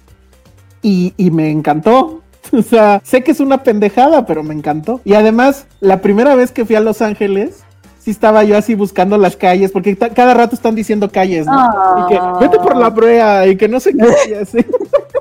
Y, 0.88 1.14
y 1.18 1.32
me 1.32 1.52
encantó. 1.52 2.22
O 2.54 2.62
sea, 2.62 3.02
sé 3.04 3.26
que 3.26 3.32
es 3.32 3.42
una 3.42 3.62
pendejada, 3.62 4.26
pero 4.26 4.42
me 4.42 4.54
encantó. 4.54 5.02
Y 5.04 5.16
además, 5.16 5.68
la 5.82 6.00
primera 6.00 6.34
vez 6.34 6.54
que 6.54 6.64
fui 6.64 6.78
a 6.78 6.80
Los 6.80 7.02
Ángeles, 7.02 7.62
sí 8.00 8.10
estaba 8.10 8.46
yo 8.46 8.58
así 8.58 8.74
buscando 8.74 9.18
las 9.18 9.36
calles, 9.36 9.70
porque 9.70 9.98
cada 9.98 10.34
rato 10.34 10.56
están 10.56 10.74
diciendo 10.74 11.12
calles, 11.12 11.46
¿no? 11.46 11.60
Ah. 11.60 12.08
Y 12.08 12.14
que 12.14 12.22
vete 12.40 12.58
por 12.60 12.78
la 12.78 12.90
brea 12.90 13.46
y 13.48 13.58
que 13.58 13.68
no 13.68 13.82
sé 13.82 13.92
qué. 13.92 14.08
Y, 14.30 14.34
así. 14.36 14.66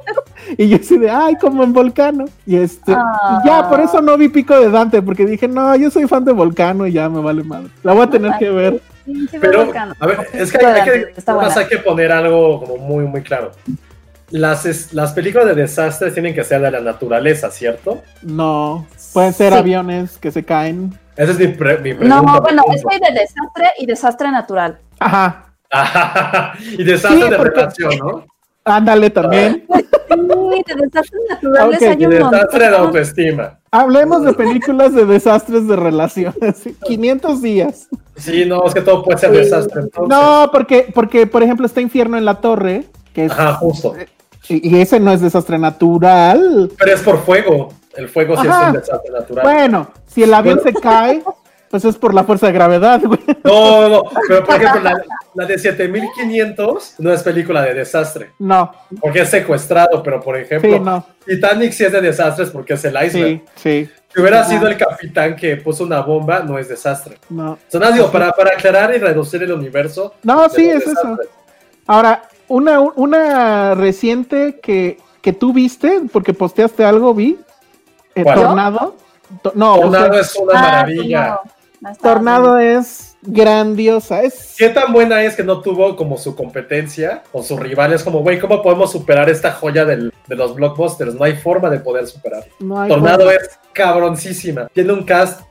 y 0.57 0.69
yo 0.69 0.77
así 0.77 0.99
de, 0.99 1.11
ay, 1.11 1.35
como 1.35 1.65
en 1.65 1.73
Volcano. 1.73 2.27
Y 2.47 2.59
este, 2.59 2.93
Ah. 2.95 3.41
y 3.43 3.49
ya, 3.49 3.69
por 3.69 3.81
eso 3.81 4.01
no 4.01 4.17
vi 4.17 4.29
Pico 4.29 4.55
de 4.61 4.71
Dante, 4.71 5.03
porque 5.03 5.27
dije, 5.27 5.49
no, 5.49 5.75
yo 5.75 5.91
soy 5.91 6.07
fan 6.07 6.25
de 6.25 6.31
Volcano 6.31 6.87
y 6.87 6.93
ya 6.93 7.09
me 7.09 7.21
vale 7.21 7.43
madre. 7.43 7.71
La 7.83 7.93
voy 7.93 8.05
a 8.05 8.11
tener 8.11 8.35
que 8.39 8.51
ver. 8.51 8.81
Sí, 9.05 9.27
sí, 9.33 9.39
fue 9.39 9.41
Pero, 9.41 9.67
a 9.99 10.07
ver, 10.07 10.29
es 10.33 10.53
que 10.53 10.65
hay, 10.65 10.85
que, 10.85 11.13
hay 11.57 11.67
que 11.67 11.79
poner 11.79 12.13
algo 12.13 12.61
como 12.61 12.77
muy, 12.77 13.05
muy 13.05 13.23
claro. 13.23 13.51
Las, 14.31 14.67
es- 14.67 14.93
las 14.93 15.13
películas 15.13 15.47
de 15.47 15.55
desastres 15.55 16.13
tienen 16.15 16.35
que 16.35 16.43
ser 16.45 16.61
de 16.61 16.71
la 16.71 16.81
naturaleza, 16.81 17.51
¿cierto? 17.51 18.03
No, 18.23 18.87
pueden 19.13 19.33
ser 19.33 19.53
Sí. 19.53 19.59
aviones 19.59 20.19
que 20.19 20.31
se 20.33 20.45
caen. 20.45 20.99
Esa 21.17 21.33
es 21.33 21.39
mi, 21.39 21.49
pre- 21.49 21.79
mi 21.79 21.95
pregunta. 21.95 22.17
No, 22.23 22.41
bueno, 22.41 22.63
punto. 22.63 22.77
es 22.77 22.85
que 22.85 22.95
hay 22.97 23.01
de 23.15 23.21
desastre 23.21 23.67
y 23.79 23.87
desastre 23.87 24.31
natural. 24.33 24.79
Ajá. 24.99 25.53
y 26.79 26.83
desastre 26.85 27.23
Sí, 27.25 27.31
de 27.31 27.37
porque- 27.37 27.51
relación, 27.61 27.93
¿no? 27.99 28.27
Ándale 28.65 29.11
también. 29.11 29.65
Sí, 30.09 30.63
de 30.75 30.83
desastres 30.87 31.23
naturales 31.29 31.77
Ok, 31.83 31.89
hay 31.89 31.97
Y 32.01 32.05
un 32.07 32.11
desastre 32.13 32.59
de 32.65 32.71
montón. 32.71 32.87
autoestima. 32.87 33.59
Hablemos 33.71 34.25
de 34.25 34.33
películas 34.33 34.95
de 34.95 35.05
desastres 35.05 35.67
de 35.69 35.77
relaciones. 35.77 36.63
500 36.87 37.43
días. 37.43 37.89
Sí, 38.17 38.45
no, 38.47 38.65
es 38.67 38.73
que 38.73 38.81
todo 38.81 39.03
puede 39.03 39.19
ser 39.19 39.33
desastre. 39.33 39.83
Entonces. 39.83 40.09
No, 40.09 40.49
porque, 40.53 40.91
porque, 40.95 41.27
por 41.27 41.43
ejemplo, 41.43 41.67
está 41.67 41.81
Infierno 41.81 42.17
en 42.17 42.25
la 42.25 42.37
Torre, 42.41 42.85
que 43.13 43.27
es, 43.27 43.33
Ajá, 43.33 43.55
justo. 43.55 43.95
Y, 44.49 44.81
ese 44.81 45.01
no 45.01 45.13
es 45.13 45.21
desastre 45.21 45.59
natural. 45.59 46.71
Pero 46.79 46.93
es 46.93 47.01
por 47.01 47.25
fuego. 47.25 47.73
El 47.97 48.09
fuego 48.09 48.37
sí 48.41 48.47
es 48.47 48.55
un 48.55 48.73
desastre 48.73 49.13
natural. 49.13 49.45
Bueno, 49.45 49.91
si 50.07 50.23
el 50.23 50.35
avión 50.35 50.61
se 50.63 50.73
cae, 50.73 51.23
pues 51.71 51.85
es 51.85 51.97
por 51.97 52.15
la 52.15 52.25
fuerza 52.25 52.47
de 52.47 52.53
gravedad, 52.53 53.01
güey. 53.03 53.21
No, 53.45 53.81
no, 53.81 53.89
no. 53.89 54.03
Pero 54.29 54.45
por 54.45 54.55
ejemplo, 54.57 54.81
la, 54.83 55.03
la 55.35 55.47
de 55.47 55.59
7500 55.59 56.95
no 56.99 57.13
es 57.13 57.23
película 57.23 57.63
de 57.63 57.75
desastre. 57.75 58.31
No, 58.39 58.73
Porque 59.01 59.21
es 59.21 59.29
secuestrado, 59.29 60.03
pero 60.03 60.21
por 60.21 60.37
ejemplo, 60.37 60.73
sí, 60.73 60.81
no. 60.81 61.07
Titanic 61.27 61.73
sí 61.73 61.85
es 61.85 61.93
de 61.93 62.01
desastres 62.01 62.51
porque 62.51 62.75
es 62.75 62.85
el 62.85 62.95
iceberg. 62.95 63.43
Sí, 63.55 63.87
sí, 63.87 63.91
Si 64.13 64.21
hubiera 64.21 64.45
sido 64.45 64.67
el 64.69 64.77
capitán 64.77 65.37
que 65.37 65.57
puso 65.57 65.85
una 65.85 66.01
bomba, 66.01 66.41
no 66.41 66.59
es 66.59 66.69
desastre. 66.69 67.19
no. 67.29 67.53
O 67.53 67.59
sea, 67.69 67.81
nada, 67.81 67.93
digo, 67.93 68.11
para, 68.11 68.33
para 68.33 68.51
aclarar 68.51 68.95
y 68.95 68.99
reducir 68.99 69.43
el 69.43 69.53
universo. 69.53 70.15
No, 70.23 70.49
sí, 70.49 70.69
es 70.69 70.87
eso. 70.87 71.19
Ahora, 71.87 72.23
una, 72.49 72.81
una 72.81 73.75
reciente 73.75 74.59
que, 74.63 74.99
que 75.23 75.33
tú 75.33 75.53
viste, 75.53 76.03
porque 76.13 76.33
posteaste 76.35 76.85
algo, 76.85 77.15
vi. 77.15 77.39
eh. 78.15 78.25
Tornado. 78.25 78.95
To- 79.43 79.53
no, 79.55 79.77
Tornado 79.81 80.11
o 80.11 80.13
sea, 80.13 80.21
es 80.21 80.37
una 80.37 80.53
Ah, 80.55 80.63
maravilla. 80.63 81.27
no. 81.45 81.91
No 81.91 81.97
Tornado 81.97 82.59
es 82.59 83.17
grandiosa. 83.23 84.23
Es 84.23 84.55
¿Qué 84.57 84.71
tan 84.71 84.93
buena 84.93 85.23
es 85.25 85.35
que 85.37 85.43
no 85.43 85.61
tuvo 85.61 85.95
como 85.97 86.17
su 86.17 86.35
competencia 86.35 87.23
o 87.33 87.43
sus 87.43 87.61
rivales? 87.61 88.03
Como, 88.03 88.21
güey, 88.21 88.39
¿cómo 88.41 88.63
podemos 88.63 88.91
superar 88.93 89.29
esta 89.29 89.53
joya 89.53 89.85
del- 89.85 90.13
de 90.27 90.37
los 90.37 90.55
blockbusters? 90.55 91.15
No 91.15 91.25
hay 91.25 91.35
forma 91.37 91.69
de 91.69 91.81
poder 91.81 92.07
superar. 92.07 92.45
no 92.61 92.87
Tornado 92.89 93.25
forma. 93.25 93.33
es 93.35 93.51
cabroncísima. 93.73 94.69
Tiene 94.73 94.93
un 94.93 95.05
cast 95.05 95.43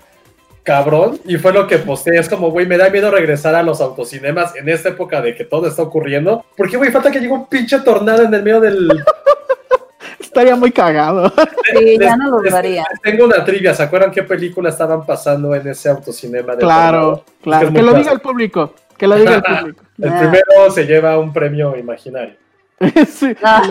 cabrón 0.65 1.17
y 1.23 1.37
fue 1.37 1.53
lo 1.53 1.65
que 1.67 1.77
posteé. 1.77 2.19
Es 2.19 2.27
como, 2.27 2.49
güey, 2.51 2.65
me 2.65 2.77
da 2.77 2.89
miedo 2.89 3.09
regresar 3.11 3.55
a 3.55 3.63
los 3.63 3.79
autocinemas 3.79 4.53
en 4.57 4.67
esta 4.67 4.89
época 4.89 5.21
de 5.21 5.33
que 5.35 5.45
todo 5.45 5.67
está 5.67 5.83
ocurriendo. 5.83 6.43
Porque, 6.57 6.75
güey, 6.75 6.91
falta 6.91 7.09
que 7.11 7.19
llegue 7.21 7.31
un 7.31 7.47
pinche 7.47 7.79
tornado 7.79 8.23
en 8.23 8.33
el 8.33 8.43
medio 8.43 8.59
del... 8.59 8.89
Estaría 10.19 10.55
muy 10.55 10.71
cagado. 10.71 11.31
Sí, 11.77 11.97
ya 11.99 12.15
no 12.15 12.39
les- 12.41 12.53
daría. 12.53 12.85
Tengo 13.03 13.25
una 13.25 13.43
trivia. 13.43 13.73
¿Se 13.73 13.83
acuerdan 13.83 14.11
qué 14.11 14.21
película 14.23 14.69
estaban 14.69 15.05
pasando 15.05 15.53
en 15.55 15.67
ese 15.67 15.89
autocinema? 15.89 16.53
de 16.53 16.59
claro, 16.59 16.97
Tornado? 16.99 17.23
claro. 17.41 17.67
Es 17.69 17.73
Que 17.73 17.81
lo 17.81 17.93
diga 17.93 18.11
el 18.11 18.19
público. 18.21 18.73
Que 18.97 19.07
lo 19.07 19.15
diga 19.15 19.35
el 19.35 19.43
público. 19.59 19.83
El 19.99 20.13
primero 20.13 20.71
se 20.71 20.85
lleva 20.85 21.17
un 21.17 21.33
premio 21.33 21.75
imaginario. 21.75 22.35
Sí, 23.09 23.33
Ah. 23.43 23.61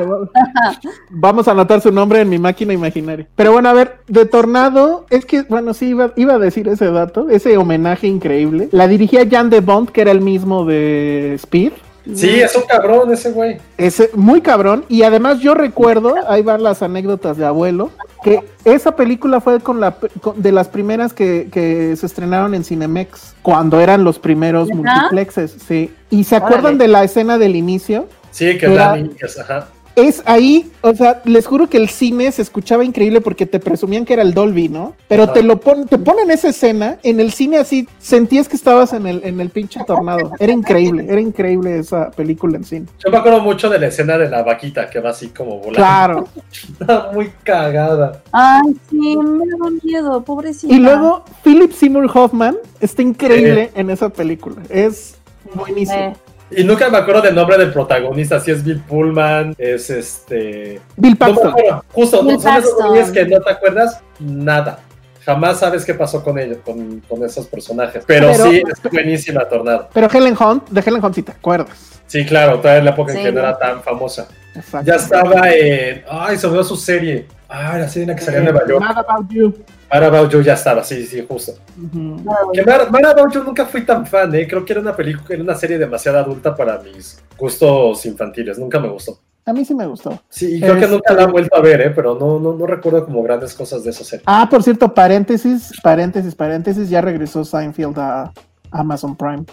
Vamos 1.11 1.49
a 1.49 1.53
anotar 1.53 1.81
su 1.81 1.91
nombre 1.93 2.21
en 2.21 2.29
mi 2.29 2.39
máquina 2.39 2.73
imaginaria. 2.73 3.27
Pero 3.37 3.53
bueno, 3.53 3.69
a 3.69 3.73
ver, 3.73 3.99
de 4.09 4.25
Tornado, 4.27 5.07
es 5.11 5.25
que, 5.25 5.43
bueno, 5.43 5.75
sí, 5.75 5.87
iba, 5.89 6.13
iba 6.17 6.35
a 6.35 6.39
decir 6.39 6.69
ese 6.69 6.91
dato, 6.91 7.29
ese 7.31 7.57
homenaje 7.57 8.07
increíble. 8.07 8.69
La 8.73 8.89
dirigía 8.89 9.27
Jan 9.31 9.51
de 9.51 9.61
Bond, 9.61 9.91
que 9.91 10.01
era 10.03 10.11
el 10.11 10.21
mismo 10.21 10.65
de 10.65 11.35
Speed. 11.35 11.73
Sí, 12.15 12.29
es 12.29 12.55
un 12.55 12.65
cabrón 12.69 13.11
ese 13.15 13.33
güey. 13.33 13.57
Es 13.79 14.11
muy 14.15 14.43
cabrón. 14.43 14.85
Y 14.91 15.05
además 15.05 15.41
yo 15.41 15.55
recuerdo, 15.55 16.15
ahí 16.29 16.43
van 16.43 16.63
las 16.63 16.83
anécdotas 16.83 17.39
de 17.39 17.47
abuelo, 17.47 17.93
que 18.23 18.41
esa 18.67 18.95
película 18.95 19.41
fue 19.41 19.59
con 19.61 19.81
la 19.81 19.97
con- 20.21 20.43
de 20.43 20.53
las 20.53 20.69
primeras 20.69 21.15
que, 21.15 21.49
que 21.51 21.97
se 21.97 22.05
estrenaron 22.05 22.55
en 22.55 22.63
Cinemex, 22.63 23.35
cuando 23.41 23.81
eran 23.81 24.05
los 24.05 24.19
primeros 24.19 24.69
multiplexes, 24.69 25.57
sí. 25.67 25.95
¿Y 26.11 26.25
se 26.25 26.37
acuerdan 26.37 26.65
Órale. 26.75 26.79
de 26.79 26.89
la 26.89 27.05
escena 27.05 27.39
del 27.39 27.57
inicio? 27.57 28.07
Sí, 28.35 28.59
que 28.59 28.67
Era- 28.67 28.89
Dani, 28.89 29.11
que 29.11 29.27
es- 29.27 29.39
ajá. 29.39 29.69
Es 29.97 30.25
ahí, 30.27 30.73
o 30.81 30.93
sea, 30.93 31.23
les 31.25 31.47
juro 31.47 31.69
que 31.71 31.77
el 31.77 31.89
cine 31.89 32.33
se 32.33 32.43
escuchaba 32.43 32.85
increíble 32.85 33.21
porque 33.21 33.47
te 33.47 33.61
presumían 33.61 34.05
que 34.05 34.15
era 34.15 34.23
el 34.23 34.35
Dolby, 34.35 34.69
¿no? 34.69 34.95
Pero 35.07 35.23
Ajá. 35.23 35.35
te 35.35 35.45
lo 35.45 35.61
pon, 35.61 35.87
te 35.87 35.99
ponen 35.99 36.33
esa 36.33 36.49
escena 36.49 36.99
en 37.05 37.21
el 37.21 37.31
cine 37.31 37.59
así, 37.59 37.89
sentías 38.01 38.49
que 38.49 38.57
estabas 38.57 38.93
en 38.93 39.07
el, 39.07 39.21
en 39.25 39.41
el 39.41 39.51
pinche 39.51 39.79
tornado. 39.87 40.33
Era 40.41 40.53
increíble, 40.53 41.07
era 41.09 41.21
increíble 41.21 41.79
esa 41.79 42.11
película 42.11 42.57
en 42.57 42.65
cine. 42.65 42.87
Yo 43.05 43.13
me 43.13 43.19
acuerdo 43.19 43.39
mucho 43.41 43.69
de 43.71 43.79
la 43.79 43.87
escena 43.87 44.19
de 44.19 44.29
la 44.29 44.43
vaquita 44.43 44.91
que 44.91 44.99
va 44.99 45.11
así 45.11 45.29
como 45.29 45.59
volando. 45.59 45.75
Claro. 45.77 46.29
Está 46.81 47.11
muy 47.15 47.31
cagada. 47.45 48.21
Ay, 48.33 48.75
sí, 48.91 49.17
me 49.17 49.47
da 49.47 49.71
miedo, 49.85 50.25
pobrecita. 50.25 50.75
Y 50.75 50.79
luego 50.81 51.25
Philip 51.45 51.71
Seymour 51.71 52.11
Hoffman 52.13 52.57
está 52.81 53.01
increíble 53.01 53.71
en 53.77 53.91
esa 53.91 54.09
película. 54.09 54.57
Es 54.71 55.15
buenísimo. 55.55 55.99
Eh, 56.01 56.17
Y 56.57 56.65
nunca 56.65 56.89
me 56.91 56.99
acuerdo 56.99 57.23
del 57.23 57.35
nombre 57.35 57.57
del 57.59 57.73
protagonista, 57.73 58.41
si 58.41 58.51
es 58.51 58.63
Bill 58.65 58.81
Pullman, 58.81 59.55
es 59.59 59.91
este... 59.91 60.81
Bill 60.97 61.13
No 61.13 61.19
Paxton. 61.19 61.55
justo, 61.93 62.23
Bill 62.25 62.35
¿no? 62.35 62.41
son 62.41 62.53
esos 62.57 62.71
Paxton. 62.71 62.89
güeyes 62.89 63.11
que 63.11 63.25
no 63.27 63.41
te 63.41 63.51
acuerdas 63.51 64.01
nada. 64.19 64.79
Jamás 65.25 65.59
sabes 65.61 65.85
qué 65.87 65.95
pasó 65.95 66.23
con 66.23 66.39
ellos, 66.39 66.59
con, 66.65 67.01
con 67.09 67.25
esos 67.25 67.47
personajes. 67.47 68.05
Pero, 68.07 68.31
Pero- 68.33 68.51
sí, 68.51 68.63
es 68.71 68.93
buenísima 68.93 69.45
Tornado. 69.49 69.89
Pero 69.93 70.09
Helen 70.13 70.37
Hunt, 70.39 70.69
de 70.69 70.81
Helen 70.81 71.03
Hunt 71.05 71.15
sí 71.15 71.23
te 71.23 71.33
acuerdas. 71.33 72.03
Sí, 72.07 72.25
claro, 72.27 72.59
todavía 72.61 72.81
en 72.81 72.85
la 72.85 72.91
época 72.91 73.13
en 73.15 73.23
que 73.23 73.33
no 73.33 73.41
era 73.41 73.59
tan 73.59 73.83
famosa. 73.83 74.29
Exacto. 74.55 74.87
Ya 74.87 74.97
estaba 74.97 75.51
en... 75.51 76.05
Ay, 76.11 76.37
se 76.37 76.47
olvidó 76.47 76.63
su 76.63 76.77
serie. 76.77 77.27
Ah, 77.49 77.79
la 77.79 77.89
serie 77.89 78.03
en 78.03 78.09
la 78.11 78.17
que 78.17 78.23
salía 78.23 78.39
en 78.41 78.45
Nueva 78.45 78.61
York. 78.69 78.81
Mad 78.81 78.99
About 78.99 79.31
You. 79.31 79.55
Mad 79.95 80.05
About 80.05 80.33
You 80.33 80.43
ya 80.43 80.55
estaba, 80.55 80.83
sí, 80.83 81.07
sí, 81.07 81.25
justo. 81.29 81.53
Ujú. 81.83 81.99
nada, 82.25 82.39
güey. 82.47 82.59
Que 82.59 82.67
Mad, 82.71 82.89
Mad 82.91 83.05
About 83.13 83.33
You 83.33 83.45
nunca 83.45 83.65
fui 83.67 83.85
tan 83.85 84.05
fan, 84.07 84.35
¿eh? 84.35 84.47
Creo 84.49 84.65
que 84.65 84.73
era 84.73 84.81
una 84.83 84.95
película, 84.97 85.27
era 85.31 85.43
una 85.43 85.55
serie 85.55 85.79
demasiado 85.79 86.19
adulta 86.19 86.55
para 86.55 86.79
mis 86.81 87.23
gustos 87.39 88.05
infantiles. 88.07 88.59
Nunca 88.59 88.81
me 88.81 88.89
gustó. 88.89 89.19
A 89.47 89.53
mí 89.53 89.65
sí 89.65 89.75
me 89.75 89.87
gustó. 89.87 90.19
Sí, 90.29 90.57
y 90.57 90.61
creo 90.61 90.75
que 90.75 90.81
Este- 90.81 90.93
nunca 90.95 91.13
la 91.15 91.23
he 91.25 91.27
vuelto 91.27 91.55
a 91.55 91.61
ver, 91.61 91.81
¿eh? 91.83 91.91
Pero 91.91 92.17
no, 92.19 92.41
no, 92.41 92.55
no 92.55 92.67
recuerdo 92.67 93.05
como 93.05 93.23
grandes 93.23 93.55
cosas 93.55 93.85
de 93.85 93.91
esa 93.91 94.03
serie. 94.03 94.25
Ah, 94.27 94.49
por 94.51 94.63
cierto, 94.63 94.93
paréntesis, 94.93 95.71
paréntesis, 95.83 96.35
paréntesis, 96.35 96.89
ya 96.89 97.01
regresó 97.01 97.45
Seinfeld 97.45 97.99
a 97.99 98.33
Amazon 98.71 99.15
Prime. 99.17 99.45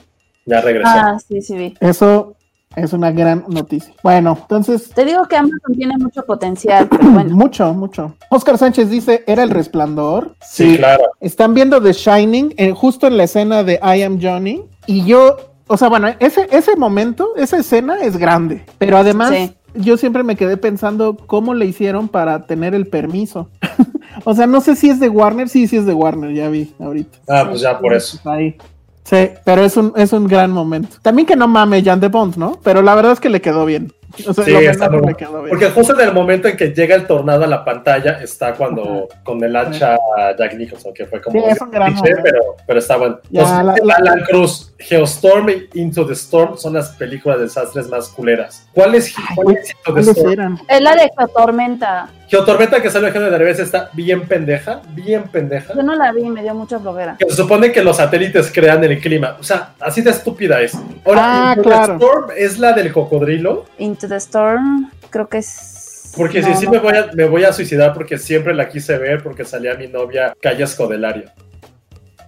Ya 0.45 0.61
regresó. 0.61 0.89
Ah, 0.91 1.17
sí, 1.27 1.41
sí 1.41 1.55
vi. 1.55 1.77
Eso 1.79 2.35
es 2.75 2.93
una 2.93 3.11
gran 3.11 3.43
noticia. 3.47 3.93
Bueno, 4.03 4.37
entonces, 4.41 4.89
Te 4.91 5.03
digo 5.05 5.25
que 5.25 5.35
Amazon 5.35 5.75
tiene 5.75 5.97
mucho 5.97 6.23
potencial, 6.25 6.87
pero 6.89 7.03
bueno. 7.11 7.35
mucho, 7.35 7.73
mucho. 7.73 8.15
Oscar 8.29 8.57
Sánchez 8.57 8.89
dice, 8.89 9.23
¿era 9.27 9.43
el 9.43 9.49
resplandor? 9.49 10.35
sí, 10.41 10.77
claro. 10.77 11.03
Están 11.19 11.53
viendo 11.53 11.81
The 11.81 11.93
Shining 11.93 12.53
eh, 12.57 12.71
justo 12.71 13.07
en 13.07 13.17
la 13.17 13.23
escena 13.23 13.63
de 13.63 13.79
I 13.83 14.03
Am 14.03 14.19
Johnny. 14.21 14.63
Y 14.85 15.05
yo, 15.05 15.37
o 15.67 15.77
sea, 15.77 15.89
bueno, 15.89 16.07
ese, 16.19 16.47
ese 16.51 16.75
momento, 16.75 17.35
esa 17.35 17.57
escena 17.57 17.99
es 18.01 18.17
grande. 18.17 18.63
Pero 18.77 18.97
además, 18.97 19.29
Sí. 19.31 19.53
yo 19.75 19.97
siempre 19.97 20.23
me 20.23 20.35
quedé 20.35 20.57
pensando 20.57 21.15
cómo 21.15 21.53
le 21.53 21.65
hicieron 21.65 22.07
para 22.07 22.45
tener 22.47 22.73
el 22.73 22.87
permiso. 22.87 23.49
o 24.25 24.33
sea, 24.33 24.47
no 24.47 24.61
sé 24.61 24.75
si 24.75 24.89
es 24.89 24.99
de 24.99 25.09
Warner, 25.09 25.49
sí, 25.49 25.67
sí 25.67 25.77
es 25.77 25.85
de 25.85 25.93
Warner, 25.93 26.33
ya 26.33 26.49
vi 26.49 26.73
ahorita. 26.79 27.19
Ah, 27.29 27.45
pues 27.47 27.61
ya 27.61 27.77
por 27.79 27.93
eso. 27.93 28.17
Ahí. 28.29 28.55
Sí, 29.03 29.29
pero 29.43 29.63
es 29.63 29.75
un, 29.77 29.93
es 29.95 30.13
un 30.13 30.27
gran 30.27 30.51
momento. 30.51 30.97
También 31.01 31.25
que 31.25 31.35
no 31.35 31.47
mame 31.47 31.83
Jan 31.83 31.99
de 31.99 32.07
Bond, 32.07 32.37
¿no? 32.37 32.59
Pero 32.63 32.81
la 32.81 32.95
verdad 32.95 33.13
es 33.13 33.19
que 33.19 33.29
le 33.29 33.41
quedó 33.41 33.65
bien. 33.65 33.91
O 34.27 34.33
sea, 34.33 34.43
Sí, 34.43 34.51
lo 34.51 34.59
está 34.59 34.89
le 34.89 34.97
bueno. 34.99 35.17
quedó 35.17 35.37
bien. 35.41 35.49
Porque 35.49 35.69
justo 35.71 35.93
en 35.99 36.07
el 36.07 36.13
momento 36.13 36.47
en 36.49 36.57
que 36.57 36.67
llega 36.73 36.95
el 36.95 37.07
tornado 37.07 37.45
a 37.45 37.47
la 37.47 37.63
pantalla 37.63 38.21
está 38.21 38.53
cuando 38.55 39.07
con 39.23 39.41
el 39.43 39.55
hacha 39.55 39.95
Jack 40.37 40.53
Nicholson, 40.55 40.93
que 40.93 41.05
fue 41.05 41.21
como 41.21 41.39
Sí, 41.41 41.45
es 41.49 41.61
un 41.61 41.71
gran 41.71 41.93
cliché, 41.93 42.01
momento. 42.09 42.21
pero, 42.23 42.41
pero 42.67 42.79
está 42.79 42.97
bueno. 42.97 43.19
Ya, 43.29 43.41
Entonces, 43.41 43.65
la- 43.65 43.85
la- 43.85 43.93
Alan 44.11 44.23
Cruz, 44.29 44.73
Geostorm 44.79 45.49
y 45.49 45.79
Into 45.79 46.05
the 46.05 46.13
Storm 46.13 46.57
son 46.57 46.73
las 46.73 46.89
películas 46.89 47.37
de 47.37 47.45
desastres 47.45 47.87
más 47.87 48.09
culeras. 48.09 48.67
¿Cuál 48.73 48.95
es, 48.95 49.13
cuál 49.33 49.55
es 49.57 49.69
Into 49.69 49.79
the 49.85 49.91
¿Cuáles 49.91 50.07
Storm? 50.09 50.31
eran? 50.33 50.59
Es 50.67 50.81
la 50.81 50.95
de 50.95 51.09
Tormenta. 51.33 52.09
Geotormenta 52.31 52.81
que 52.81 52.89
sale 52.89 53.07
Eugenio 53.07 53.29
Derbez 53.29 53.59
está 53.59 53.89
bien 53.91 54.25
pendeja, 54.25 54.81
bien 54.95 55.23
pendeja. 55.23 55.73
Yo 55.75 55.83
no 55.83 55.93
la 55.95 56.13
vi, 56.13 56.23
me 56.29 56.41
dio 56.41 56.55
mucha 56.55 56.79
flojera. 56.79 57.17
Que 57.19 57.29
se 57.29 57.35
supone 57.35 57.73
que 57.73 57.83
los 57.83 57.97
satélites 57.97 58.49
crean 58.53 58.81
el 58.85 59.01
clima. 59.01 59.35
O 59.37 59.43
sea, 59.43 59.73
así 59.81 60.01
de 60.01 60.11
estúpida 60.11 60.61
es. 60.61 60.73
Ahora, 61.05 61.49
Ah, 61.49 61.53
Into 61.57 61.69
claro. 61.69 61.97
the 61.97 62.05
Storm 62.05 62.25
es 62.37 62.57
la 62.57 62.71
del 62.71 62.93
cocodrilo. 62.93 63.65
Into 63.79 64.07
the 64.07 64.15
Storm, 64.15 64.89
creo 65.09 65.27
que 65.27 65.39
es. 65.39 66.13
Porque 66.15 66.41
no, 66.41 66.47
si 66.47 66.53
sí 66.55 66.65
no. 66.67 66.71
me 66.71 66.79
voy, 66.79 66.95
a, 66.95 67.09
me 67.13 67.25
voy 67.25 67.43
a 67.43 67.51
suicidar 67.51 67.93
porque 67.93 68.17
siempre 68.17 68.53
la 68.53 68.69
quise 68.69 68.97
ver 68.97 69.21
porque 69.21 69.43
salía 69.43 69.73
mi 69.75 69.87
novia 69.87 70.33
Calle 70.41 70.63
Escodelario. 70.63 71.29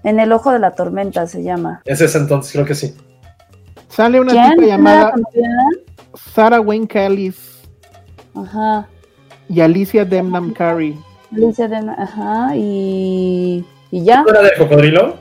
En 0.04 0.20
el 0.20 0.34
ojo 0.34 0.52
de 0.52 0.60
la 0.60 0.72
tormenta 0.72 1.26
se 1.28 1.44
llama. 1.44 1.82
Es 1.86 2.02
ese 2.02 2.18
entonces, 2.18 2.52
creo 2.52 2.66
que 2.66 2.76
sí. 2.76 2.94
Sale 3.88 4.20
una 4.20 4.34
tipa 4.34 4.44
¿Quién 4.50 4.60
era 4.64 4.68
llamada? 4.68 5.14
Sarah 6.34 6.60
Wayne 6.60 6.88
Callis 6.88 7.62
Ajá. 8.36 8.88
Y 9.50 9.62
Alicia 9.62 10.06
Demnam 10.06 10.54
Carey. 10.54 10.98
Alicia 11.32 11.68
de. 11.68 11.78
Ajá. 11.78 12.56
Y. 12.56 13.66
¿Y 13.92 14.04
ya? 14.04 14.24
¿No 14.24 14.30
era 14.30 14.42
del 14.42 14.58
cocodrilo? 14.58 15.16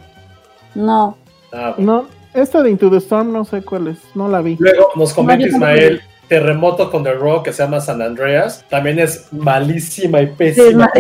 No. 0.75 1.17
Ah, 1.53 1.75
bueno. 1.77 2.03
No, 2.03 2.41
esta 2.41 2.63
de 2.63 2.71
Into 2.71 2.91
the 2.91 2.97
Storm 2.97 3.33
no 3.33 3.45
sé 3.45 3.63
cuál 3.63 3.89
es, 3.89 3.99
no 4.15 4.29
la 4.29 4.41
vi. 4.41 4.57
Luego 4.59 4.89
nos 4.97 5.13
comenta 5.13 5.45
No, 5.47 5.53
Ismael 5.53 6.01
Terremoto 6.29 6.91
con 6.91 7.05
The 7.05 7.13
Rock 7.13 7.45
que 7.47 7.53
se 7.53 7.63
llama 7.63 7.81
San 7.81 8.01
Andreas. 8.01 8.65
También 8.71 8.99
es 8.99 9.29
malísima 9.33 10.23
y 10.23 10.27
pésima. 10.29 10.91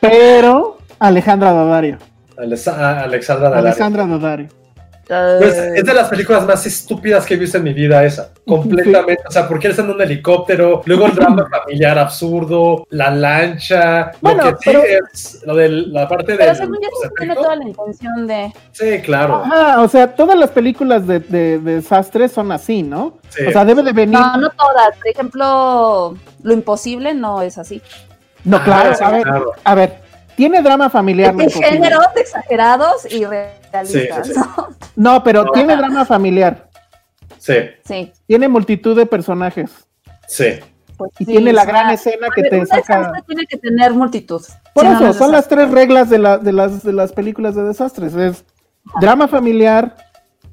Pero 0.00 0.78
Alejandra 1.00 1.52
Daddario. 1.52 1.98
Alesa- 2.36 2.76
ah, 2.78 3.02
Alexandra 3.02 3.48
Daddario. 3.48 3.66
Alexandra 3.66 4.06
Daddario. 4.06 4.48
Pues, 5.08 5.54
es 5.56 5.84
de 5.84 5.94
las 5.94 6.08
películas 6.08 6.44
más 6.46 6.66
estúpidas 6.66 7.24
que 7.24 7.34
he 7.34 7.36
visto 7.38 7.56
en 7.56 7.64
mi 7.64 7.72
vida 7.72 8.04
esa. 8.04 8.30
Completamente. 8.46 9.22
O 9.26 9.30
sea, 9.30 9.48
porque 9.48 9.66
él 9.66 9.70
está 9.70 9.82
en 9.82 9.90
un 9.90 10.00
helicóptero, 10.02 10.82
luego 10.84 11.06
el 11.06 11.14
drama 11.14 11.46
familiar 11.64 11.98
absurdo, 11.98 12.86
la 12.90 13.10
lancha. 13.10 14.12
Bueno, 14.20 14.44
lo 14.44 14.50
que 14.50 14.56
sí 14.58 14.62
pero- 14.66 14.82
es 15.12 15.42
lo 15.46 15.54
de 15.56 15.68
la 15.70 16.06
parte 16.08 16.32
de. 16.32 16.38
Pero 16.38 16.54
según 16.54 16.74
yo 16.82 16.88
sí 17.02 17.08
tiene 17.16 17.34
toda 17.34 17.56
la 17.56 17.64
intención 17.64 18.26
de. 18.26 18.52
Sí, 18.72 19.00
claro. 19.02 19.42
Ajá, 19.44 19.80
o 19.82 19.88
sea, 19.88 20.14
todas 20.14 20.38
las 20.38 20.50
películas 20.50 21.06
de, 21.06 21.20
de- 21.20 21.58
de 21.58 21.74
desastres 21.76 22.32
son 22.32 22.52
así, 22.52 22.82
¿no? 22.82 23.18
Sí. 23.30 23.46
O 23.46 23.52
sea, 23.52 23.64
debe 23.64 23.82
de 23.82 23.92
venir. 23.92 24.18
No, 24.18 24.36
no 24.36 24.50
todas. 24.50 24.96
Por 24.98 25.08
ejemplo, 25.08 26.14
Lo 26.42 26.52
Imposible 26.52 27.14
no 27.14 27.40
es 27.42 27.56
así. 27.58 27.80
No, 28.44 28.62
claro, 28.62 28.94
sí, 28.94 29.02
a 29.04 29.10
ver, 29.10 29.22
claro. 29.22 29.52
a 29.64 29.74
ver, 29.74 30.00
tiene 30.38 30.62
drama 30.62 30.88
familiar. 30.88 31.32
Imposible. 31.34 31.68
géneros 31.68 32.06
exagerados 32.14 33.12
y 33.12 33.24
realistas. 33.24 33.88
Sí, 33.88 34.32
sí, 34.32 34.32
sí. 34.32 34.38
¿no? 34.38 34.68
No, 34.94 35.24
pero 35.24 35.50
tiene 35.50 35.76
drama 35.76 36.04
familiar. 36.04 36.68
Sí, 37.38 37.54
Sí. 37.84 38.12
Tiene 38.26 38.46
multitud 38.48 38.96
de 38.96 39.04
personajes. 39.04 39.70
sí. 40.28 40.60
pues 40.96 41.10
Y 41.18 41.24
sí, 41.24 41.32
tiene 41.32 41.52
la 41.52 41.64
gran 41.64 41.90
escena 41.90 42.28
que 42.34 42.42
te 42.44 42.64
saca. 42.66 42.76
desastre 42.98 43.22
tiene 43.26 43.46
que 43.46 43.56
tener 43.56 43.92
multitud. 43.94 44.42
Por 44.74 44.84
Si 44.84 44.88
no, 44.90 44.94
eso, 44.96 45.04
no 45.04 45.10
es 45.10 45.16
son 45.16 45.32
las 45.32 45.48
tres 45.48 45.70
reglas 45.72 46.08
de, 46.08 46.18
la- 46.18 46.38
de, 46.38 46.52
las, 46.52 46.82
de 46.84 46.92
las 46.92 47.12
películas 47.12 47.54
de 47.56 47.62
desastres. 47.64 48.14
Es 48.14 48.44
drama 49.00 49.26
familiar, 49.28 49.94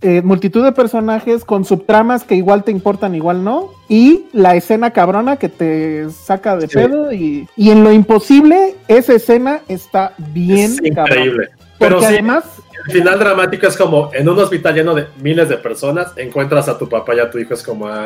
eh, 0.05 0.21
multitud 0.21 0.63
de 0.63 0.71
personajes 0.71 1.43
con 1.43 1.65
subtramas 1.65 2.23
que 2.23 2.35
igual 2.35 2.63
te 2.63 2.71
importan, 2.71 3.15
igual 3.15 3.43
no, 3.43 3.71
y 3.89 4.25
la 4.33 4.55
escena 4.55 4.91
cabrona 4.91 5.37
que 5.37 5.49
te 5.49 6.09
saca 6.11 6.55
de 6.57 6.67
Sí. 6.67 6.75
pedo. 6.75 7.11
Y, 7.11 7.47
y 7.57 7.71
en 7.71 7.83
lo 7.83 7.91
imposible, 7.91 8.75
esa 8.87 9.13
escena 9.13 9.61
está 9.67 10.13
bien 10.31 10.71
es 10.73 10.83
increíble. 10.83 11.49
Pero 11.79 11.99
sí, 11.99 12.05
además, 12.05 12.43
el 12.87 12.93
final 12.93 13.19
dramático 13.19 13.67
es 13.67 13.75
como 13.75 14.09
en 14.13 14.29
un 14.29 14.37
hospital 14.39 14.75
lleno 14.75 14.93
de 14.95 15.07
miles 15.21 15.49
de 15.49 15.57
personas, 15.57 16.13
encuentras 16.15 16.69
a 16.69 16.77
tu 16.77 16.87
papá 16.87 17.15
y 17.15 17.19
a 17.19 17.29
tu 17.29 17.37
hijo, 17.39 17.53
es 17.53 17.63
como, 17.63 17.87
ay, 17.87 17.97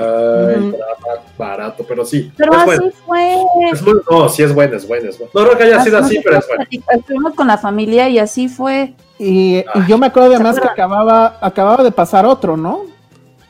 drama 0.55 1.21
barato, 1.37 1.85
pero 1.87 2.03
sí. 2.05 2.31
Pero 2.37 2.53
es 2.53 2.57
así 2.59 2.65
bueno. 2.65 2.91
fue. 3.05 3.35
Es 3.71 3.81
muy- 3.81 4.01
no, 4.09 4.27
sí 4.29 4.41
es 4.41 4.53
bueno, 4.55 4.75
es 4.77 4.87
bueno, 4.87 5.09
es 5.09 5.17
bueno. 5.19 5.31
No 5.35 5.43
creo 5.43 5.57
que 5.57 5.63
haya 5.65 5.83
sido 5.83 5.97
así, 5.99 6.19
pero 6.23 6.37
es 6.39 6.47
bueno. 6.47 6.63
Estuvimos 6.95 7.33
con 7.35 7.45
la 7.47 7.57
familia 7.57 8.09
y 8.09 8.17
así 8.19 8.47
fue. 8.47 8.93
Y, 9.19 9.57
y 9.57 9.85
yo 9.87 9.97
me 9.97 10.07
acuerdo 10.07 10.33
además 10.33 10.55
¿Se 10.55 10.61
que 10.61 10.67
acababa, 10.67 11.37
acababa 11.41 11.83
de 11.83 11.91
pasar 11.91 12.25
otro, 12.25 12.57
¿no? 12.57 12.83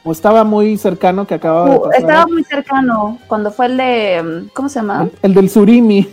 O 0.03 0.11
estaba 0.11 0.43
muy 0.43 0.77
cercano 0.77 1.27
que 1.27 1.35
acababa 1.35 1.69
de 1.69 1.75
Uh, 1.77 1.81
pasar 1.83 1.99
estaba 2.01 2.25
muy 2.27 2.43
cercano 2.43 3.19
cuando 3.27 3.51
fue 3.51 3.67
el 3.67 3.77
de. 3.77 4.45
¿Cómo 4.53 4.67
se 4.67 4.79
llama? 4.79 5.07
El 5.21 5.33
del 5.33 5.49
surimi. 5.49 6.09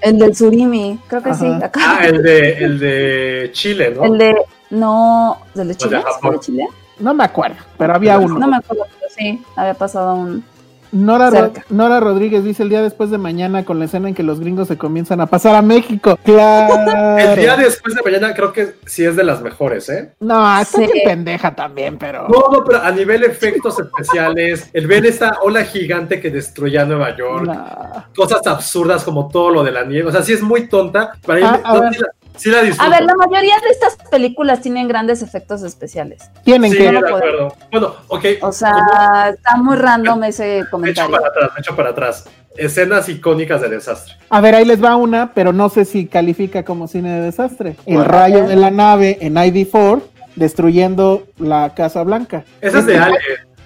El 0.00 0.18
del 0.18 0.34
surimi. 0.34 0.98
Creo 1.06 1.22
que 1.22 1.34
sí. 1.34 1.46
Ah, 1.74 2.00
el 2.04 2.22
de, 2.22 2.52
el 2.52 2.78
de 2.78 3.50
Chile, 3.52 3.94
¿no? 3.94 4.04
El 4.04 4.18
de. 4.18 4.34
No. 4.70 5.38
¿Del 5.54 5.68
de 5.68 5.74
de 5.74 5.78
Chile? 5.78 5.96
Japón. 5.98 6.18
¿Fue 6.20 6.30
de 6.32 6.40
Chile? 6.40 6.68
No 6.98 7.14
me 7.14 7.24
acuerdo, 7.24 7.56
pero 7.76 7.94
había 7.94 8.18
uno. 8.18 8.38
No 8.38 8.48
me 8.48 8.56
acuerdo, 8.56 8.84
pero 8.98 9.12
sí. 9.16 9.42
Había 9.56 9.74
pasado 9.74 10.14
un. 10.14 10.44
Nora, 10.92 12.00
Rodríguez 12.00 12.44
dice 12.44 12.62
el 12.62 12.68
día 12.68 12.82
después 12.82 13.10
de 13.10 13.18
mañana 13.18 13.64
con 13.64 13.78
la 13.78 13.84
escena 13.86 14.08
en 14.08 14.14
que 14.14 14.22
los 14.22 14.40
gringos 14.40 14.68
se 14.68 14.76
comienzan 14.78 15.20
a 15.20 15.26
pasar 15.26 15.54
a 15.54 15.62
México. 15.62 16.18
Claro. 16.28 17.18
El 17.18 17.38
día 17.40 17.56
después 17.56 17.94
de 17.94 18.02
mañana 18.02 18.34
creo 18.34 18.52
que 18.52 18.74
sí 18.86 19.04
es 19.04 19.16
de 19.16 19.24
las 19.24 19.40
mejores, 19.40 19.88
¿eh? 19.88 20.12
No, 20.20 20.60
está 20.60 20.78
Sí. 20.78 20.86
bien 20.92 21.04
pendeja 21.04 21.54
también, 21.54 21.96
pero. 21.98 22.28
No, 22.28 22.50
no, 22.52 22.64
pero 22.64 22.82
a 22.82 22.90
nivel 22.90 23.24
efectos 23.24 23.78
especiales, 23.78 24.68
el 24.72 24.86
ver 24.86 25.06
esta 25.06 25.38
ola 25.42 25.64
gigante 25.64 26.20
que 26.20 26.30
destruía 26.30 26.84
Nueva 26.84 27.16
York, 27.16 27.46
No. 27.46 28.04
cosas 28.14 28.46
absurdas 28.46 29.04
como 29.04 29.28
todo 29.28 29.50
lo 29.50 29.64
de 29.64 29.72
la 29.72 29.84
nieve, 29.84 30.08
o 30.08 30.12
sea, 30.12 30.22
sí 30.22 30.32
es 30.32 30.42
muy 30.42 30.68
tonta, 30.68 31.12
pero 31.26 31.46
Ah, 31.46 31.54
ahí 31.54 31.60
a 31.64 31.72
no, 31.74 31.80
ver. 31.82 31.94
sí, 31.94 32.00
la, 32.00 32.08
sí 32.38 32.50
la 32.50 32.60
A 32.60 32.88
ver, 32.88 33.02
la 33.04 33.14
mayoría 33.14 33.54
de 33.60 33.68
estas 33.70 33.96
películas 34.10 34.60
tienen 34.62 34.88
grandes 34.88 35.20
efectos 35.22 35.62
especiales. 35.62 36.30
Tienen 36.44 36.72
Sí, 36.72 36.78
que. 36.78 36.84
de 36.84 36.92
no 36.92 37.00
podemos. 37.00 37.20
acuerdo. 37.20 37.54
Bueno, 37.70 37.94
ok. 38.08 38.24
O 38.42 38.52
sea, 38.52 39.34
está 39.34 39.56
muy 39.56 39.76
random 39.76 40.24
ese 40.24 40.44
me 40.44 40.58
echo 40.60 40.70
comentario. 40.70 41.10
para 41.16 41.28
atrás, 41.28 41.50
me 41.54 41.60
echo 41.60 41.76
para 41.76 41.90
atrás. 41.90 42.24
Escenas 42.56 43.08
icónicas 43.08 43.60
de 43.60 43.68
desastre. 43.68 44.14
A 44.30 44.40
ver, 44.40 44.54
ahí 44.54 44.64
les 44.64 44.82
va 44.82 44.96
una, 44.96 45.32
pero 45.32 45.52
no 45.52 45.68
sé 45.68 45.84
si 45.84 46.06
califica 46.06 46.64
como 46.64 46.88
cine 46.88 47.10
de 47.12 47.20
desastre. 47.26 47.76
El 47.86 48.04
rayo 48.04 48.48
de 48.48 48.56
la 48.56 48.70
nave 48.70 49.18
en 49.20 49.34
ID4 49.34 50.02
destruyendo 50.36 51.24
la 51.38 51.74
Casa 51.74 52.02
Blanca. 52.02 52.44
Esa 52.60 52.78
es 52.78 52.86
de 52.86 52.98
Alien. 52.98 53.20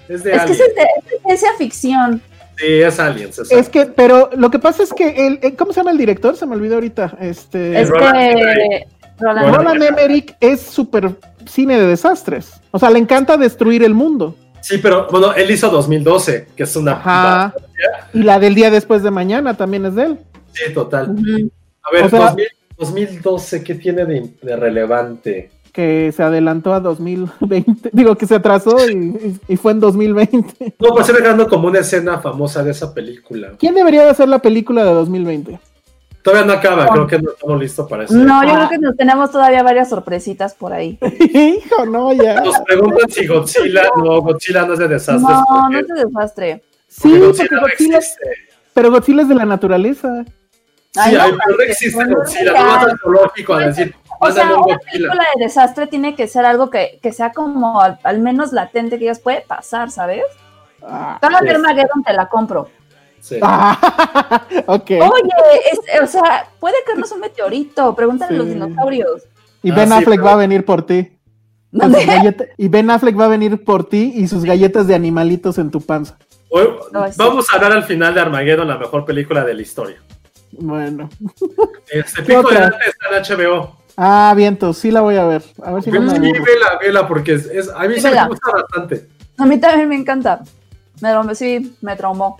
Es 0.09 0.23
de 0.23 0.33
Es 0.35 0.41
que 0.43 0.51
es 0.51 0.57
de 0.57 0.63
es 0.65 0.75
de 0.75 1.19
ciencia 1.25 1.49
ficción. 1.57 2.21
Sí, 2.57 2.65
es 2.67 2.99
Aliens. 2.99 3.39
es 3.39 3.51
Es 3.51 3.69
que, 3.69 3.85
pero 3.87 4.29
lo 4.35 4.49
que 4.51 4.59
pasa 4.59 4.83
es 4.83 4.93
que 4.93 5.27
el, 5.27 5.39
el- 5.41 5.55
¿cómo 5.55 5.73
se 5.73 5.79
llama 5.79 5.91
el 5.91 5.97
director? 5.97 6.35
Se 6.35 6.45
me 6.45 6.55
olvidó 6.55 6.75
ahorita. 6.75 7.17
Este 7.19 7.79
Es 7.81 7.89
Emmerich. 7.89 8.87
Roland 9.19 9.45
Roland 9.45 9.55
Roland 9.55 9.83
Emmerich 9.83 10.35
es 10.39 10.61
súper 10.61 11.11
cine 11.45 11.79
de 11.79 11.87
desastres. 11.87 12.53
O 12.71 12.79
sea, 12.79 12.89
le 12.89 12.99
encanta 12.99 13.37
destruir 13.37 13.83
el 13.83 13.93
mundo. 13.93 14.35
Sí, 14.61 14.77
pero 14.77 15.07
bueno, 15.11 15.33
él 15.33 15.49
hizo 15.51 15.69
2012, 15.69 16.47
que 16.55 16.63
es 16.63 16.75
una. 16.75 16.93
Ajá. 16.93 17.53
Y 18.13 18.23
la 18.23 18.39
del 18.39 18.55
día 18.55 18.69
después 18.71 19.03
de 19.03 19.11
mañana 19.11 19.55
también 19.57 19.85
es 19.85 19.95
de 19.95 20.03
él. 20.05 20.19
Sí, 20.53 20.73
total. 20.73 21.15
A 21.83 21.91
ver, 21.91 22.03
O 22.05 22.09
sea- 22.09 22.19
2000 22.19 22.47
2012, 22.77 23.63
¿qué 23.63 23.75
tiene 23.75 24.03
de, 24.05 24.29
de 24.41 24.55
relevante? 24.55 25.51
Que 25.73 26.13
se 26.15 26.21
adelantó 26.23 26.73
a 26.73 26.79
2020. 26.79 27.89
Digo 27.93 28.15
que 28.15 28.25
se 28.27 28.35
atrasó 28.35 28.77
y, 28.89 28.93
y- 28.93 29.39
y 29.53 29.57
fue 29.57 29.71
en 29.73 29.79
2020. 29.81 30.75
No, 30.79 30.89
pues 30.89 31.07
estoy 31.09 31.21
dejando 31.21 31.47
como 31.49 31.67
una 31.67 31.79
escena 31.79 32.19
famosa 32.19 32.63
de 32.63 32.71
esa 32.71 32.93
película. 32.93 33.53
¿Quién 33.59 33.73
debería 33.75 34.03
de 34.03 34.11
hacer 34.11 34.29
la 34.29 34.39
película 34.39 34.85
de 34.85 34.93
2020? 34.93 35.59
Todavía 36.21 36.45
no 36.45 36.53
acaba, 36.53 36.87
creo 36.87 37.05
que 37.07 37.19
no 37.19 37.31
estamos 37.31 37.59
listos 37.59 37.89
para 37.89 38.03
eso. 38.05 38.13
No, 38.13 38.43
yo 38.45 38.51
Ah. 38.51 38.55
creo 38.55 38.69
que 38.69 38.77
nos 38.77 38.95
tenemos 38.95 39.29
todavía 39.31 39.61
varias 39.61 39.89
sorpresitas 39.89 40.53
por 40.53 40.71
ahí. 40.71 40.97
Hijo, 41.19 41.85
no, 41.85 42.13
ya. 42.13 42.39
Nos 42.39 42.59
preguntan 42.59 43.09
si 43.09 43.27
Godzilla, 43.27 43.83
no, 43.97 44.21
Godzilla 44.21 44.65
no 44.65 44.73
es 44.73 44.79
de 44.79 44.87
desastres. 44.87 45.21
No, 45.37 45.43
porque, 45.49 45.73
no 45.73 45.79
es 45.79 45.87
de 45.87 46.05
desastre. 46.05 46.63
Sí, 46.87 47.09
porque 47.19 47.25
porque 47.49 47.55
Godzilla 47.59 47.97
no 47.99 48.05
pero 48.73 48.91
Godzilla 48.91 49.21
es 49.23 49.27
de 49.27 49.35
la 49.35 49.45
naturaleza. 49.45 50.23
Sí, 50.91 50.99
Ay, 50.99 51.13
no, 51.15 51.37
pero 51.45 51.57
no 51.57 51.63
existe 51.63 52.05
Godzilla, 52.05 52.53
no 52.53 52.65
vas 52.67 52.83
al 52.85 52.99
zoológico 52.99 53.53
a 53.55 53.65
decir, 53.67 53.95
O 54.23 54.31
sea, 54.31 54.55
una 54.55 54.77
película 54.77 55.23
de 55.35 55.43
desastre 55.43 55.87
tiene 55.87 56.15
que 56.15 56.27
ser 56.27 56.45
algo 56.45 56.69
que, 56.69 56.99
que 57.01 57.11
sea 57.11 57.31
como 57.31 57.81
al, 57.81 57.99
al 58.03 58.19
menos 58.19 58.51
latente, 58.53 58.97
que 58.97 59.05
ellos 59.05 59.19
puede 59.19 59.41
pasar, 59.41 59.91
¿sabes? 59.91 60.23
Ah, 60.81 61.17
sí. 61.21 61.47
Armageddon 61.49 62.03
te 62.05 62.13
la 62.13 62.27
compro. 62.29 62.69
Sí. 63.19 63.37
ah, 63.41 64.41
ok. 64.67 64.89
Oye, 64.91 65.31
es- 65.71 66.01
o 66.01 66.07
sea, 66.07 66.47
puede 66.59 66.75
caernos 66.85 67.11
un 67.11 67.21
meteorito, 67.21 67.95
pregúntale 67.95 68.35
a 68.35 68.37
los 68.37 68.47
Sí. 68.47 68.53
dinosaurios. 68.53 69.23
Y 69.61 69.71
Ah, 69.71 69.75
Ben 69.75 69.87
sí, 69.87 69.93
Affleck 69.93 70.15
pero- 70.19 70.23
va 70.25 70.33
a 70.33 70.37
venir 70.37 70.65
por 70.65 70.85
ti. 70.85 71.17
Y 72.57 72.67
Ben 72.67 72.91
Affleck 72.91 73.19
va 73.19 73.25
a 73.25 73.29
venir 73.29 73.63
por 73.63 73.85
ti 73.87 74.13
y 74.15 74.27
sus 74.27 74.43
galletas 74.43 74.87
de 74.87 74.95
animalitos 74.95 75.57
en 75.57 75.71
tu 75.71 75.81
panza. 75.81 76.17
Hoy- 76.49 76.67
sí. 77.09 77.15
vamos 77.17 77.47
a 77.51 77.55
hablar 77.55 77.71
al 77.71 77.83
final 77.83 78.13
de 78.13 78.21
Armageddon, 78.21 78.67
la 78.67 78.77
mejor 78.77 79.05
película 79.05 79.43
de 79.43 79.53
la 79.55 79.61
historia. 79.61 79.97
Bueno. 80.51 81.09
Este 81.89 82.21
¿Qué 82.23 82.35
Pico 82.35 82.49
de 82.49 82.55
está 82.57 82.77
en 83.11 83.23
HBO. 83.23 83.75
Ah, 83.95 84.33
viento, 84.35 84.73
sí 84.73 84.89
la 84.91 85.01
voy 85.01 85.15
a 85.17 85.25
ver. 85.25 85.43
A 85.63 85.71
ver 85.73 85.83
si 85.83 85.91
no 85.91 86.01
me 86.01 86.09
Sí, 86.11 86.15
aburro. 86.17 86.43
vela, 86.45 86.79
vela, 86.81 87.07
porque 87.07 87.33
es, 87.33 87.45
es- 87.45 87.69
a 87.69 87.79
mí 87.87 87.95
Sí, 87.95 88.01
sí 88.01 88.07
me 88.09 88.27
gusta 88.27 88.51
bastante. 88.51 89.07
A 89.37 89.45
mí 89.45 89.59
también 89.59 89.89
me 89.89 89.95
encanta. 89.95 90.41
Me, 91.01 91.09
traumó- 91.09 91.35
sí, 91.35 91.75
me 91.81 91.95
traumó. 91.95 92.39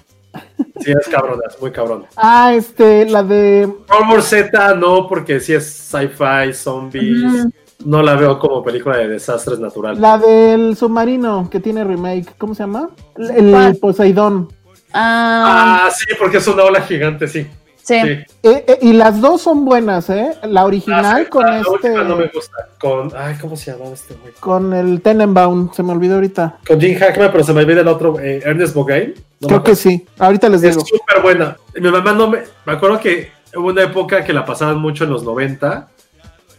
Sí, 0.80 0.92
es 1.00 1.08
cabrona, 1.10 1.44
es 1.48 1.62
muy 1.62 1.72
cabrona. 1.72 2.06
Ah, 2.16 2.54
este, 2.56 3.06
la 3.08 3.22
de. 3.22 3.68
World 3.68 4.12
War 4.12 4.22
Z 4.24 4.74
no, 4.76 5.08
porque 5.08 5.40
sí 5.40 5.54
es 5.54 5.66
sci-fi, 5.72 6.54
zombies. 6.54 7.46
No 7.86 8.02
la 8.02 8.16
veo 8.16 8.40
como 8.40 8.64
película 8.64 8.98
de 8.98 9.10
desastres 9.10 9.60
naturales. 9.60 10.00
La 10.00 10.18
del 10.18 10.76
submarino 10.76 11.50
que 11.52 11.60
tiene 11.60 11.84
remake. 11.84 12.34
¿Cómo 12.38 12.56
se 12.56 12.64
llama? 12.64 12.90
El. 13.18 13.78
Poseidón. 13.80 14.50
Ah, 14.92 15.86
Ah, 15.88 15.92
sí, 15.92 16.06
porque 16.18 16.38
es 16.38 16.48
una 16.48 16.64
ola 16.64 16.82
gigante, 16.82 17.28
sí. 17.28 17.46
Sí. 17.84 17.94
Eh, 17.96 18.26
eh, 18.44 18.80
y 18.82 18.94
las 18.94 19.22
dos 19.22 19.42
son 19.42 19.66
buenas, 19.66 20.10
¿eh? 20.10 20.34
La 20.44 20.66
original 20.66 21.06
Ah, 21.06 21.20
sí, 21.20 21.26
con 21.26 21.46
la 21.46 21.58
este. 21.60 21.70
última 21.70 22.04
no 22.04 22.16
me 22.18 22.28
gusta. 22.28 22.58
Con, 22.80 23.12
ay, 23.16 23.36
¿cómo 23.40 23.56
se 23.56 23.72
llamaba 23.72 23.94
este 23.94 24.16
güey? 24.16 24.34
Con 24.40 24.74
el 24.74 25.02
Tenenbaum, 25.02 25.72
se 25.74 25.84
me 25.84 25.92
olvidó 25.92 26.16
ahorita. 26.16 26.60
Con 26.68 26.80
Jim 26.82 26.98
Hackman, 26.98 27.32
pero 27.32 27.44
se 27.44 27.54
me 27.54 27.62
olvida 27.62 27.82
el 27.82 27.88
otro, 27.88 28.20
eh, 28.20 28.42
Ernest 28.44 28.74
Bogain. 28.74 29.14
No 29.42 29.48
Creo 29.48 29.64
que 29.64 29.76
sí. 29.76 30.06
Ahorita 30.18 30.50
les 30.50 30.64
Es 30.64 30.76
digo. 30.76 30.86
súper 30.86 31.22
buena. 31.22 31.58
Mi 31.76 31.90
mamá 31.92 32.14
no 32.14 32.30
me. 32.30 32.40
Me 32.66 32.74
acuerdo 32.74 33.00
que 33.00 33.32
hubo 33.56 33.68
una 33.68 33.84
época 33.84 34.24
que 34.24 34.34
la 34.34 34.46
pasaban 34.46 34.78
mucho 34.80 35.04
en 35.04 35.10
los 35.12 35.24
90, 35.24 35.90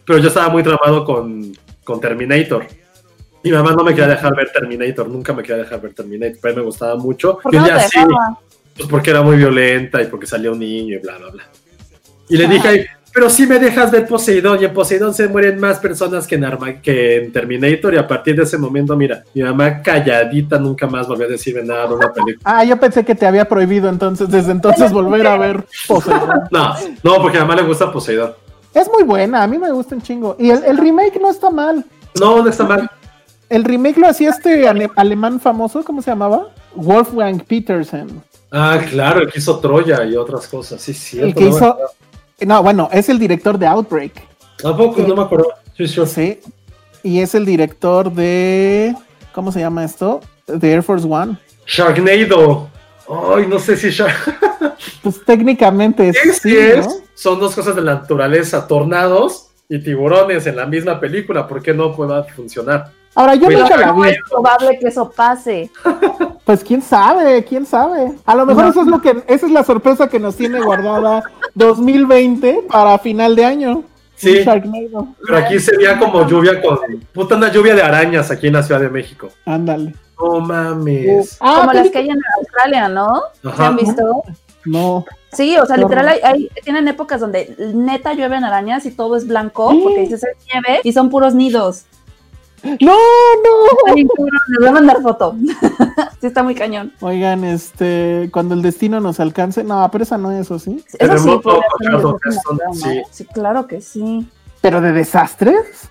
pero 0.05 0.19
yo 0.19 0.27
estaba 0.27 0.49
muy 0.49 0.63
tramado 0.63 1.03
con, 1.03 1.51
con 1.83 1.99
Terminator. 1.99 2.65
Mi 3.43 3.51
mamá 3.51 3.73
no 3.73 3.83
me 3.83 3.91
quería 3.93 4.07
dejar 4.07 4.35
ver 4.35 4.51
Terminator, 4.51 5.07
nunca 5.07 5.31
me 5.33 5.43
quería 5.43 5.63
dejar 5.63 5.79
ver 5.79 5.93
Terminator, 5.93 6.37
pero 6.41 6.55
me 6.55 6.61
gustaba 6.63 6.95
mucho. 6.95 7.37
¿Por 7.43 7.51
qué 7.51 7.57
no 7.59 7.65
te 7.65 7.79
sí, 7.81 7.99
dejaba? 7.99 8.39
Pues 8.75 8.87
porque 8.89 9.09
era 9.11 9.21
muy 9.21 9.37
violenta 9.37 10.01
y 10.01 10.05
porque 10.07 10.27
salía 10.27 10.51
un 10.51 10.59
niño 10.59 10.95
y 10.95 10.99
bla, 10.99 11.17
bla, 11.17 11.29
bla. 11.29 11.43
Y 12.27 12.37
le 12.37 12.47
dije, 12.47 12.67
"Ay, 12.67 12.85
pero 13.13 13.29
sí 13.29 13.47
me 13.47 13.59
dejas 13.59 13.91
ver 13.91 14.05
Poseidón, 14.07 14.59
y 14.61 14.65
en 14.65 14.73
Poseidón 14.73 15.13
se 15.13 15.27
mueren 15.29 15.57
más 15.59 15.79
personas 15.79 16.27
que 16.27 16.35
en, 16.35 16.43
Arma- 16.43 16.81
que 16.81 17.15
en 17.23 17.31
Terminator, 17.31 17.93
y 17.93 17.97
a 17.97 18.05
partir 18.05 18.35
de 18.35 18.43
ese 18.43 18.57
momento, 18.57 18.97
mira, 18.97 19.23
mi 19.33 19.41
mamá 19.41 19.81
calladita 19.81 20.57
nunca 20.59 20.85
más 20.87 21.07
volvió 21.07 21.25
a 21.25 21.29
decirme 21.29 21.63
nada 21.63 21.87
de 21.87 21.93
una 21.93 22.11
película. 22.11 22.39
Ah, 22.43 22.63
yo 22.65 22.77
pensé 22.77 23.05
que 23.05 23.15
te 23.15 23.25
había 23.25 23.45
prohibido 23.45 23.87
entonces, 23.87 24.27
desde 24.29 24.51
entonces 24.51 24.91
volver 24.91 25.25
a 25.27 25.37
ver 25.37 25.63
Poseidón. 25.87 26.41
No, 26.51 26.73
no, 27.03 27.21
porque 27.21 27.37
a 27.37 27.41
mamá 27.41 27.55
le 27.55 27.61
gusta 27.67 27.89
Poseidón. 27.91 28.33
Es 28.73 28.89
muy 28.91 29.03
buena, 29.03 29.43
a 29.43 29.47
mí 29.47 29.57
me 29.57 29.71
gusta 29.71 29.95
un 29.95 30.01
chingo. 30.01 30.35
Y 30.37 30.49
el, 30.49 30.61
el 30.65 30.77
remake 30.77 31.17
no 31.21 31.29
está 31.31 31.49
mal. 31.49 31.85
No, 32.19 32.43
no 32.43 32.49
está 32.49 32.65
mal. 32.65 32.89
El 33.47 33.63
remake 33.63 33.97
lo 33.97 34.07
hacía 34.09 34.31
este 34.31 34.67
ale- 34.67 34.89
alemán 34.97 35.39
famoso, 35.39 35.81
¿cómo 35.85 36.01
se 36.01 36.11
llamaba? 36.11 36.49
Wolfgang 36.75 37.39
Petersen. 37.45 38.21
Ah, 38.51 38.79
claro, 38.89 39.21
el 39.21 39.31
que 39.31 39.39
hizo 39.39 39.59
Troya 39.59 40.03
y 40.05 40.15
otras 40.15 40.47
cosas. 40.47 40.81
Sí, 40.81 40.93
sí. 40.93 41.19
El 41.19 41.33
que 41.33 41.45
hizo. 41.45 41.77
No, 42.41 42.63
bueno, 42.63 42.89
es 42.91 43.09
el 43.09 43.19
director 43.19 43.57
de 43.57 43.67
Outbreak. 43.67 44.13
Tampoco, 44.57 45.01
no 45.01 45.15
me 45.15 45.23
acuerdo. 45.23 45.49
Sí, 45.75 45.87
sí. 45.87 46.05
Sí. 46.05 46.39
Y 47.03 47.19
es 47.19 47.35
el 47.35 47.45
director 47.45 48.11
de. 48.11 48.95
¿Cómo 49.33 49.51
se 49.51 49.59
llama 49.59 49.83
esto? 49.83 50.21
De 50.47 50.71
Air 50.71 50.83
Force 50.83 51.07
One. 51.07 51.37
Sharknado. 51.65 52.69
Ay, 53.07 53.47
no 53.47 53.59
sé 53.59 53.77
si 53.77 53.89
Shark. 53.89 54.39
Pues 55.01 55.23
técnicamente 55.23 56.11
Sí, 56.13 56.29
sí, 56.33 56.39
sí 56.41 56.57
es. 56.57 56.87
¿no? 56.87 56.93
Son 57.13 57.39
dos 57.39 57.53
cosas 57.53 57.75
de 57.75 57.81
la 57.81 57.95
naturaleza: 57.95 58.67
tornados 58.67 59.49
y 59.69 59.79
tiburones 59.79 60.47
en 60.47 60.55
la 60.55 60.65
misma 60.65 60.99
película. 60.99 61.47
¿Por 61.47 61.61
qué 61.61 61.73
no 61.73 61.95
pueda 61.95 62.23
funcionar? 62.23 62.91
Ahora, 63.13 63.35
yo 63.35 63.45
Cuidado, 63.45 63.69
nunca 63.69 63.77
la 63.77 63.91
vi. 63.93 64.09
Es 64.09 64.17
probable 64.29 64.79
que 64.79 64.87
eso 64.87 65.09
pase. 65.09 65.69
Pues 66.45 66.63
quién 66.63 66.81
sabe, 66.81 67.43
quién 67.43 67.65
sabe. 67.65 68.13
A 68.25 68.35
lo 68.35 68.45
mejor 68.45 68.65
No. 68.65 68.69
eso 68.69 68.81
es 68.81 68.87
lo 68.87 69.01
que, 69.01 69.23
esa 69.27 69.45
es 69.47 69.51
la 69.51 69.63
sorpresa 69.63 70.07
que 70.07 70.19
nos 70.19 70.35
tiene 70.35 70.61
guardada 70.61 71.23
2020 71.55 72.65
para 72.71 72.97
final 72.99 73.35
de 73.35 73.45
año. 73.45 73.83
Sí. 74.15 74.45
Pero 74.45 75.37
aquí 75.37 75.59
sería 75.59 75.99
como 75.99 76.25
lluvia 76.27 76.61
con. 76.61 76.77
Puta, 77.13 77.35
una 77.35 77.51
lluvia 77.51 77.75
de 77.75 77.81
arañas 77.81 78.31
aquí 78.31 78.47
en 78.47 78.53
la 78.53 78.63
Ciudad 78.63 78.79
de 78.79 78.89
México. 78.89 79.27
Ándale. 79.45 79.93
No 80.17 80.39
mames. 80.39 81.37
Ah, 81.41 81.57
Como 81.61 81.73
las 81.73 81.89
que 81.89 81.97
hay 81.97 82.09
en 82.09 82.19
Australia, 82.37 82.87
¿no? 82.87 83.21
¿Se 83.41 83.49
Ajá. 83.49 83.67
han 83.67 83.75
visto? 83.75 84.23
No. 84.63 85.05
Sí, 85.33 85.57
o 85.57 85.65
sea, 85.65 85.75
literal, 85.75 86.07
hay, 86.07 86.19
hay- 86.23 86.49
tienen 86.63 86.87
épocas 86.87 87.19
donde 87.19 87.53
neta 87.73 88.13
llueven 88.13 88.45
arañas 88.45 88.85
y 88.85 88.91
todo 88.91 89.17
es 89.17 89.27
blanco, 89.27 89.71
Sí. 89.71 89.81
porque 89.83 89.99
dices 90.01 90.23
es 90.23 90.37
nieve 90.53 90.79
y 90.83 90.93
son 90.93 91.09
puros 91.09 91.35
nidos. 91.35 91.83
No, 92.81 92.95
no. 92.95 93.93
Ay, 93.93 94.03
Les 94.03 94.59
voy 94.59 94.67
a 94.67 94.71
mandar 94.71 95.01
foto. 95.01 95.35
sí, 96.21 96.27
está 96.27 96.43
muy 96.43 96.55
cañón. 96.55 96.91
Oigan, 97.01 97.43
este, 97.43 98.29
cuando 98.33 98.55
el 98.55 98.61
destino 98.61 98.99
nos 98.99 99.19
alcance, 99.19 99.63
no, 99.63 99.87
pero 99.91 100.03
esa 100.03 100.17
no 100.17 100.31
es 100.31 100.41
eso, 100.41 100.59
¿sí? 100.59 100.83
Eso 100.99 101.17
sí, 101.17 101.29
sí. 102.73 103.01
Sí, 103.11 103.25
claro 103.25 103.67
que 103.67 103.81
sí. 103.81 104.27
Pero 104.61 104.81
de 104.81 104.91
desastres. 104.91 105.89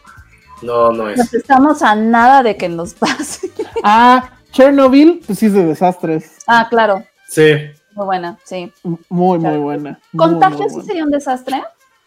No, 0.63 0.93
no 0.93 1.09
es. 1.09 1.19
Nos 1.19 1.35
estamos 1.35 1.83
a 1.83 1.95
nada 1.95 2.43
de 2.43 2.57
que 2.57 2.69
nos 2.69 2.95
pase. 2.95 3.51
Ah, 3.87 4.31
Chernobyl, 4.51 5.21
pues 5.27 5.39
sí 5.41 5.47
es 5.47 5.53
de 5.53 5.65
desastres. 5.67 6.39
ah, 6.47 6.67
claro. 6.71 7.03
Sí, 7.29 7.53
Muy 7.95 8.07
buena, 8.07 8.39
sí. 8.45 8.73
Muy, 9.11 9.39
muy 9.39 9.57
buena. 9.59 9.99
¿Contagio 10.17 10.69
sí 10.71 10.81
sería 10.87 11.05
un 11.05 11.11
desastre? 11.11 11.63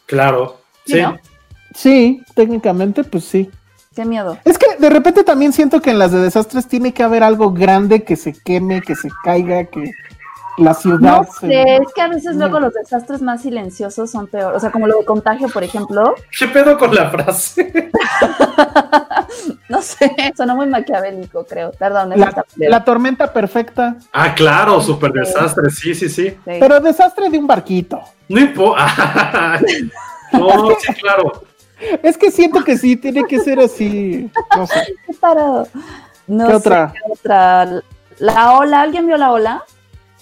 claro. 0.05 0.57
Sí, 0.85 0.93
Sí. 0.93 1.01
¿no? 1.01 1.17
Sí, 1.75 2.23
técnicamente, 2.33 3.03
pues 3.03 3.25
sí. 3.25 3.51
Qué 3.97 4.05
miedo. 4.05 4.37
Es 4.45 4.59
que 4.59 4.75
de 4.77 4.91
repente 4.91 5.23
también 5.23 5.51
siento 5.53 5.81
que 5.81 5.89
en 5.89 5.97
las 5.97 6.11
de 6.11 6.19
desastres 6.21 6.67
tiene 6.67 6.93
que 6.93 7.01
haber 7.01 7.23
algo 7.23 7.51
grande 7.51 8.03
que 8.03 8.15
se 8.15 8.31
queme, 8.31 8.79
que 8.83 8.93
se 8.95 9.09
caiga, 9.23 9.63
que 9.65 9.89
la 10.59 10.75
ciudad 10.75 10.99
No 10.99 11.23
se- 11.23 11.47
sé, 11.47 11.75
es 11.77 11.93
que 11.95 12.01
a 12.03 12.07
veces 12.07 12.35
No. 12.35 12.41
luego 12.45 12.59
los 12.59 12.73
desastres 12.75 13.23
más 13.23 13.41
silenciosos 13.41 14.11
son 14.11 14.27
peor. 14.27 14.53
O 14.55 14.59
sea, 14.59 14.69
como 14.71 14.85
lo 14.85 14.99
de 14.99 15.03
contagio, 15.05 15.49
por 15.49 15.63
ejemplo. 15.63 16.13
¿Qué 16.37 16.47
pedo 16.47 16.77
con 16.77 16.93
la 16.93 17.09
frase? 17.09 17.89
No 19.69 19.81
sé, 19.81 20.09
sonó 20.35 20.55
muy 20.55 20.67
maquiavélico, 20.67 21.45
creo. 21.45 21.71
Perdón, 21.71 22.13
es 22.13 22.19
La, 22.19 22.45
la 22.55 22.83
tormenta 22.85 23.33
perfecta, 23.33 23.97
Ah, 24.13 24.33
claro, 24.33 24.79
super 24.81 25.11
desastre. 25.11 25.69
Sí, 25.69 25.93
sí, 25.93 26.07
sí. 26.07 26.29
sí. 26.29 26.35
pero 26.45 26.79
desastre 26.79 27.29
de 27.29 27.37
un 27.37 27.47
barquito. 27.47 27.99
No 28.29 28.39
importa. 28.39 29.59
no, 30.33 30.69
sí, 30.79 30.93
claro. 30.93 31.43
Es 32.03 32.17
que 32.17 32.31
siento 32.31 32.63
que 32.63 32.77
sí, 32.77 32.95
tiene 32.95 33.25
que 33.25 33.39
ser 33.39 33.59
así. 33.59 34.29
No 34.55 34.65
sé. 34.67 34.95
Qué 35.07 35.13
parado. 35.13 35.67
No 36.27 36.45
¿Qué 36.45 36.51
sé, 36.51 36.57
otra? 36.57 36.93
¿qué 36.93 36.99
otra? 37.11 37.81
La 38.19 38.57
ola, 38.57 38.81
¿alguien 38.81 39.05
vio 39.07 39.15
la 39.17 39.31
ola? 39.31 39.63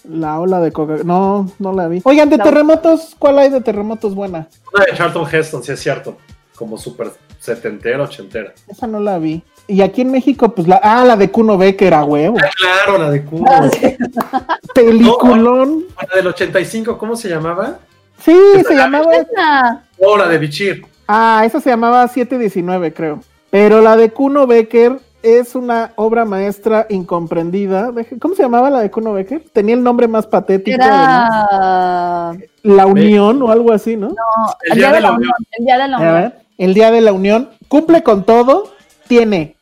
La 0.07 0.40
ola 0.40 0.60
de 0.60 0.72
coca. 0.72 0.98
No, 1.03 1.49
no 1.57 1.73
la 1.73 1.88
vi. 1.88 2.02
Oigan, 2.03 2.30
de 2.30 2.38
La- 2.38 2.44
terremotos, 2.44 3.15
¿cuál 3.18 3.40
hay 3.40 3.49
de 3.49 3.61
terremotos 3.61 4.14
buena? 4.14 4.48
Una 4.73 4.86
de 4.86 4.94
Charlton 4.95 5.26
Heston, 5.32 5.64
sí 5.64 5.72
es 5.72 5.80
cierto. 5.80 6.18
Como 6.56 6.77
súper 6.77 7.11
setentera, 7.40 8.03
ochentera. 8.03 8.53
Esa 8.68 8.86
no 8.88 8.99
la 8.99 9.18
vi. 9.18 9.41
Y 9.68 9.82
aquí 9.82 10.02
en 10.02 10.11
México, 10.11 10.53
pues 10.53 10.68
la. 10.68 10.80
Ah, 10.84 11.03
la 11.03 11.15
de 11.18 11.32
Kuno 11.32 11.57
Becker 11.57 11.94
a 11.94 12.03
huevo. 12.06 12.38
Ah, 12.40 12.49
claro, 12.56 12.99
la 12.99 13.10
de 13.10 13.23
Cuba. 13.26 13.49
Ah, 13.52 13.69
sí. 13.69 13.98
Peliculón. 14.76 15.86
La 16.10 16.15
del 16.15 16.27
85, 16.27 16.98
¿cómo 16.98 17.15
se 17.15 17.30
llamaba? 17.30 17.80
Sí, 18.23 18.38
se 18.68 18.76
llamaba. 18.76 19.14
Esa. 19.15 19.84
Oh, 19.99 20.18
la 20.18 20.27
de 20.27 20.38
Bichir. 20.38 20.86
Ah, 21.07 21.44
esa 21.45 21.60
se 21.61 21.69
llamaba 21.69 22.07
719, 22.07 22.94
creo. 22.94 23.19
Pero 23.49 23.82
la 23.82 23.95
de 23.95 24.11
Kuno 24.11 24.48
Becker 24.48 24.99
es 25.23 25.56
una 25.56 25.91
obra 25.95 26.26
maestra 26.26 26.86
incomprendida. 26.90 27.91
¿Cómo 28.19 28.36
se 28.36 28.44
llamaba 28.44 28.69
la 28.69 28.80
de 28.82 28.91
Kuno 28.91 29.14
Becker? 29.14 29.44
Tenía 29.53 29.76
el 29.76 29.84
nombre 29.84 30.07
más 30.07 30.27
patético. 30.27 30.77
además. 30.82 31.40
Era 31.52 32.32
La 32.64 32.86
Unión 32.86 33.41
o 33.41 33.52
algo 33.52 33.72
así, 33.72 33.95
¿no? 33.95 34.10
no, 34.10 34.15
El 34.64 34.77
Día 34.77 34.91
de 34.91 35.02
la 35.02 35.11
Unión. 35.14 35.32
El 35.52 35.65
día 35.65 35.77
de 35.77 35.88
la 35.88 35.98
A 35.98 35.99
unión. 35.99 36.14
ver, 36.14 36.40
el 36.57 36.73
Día 36.73 36.91
de 36.91 37.02
la 37.02 37.14
Unión 37.14 37.49
cumple 37.68 38.03
con 38.03 38.23
todo. 38.23 38.72
Tiene 39.07 39.56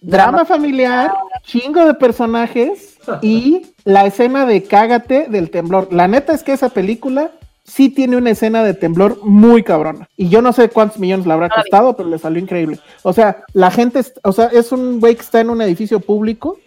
drama 0.00 0.44
familiar, 0.44 1.12
chingo 1.42 1.84
de 1.84 1.94
personajes 1.94 2.98
y 3.22 3.66
la 3.84 4.06
escena 4.06 4.44
de 4.46 4.62
cágate 4.64 5.26
del 5.28 5.50
temblor. 5.50 5.88
La 5.92 6.08
neta 6.08 6.32
es 6.32 6.42
que 6.42 6.52
esa 6.52 6.68
película 6.68 7.30
sí 7.68 7.90
tiene 7.90 8.16
una 8.16 8.30
escena 8.30 8.64
de 8.64 8.74
temblor 8.74 9.18
muy 9.22 9.62
cabrona. 9.62 10.08
Y 10.16 10.28
yo 10.28 10.42
no 10.42 10.52
sé 10.52 10.68
cuántos 10.70 10.98
millones 10.98 11.26
le 11.26 11.32
habrá 11.32 11.48
costado, 11.48 11.94
pero 11.96 12.08
le 12.08 12.18
salió 12.18 12.40
increíble. 12.40 12.80
O 13.02 13.12
sea, 13.12 13.42
la 13.52 13.70
gente, 13.70 14.00
o 14.24 14.32
sea, 14.32 14.46
es 14.46 14.72
un 14.72 14.98
güey 15.00 15.14
que 15.14 15.22
está 15.22 15.40
en 15.40 15.50
un 15.50 15.60
edificio 15.62 16.00
público 16.00 16.58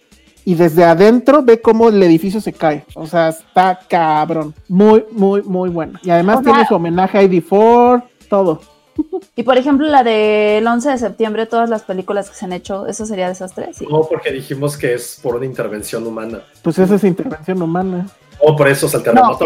y 0.44 0.54
desde 0.54 0.84
adentro 0.84 1.42
ve 1.42 1.60
cómo 1.60 1.88
el 1.88 2.02
edificio 2.02 2.40
se 2.40 2.52
cae. 2.52 2.84
O 2.94 3.06
sea, 3.06 3.28
está 3.28 3.78
cabrón. 3.88 4.54
Muy, 4.68 5.04
muy, 5.12 5.42
muy 5.42 5.68
buena. 5.70 6.00
Y 6.02 6.10
además 6.10 6.38
O 6.38 6.42
sea- 6.44 6.52
tiene 6.52 6.68
su 6.68 6.74
homenaje 6.74 7.18
a 7.18 7.22
ID4, 7.22 8.04
todo. 8.28 8.60
Y 9.34 9.42
por 9.44 9.56
ejemplo, 9.56 9.86
la 9.86 10.02
del 10.04 10.66
11 10.66 10.90
de 10.90 10.98
septiembre, 10.98 11.46
todas 11.46 11.70
las 11.70 11.82
películas 11.84 12.28
que 12.28 12.36
se 12.36 12.44
han 12.44 12.52
hecho, 12.52 12.86
¿eso 12.86 13.06
sería 13.06 13.28
desastre? 13.28 13.70
Sí. 13.72 13.86
No, 13.90 14.02
porque 14.02 14.30
dijimos 14.30 14.76
que 14.76 14.92
es 14.92 15.18
por 15.22 15.36
una 15.36 15.46
intervención 15.46 16.06
humana. 16.06 16.42
Pues 16.62 16.78
esa 16.78 16.96
es 16.96 17.04
intervención 17.04 17.62
humana. 17.62 18.06
O 18.44 18.56
por 18.56 18.68
eso 18.68 18.86
es 18.86 18.94
el 18.94 19.00
No, 19.00 19.36
terremoto. 19.36 19.38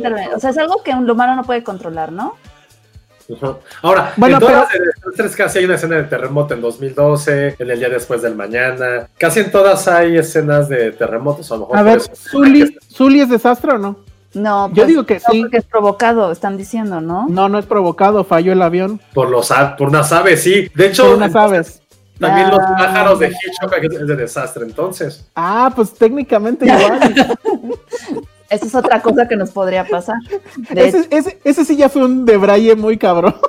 que 0.00 0.10
no 0.10 0.16
es. 0.18 0.34
O 0.34 0.40
sea, 0.40 0.50
es 0.50 0.58
algo 0.58 0.82
que 0.82 0.92
un 0.92 1.08
humano 1.08 1.36
no 1.36 1.44
puede 1.44 1.62
controlar, 1.62 2.10
¿no? 2.12 2.34
Ahora, 3.82 4.12
Bueno, 4.16 4.36
en 4.36 4.40
todas 4.40 4.56
las 4.56 4.68
de 4.72 4.78
desastres 4.86 5.36
casi 5.36 5.58
hay 5.60 5.64
una 5.66 5.76
escena 5.76 5.94
de 5.96 6.02
terremoto 6.04 6.52
en 6.54 6.60
2012, 6.60 7.54
en 7.60 7.70
el 7.70 7.78
día 7.78 7.88
después 7.88 8.22
del 8.22 8.34
mañana. 8.34 9.08
Casi 9.18 9.38
en 9.40 9.52
todas 9.52 9.86
hay 9.86 10.16
escenas 10.16 10.68
de 10.68 10.90
terremotos. 10.92 11.50
A 11.52 11.54
lo 11.54 11.60
mejor 11.60 11.76
A 11.78 11.82
ver, 11.84 12.00
¿Zully, 12.00 12.76
¿Zully 12.92 13.20
es 13.20 13.28
desastre 13.28 13.72
o 13.74 13.78
no? 13.78 13.96
No, 14.34 14.68
Yo 14.70 14.74
pues, 14.74 14.86
digo 14.88 15.06
que 15.06 15.14
no, 15.14 15.20
sí. 15.30 15.40
porque 15.42 15.56
es 15.58 15.64
provocado, 15.64 16.32
están 16.32 16.56
diciendo, 16.56 17.00
¿no? 17.00 17.26
No, 17.28 17.48
no 17.48 17.58
es 17.58 17.66
provocado, 17.66 18.24
falló 18.24 18.52
el 18.52 18.62
avión. 18.62 19.00
Por 19.14 19.28
los 19.30 19.52
por 19.78 19.88
unas 19.88 20.10
aves, 20.12 20.42
sí. 20.42 20.68
De 20.74 20.86
hecho, 20.88 21.04
Por 21.06 21.14
unas 21.16 21.34
aves. 21.36 21.82
también 22.18 22.50
los 22.50 22.60
Ah. 22.60 22.74
pájaros 22.78 23.18
de 23.20 23.28
Hitchcock 23.28 23.74
es 23.82 24.06
de 24.08 24.16
desastre, 24.16 24.64
entonces. 24.64 25.24
Ah, 25.36 25.72
pues 25.74 25.92
técnicamente 25.94 26.64
igual. 26.66 27.36
Esa 28.50 28.66
es 28.66 28.74
otra 28.74 29.00
cosa 29.00 29.28
que 29.28 29.36
nos 29.36 29.50
podría 29.52 29.86
pasar. 29.86 30.16
De 30.70 30.88
ese, 30.88 31.06
ese, 31.10 31.38
ese 31.44 31.64
sí 31.64 31.76
ya 31.76 31.88
fue 31.88 32.04
un 32.04 32.24
debraye 32.26 32.74
muy 32.74 32.98
cabrón. 32.98 33.36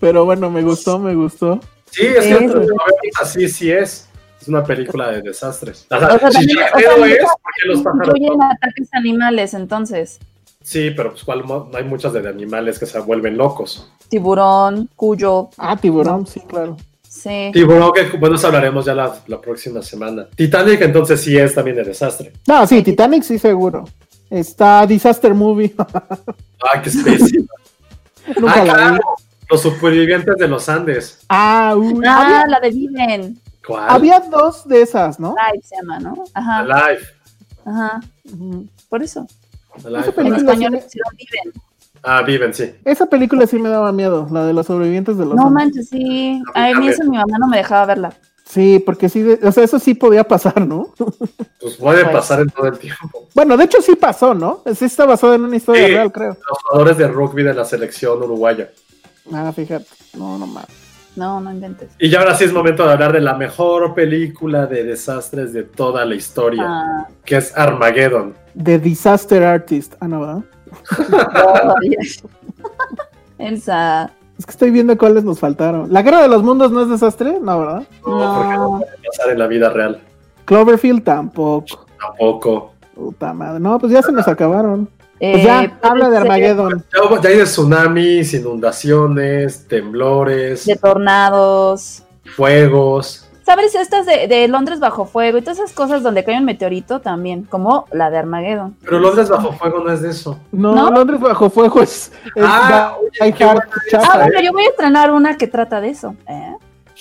Pero 0.00 0.24
bueno, 0.24 0.50
me 0.50 0.62
gustó, 0.62 0.98
me 0.98 1.14
gustó. 1.14 1.60
Sí, 1.90 2.06
es 2.06 2.24
Sí, 2.24 2.32
vemos 2.34 2.66
así 3.20 3.48
sí 3.48 3.70
es. 3.70 4.08
Es 4.40 4.48
una 4.48 4.62
película 4.62 5.10
de 5.10 5.22
desastres. 5.22 5.86
O 5.90 5.98
sea, 5.98 6.08
O 6.14 6.18
sea, 6.18 6.30
si 6.30 6.46
también- 6.46 6.58
o 6.58 6.78
sea, 6.78 6.90
es, 6.92 6.98
¿por 6.98 7.08
qué 7.08 7.18
los 7.68 7.82
pájaros 7.82 8.08
incluyen 8.14 8.42
ataques 8.42 8.88
animales, 8.92 9.54
entonces. 9.54 10.18
Sí, 10.62 10.90
pero 10.90 11.10
pues 11.12 11.24
cuál 11.24 11.42
hay 11.74 11.84
muchas 11.84 12.12
de 12.12 12.28
animales 12.28 12.78
que 12.78 12.86
se 12.86 12.98
vuelven 13.00 13.36
locos. 13.38 13.90
Tiburón, 14.10 14.88
cuyo, 14.94 15.48
Ah, 15.56 15.76
tiburón, 15.76 16.26
sí, 16.26 16.40
claro. 16.40 16.76
Sí. 17.08 17.50
Tiburón, 17.52 17.92
que 17.92 18.16
bueno, 18.16 18.36
eso 18.36 18.46
hablaremos 18.46 18.84
ya 18.84 18.94
la, 18.94 19.20
la 19.26 19.40
próxima 19.40 19.82
semana. 19.82 20.28
Titanic 20.34 20.80
entonces 20.82 21.20
sí 21.20 21.36
es 21.36 21.54
también 21.54 21.76
de 21.76 21.84
desastre. 21.84 22.32
No, 22.46 22.66
sí, 22.66 22.82
Titanic 22.82 23.22
sí, 23.22 23.38
seguro. 23.38 23.84
Está 24.30 24.86
Disaster 24.86 25.34
Movie. 25.34 25.74
Ay, 26.72 26.80
qué 26.82 26.88
especie. 26.90 27.44
Nunca 28.36 28.52
ah, 28.54 28.64
la 28.64 28.74
claro. 28.74 29.00
Los 29.50 29.62
supervivientes 29.62 30.36
de 30.36 30.48
los 30.48 30.68
Andes. 30.68 31.20
Ah, 31.28 31.74
uy. 31.76 32.02
Ah, 32.06 32.24
había, 32.24 32.46
la 32.46 32.60
de 32.60 32.70
Viven. 32.70 33.40
¿Cuál? 33.66 33.88
había 33.88 34.20
dos 34.20 34.68
de 34.68 34.82
esas, 34.82 35.18
¿no? 35.18 35.34
Live 35.34 35.62
se 35.62 35.76
llama, 35.76 35.98
¿no? 35.98 36.24
Ajá, 36.34 36.58
Alive. 36.58 37.06
ajá. 37.64 38.00
Por 38.88 39.02
eso. 39.02 39.26
Alive. 39.84 40.06
En 40.06 40.12
película 40.12 40.36
español 40.38 40.70
sí- 40.70 40.76
le 40.76 40.82
pusieron 40.82 41.12
Viven. 41.16 41.62
Ah, 42.02 42.22
viven, 42.22 42.54
sí. 42.54 42.72
Esa 42.84 43.06
película 43.06 43.46
sí 43.46 43.58
me 43.58 43.68
daba 43.68 43.92
miedo, 43.92 44.26
la 44.30 44.44
de 44.46 44.52
los 44.52 44.66
sobrevivientes 44.66 45.18
de 45.18 45.24
los 45.26 45.34
No 45.34 45.50
manches, 45.50 45.88
sí. 45.88 46.42
A 46.54 46.72
mí 46.74 46.88
eso 46.88 47.04
mi 47.04 47.16
mamá 47.16 47.38
no 47.38 47.48
me 47.48 47.56
dejaba 47.58 47.86
verla. 47.86 48.12
Sí, 48.44 48.82
porque 48.84 49.10
sí, 49.10 49.22
o 49.42 49.52
sea, 49.52 49.62
eso 49.64 49.78
sí 49.78 49.92
podía 49.94 50.24
pasar, 50.26 50.66
¿no? 50.66 50.88
Pues 51.60 51.74
puede 51.76 52.02
Pues. 52.04 52.14
pasar 52.16 52.40
en 52.40 52.48
todo 52.48 52.66
el 52.68 52.78
tiempo. 52.78 53.26
Bueno, 53.34 53.56
de 53.56 53.64
hecho 53.64 53.82
sí 53.82 53.94
pasó, 53.96 54.32
¿no? 54.32 54.62
Sí 54.74 54.84
está 54.86 55.04
basado 55.04 55.34
en 55.34 55.42
una 55.44 55.56
historia 55.56 55.86
Sí. 55.86 55.92
real, 55.92 56.12
creo. 56.12 56.36
Los 56.48 56.58
jugadores 56.62 56.96
de 56.96 57.08
rugby 57.08 57.42
de 57.42 57.52
la 57.52 57.64
selección 57.64 58.22
uruguaya. 58.22 58.70
Ah, 59.32 59.52
fíjate. 59.54 59.84
No, 60.16 60.38
no 60.38 60.46
más. 60.46 60.64
No, 61.16 61.40
no 61.40 61.50
inventes. 61.50 61.90
Y 61.98 62.08
ya 62.10 62.20
ahora 62.20 62.36
sí 62.36 62.44
es 62.44 62.52
momento 62.52 62.86
de 62.86 62.92
hablar 62.92 63.12
de 63.12 63.20
la 63.20 63.34
mejor 63.34 63.92
película 63.92 64.66
de 64.66 64.84
desastres 64.84 65.52
de 65.52 65.64
toda 65.64 66.04
la 66.04 66.14
historia, 66.14 66.62
Ah, 66.64 67.08
que 67.24 67.36
es 67.36 67.54
Armageddon. 67.58 68.34
The 68.62 68.78
Disaster 68.78 69.42
Artist. 69.42 69.94
Ah, 70.00 70.06
no, 70.08 70.20
¿verdad? 70.20 70.42
Elsa. 73.38 74.10
Es 74.38 74.46
que 74.46 74.52
estoy 74.52 74.70
viendo 74.70 74.96
cuáles 74.96 75.24
nos 75.24 75.40
faltaron. 75.40 75.92
¿La 75.92 76.02
Guerra 76.02 76.22
de 76.22 76.28
los 76.28 76.42
Mundos 76.42 76.70
no 76.70 76.82
es 76.82 76.88
desastre? 76.88 77.38
No, 77.40 77.58
¿verdad? 77.60 77.82
No, 78.06 78.34
porque 78.36 78.56
no 78.56 78.62
No. 78.72 78.78
puede 78.78 78.92
pasar 79.08 79.32
en 79.32 79.38
la 79.38 79.46
vida 79.48 79.70
real. 79.70 80.00
Cloverfield 80.44 81.02
tampoco. 81.02 81.86
Tampoco. 82.00 82.72
Puta 82.94 83.32
madre. 83.32 83.60
No, 83.60 83.78
pues 83.78 83.92
ya 83.92 84.02
se 84.02 84.12
nos 84.12 84.26
acabaron. 84.28 84.88
Pues 85.18 85.38
Eh, 85.38 85.42
ya, 85.44 85.76
puede 85.80 85.82
habla 85.82 86.10
de 86.10 86.16
Armageddon. 86.18 86.84
Ya, 86.94 87.20
ya 87.22 87.28
hay 87.28 87.36
de 87.38 87.44
tsunamis, 87.44 88.34
inundaciones, 88.34 89.66
temblores, 89.66 90.64
De 90.64 90.76
tornados. 90.76 92.04
fuegos. 92.36 93.27
¿Sabes? 93.48 93.74
Estas 93.74 94.04
de, 94.04 94.28
de 94.28 94.46
Londres 94.46 94.78
bajo 94.78 95.06
fuego 95.06 95.38
y 95.38 95.40
todas 95.40 95.56
esas 95.58 95.72
cosas 95.72 96.02
donde 96.02 96.22
cae 96.22 96.36
un 96.36 96.44
meteorito 96.44 97.00
también, 97.00 97.44
como 97.44 97.86
la 97.92 98.10
de 98.10 98.18
Armageddon. 98.18 98.76
Pero 98.84 98.98
Londres 98.98 99.30
bajo 99.30 99.52
fuego 99.52 99.82
no 99.82 99.90
es 99.90 100.02
de 100.02 100.10
eso. 100.10 100.38
No, 100.52 100.74
¿No? 100.74 100.90
Londres 100.90 101.18
bajo 101.18 101.48
fuego 101.48 101.80
es. 101.80 102.12
es 102.36 102.44
Ah, 102.44 102.94
oye, 103.00 103.34
Hard, 103.42 103.60
Ah, 103.60 103.80
esa, 103.86 103.96
¿eh? 104.02 104.18
bueno, 104.24 104.40
yo 104.42 104.52
voy 104.52 104.64
a 104.64 104.68
estrenar 104.68 105.10
una 105.12 105.38
que 105.38 105.46
trata 105.46 105.80
de 105.80 105.88
eso. 105.88 106.14
¿eh? 106.28 106.56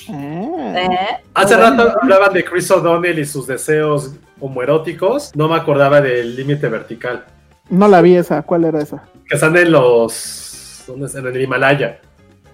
Ah. 0.10 0.74
¿Eh? 0.78 1.18
Hace 1.34 1.58
rato 1.58 1.84
bueno. 1.84 1.94
hablaban 2.02 2.32
de 2.32 2.46
Chris 2.46 2.72
O'Donnell 2.72 3.20
y 3.20 3.26
sus 3.26 3.46
deseos 3.46 4.14
homoeróticos. 4.40 5.36
No 5.36 5.50
me 5.50 5.56
acordaba 5.58 6.00
del 6.00 6.34
límite 6.38 6.70
vertical. 6.70 7.26
No 7.70 7.90
la 7.90 8.02
vi 8.02 8.16
esa. 8.16 8.42
¿Cuál 8.44 8.64
era 8.64 8.80
esa? 8.82 9.04
Que 9.28 9.36
están 9.36 9.58
en 9.58 9.70
los. 9.74 10.86
¿Dónde 10.88 11.08
están? 11.08 11.28
En 11.28 11.36
el 11.36 11.42
Himalaya. 11.42 12.00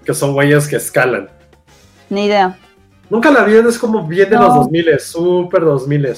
Que 0.04 0.16
son 0.16 0.34
güeyes 0.34 0.68
que 0.68 0.78
escalan. 0.78 1.30
Ni 2.10 2.26
idea. 2.26 2.58
Nunca 3.10 3.32
la 3.32 3.44
vi, 3.44 3.54
es 3.56 3.78
como 3.78 4.08
bien 4.08 4.30
de 4.30 4.36
No. 4.36 4.44
los 4.44 4.56
2000, 4.56 5.00
súper 5.00 5.62
2000. 5.62 6.14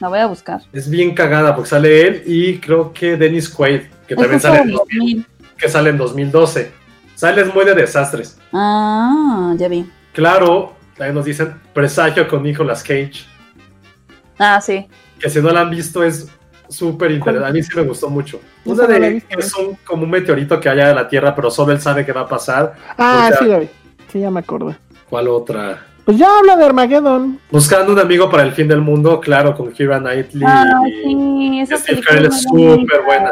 La 0.00 0.08
voy 0.08 0.18
a 0.18 0.26
buscar. 0.26 0.60
Es 0.72 0.88
bien 0.90 1.14
cagada 1.14 1.54
porque 1.54 1.70
sale 1.70 2.06
él 2.06 2.22
y 2.26 2.58
creo 2.58 2.92
que 2.92 3.16
Dennis 3.16 3.48
Quaid, 3.48 3.82
que 4.06 4.14
Es 4.14 4.20
también 4.20 4.40
sale 4.40 4.58
en, 4.58 4.66
del 4.68 4.76
2000, 4.76 4.98
2000. 4.98 5.26
que 5.56 5.68
sale 5.68 5.90
en 5.90 5.96
2012. 5.98 6.70
Sales 7.14 7.54
muy 7.54 7.64
de 7.64 7.74
desastres. 7.74 8.38
Ah, 8.52 9.54
ya 9.56 9.68
vi. 9.68 9.90
Claro, 10.12 10.74
también 10.96 11.14
nos 11.14 11.24
dicen 11.24 11.54
presagio 11.72 12.28
con 12.28 12.42
Nicolas 12.42 12.82
Cage. 12.82 13.24
Ah, 14.38 14.60
sí. 14.60 14.86
Que 15.18 15.30
si 15.30 15.40
no 15.40 15.50
la 15.50 15.62
han 15.62 15.70
visto 15.70 16.04
es 16.04 16.28
súper 16.68 17.10
interesante. 17.12 17.48
A 17.48 17.52
mí 17.52 17.62
sí 17.62 17.70
me 17.74 17.82
gustó 17.82 18.10
mucho. 18.10 18.38
Una 18.66 18.82
no 18.82 18.88
de 18.88 19.00
que 19.00 19.06
¿eh? 19.16 19.22
es 19.38 19.54
un, 19.54 19.76
como 19.86 20.02
un 20.04 20.10
meteorito 20.10 20.60
que 20.60 20.68
haya 20.68 20.88
de 20.88 20.94
la 20.94 21.08
Tierra, 21.08 21.34
pero 21.34 21.50
solo 21.50 21.72
él 21.72 21.80
sabe 21.80 22.04
qué 22.04 22.12
va 22.12 22.22
a 22.22 22.28
pasar. 22.28 22.74
Ah, 22.98 23.24
O 23.24 23.28
sea- 23.28 23.38
sí 23.38 23.44
la 23.46 23.58
vi. 23.60 23.68
Sí, 24.12 24.20
ya 24.20 24.30
me 24.30 24.40
acordé. 24.40 24.76
¿Cuál 25.08 25.28
otra? 25.28 25.86
Pues 26.06 26.18
ya 26.18 26.38
habla 26.38 26.54
de 26.56 26.64
Armageddon. 26.64 27.40
Buscando 27.50 27.92
un 27.92 27.98
amigo 27.98 28.30
para 28.30 28.44
el 28.44 28.52
fin 28.52 28.68
del 28.68 28.80
mundo, 28.80 29.18
claro, 29.20 29.56
con 29.56 29.72
Kira 29.72 29.98
Knightley. 29.98 30.44
Ah, 30.46 30.64
sí, 31.02 31.60
esa 31.60 31.76
Steve 31.78 32.00
película 32.00 32.28
es 32.28 32.42
súper 32.42 33.02
buena. 33.04 33.30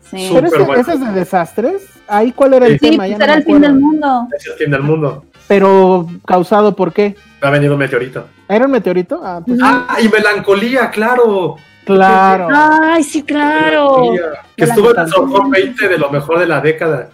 Sí, 0.00 0.26
Súper 0.28 0.44
Pero 0.50 0.56
ese, 0.56 0.64
buena. 0.64 0.82
ese 0.82 0.92
es 0.94 1.00
de 1.00 1.12
desastres. 1.12 1.82
Ahí, 2.08 2.32
¿cuál 2.32 2.54
era 2.54 2.66
el 2.66 2.72
Sí. 2.72 2.78
sí 2.86 2.90
tema? 2.90 3.04
pues 3.04 3.10
Ya 3.12 3.18
no 3.18 3.24
era 3.24 3.34
el 3.34 3.44
fin 3.44 3.60
del 3.60 3.74
mundo. 3.74 4.26
Es 4.36 4.46
el 4.46 4.52
fin 4.54 4.70
del 4.72 4.82
mundo. 4.82 5.24
Pero 5.46 6.08
causado 6.26 6.74
por 6.74 6.92
qué? 6.92 7.14
Va 7.42 7.48
a 7.48 7.50
venir 7.52 7.70
un 7.70 7.78
meteorito. 7.78 8.26
¿Era 8.48 8.64
un 8.64 8.72
meteorito? 8.72 9.20
Ah, 9.22 9.40
pues, 9.46 9.60
Ah, 9.62 9.96
y 10.02 10.08
melancolía, 10.08 10.90
claro. 10.90 11.54
claro. 11.84 12.48
Ay, 12.52 13.04
sí, 13.04 13.22
claro. 13.22 13.90
Melancolía, 14.10 14.22
que 14.56 14.64
estuvo 14.64 14.90
en 14.90 14.96
Melancolía. 14.96 15.36
top 15.38 15.50
20 15.50 15.88
de 15.88 15.98
lo 15.98 16.10
mejor 16.10 16.38
de 16.40 16.46
la 16.46 16.60
década. 16.60 17.10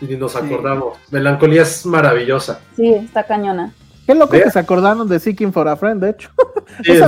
Y 0.00 0.04
ni 0.04 0.16
nos 0.16 0.32
Sí. 0.32 0.38
acordamos. 0.38 0.98
Melancolía 1.10 1.62
es 1.62 1.86
maravillosa. 1.86 2.60
Sí, 2.76 2.92
está 2.92 3.22
cañona. 3.24 3.72
Qué 4.08 4.14
loco 4.14 4.30
que 4.32 4.50
se 4.50 4.58
acordaron 4.58 5.06
de 5.06 5.20
Seeking 5.20 5.52
for 5.52 5.68
a 5.68 5.76
Friend, 5.76 6.00
de 6.02 6.10
hecho. 6.10 6.30
Sí, 6.82 6.92
esa 6.92 7.06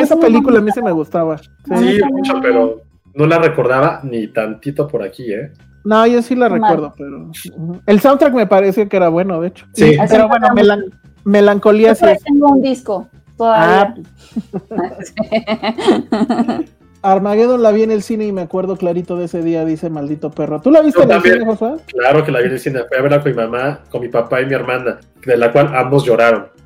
es 0.00 0.14
película 0.16 0.58
a 0.58 0.62
mí 0.62 0.70
sí 0.72 0.82
me 0.82 0.92
gustaba. 0.92 1.38
Sí. 1.38 2.00
Mucho, 2.10 2.38
pero 2.42 2.82
no 3.14 3.26
la 3.26 3.38
recordaba 3.38 4.00
ni 4.02 4.26
tantito 4.28 4.86
por 4.88 5.02
aquí, 5.02 5.32
¿eh? 5.32 5.52
No, 5.84 6.06
yo 6.06 6.20
sí 6.22 6.34
la 6.34 6.48
Mal. 6.48 6.60
recuerdo, 6.60 6.94
pero. 6.96 7.30
El 7.86 8.00
soundtrack 8.00 8.32
me 8.34 8.46
pareció 8.46 8.88
que 8.88 8.96
era 8.98 9.08
bueno, 9.08 9.40
de 9.40 9.48
hecho. 9.48 9.66
Sí. 9.74 9.96
Pero 10.10 10.28
bueno, 10.28 10.48
melan- 10.54 10.90
melancolía 11.24 11.88
Yo 11.88 11.94
sí 11.94 12.04
es. 12.06 12.22
tengo 12.24 12.48
un 12.48 12.60
disco 12.62 13.08
Ah, 13.40 13.94
todavía. 14.68 15.04
Armageddon 17.02 17.62
la 17.62 17.70
vi 17.70 17.82
en 17.82 17.90
el 17.90 18.02
cine 18.02 18.26
y 18.26 18.32
me 18.32 18.42
acuerdo 18.42 18.76
clarito 18.76 19.16
de 19.16 19.26
ese 19.26 19.42
día, 19.42 19.64
dice 19.64 19.88
maldito 19.90 20.30
perro. 20.30 20.60
¿Tú 20.60 20.70
la 20.70 20.80
viste 20.82 21.00
Yo 21.00 21.04
en 21.04 21.12
el 21.12 21.22
cine, 21.22 21.44
Josué? 21.44 21.76
Claro 21.86 22.24
que 22.24 22.32
la 22.32 22.40
vi 22.40 22.46
en 22.46 22.52
el 22.52 22.60
cine. 22.60 22.80
Fui 22.88 22.96
a 22.96 23.02
verla 23.02 23.22
con 23.22 23.30
mi 23.30 23.36
mamá, 23.36 23.80
con 23.90 24.00
mi 24.00 24.08
papá 24.08 24.40
y 24.40 24.46
mi 24.46 24.54
hermana, 24.54 24.98
de 25.24 25.36
la 25.36 25.52
cual 25.52 25.74
ambos 25.74 26.04
lloraron. 26.04 26.57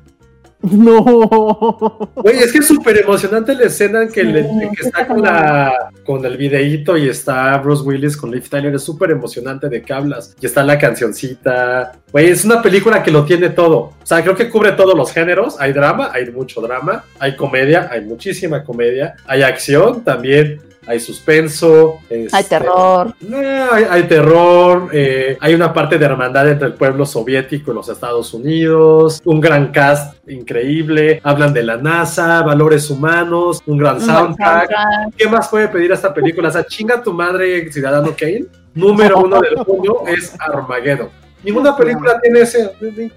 No. 0.71 2.09
Güey, 2.15 2.37
es 2.39 2.51
que 2.51 2.59
es 2.59 2.67
súper 2.67 2.97
emocionante 2.99 3.53
la 3.53 3.65
escena 3.65 4.03
en 4.03 4.09
que, 4.11 4.21
Sí, 4.21 4.27
le- 4.27 4.39
en 4.39 4.71
que 4.71 4.81
está 4.87 5.05
con, 5.07 5.21
la, 5.21 5.89
con 6.05 6.25
el 6.25 6.37
videíto 6.37 6.95
y 6.97 7.09
está 7.09 7.57
Bruce 7.57 7.83
Willis 7.83 8.15
con 8.15 8.31
Liv 8.31 8.47
Tyler. 8.49 8.73
Es 8.73 8.83
súper 8.83 9.11
emocionante 9.11 9.67
de 9.69 9.81
qué 9.81 9.93
hablas. 9.93 10.35
Y 10.39 10.45
está 10.45 10.63
la 10.63 10.77
cancioncita. 10.79 11.91
Güey, 12.11 12.29
es 12.29 12.45
una 12.45 12.61
película 12.61 13.03
que 13.03 13.11
lo 13.11 13.25
tiene 13.25 13.49
todo. 13.49 13.77
O 13.77 13.93
sea, 14.05 14.21
creo 14.21 14.35
que 14.35 14.49
cubre 14.49 14.71
todos 14.71 14.95
los 14.97 15.11
géneros. 15.11 15.57
Hay 15.59 15.73
drama, 15.73 16.11
hay 16.13 16.29
mucho 16.31 16.61
drama. 16.61 17.03
Hay 17.19 17.35
comedia, 17.35 17.89
hay 17.91 18.01
muchísima 18.01 18.63
comedia. 18.63 19.15
Hay 19.25 19.41
acción 19.43 20.03
también. 20.03 20.61
Hay 20.87 20.99
suspenso. 20.99 21.99
Hay 22.09 22.25
este, 22.25 22.43
terror. 22.43 23.13
no, 23.21 23.37
hay, 23.71 23.85
hay 23.89 24.03
terror, 24.03 24.89
eh, 24.91 25.37
hay 25.39 25.53
una 25.53 25.73
parte 25.73 25.97
de 25.97 26.05
hermandad 26.05 26.49
entre 26.49 26.67
el 26.67 26.73
pueblo 26.73 27.05
soviético 27.05 27.71
y 27.71 27.75
los 27.75 27.89
Estados 27.89 28.33
Unidos, 28.33 29.21
un 29.25 29.39
gran 29.39 29.71
cast 29.71 30.17
increíble, 30.27 31.21
hablan 31.23 31.53
de 31.53 31.63
la 31.63 31.77
NASA, 31.77 32.41
valores 32.43 32.89
humanos, 32.89 33.61
un 33.65 33.77
gran 33.77 33.99
soundtrack. 33.99 34.69
soundtrack. 34.71 35.15
¿Qué 35.17 35.27
más 35.27 35.47
puede 35.49 35.67
pedir 35.67 35.91
esta 35.91 36.13
película? 36.13 36.49
O 36.49 36.51
sea, 36.51 36.65
chinga 36.65 37.01
tu 37.01 37.13
madre, 37.13 37.71
Ciudadano 37.71 38.13
Kane. 38.17 38.45
Número 38.73 39.19
uno 39.19 39.39
del 39.39 39.55
mundo 39.67 40.03
es 40.07 40.35
Armageddon. 40.39 41.09
Ninguna 41.43 41.75
película 41.75 42.19
tiene 42.21 42.41
ese. 42.41 42.71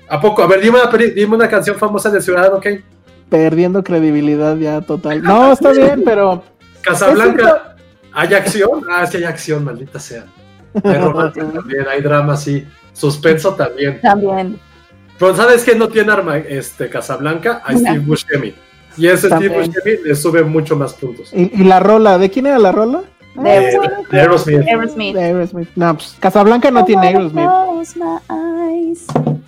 ¿A 0.08 0.20
poco? 0.20 0.42
A 0.42 0.46
ver, 0.46 0.60
dime 0.60 0.78
una, 0.80 0.90
dime 1.14 1.36
una 1.36 1.48
canción 1.48 1.76
famosa 1.76 2.10
de 2.10 2.20
Ciudadano 2.20 2.60
Kane. 2.60 2.82
Perdiendo 3.28 3.82
credibilidad 3.82 4.56
ya 4.56 4.80
total. 4.80 5.22
No, 5.22 5.52
está 5.52 5.70
bien, 5.72 6.02
pero. 6.04 6.42
Casablanca. 6.86 7.76
¿Hay 8.12 8.32
acción? 8.34 8.82
Ah, 8.90 9.06
sí 9.06 9.18
hay 9.18 9.24
acción, 9.24 9.64
maldita 9.64 9.98
sea. 10.00 10.24
Hay 10.82 10.94
romance 10.98 11.40
también, 11.54 11.86
hay 11.90 12.00
drama, 12.00 12.36
sí. 12.36 12.66
Suspenso 12.92 13.54
también. 13.54 14.00
También. 14.00 14.58
Pero 15.18 15.34
¿sabes 15.36 15.64
qué 15.64 15.74
no 15.74 15.88
tiene 15.88 16.12
arma 16.12 16.38
este 16.38 16.88
Casablanca? 16.88 17.62
A 17.64 17.72
Steve 17.76 17.98
Buscemi. 18.00 18.54
Y 18.96 19.06
ese 19.06 19.28
Steve. 19.28 19.48
Buscemi 19.66 19.96
le 20.04 20.14
sube 20.14 20.42
mucho 20.44 20.76
más 20.76 20.94
puntos. 20.94 21.30
¿Y, 21.34 21.60
y 21.60 21.64
la 21.64 21.80
rola? 21.80 22.16
¿De 22.18 22.30
quién 22.30 22.46
era 22.46 22.58
la 22.58 22.72
rola? 22.72 23.02
De, 23.34 23.56
Eh, 23.68 23.78
de 24.10 24.20
Aerosmith. 24.20 24.62
Aerosmith. 24.66 25.14
De 25.14 25.22
Aerosmith. 25.24 25.68
No, 25.76 25.94
pues 25.94 26.16
Casablanca 26.18 26.70
no 26.70 26.84
tiene 26.86 27.08
Aerosmith. 27.08 27.44
Close 27.44 27.98
my 27.98 28.18
eyes. 28.30 29.04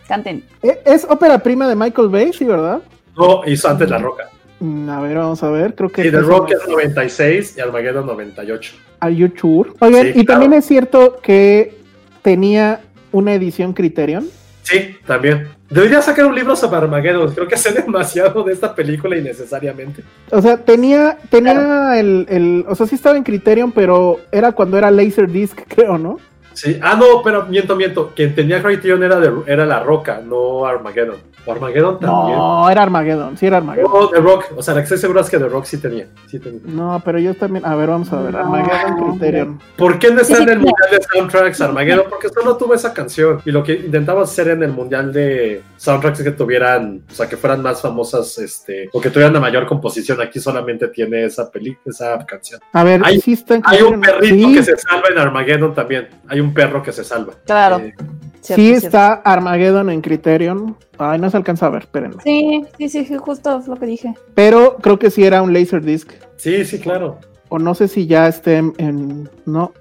Canten. 0.06 0.44
¿E- 0.62 0.80
¿Es 0.84 1.04
ópera 1.08 1.38
prima 1.38 1.66
de 1.68 1.74
Michael 1.74 2.08
Bay, 2.08 2.32
sí, 2.34 2.44
verdad? 2.44 2.80
No, 3.16 3.42
hizo 3.46 3.68
antes 3.68 3.88
La 3.88 3.96
Roca. 3.98 4.28
Mm, 4.60 4.88
A 4.90 5.00
ver, 5.00 5.16
vamos 5.16 5.42
a 5.42 5.50
ver. 5.50 5.74
Creo 5.74 5.88
que. 5.90 6.06
Y 6.06 6.10
The 6.10 6.20
Rock 6.20 6.50
es- 6.52 6.62
es 6.62 6.68
96 6.68 7.54
y 7.56 7.60
Armageddon 7.60 8.06
98. 8.06 8.74
Are 9.00 9.14
you 9.14 9.30
sure? 9.36 9.70
Oigan, 9.80 10.02
Sí, 10.02 10.08
y 10.10 10.24
claro. 10.24 10.26
también 10.40 10.52
es 10.54 10.64
cierto 10.66 11.18
que 11.22 11.76
tenía 12.22 12.80
una 13.12 13.34
edición 13.34 13.72
Criterion. 13.72 14.26
Sí, 14.62 14.96
también. 15.06 15.48
Debería 15.70 16.02
sacar 16.02 16.26
un 16.26 16.34
libro 16.34 16.56
sobre 16.56 16.78
Armageddon. 16.78 17.32
Creo 17.34 17.46
que 17.48 17.56
sé 17.56 17.72
demasiado 17.86 18.42
de 18.42 18.52
esta 18.52 18.74
película 18.74 19.16
innecesariamente. 19.16 20.02
O 20.30 20.42
sea, 20.42 20.56
tenía, 20.58 21.18
tenía 21.30 21.98
el, 21.98 22.26
el, 22.28 22.64
o 22.68 22.74
sea, 22.74 22.86
sí 22.86 22.94
estaba 22.96 23.16
en 23.16 23.22
Criterion, 23.22 23.72
pero 23.72 24.18
era 24.32 24.52
cuando 24.52 24.76
era 24.76 24.90
Laserdisc, 24.90 25.58
creo, 25.68 25.96
¿no? 25.98 26.18
Sí. 26.60 26.78
Ah, 26.82 26.96
no, 26.98 27.22
pero 27.22 27.46
miento, 27.46 27.76
miento. 27.76 28.12
Quien 28.14 28.34
tenía 28.34 28.62
Criterion 28.62 29.02
era, 29.02 29.20
de- 29.20 29.32
era 29.46 29.64
La 29.66 29.80
Roca, 29.80 30.20
no 30.24 30.66
Armageddon. 30.66 31.16
O 31.46 31.52
Armageddon 31.52 31.98
también. 31.98 32.36
No, 32.36 32.68
era 32.68 32.82
Armageddon, 32.82 33.38
sí 33.38 33.46
era 33.46 33.56
Armageddon. 33.58 33.90
No, 33.90 34.08
The 34.08 34.20
Rock. 34.20 34.44
O 34.56 34.62
sea, 34.62 34.74
la 34.74 34.80
que 34.80 34.84
estoy 34.84 34.98
seguro 34.98 35.20
es 35.20 35.30
que 35.30 35.38
The 35.38 35.48
Rock 35.48 35.64
sí 35.64 35.78
tenía. 35.78 36.06
Sí 36.26 36.38
tenía. 36.38 36.60
No, 36.64 37.00
pero 37.04 37.18
yo 37.20 37.32
también, 37.34 37.64
a 37.64 37.74
ver, 37.74 37.88
vamos 37.88 38.12
a 38.12 38.20
ver, 38.20 38.32
No, 38.34 38.40
Armageddon 38.40 39.10
Criterion. 39.18 39.60
¿Por 39.76 39.98
qué 39.98 40.10
no 40.10 40.20
está 40.20 40.38
en 40.42 40.48
el 40.50 40.58
mundial 40.58 40.88
de 40.90 40.98
soundtracks 41.10 41.60
Armageddon? 41.62 42.04
Porque 42.10 42.28
solo 42.28 42.56
tuvo 42.56 42.74
esa 42.74 42.92
canción. 42.92 43.40
Y 43.46 43.50
lo 43.50 43.62
que 43.62 43.72
intentamos 43.74 44.28
hacer 44.30 44.48
en 44.48 44.62
el 44.62 44.72
mundial 44.72 45.12
de 45.12 45.62
soundtracks 45.76 46.18
es 46.18 46.24
que 46.24 46.32
tuvieran, 46.32 47.02
o 47.10 47.14
sea, 47.14 47.28
que 47.28 47.36
fueran 47.38 47.62
más 47.62 47.80
famosas, 47.80 48.36
este, 48.38 48.90
o 48.92 49.00
que 49.00 49.08
tuvieran 49.08 49.30
una 49.30 49.40
mayor 49.40 49.66
composición. 49.66 50.20
Aquí 50.20 50.40
solamente 50.40 50.88
tiene 50.88 51.24
esa 51.24 51.50
película, 51.50 51.80
esa 51.86 52.18
canción. 52.26 52.60
A 52.74 52.84
ver, 52.84 53.00
Hay- 53.04 53.20
sí 53.20 53.32
está 53.32 53.54
en 53.54 53.62
Hay 53.64 53.80
un 53.82 54.00
perrito 54.02 54.48
sí, 54.48 54.54
que 54.54 54.62
se 54.64 54.76
salva 54.76 55.08
en 55.10 55.18
Armageddon 55.18 55.72
también. 55.74 56.08
Hay 56.28 56.40
un 56.40 56.47
perro 56.54 56.82
que 56.82 56.92
se 56.92 57.04
salva. 57.04 57.34
Claro. 57.46 57.78
Eh, 57.78 57.94
Cierto, 58.40 58.62
sí 58.62 58.68
cierto. 58.68 58.86
está 58.86 59.12
Armageddon 59.24 59.90
en 59.90 60.00
Criterion. 60.00 60.76
Ay, 60.96 61.18
no 61.18 61.28
se 61.28 61.36
alcanza 61.36 61.66
a 61.66 61.70
ver, 61.70 61.82
espérenme. 61.82 62.16
Sí, 62.22 62.64
sí, 62.78 62.88
sí, 62.88 63.16
justo 63.18 63.60
lo 63.66 63.76
que 63.76 63.86
dije. 63.86 64.14
Pero 64.34 64.76
creo 64.76 64.98
que 64.98 65.10
sí 65.10 65.24
era 65.24 65.42
un 65.42 65.52
Laserdisc. 65.52 66.12
sí, 66.36 66.64
sí, 66.64 66.78
claro. 66.78 67.18
O 67.50 67.58
no 67.58 67.74
sé 67.74 67.88
si 67.88 68.06
ya 68.06 68.28
esté 68.28 68.56
en. 68.58 68.72
en- 68.78 69.28
no. 69.46 69.72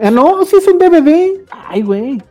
Eh, 0.00 0.10
no, 0.10 0.44
sí 0.44 0.56
es 0.56 0.66
un 0.68 0.78
DVD. 0.78 1.40
Ay, 1.68 1.82
güey. 1.82 2.22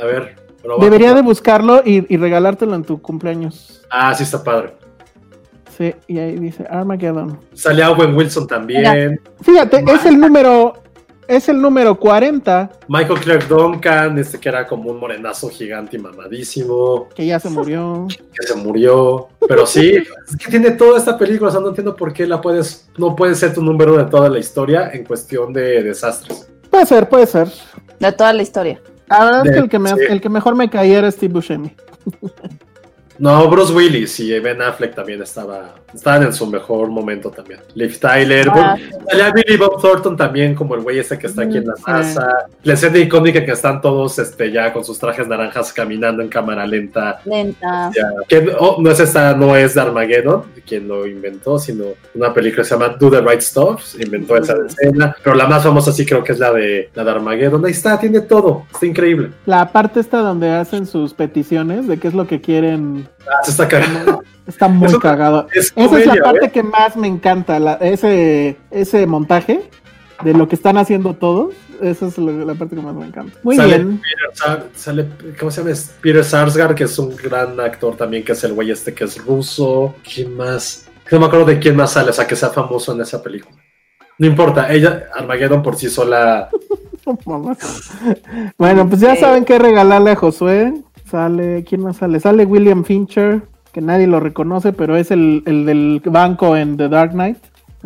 A 0.00 0.04
ver. 0.04 0.36
A 0.78 0.82
Debería 0.82 1.14
de 1.14 1.22
buscarlo 1.22 1.82
y, 1.84 2.04
y 2.12 2.16
regalártelo 2.16 2.74
en 2.74 2.84
tu 2.84 3.00
cumpleaños. 3.00 3.82
Ah, 3.90 4.14
sí 4.14 4.24
está 4.24 4.42
padre. 4.42 4.74
Sí, 5.76 5.94
y 6.08 6.18
ahí 6.18 6.36
dice 6.38 6.66
Armageddon. 6.68 7.38
Salía 7.54 7.90
Owen 7.90 8.14
Wilson 8.14 8.46
también. 8.46 9.20
Fíjate, 9.40 9.84
es 9.90 10.04
el 10.04 10.18
número, 10.20 10.74
es 11.36 11.48
el 11.48 11.60
número 11.60 11.94
40, 11.98 12.70
Michael 12.88 13.20
Clark 13.20 13.48
Duncan, 13.48 14.18
este 14.18 14.38
que 14.38 14.48
era 14.48 14.66
como 14.66 14.90
un 14.90 14.98
morenazo 14.98 15.48
gigante 15.48 15.96
y 15.96 16.00
mamadísimo, 16.00 17.08
que 17.14 17.24
ya 17.26 17.38
se 17.38 17.48
murió. 17.48 18.06
que 18.08 18.46
se 18.46 18.54
murió. 18.56 19.28
Pero 19.48 19.66
sí, 19.66 19.94
es 20.28 20.36
que 20.36 20.50
tiene 20.50 20.72
toda 20.72 20.98
esta 20.98 21.16
película. 21.16 21.48
O 21.48 21.52
sea, 21.52 21.60
no 21.60 21.68
entiendo 21.68 21.94
por 21.94 22.12
qué 22.12 22.26
la 22.26 22.40
puedes, 22.40 22.88
no 22.98 23.14
puede 23.14 23.34
ser 23.34 23.54
tu 23.54 23.62
número 23.62 23.96
de 23.96 24.04
toda 24.04 24.28
la 24.28 24.38
historia 24.38 24.90
en 24.92 25.04
cuestión 25.04 25.52
de 25.52 25.82
desastres. 25.82 26.48
Puede 26.70 26.86
ser, 26.86 27.08
puede 27.08 27.26
ser. 27.26 27.48
De 27.98 28.12
toda 28.12 28.32
la 28.32 28.42
historia. 28.42 28.80
La 29.08 29.24
verdad 29.24 29.46
es 29.46 29.52
que 29.52 29.58
el 29.58 29.68
que, 29.68 29.78
me- 29.78 29.90
sí. 29.90 30.00
el 30.08 30.20
que 30.20 30.28
mejor 30.28 30.54
me 30.54 30.68
caía 30.70 30.98
era 30.98 31.10
Steve 31.10 31.32
Buscemi. 31.34 31.74
No, 33.20 33.48
Bruce 33.50 33.72
Willis 33.72 34.18
y 34.20 34.38
Ben 34.40 34.62
Affleck 34.62 34.94
también 34.94 35.20
estaba, 35.20 35.74
estaban 35.94 36.22
en 36.22 36.32
su 36.32 36.46
mejor 36.46 36.88
momento 36.88 37.30
también. 37.30 37.60
Liv 37.74 37.98
Tyler, 38.00 38.48
Ah, 38.50 38.76
salía 39.10 39.30
Billy 39.30 39.58
Bob 39.58 39.78
Thornton 39.80 40.16
también, 40.16 40.54
como 40.54 40.74
el 40.74 40.80
güey 40.80 40.98
ese 41.00 41.18
que 41.18 41.26
está 41.26 41.42
aquí 41.42 41.58
en 41.58 41.66
la 41.66 41.76
Sí. 41.76 41.82
NASA. 41.86 42.26
La 42.62 42.72
escena 42.72 42.96
icónica 42.98 43.44
que 43.44 43.52
están 43.52 43.82
todos 43.82 44.18
este, 44.18 44.50
ya 44.50 44.72
con 44.72 44.84
sus 44.86 44.98
trajes 44.98 45.28
naranjas 45.28 45.70
caminando 45.70 46.22
en 46.22 46.28
cámara 46.30 46.66
lenta. 46.66 47.20
lenta. 47.26 47.90
Ya, 47.94 48.04
que 48.26 48.52
oh, 48.58 48.78
no 48.80 48.90
es 48.90 48.98
esta, 49.00 49.34
no 49.36 49.54
es 49.54 49.74
de 49.74 49.80
Armageddon, 49.82 50.44
quien 50.66 50.88
lo 50.88 51.06
inventó, 51.06 51.58
sino 51.58 51.84
una 52.14 52.32
película 52.32 52.62
que 52.62 52.68
se 52.70 52.74
llama 52.74 52.96
Do 52.98 53.10
the 53.10 53.20
Right 53.20 53.42
Stuff, 53.42 54.00
inventó 54.00 54.36
esa 54.38 54.54
escena, 54.66 55.14
pero 55.22 55.36
la 55.36 55.46
más 55.46 55.62
famosa 55.62 55.92
sí 55.92 56.06
creo 56.06 56.24
que 56.24 56.32
es 56.32 56.38
la 56.38 56.54
de 56.54 56.88
la 56.94 57.04
de 57.04 57.10
Armageddon. 57.10 57.62
Ahí 57.66 57.72
está, 57.72 58.00
tiene 58.00 58.20
todo, 58.22 58.64
está 58.72 58.86
increíble. 58.86 59.30
La 59.44 59.70
parte 59.72 60.00
esta 60.00 60.20
donde 60.20 60.48
hacen 60.50 60.86
sus 60.86 61.12
peticiones 61.12 61.86
de 61.86 61.98
qué 61.98 62.08
es 62.08 62.14
lo 62.14 62.26
que 62.26 62.40
quieren, 62.40 63.08
Ah, 63.26 63.42
se 63.44 63.50
está 63.52 63.68
cagando. 63.68 64.22
está 64.46 64.68
muy 64.68 64.88
Eso 64.88 64.98
cagado. 65.00 65.46
Es 65.54 65.72
Esa 65.76 65.98
es 65.98 66.06
la 66.06 66.14
parte 66.16 66.46
¿eh? 66.46 66.50
que 66.50 66.62
más 66.62 66.96
me 66.96 67.08
encanta, 67.08 67.58
la- 67.58 67.74
ese, 67.74 68.56
ese 68.70 69.06
montaje 69.06 69.68
de 70.22 70.34
lo 70.34 70.48
que 70.48 70.54
están 70.56 70.76
haciendo 70.78 71.14
todos. 71.14 71.54
Esa 71.80 72.08
es 72.08 72.18
la, 72.18 72.32
la 72.32 72.54
parte 72.54 72.76
que 72.76 72.82
más 72.82 72.94
me 72.94 73.06
encanta. 73.06 73.38
Muy 73.42 73.56
Sale 73.56 73.78
bien. 73.78 74.00
Peter 74.02 74.68
sale, 74.74 75.06
¿cómo 75.38 75.50
se 75.50 75.62
llama? 75.62 75.74
Peter 76.02 76.22
Sarsgaard, 76.24 76.74
que 76.74 76.84
es 76.84 76.98
un 76.98 77.16
gran 77.16 77.58
actor 77.58 77.96
también, 77.96 78.22
que 78.22 78.32
es 78.32 78.44
el 78.44 78.52
güey 78.52 78.70
este 78.70 78.92
que 78.92 79.04
es 79.04 79.16
ruso. 79.24 79.94
¿Quién 80.02 80.36
más? 80.36 80.86
No 81.10 81.18
me 81.20 81.26
acuerdo 81.26 81.46
de 81.46 81.58
quién 81.58 81.74
más 81.76 81.92
sale, 81.92 82.10
o 82.10 82.12
sea, 82.12 82.26
que 82.26 82.36
sea 82.36 82.50
famoso 82.50 82.92
en 82.92 83.00
esa 83.00 83.22
película. 83.22 83.56
No 84.18 84.26
importa, 84.26 84.70
ella, 84.70 85.06
Armageddon 85.14 85.62
por 85.62 85.76
sí 85.76 85.88
sola. 85.88 86.50
Bueno, 88.58 88.88
pues 88.88 89.00
ya 89.00 89.16
saben 89.16 89.44
qué 89.44 89.58
regalarle 89.58 90.12
a 90.12 90.16
Josué. 90.16 90.74
Sale, 91.10 91.64
¿quién 91.64 91.82
más 91.82 91.96
sale? 91.96 92.20
Sale 92.20 92.44
William 92.44 92.84
Fincher, 92.84 93.42
que 93.72 93.80
nadie 93.80 94.06
lo 94.06 94.20
reconoce, 94.20 94.72
pero 94.72 94.96
es 94.96 95.10
el, 95.10 95.42
el 95.46 95.66
del 95.66 96.00
banco 96.04 96.56
en 96.56 96.76
The 96.76 96.88
Dark 96.88 97.12
Knight. 97.12 97.38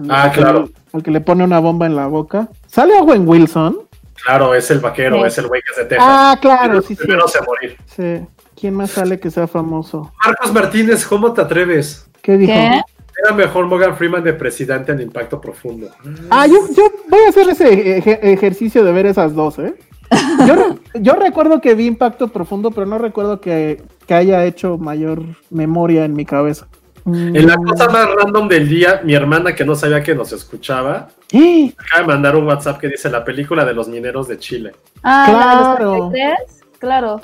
Ah, 0.09 0.25
Al 0.25 0.33
que- 0.33 0.41
claro. 0.41 0.69
Al 0.93 1.03
que 1.03 1.11
le 1.11 1.21
pone 1.21 1.43
una 1.45 1.59
bomba 1.59 1.87
en 1.87 1.97
la 1.97 2.07
boca. 2.07 2.49
Sale 2.67 2.95
Owen 3.01 3.27
Wilson. 3.29 3.79
Claro, 4.25 4.55
es 4.55 4.71
el 4.71 4.79
vaquero, 4.81 5.17
Sí. 5.17 5.23
es 5.27 5.39
el 5.39 5.49
güey 5.49 5.61
que 5.63 5.73
es 5.73 5.77
de 5.79 5.85
Texas. 5.87 6.07
Ah, 6.09 6.39
claro, 6.41 6.81
sí, 6.83 6.95
sí. 6.95 7.03
a 7.13 7.43
morir. 7.45 7.77
sí. 7.87 8.27
¿Quién 8.59 8.75
más 8.75 8.91
sale 8.93 9.19
que 9.19 9.31
sea 9.31 9.47
famoso? 9.49 10.13
Marcos 10.25 10.53
Martínez, 10.53 11.05
¿cómo 11.07 11.33
te 11.33 11.41
atreves? 11.43 12.09
¿Qué 12.23 12.39
dijo? 12.39 12.53
¿Qué? 12.53 12.81
Era 13.25 13.35
mejor 13.35 13.67
Morgan 13.67 13.97
Freeman 13.97 14.23
de 14.23 14.33
presidente 14.33 14.93
en 14.93 15.01
Impacto 15.01 15.41
Profundo. 15.41 15.89
Ah, 16.31 16.47
yo, 16.47 16.55
yo 16.75 16.85
voy 17.09 17.21
a 17.27 17.29
hacer 17.31 17.49
ese 17.51 17.99
eje- 17.99 18.19
ejercicio 18.23 18.85
de 18.85 18.93
ver 18.93 19.07
esas 19.07 19.35
dos, 19.35 19.59
¿eh? 19.59 19.75
Yo, 20.47 20.55
re- 20.55 21.01
yo 21.03 21.15
recuerdo 21.15 21.61
que 21.61 21.75
vi 21.75 21.87
Impacto 21.87 22.29
Profundo, 22.29 22.71
pero 22.71 22.87
no 22.87 22.99
recuerdo 22.99 23.41
que, 23.41 23.83
que 24.07 24.15
haya 24.15 24.45
hecho 24.45 24.79
mayor 24.79 25.23
memoria 25.51 26.05
en 26.05 26.15
mi 26.15 26.25
cabeza. 26.25 26.67
En 27.07 27.47
la 27.47 27.57
Mm. 27.59 27.65
cosa 27.69 27.89
más 27.91 28.07
random 28.15 28.49
del 28.49 28.67
día, 28.69 29.01
mi 29.05 29.15
hermana 29.15 29.55
que 29.55 29.65
no 29.65 29.75
sabía 29.75 30.03
que 30.03 30.15
nos 30.15 30.33
escuchaba, 30.33 31.09
¡Eh! 31.33 31.73
acaba 31.77 32.01
de 32.01 32.07
mandar 32.07 32.37
un 32.37 32.47
WhatsApp 32.47 32.79
que 32.81 32.89
dice 32.89 33.11
la 33.11 33.23
película 33.25 33.65
de 33.65 33.75
los 33.75 33.89
mineros 33.89 34.27
de 34.29 34.39
Chile, 34.39 34.73
Ah, 35.03 35.27
la 35.29 35.35
de 35.35 35.77
Claro. 35.77 35.97
los 35.99 36.11
33, 36.13 36.65
Claro. 36.79 37.21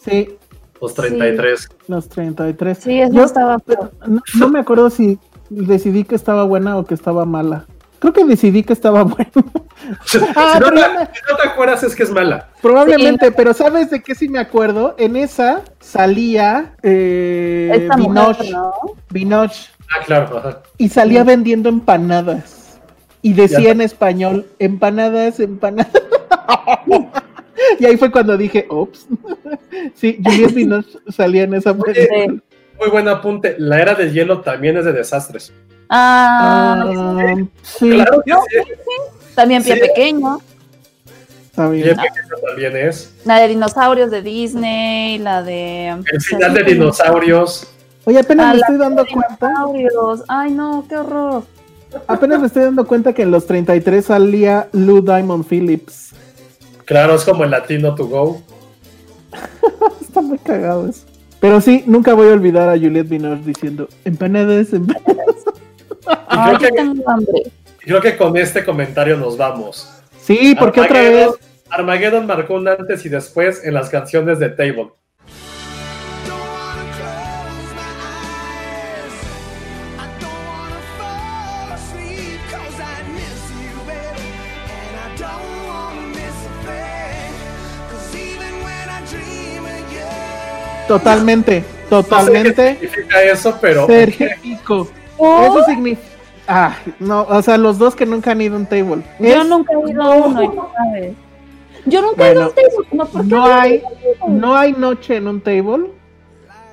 Sí, 0.00 0.36
los 0.80 0.94
33. 0.94 1.68
los 1.86 2.08
33. 2.08 2.78
Sí, 2.78 3.00
eso 3.00 3.12
Yo 3.12 3.24
estaba. 3.24 3.58
no, 4.08 4.20
no 4.38 4.48
me 4.48 4.58
acuerdo 4.60 4.90
si 4.90 5.18
decidí 5.48 6.02
que 6.04 6.14
estaba 6.16 6.42
buena 6.44 6.76
o 6.78 6.84
que 6.84 6.94
estaba 6.94 7.24
mala. 7.24 7.66
Creo 8.00 8.12
que 8.12 8.24
decidí 8.24 8.62
que 8.64 8.72
estaba 8.72 9.02
buena. 9.04 9.30
si, 10.04 10.18
Ah, 10.34 10.58
no 10.60 10.70
te, 10.72 10.80
si 10.80 11.20
no 11.30 11.36
te 11.40 11.48
acuerdas 11.48 11.82
es 11.84 11.94
que 11.94 12.02
es 12.02 12.10
mala. 12.10 12.48
Probablemente, 12.60 13.30
pero 13.30 13.54
¿sabes 13.54 13.90
de 13.90 14.02
qué 14.02 14.14
sí 14.14 14.28
me 14.28 14.38
acuerdo? 14.40 14.94
En 14.98 15.14
esa 15.16 15.62
salía 15.78 16.74
eh. 16.82 17.88
Vinoch, 19.10 19.52
Ah, 19.92 20.04
claro. 20.06 20.38
ajá. 20.38 20.62
y 20.78 20.88
salía 20.88 21.24
vendiendo 21.24 21.68
empanadas. 21.68 22.78
Y 23.22 23.34
decía 23.34 23.60
Ya. 23.60 23.70
en 23.72 23.80
español, 23.82 24.46
empanadas, 24.58 25.38
empanadas. 25.40 25.92
y 27.78 27.84
ahí 27.84 27.96
fue 27.98 28.10
cuando 28.10 28.36
dije, 28.36 28.66
ops. 28.70 29.06
sí, 29.94 30.18
Juliette 30.24 30.54
Binoche 30.54 30.98
salía 31.08 31.42
en 31.42 31.54
esa. 31.54 31.74
Muy 31.74 32.88
buen 32.90 33.08
apunte. 33.08 33.56
La 33.58 33.80
era 33.82 33.94
del 33.94 34.12
hielo 34.12 34.40
también 34.40 34.76
es 34.78 34.84
de 34.86 34.92
desastres. 34.92 35.52
Ah, 35.90 36.84
Ah, 36.86 37.34
sí, 37.62 37.90
Claro 37.90 38.22
que 38.24 38.32
sí. 38.32 38.70
también 39.34 39.62
pie 39.62 39.74
sí. 39.74 39.80
pequeño. 39.80 40.40
Bien 41.72 41.96
pequeño 41.96 42.36
también 42.46 42.76
es. 42.76 43.12
La 43.24 43.38
de 43.40 43.48
dinosaurios 43.48 44.10
de 44.10 44.22
Disney, 44.22 45.18
la 45.18 45.42
de. 45.42 45.88
El 45.88 46.20
final 46.20 46.54
de 46.54 46.62
dinosaurios. 46.62 47.66
Oye, 48.04 48.18
apenas 48.20 48.46
Ah, 48.46 48.52
me 48.54 48.60
estoy 48.60 48.76
dando 48.78 49.04
cuenta, 49.06 49.46
Dinosaurios. 49.48 50.22
Ay, 50.28 50.52
no, 50.52 50.84
qué 50.88 50.96
horror. 50.96 51.42
apenas 52.06 52.40
me 52.40 52.46
estoy 52.46 52.62
dando 52.62 52.86
cuenta 52.86 53.12
que 53.12 53.22
en 53.22 53.30
los 53.30 53.46
33 53.46 54.04
salía 54.06 54.68
Lou 54.72 55.02
Diamond 55.02 55.44
Phillips. 55.46 56.10
Claro, 56.86 57.14
es 57.16 57.24
como 57.24 57.44
el 57.44 57.50
latino 57.50 57.94
to 57.94 58.06
go. 58.06 58.40
Está 60.00 60.20
muy 60.22 60.38
cagado 60.38 60.88
eso. 60.88 61.04
Pero 61.40 61.60
sí, 61.60 61.82
nunca 61.86 62.14
voy 62.14 62.28
a 62.28 62.32
olvidar 62.32 62.68
a 62.68 62.72
Juliette 62.78 63.08
Binoche 63.08 63.42
diciendo 63.44 63.88
empanadas, 64.04 64.72
empanadas. 64.72 65.36
Ay, 66.06 66.56
creo 66.56 66.58
yo 66.58 66.68
que- 66.68 66.72
tengo 66.82 67.10
hambre. 67.10 67.42
Y 67.82 67.84
creo 67.86 68.00
que 68.00 68.16
con 68.16 68.36
este 68.36 68.64
comentario 68.64 69.16
nos 69.16 69.36
vamos. 69.36 69.90
Sí, 70.20 70.54
porque 70.58 70.80
otra 70.80 71.00
vez. 71.00 71.30
Armageddon- 71.70 72.26
marcó 72.26 72.54
un 72.54 72.66
antes 72.68 73.04
y 73.06 73.08
después 73.08 73.64
en 73.64 73.74
las 73.74 73.88
canciones 73.88 74.38
de 74.38 74.48
Table. 74.50 74.88
Totalmente, 90.88 91.60
No 91.60 92.02
sé 92.02 92.08
qué 92.08 92.08
totalmente. 92.10 92.72
significa 92.80 93.22
eso, 93.22 93.58
pero 93.60 93.86
Sergio 93.86 94.28
Pico. 94.42 94.88
Eso 95.46 95.64
significa. 95.66 96.08
Ah, 96.48 96.74
no, 96.98 97.22
o 97.22 97.42
sea, 97.42 97.56
los 97.58 97.78
dos 97.78 97.94
que 97.94 98.06
nunca 98.06 98.32
han 98.32 98.40
ido 98.40 98.56
a 98.56 98.58
un 98.58 98.66
table. 98.66 99.02
Yo 99.20 99.26
Es- 99.42 99.48
nunca 99.48 99.72
he 99.72 99.90
ido 99.90 100.02
a 100.02 100.10
uno, 100.16 100.68
sabes. 100.76 101.12
Yo 101.86 102.02
nunca 102.02 102.28
he 102.28 102.32
ido 102.32 102.42
a 102.42 102.46
un 102.48 102.54
table. 102.54 102.88
No, 102.92 103.06
¿por 103.06 103.22
qué 103.22 103.28
no 103.28 103.44
hay-? 103.46 103.82
No 104.28 104.56
hay 104.56 104.72
noche 104.72 105.16
en 105.16 105.28
un 105.28 105.40
table 105.40 105.86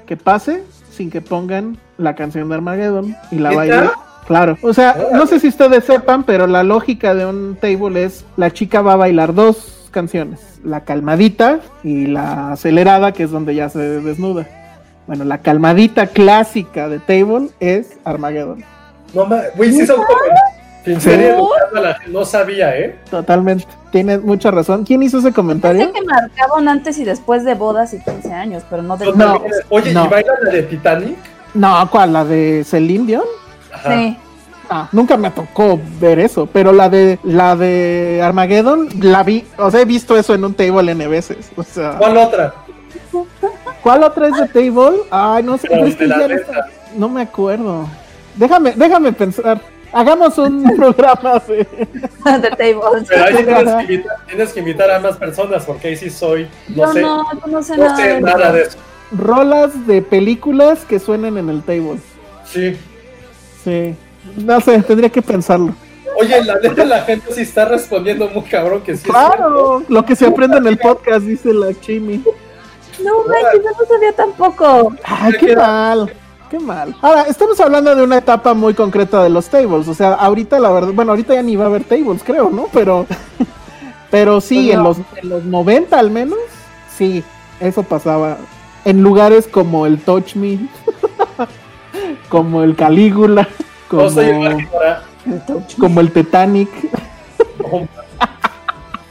que 0.06 0.18
pase 0.18 0.64
sin 0.92 1.12
que 1.12 1.22
pongan 1.22 1.78
la 1.98 2.16
canción 2.16 2.50
de 2.50 2.56
Armageddon 2.56 3.16
y 3.32 3.36
la 3.40 3.52
baile. 3.54 3.90
Claro, 4.26 4.58
o 4.62 4.74
sea, 4.74 4.98
no 5.14 5.26
sé 5.26 5.40
si 5.40 5.48
ustedes 5.48 5.86
sepan, 5.86 6.24
pero 6.24 6.48
la 6.48 6.64
lógica 6.64 7.14
de 7.16 7.26
un 7.26 7.56
table 7.56 8.04
es 8.04 8.26
la 8.36 8.52
chica 8.52 8.82
va 8.82 8.94
a 8.94 8.98
bailar 8.98 9.34
dos 9.34 9.88
canciones, 9.92 10.60
la 10.66 10.84
calmadita 10.84 11.60
y 11.84 12.08
la 12.08 12.52
acelerada, 12.52 13.14
que 13.14 13.24
es 13.24 13.32
donde 13.32 13.56
ya 13.56 13.70
se 13.70 13.80
desnuda. 13.80 14.46
Bueno, 15.08 15.24
la 15.24 15.38
calmadita 15.40 16.08
clásica 16.08 16.90
de 16.90 17.00
table 17.00 17.50
es 17.60 17.98
Armageddon, 18.04 18.64
No, 19.14 19.26
güey, 19.56 19.72
sí 19.72 19.88
gente, 20.88 21.36
no 22.08 22.26
sabía, 22.26 22.78
¿eh? 22.78 23.00
totalmente. 23.10 23.66
Tienes 23.92 24.22
mucha 24.22 24.52
razón. 24.52 24.84
¿Quién 24.84 25.04
hizo 25.04 25.20
ese 25.20 25.34
comentario? 25.34 25.86
Sé 25.86 25.92
que 25.92 26.02
marcaban 26.04 26.68
antes 26.68 26.98
y 26.98 27.04
después 27.06 27.44
de 27.46 27.56
bodas 27.56 27.94
y 27.94 28.00
15 28.00 28.34
años, 28.34 28.64
pero 28.70 28.84
no 28.84 28.98
de 28.98 29.12
No. 29.14 29.42
Oye, 29.70 29.94
no. 29.94 30.06
¿y 30.06 30.08
bailan 30.10 30.36
la 30.44 30.52
de 30.52 30.64
Titanic? 30.64 31.18
No, 31.54 31.90
¿cuál? 31.90 32.14
¿La 32.14 32.26
de 32.26 32.64
Celine 32.66 33.06
Dion? 33.06 33.24
Ajá. 33.74 33.94
Sí. 33.94 34.18
Ah, 34.70 34.90
nunca 34.92 35.16
me 35.16 35.32
tocó 35.32 35.80
ver 36.00 36.20
eso, 36.20 36.46
pero 36.46 36.74
la 36.74 36.90
de 36.90 37.20
la 37.24 37.56
de 37.56 38.22
Armageddon 38.22 38.90
la 39.00 39.24
vi, 39.24 39.46
o 39.58 39.72
sea, 39.72 39.80
he 39.80 39.86
visto 39.86 40.18
eso 40.18 40.34
en 40.36 40.44
un 40.44 40.54
table 40.54 40.92
N 40.92 41.08
veces. 41.08 41.50
O 41.56 41.64
sea, 41.64 41.96
¿Cuál 41.98 42.18
otra? 42.18 42.54
¿Cuál 43.82 44.04
otra 44.04 44.28
es 44.28 44.38
de 44.38 44.48
table? 44.48 45.00
Ay, 45.12 45.44
no 45.44 45.58
sé, 45.58 45.68
es 45.72 45.96
que 45.96 46.08
ya 46.08 46.28
no, 46.28 46.36
no 46.96 47.10
me 47.10 47.22
acuerdo. 47.22 47.88
Déjame, 48.36 48.74
déjame 48.76 49.12
pensar. 49.14 49.60
Hagamos 49.94 50.38
un 50.38 50.64
programa 50.78 51.42
de... 51.48 51.56
de 51.66 52.50
tables. 52.50 53.06
Pero 53.08 53.24
ahí 53.24 53.36
tienes 53.36 53.74
que, 53.74 53.82
invitar, 53.82 54.16
tienes 54.28 54.54
que 54.54 54.60
invitar 54.60 54.92
a 54.92 55.00
más 55.00 55.18
personas 55.18 55.66
porque 55.66 55.88
ahí 55.90 55.96
sí 55.96 56.10
soy. 56.10 56.48
No 56.70 56.76
Yo 56.88 56.94
sé, 56.94 57.02
no, 57.02 57.24
yo 57.34 57.48
no 57.48 57.64
sé 57.64 57.78
no 57.78 57.84
nada. 57.86 57.96
sé 57.98 58.22
nada 58.22 58.52
de 58.52 58.62
eso. 58.64 58.78
rolas 59.12 59.88
de 59.88 60.02
películas 60.02 60.80
que 60.86 61.00
suenen 61.00 61.38
en 61.38 61.50
el 61.50 61.64
table. 61.64 62.00
Sí. 62.46 62.78
Sí. 63.64 63.96
No 64.36 64.60
sé, 64.60 64.82
tendría 64.84 65.10
que 65.10 65.22
pensarlo. 65.22 65.74
Oye, 66.20 66.44
la 66.44 66.56
neta, 66.60 66.84
la 66.84 67.02
gente 67.04 67.32
sí 67.34 67.42
está 67.42 67.66
respondiendo 67.66 68.28
muy 68.30 68.44
cabrón 68.44 68.82
que 68.82 68.96
sí. 68.96 69.04
es 69.06 69.10
Claro, 69.10 69.84
lo 69.88 70.04
que 70.06 70.16
se 70.16 70.26
aprende 70.26 70.58
en 70.58 70.68
el 70.68 70.78
podcast, 70.78 71.22
dice 71.26 71.54
la 71.54 71.74
Chimi. 71.80 72.24
No 73.04 73.24
manches, 73.28 73.64
no 73.80 73.86
sabía 73.88 74.14
tampoco. 74.14 74.94
Ay, 75.04 75.34
qué 75.40 75.56
mal. 75.56 76.14
Qué 76.50 76.60
mal. 76.60 76.96
Ahora, 77.02 77.24
estamos 77.24 77.60
hablando 77.60 77.94
de 77.94 78.04
una 78.04 78.18
etapa 78.18 78.54
muy 78.54 78.74
concreta 78.74 79.22
de 79.22 79.30
los 79.30 79.50
tables. 79.50 79.88
O 79.88 79.94
sea, 79.94 80.14
ahorita 80.14 80.60
la 80.60 80.72
verdad, 80.72 80.94
bueno, 80.94 81.12
ahorita 81.12 81.34
ya 81.34 81.42
ni 81.44 81.56
va 81.56 81.66
a 81.66 81.68
haber 81.68 81.84
tables, 81.84 82.24
creo, 82.24 82.50
¿no? 82.50 82.68
Pero, 82.72 83.06
pero 84.12 84.40
sí, 84.40 84.68
Pues 84.68 84.78
en, 84.78 84.84
los, 84.84 84.98
en 85.22 85.30
los 85.30 85.44
90 85.44 86.00
al 86.00 86.10
menos, 86.10 86.40
sí, 86.96 87.24
eso 87.60 87.84
pasaba. 87.84 88.38
En 88.86 89.04
lugares 89.04 89.48
como 89.48 89.86
el 89.86 90.00
Touch 90.00 90.36
Me, 90.36 90.60
como 92.30 92.64
el 92.64 92.76
Calígula, 92.76 93.48
como, 93.90 94.10
No 94.10 94.58
como 95.78 96.00
el 96.00 96.12
Titanic. 96.12 96.70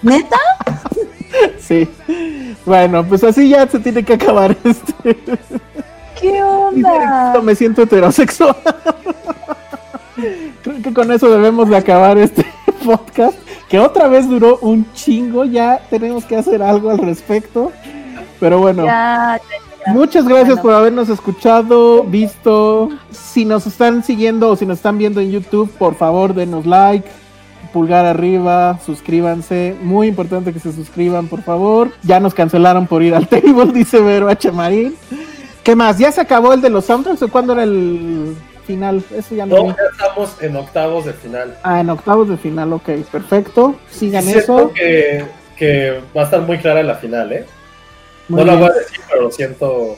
¿Neta? 0.01 0.39
Sí. 1.67 1.89
Bueno, 2.65 3.05
pues 3.05 3.23
así 3.25 3.49
ya 3.49 3.67
se 3.69 3.79
tiene 3.81 4.05
que 4.05 4.15
acabar 4.15 4.57
este. 4.65 5.17
¿Qué 6.21 6.43
onda? 6.43 7.41
Me 7.43 7.55
siento 7.55 7.83
heterosexual. 7.83 8.57
Creo 10.63 10.83
que 10.83 10.93
con 10.95 11.13
eso 11.13 11.29
debemos 11.31 11.69
de 11.69 11.77
acabar 11.77 12.17
este 12.19 12.45
podcast, 12.85 13.37
que 13.69 13.79
otra 13.79 14.09
vez 14.09 14.29
duró 14.29 14.59
un 14.63 14.91
chingo, 14.95 15.45
ya 15.45 15.81
tenemos 15.91 16.25
que 16.25 16.37
hacer 16.37 16.63
algo 16.63 16.91
al 16.91 16.99
respecto. 16.99 17.71
Pero 18.41 18.59
bueno, 18.61 18.85
Ya, 18.85 19.39
ya. 19.87 19.93
muchas 19.93 20.25
gracias 20.27 20.49
Bueno. 20.57 20.63
por 20.63 20.73
habernos 20.75 21.09
escuchado, 21.09 22.03
visto. 22.05 22.89
Si 23.11 23.45
nos 23.45 23.67
están 23.67 24.03
siguiendo 24.05 24.51
o 24.51 24.57
si 24.57 24.65
nos 24.67 24.79
están 24.79 24.99
viendo 24.99 25.21
en 25.21 25.31
YouTube, 25.31 25.71
por 25.79 25.95
favor 25.95 26.35
denos 26.35 26.65
like, 26.67 27.07
pulgar 27.73 28.05
arriba, 28.07 28.79
suscríbanse. 28.85 29.75
Muy 29.83 30.09
importante 30.09 30.53
que 30.53 30.61
se 30.61 30.73
suscriban, 30.73 31.29
por 31.29 31.43
favor. 31.43 31.91
Ya 32.03 32.21
nos 32.21 32.35
cancelaron 32.35 32.87
por 32.87 33.03
ir 33.03 33.15
al 33.15 33.29
table, 33.29 33.73
dice 33.73 34.01
Vero 34.01 34.29
H. 34.29 34.51
Marín. 34.53 34.95
¿Qué 35.63 35.75
más? 35.75 35.99
¿Ya 35.99 36.13
se 36.13 36.21
acabó 36.21 36.53
el 36.53 36.61
de 36.61 36.71
los 36.71 36.85
soundtracks 36.85 37.23
o 37.23 37.29
cuándo 37.29 37.53
era 37.53 37.65
el 37.65 38.37
final? 38.67 39.03
Eso 39.17 39.35
ya 39.35 39.47
no, 39.47 39.57
No, 39.57 39.63
vi. 39.65 39.69
ya 39.71 39.77
estamos 39.93 40.37
en 40.41 40.57
octavos 40.57 41.05
de 41.07 41.13
final. 41.13 41.59
Ah, 41.63 41.81
en 41.81 41.91
octavos 41.91 42.29
de 42.29 42.37
final, 42.37 42.73
ok, 42.73 42.89
perfecto. 43.11 43.75
Sigan 43.91 44.29
eso. 44.29 44.73
que, 44.75 45.25
que 45.57 46.01
va 46.17 46.23
a 46.23 46.25
estar 46.25 46.41
muy 46.43 46.59
clara 46.59 46.83
la 46.83 46.95
final, 46.95 47.33
¿eh? 47.33 47.45
Muy 48.29 48.41
no 48.41 48.47
la 48.47 48.53
bien. 48.57 48.65
voy 48.69 48.77
a 48.77 48.79
decir, 48.81 49.01
pero 49.09 49.23
lo 49.23 49.31
siento. 49.31 49.97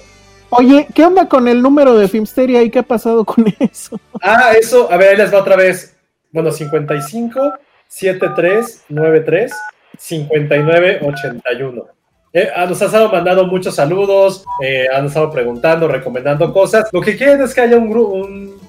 Oye, 0.51 0.87
¿qué 0.95 1.05
onda 1.05 1.29
con 1.29 1.47
el 1.49 1.61
número 1.61 1.95
de 1.99 2.09
Filmsteria 2.09 2.63
y 2.63 2.71
qué 2.71 2.79
ha 2.79 2.83
pasado 2.83 3.27
con 3.27 3.45
eso? 3.59 4.01
Ah, 4.23 4.53
eso, 4.59 4.91
a 4.91 4.97
ver, 4.97 5.11
ahí 5.11 5.17
les 5.19 5.33
va 5.33 5.41
otra 5.41 5.57
vez. 5.57 5.95
Bueno, 6.33 6.51
55 6.51 7.55
73 7.89 8.85
93 8.89 9.53
59 9.99 11.01
81. 11.03 11.87
Eh, 12.33 12.49
ah, 12.55 12.67
nos 12.67 12.81
han 12.83 12.87
estado 12.87 13.11
mandando 13.11 13.47
muchos 13.47 13.75
saludos, 13.75 14.45
eh, 14.63 14.87
han 14.95 15.07
estado 15.07 15.31
preguntando, 15.31 15.89
recomendando 15.89 16.53
cosas. 16.53 16.89
Lo 16.93 17.01
que 17.01 17.17
quieren 17.17 17.41
es 17.41 17.55
que 17.55 17.63
haya 17.63 17.77
un, 17.79 17.91
gru- 17.91 18.13
un, 18.27 18.61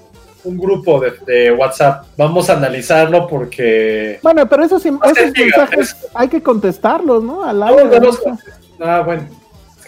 un 0.45 0.57
grupo 0.57 0.99
de, 1.01 1.11
de 1.27 1.51
WhatsApp. 1.51 2.05
Vamos 2.17 2.49
a 2.49 2.53
analizarlo 2.53 3.27
porque. 3.27 4.17
Bueno, 4.23 4.47
pero 4.47 4.63
esos 4.63 4.83
mensajes 4.85 5.95
hay 6.13 6.29
que 6.29 6.41
contestarlos, 6.41 7.21
¿no? 7.23 7.43
Al 7.43 7.59
No, 7.59 7.65
aire. 7.67 7.99
no 7.99 7.99
los- 7.99 8.25
¿no? 8.25 8.37
Ah, 8.79 9.01
bueno, 9.05 9.23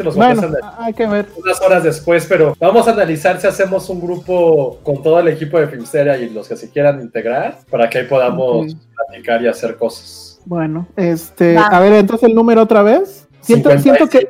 que 0.01 0.05
los 0.05 0.15
Bueno, 0.15 0.41
contestan 0.41 0.71
hay 0.79 0.93
que 0.93 1.07
ver. 1.07 1.27
unas 1.41 1.61
horas 1.61 1.83
después, 1.83 2.25
pero 2.27 2.55
vamos 2.59 2.87
a 2.87 2.91
analizar 2.91 3.39
si 3.39 3.47
hacemos 3.47 3.89
un 3.89 4.01
grupo 4.01 4.79
con 4.83 5.01
todo 5.01 5.19
el 5.19 5.27
equipo 5.29 5.59
de 5.59 5.67
Filmsteria 5.67 6.17
y 6.17 6.29
los 6.29 6.47
que 6.47 6.55
se 6.55 6.69
quieran 6.69 7.01
integrar 7.01 7.59
para 7.69 7.89
que 7.89 7.99
ahí 7.99 8.07
podamos 8.07 8.75
platicar 9.07 9.41
y 9.41 9.47
hacer 9.47 9.77
cosas. 9.77 10.39
Bueno, 10.45 10.87
este, 10.95 11.57
a 11.57 11.79
ver, 11.79 11.93
entonces 11.93 12.27
el 12.29 12.35
número 12.35 12.61
otra 12.63 12.81
vez. 12.83 13.27
Siento, 13.41 13.77
siento 13.79 14.07
que 14.09 14.27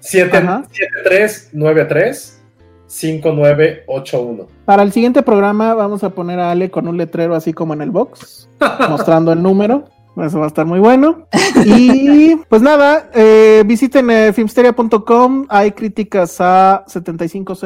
7, 0.00 0.36
Ajá. 0.36 0.64
7393 0.70 2.40
5981. 2.86 4.46
para 4.64 4.82
el 4.82 4.92
siguiente 4.92 5.22
programa 5.22 5.74
vamos 5.74 6.04
a 6.04 6.10
poner 6.10 6.38
a 6.38 6.50
Ale 6.50 6.70
con 6.70 6.86
un 6.86 6.96
letrero 6.96 7.34
así 7.34 7.52
como 7.52 7.74
en 7.74 7.82
el 7.82 7.90
box, 7.90 8.48
mostrando 8.88 9.32
el 9.32 9.42
número. 9.42 9.84
Eso 10.16 10.38
va 10.38 10.44
a 10.44 10.48
estar 10.48 10.64
muy 10.64 10.78
bueno. 10.78 11.26
Y 11.64 12.36
pues 12.48 12.62
nada, 12.62 13.10
eh, 13.14 13.64
visiten 13.66 14.10
eh, 14.10 14.32
filmsteria.com. 14.32 15.46
Hay 15.48 15.72
críticas 15.72 16.36
a 16.40 16.84
7500. 16.86 17.64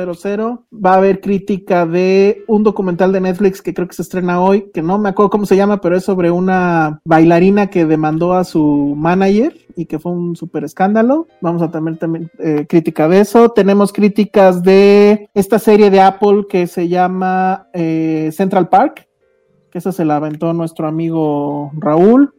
Va 0.73 0.95
a 0.95 0.97
haber 0.97 1.20
crítica 1.20 1.87
de 1.87 2.45
un 2.47 2.62
documental 2.62 3.12
de 3.12 3.20
Netflix 3.20 3.61
que 3.61 3.75
creo 3.75 3.87
que 3.87 3.95
se 3.95 4.03
estrena 4.03 4.41
hoy, 4.41 4.70
que 4.73 4.83
no 4.83 4.99
me 4.99 5.11
acuerdo 5.11 5.31
cómo 5.31 5.47
se 5.47 5.57
llama, 5.57 5.81
pero 5.81 5.97
es 5.97 6.05
sobre 6.05 6.31
una 6.31 7.01
bailarina 7.05 7.69
que 7.69 7.85
demandó 7.85 8.33
a 8.33 8.45
su 8.45 8.95
manager 8.97 9.55
y 9.77 9.87
que 9.87 9.99
fue 9.99 10.12
un 10.12 10.35
súper 10.35 10.65
escándalo. 10.65 11.27
Vamos 11.41 11.62
a 11.62 11.70
tener 11.70 11.99
también 11.99 12.31
eh, 12.39 12.66
crítica 12.69 13.09
de 13.09 13.20
eso. 13.20 13.51
Tenemos 13.51 13.93
críticas 13.93 14.62
de 14.62 15.29
esta 15.35 15.59
serie 15.59 15.91
de 15.91 16.01
Apple 16.01 16.47
que 16.49 16.66
se 16.66 16.89
llama 16.89 17.69
eh, 17.75 18.31
Central 18.33 18.69
Park 18.69 19.07
que 19.70 19.79
esa 19.79 19.93
se 19.93 20.07
la 20.07 20.16
aventó 20.16 20.55
nuestro 20.55 20.89
amigo 20.89 21.70
Raúl 21.75 22.33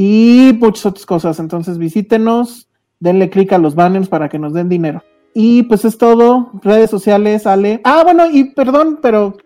y 0.00 0.56
muchas 0.60 0.86
otras 0.86 1.04
cosas. 1.04 1.40
Entonces 1.40 1.76
visítenos, 1.76 2.68
denle 3.00 3.28
clic 3.28 3.52
a 3.52 3.58
los 3.58 3.74
banners 3.74 4.08
para 4.08 4.28
que 4.28 4.38
nos 4.38 4.54
den 4.54 4.68
dinero. 4.68 5.02
Y 5.34 5.64
pues 5.64 5.84
es 5.84 5.98
todo. 5.98 6.52
Redes 6.62 6.88
sociales, 6.88 7.46
Ale. 7.48 7.80
Ah, 7.82 8.02
bueno, 8.04 8.30
y 8.30 8.44
perdón, 8.44 9.00
pero. 9.02 9.36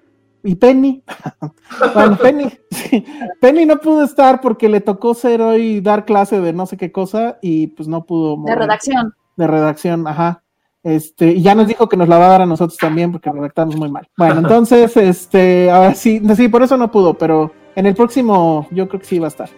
Y 0.44 0.56
Penny. 0.56 1.02
bueno, 1.94 2.18
Penny. 2.18 2.52
sí. 2.70 3.02
Penny 3.40 3.64
no 3.64 3.78
pudo 3.78 4.04
estar 4.04 4.42
porque 4.42 4.68
le 4.68 4.82
tocó 4.82 5.14
ser 5.14 5.40
hoy 5.40 5.80
dar 5.80 6.04
clase 6.04 6.38
de 6.40 6.52
no 6.52 6.66
sé 6.66 6.76
qué 6.76 6.92
cosa 6.92 7.38
y 7.40 7.68
pues 7.68 7.88
no 7.88 8.04
pudo. 8.04 8.36
De 8.44 8.54
redacción. 8.54 9.14
de 9.36 9.46
redacción, 9.46 10.06
ajá. 10.06 10.42
Este, 10.82 11.32
y 11.32 11.42
ya 11.42 11.54
nos 11.54 11.66
dijo 11.66 11.88
que 11.88 11.96
nos 11.96 12.08
la 12.08 12.18
va 12.18 12.26
a 12.26 12.30
dar 12.30 12.42
a 12.42 12.46
nosotros 12.46 12.76
también 12.76 13.10
porque 13.10 13.32
redactamos 13.32 13.76
muy 13.76 13.90
mal. 13.90 14.06
Bueno, 14.18 14.34
entonces, 14.40 14.94
este, 14.98 15.70
ahora 15.70 15.94
sí, 15.94 16.20
sí, 16.36 16.48
por 16.48 16.62
eso 16.62 16.76
no 16.76 16.90
pudo, 16.90 17.14
pero 17.14 17.52
en 17.74 17.86
el 17.86 17.94
próximo 17.94 18.66
yo 18.70 18.86
creo 18.88 19.00
que 19.00 19.06
sí 19.06 19.18
va 19.18 19.28
a 19.28 19.28
estar. 19.28 19.48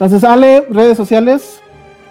Entonces, 0.00 0.24
Ale, 0.24 0.66
redes 0.70 0.96
sociales, 0.96 1.60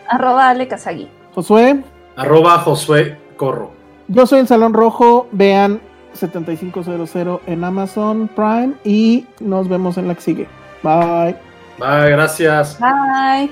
Arroba 0.08 0.50
Ale 0.50 0.68
Kazagi. 0.68 1.10
Josué, 1.34 1.84
Arroba 2.16 2.60
Josué 2.60 3.18
Corro. 3.36 3.72
yo 4.08 4.28
soy 4.28 4.42
el 4.42 4.48
Salón 4.48 4.74
Rojo, 4.74 5.28
vean 5.32 5.82
7500 6.14 7.42
en 7.48 7.64
Amazon 7.64 8.28
Prime 8.36 8.74
y 8.84 9.26
nos 9.40 9.68
vemos 9.68 9.98
en 9.98 10.08
la 10.08 10.14
que 10.14 10.22
sigue. 10.22 10.48
Bye. 10.84 11.36
Bye, 11.80 12.12
gracias. 12.12 12.78
Bye. 12.80 13.50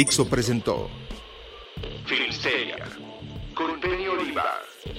Dixo 0.00 0.26
presentó 0.26 0.88
Filmsteria, 2.06 2.78
con 3.54 3.78
Penny 3.80 4.08
Oliva, 4.08 4.50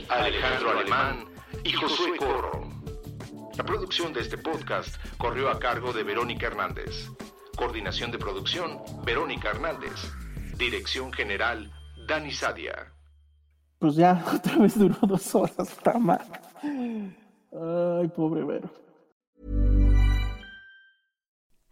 Alejandro 0.08 0.78
Alemán 0.78 1.26
y 1.64 1.74
Josué 1.74 2.16
Corro. 2.18 2.70
La 3.58 3.64
producción 3.64 4.14
de 4.14 4.22
este 4.22 4.38
podcast 4.38 5.04
corrió 5.18 5.50
a 5.50 5.58
cargo 5.58 5.92
de 5.92 6.04
Verónica 6.04 6.46
Hernández. 6.46 7.10
Coordinación 7.58 8.12
de 8.12 8.20
producción, 8.20 8.78
Verónica 9.04 9.50
Hernández. 9.50 10.14
Dirección 10.56 11.12
general, 11.12 11.72
Dani 12.08 12.32
Sadia. 12.32 12.94
Pues 13.80 13.96
ya, 13.96 14.24
otra 14.36 14.56
vez 14.58 14.78
duró 14.78 15.00
dos 15.02 15.34
horas, 15.34 15.58
está 15.62 15.98
mal. 15.98 16.28
Ay, 16.62 18.08
pobre 18.16 18.44
Vero. 18.44 18.70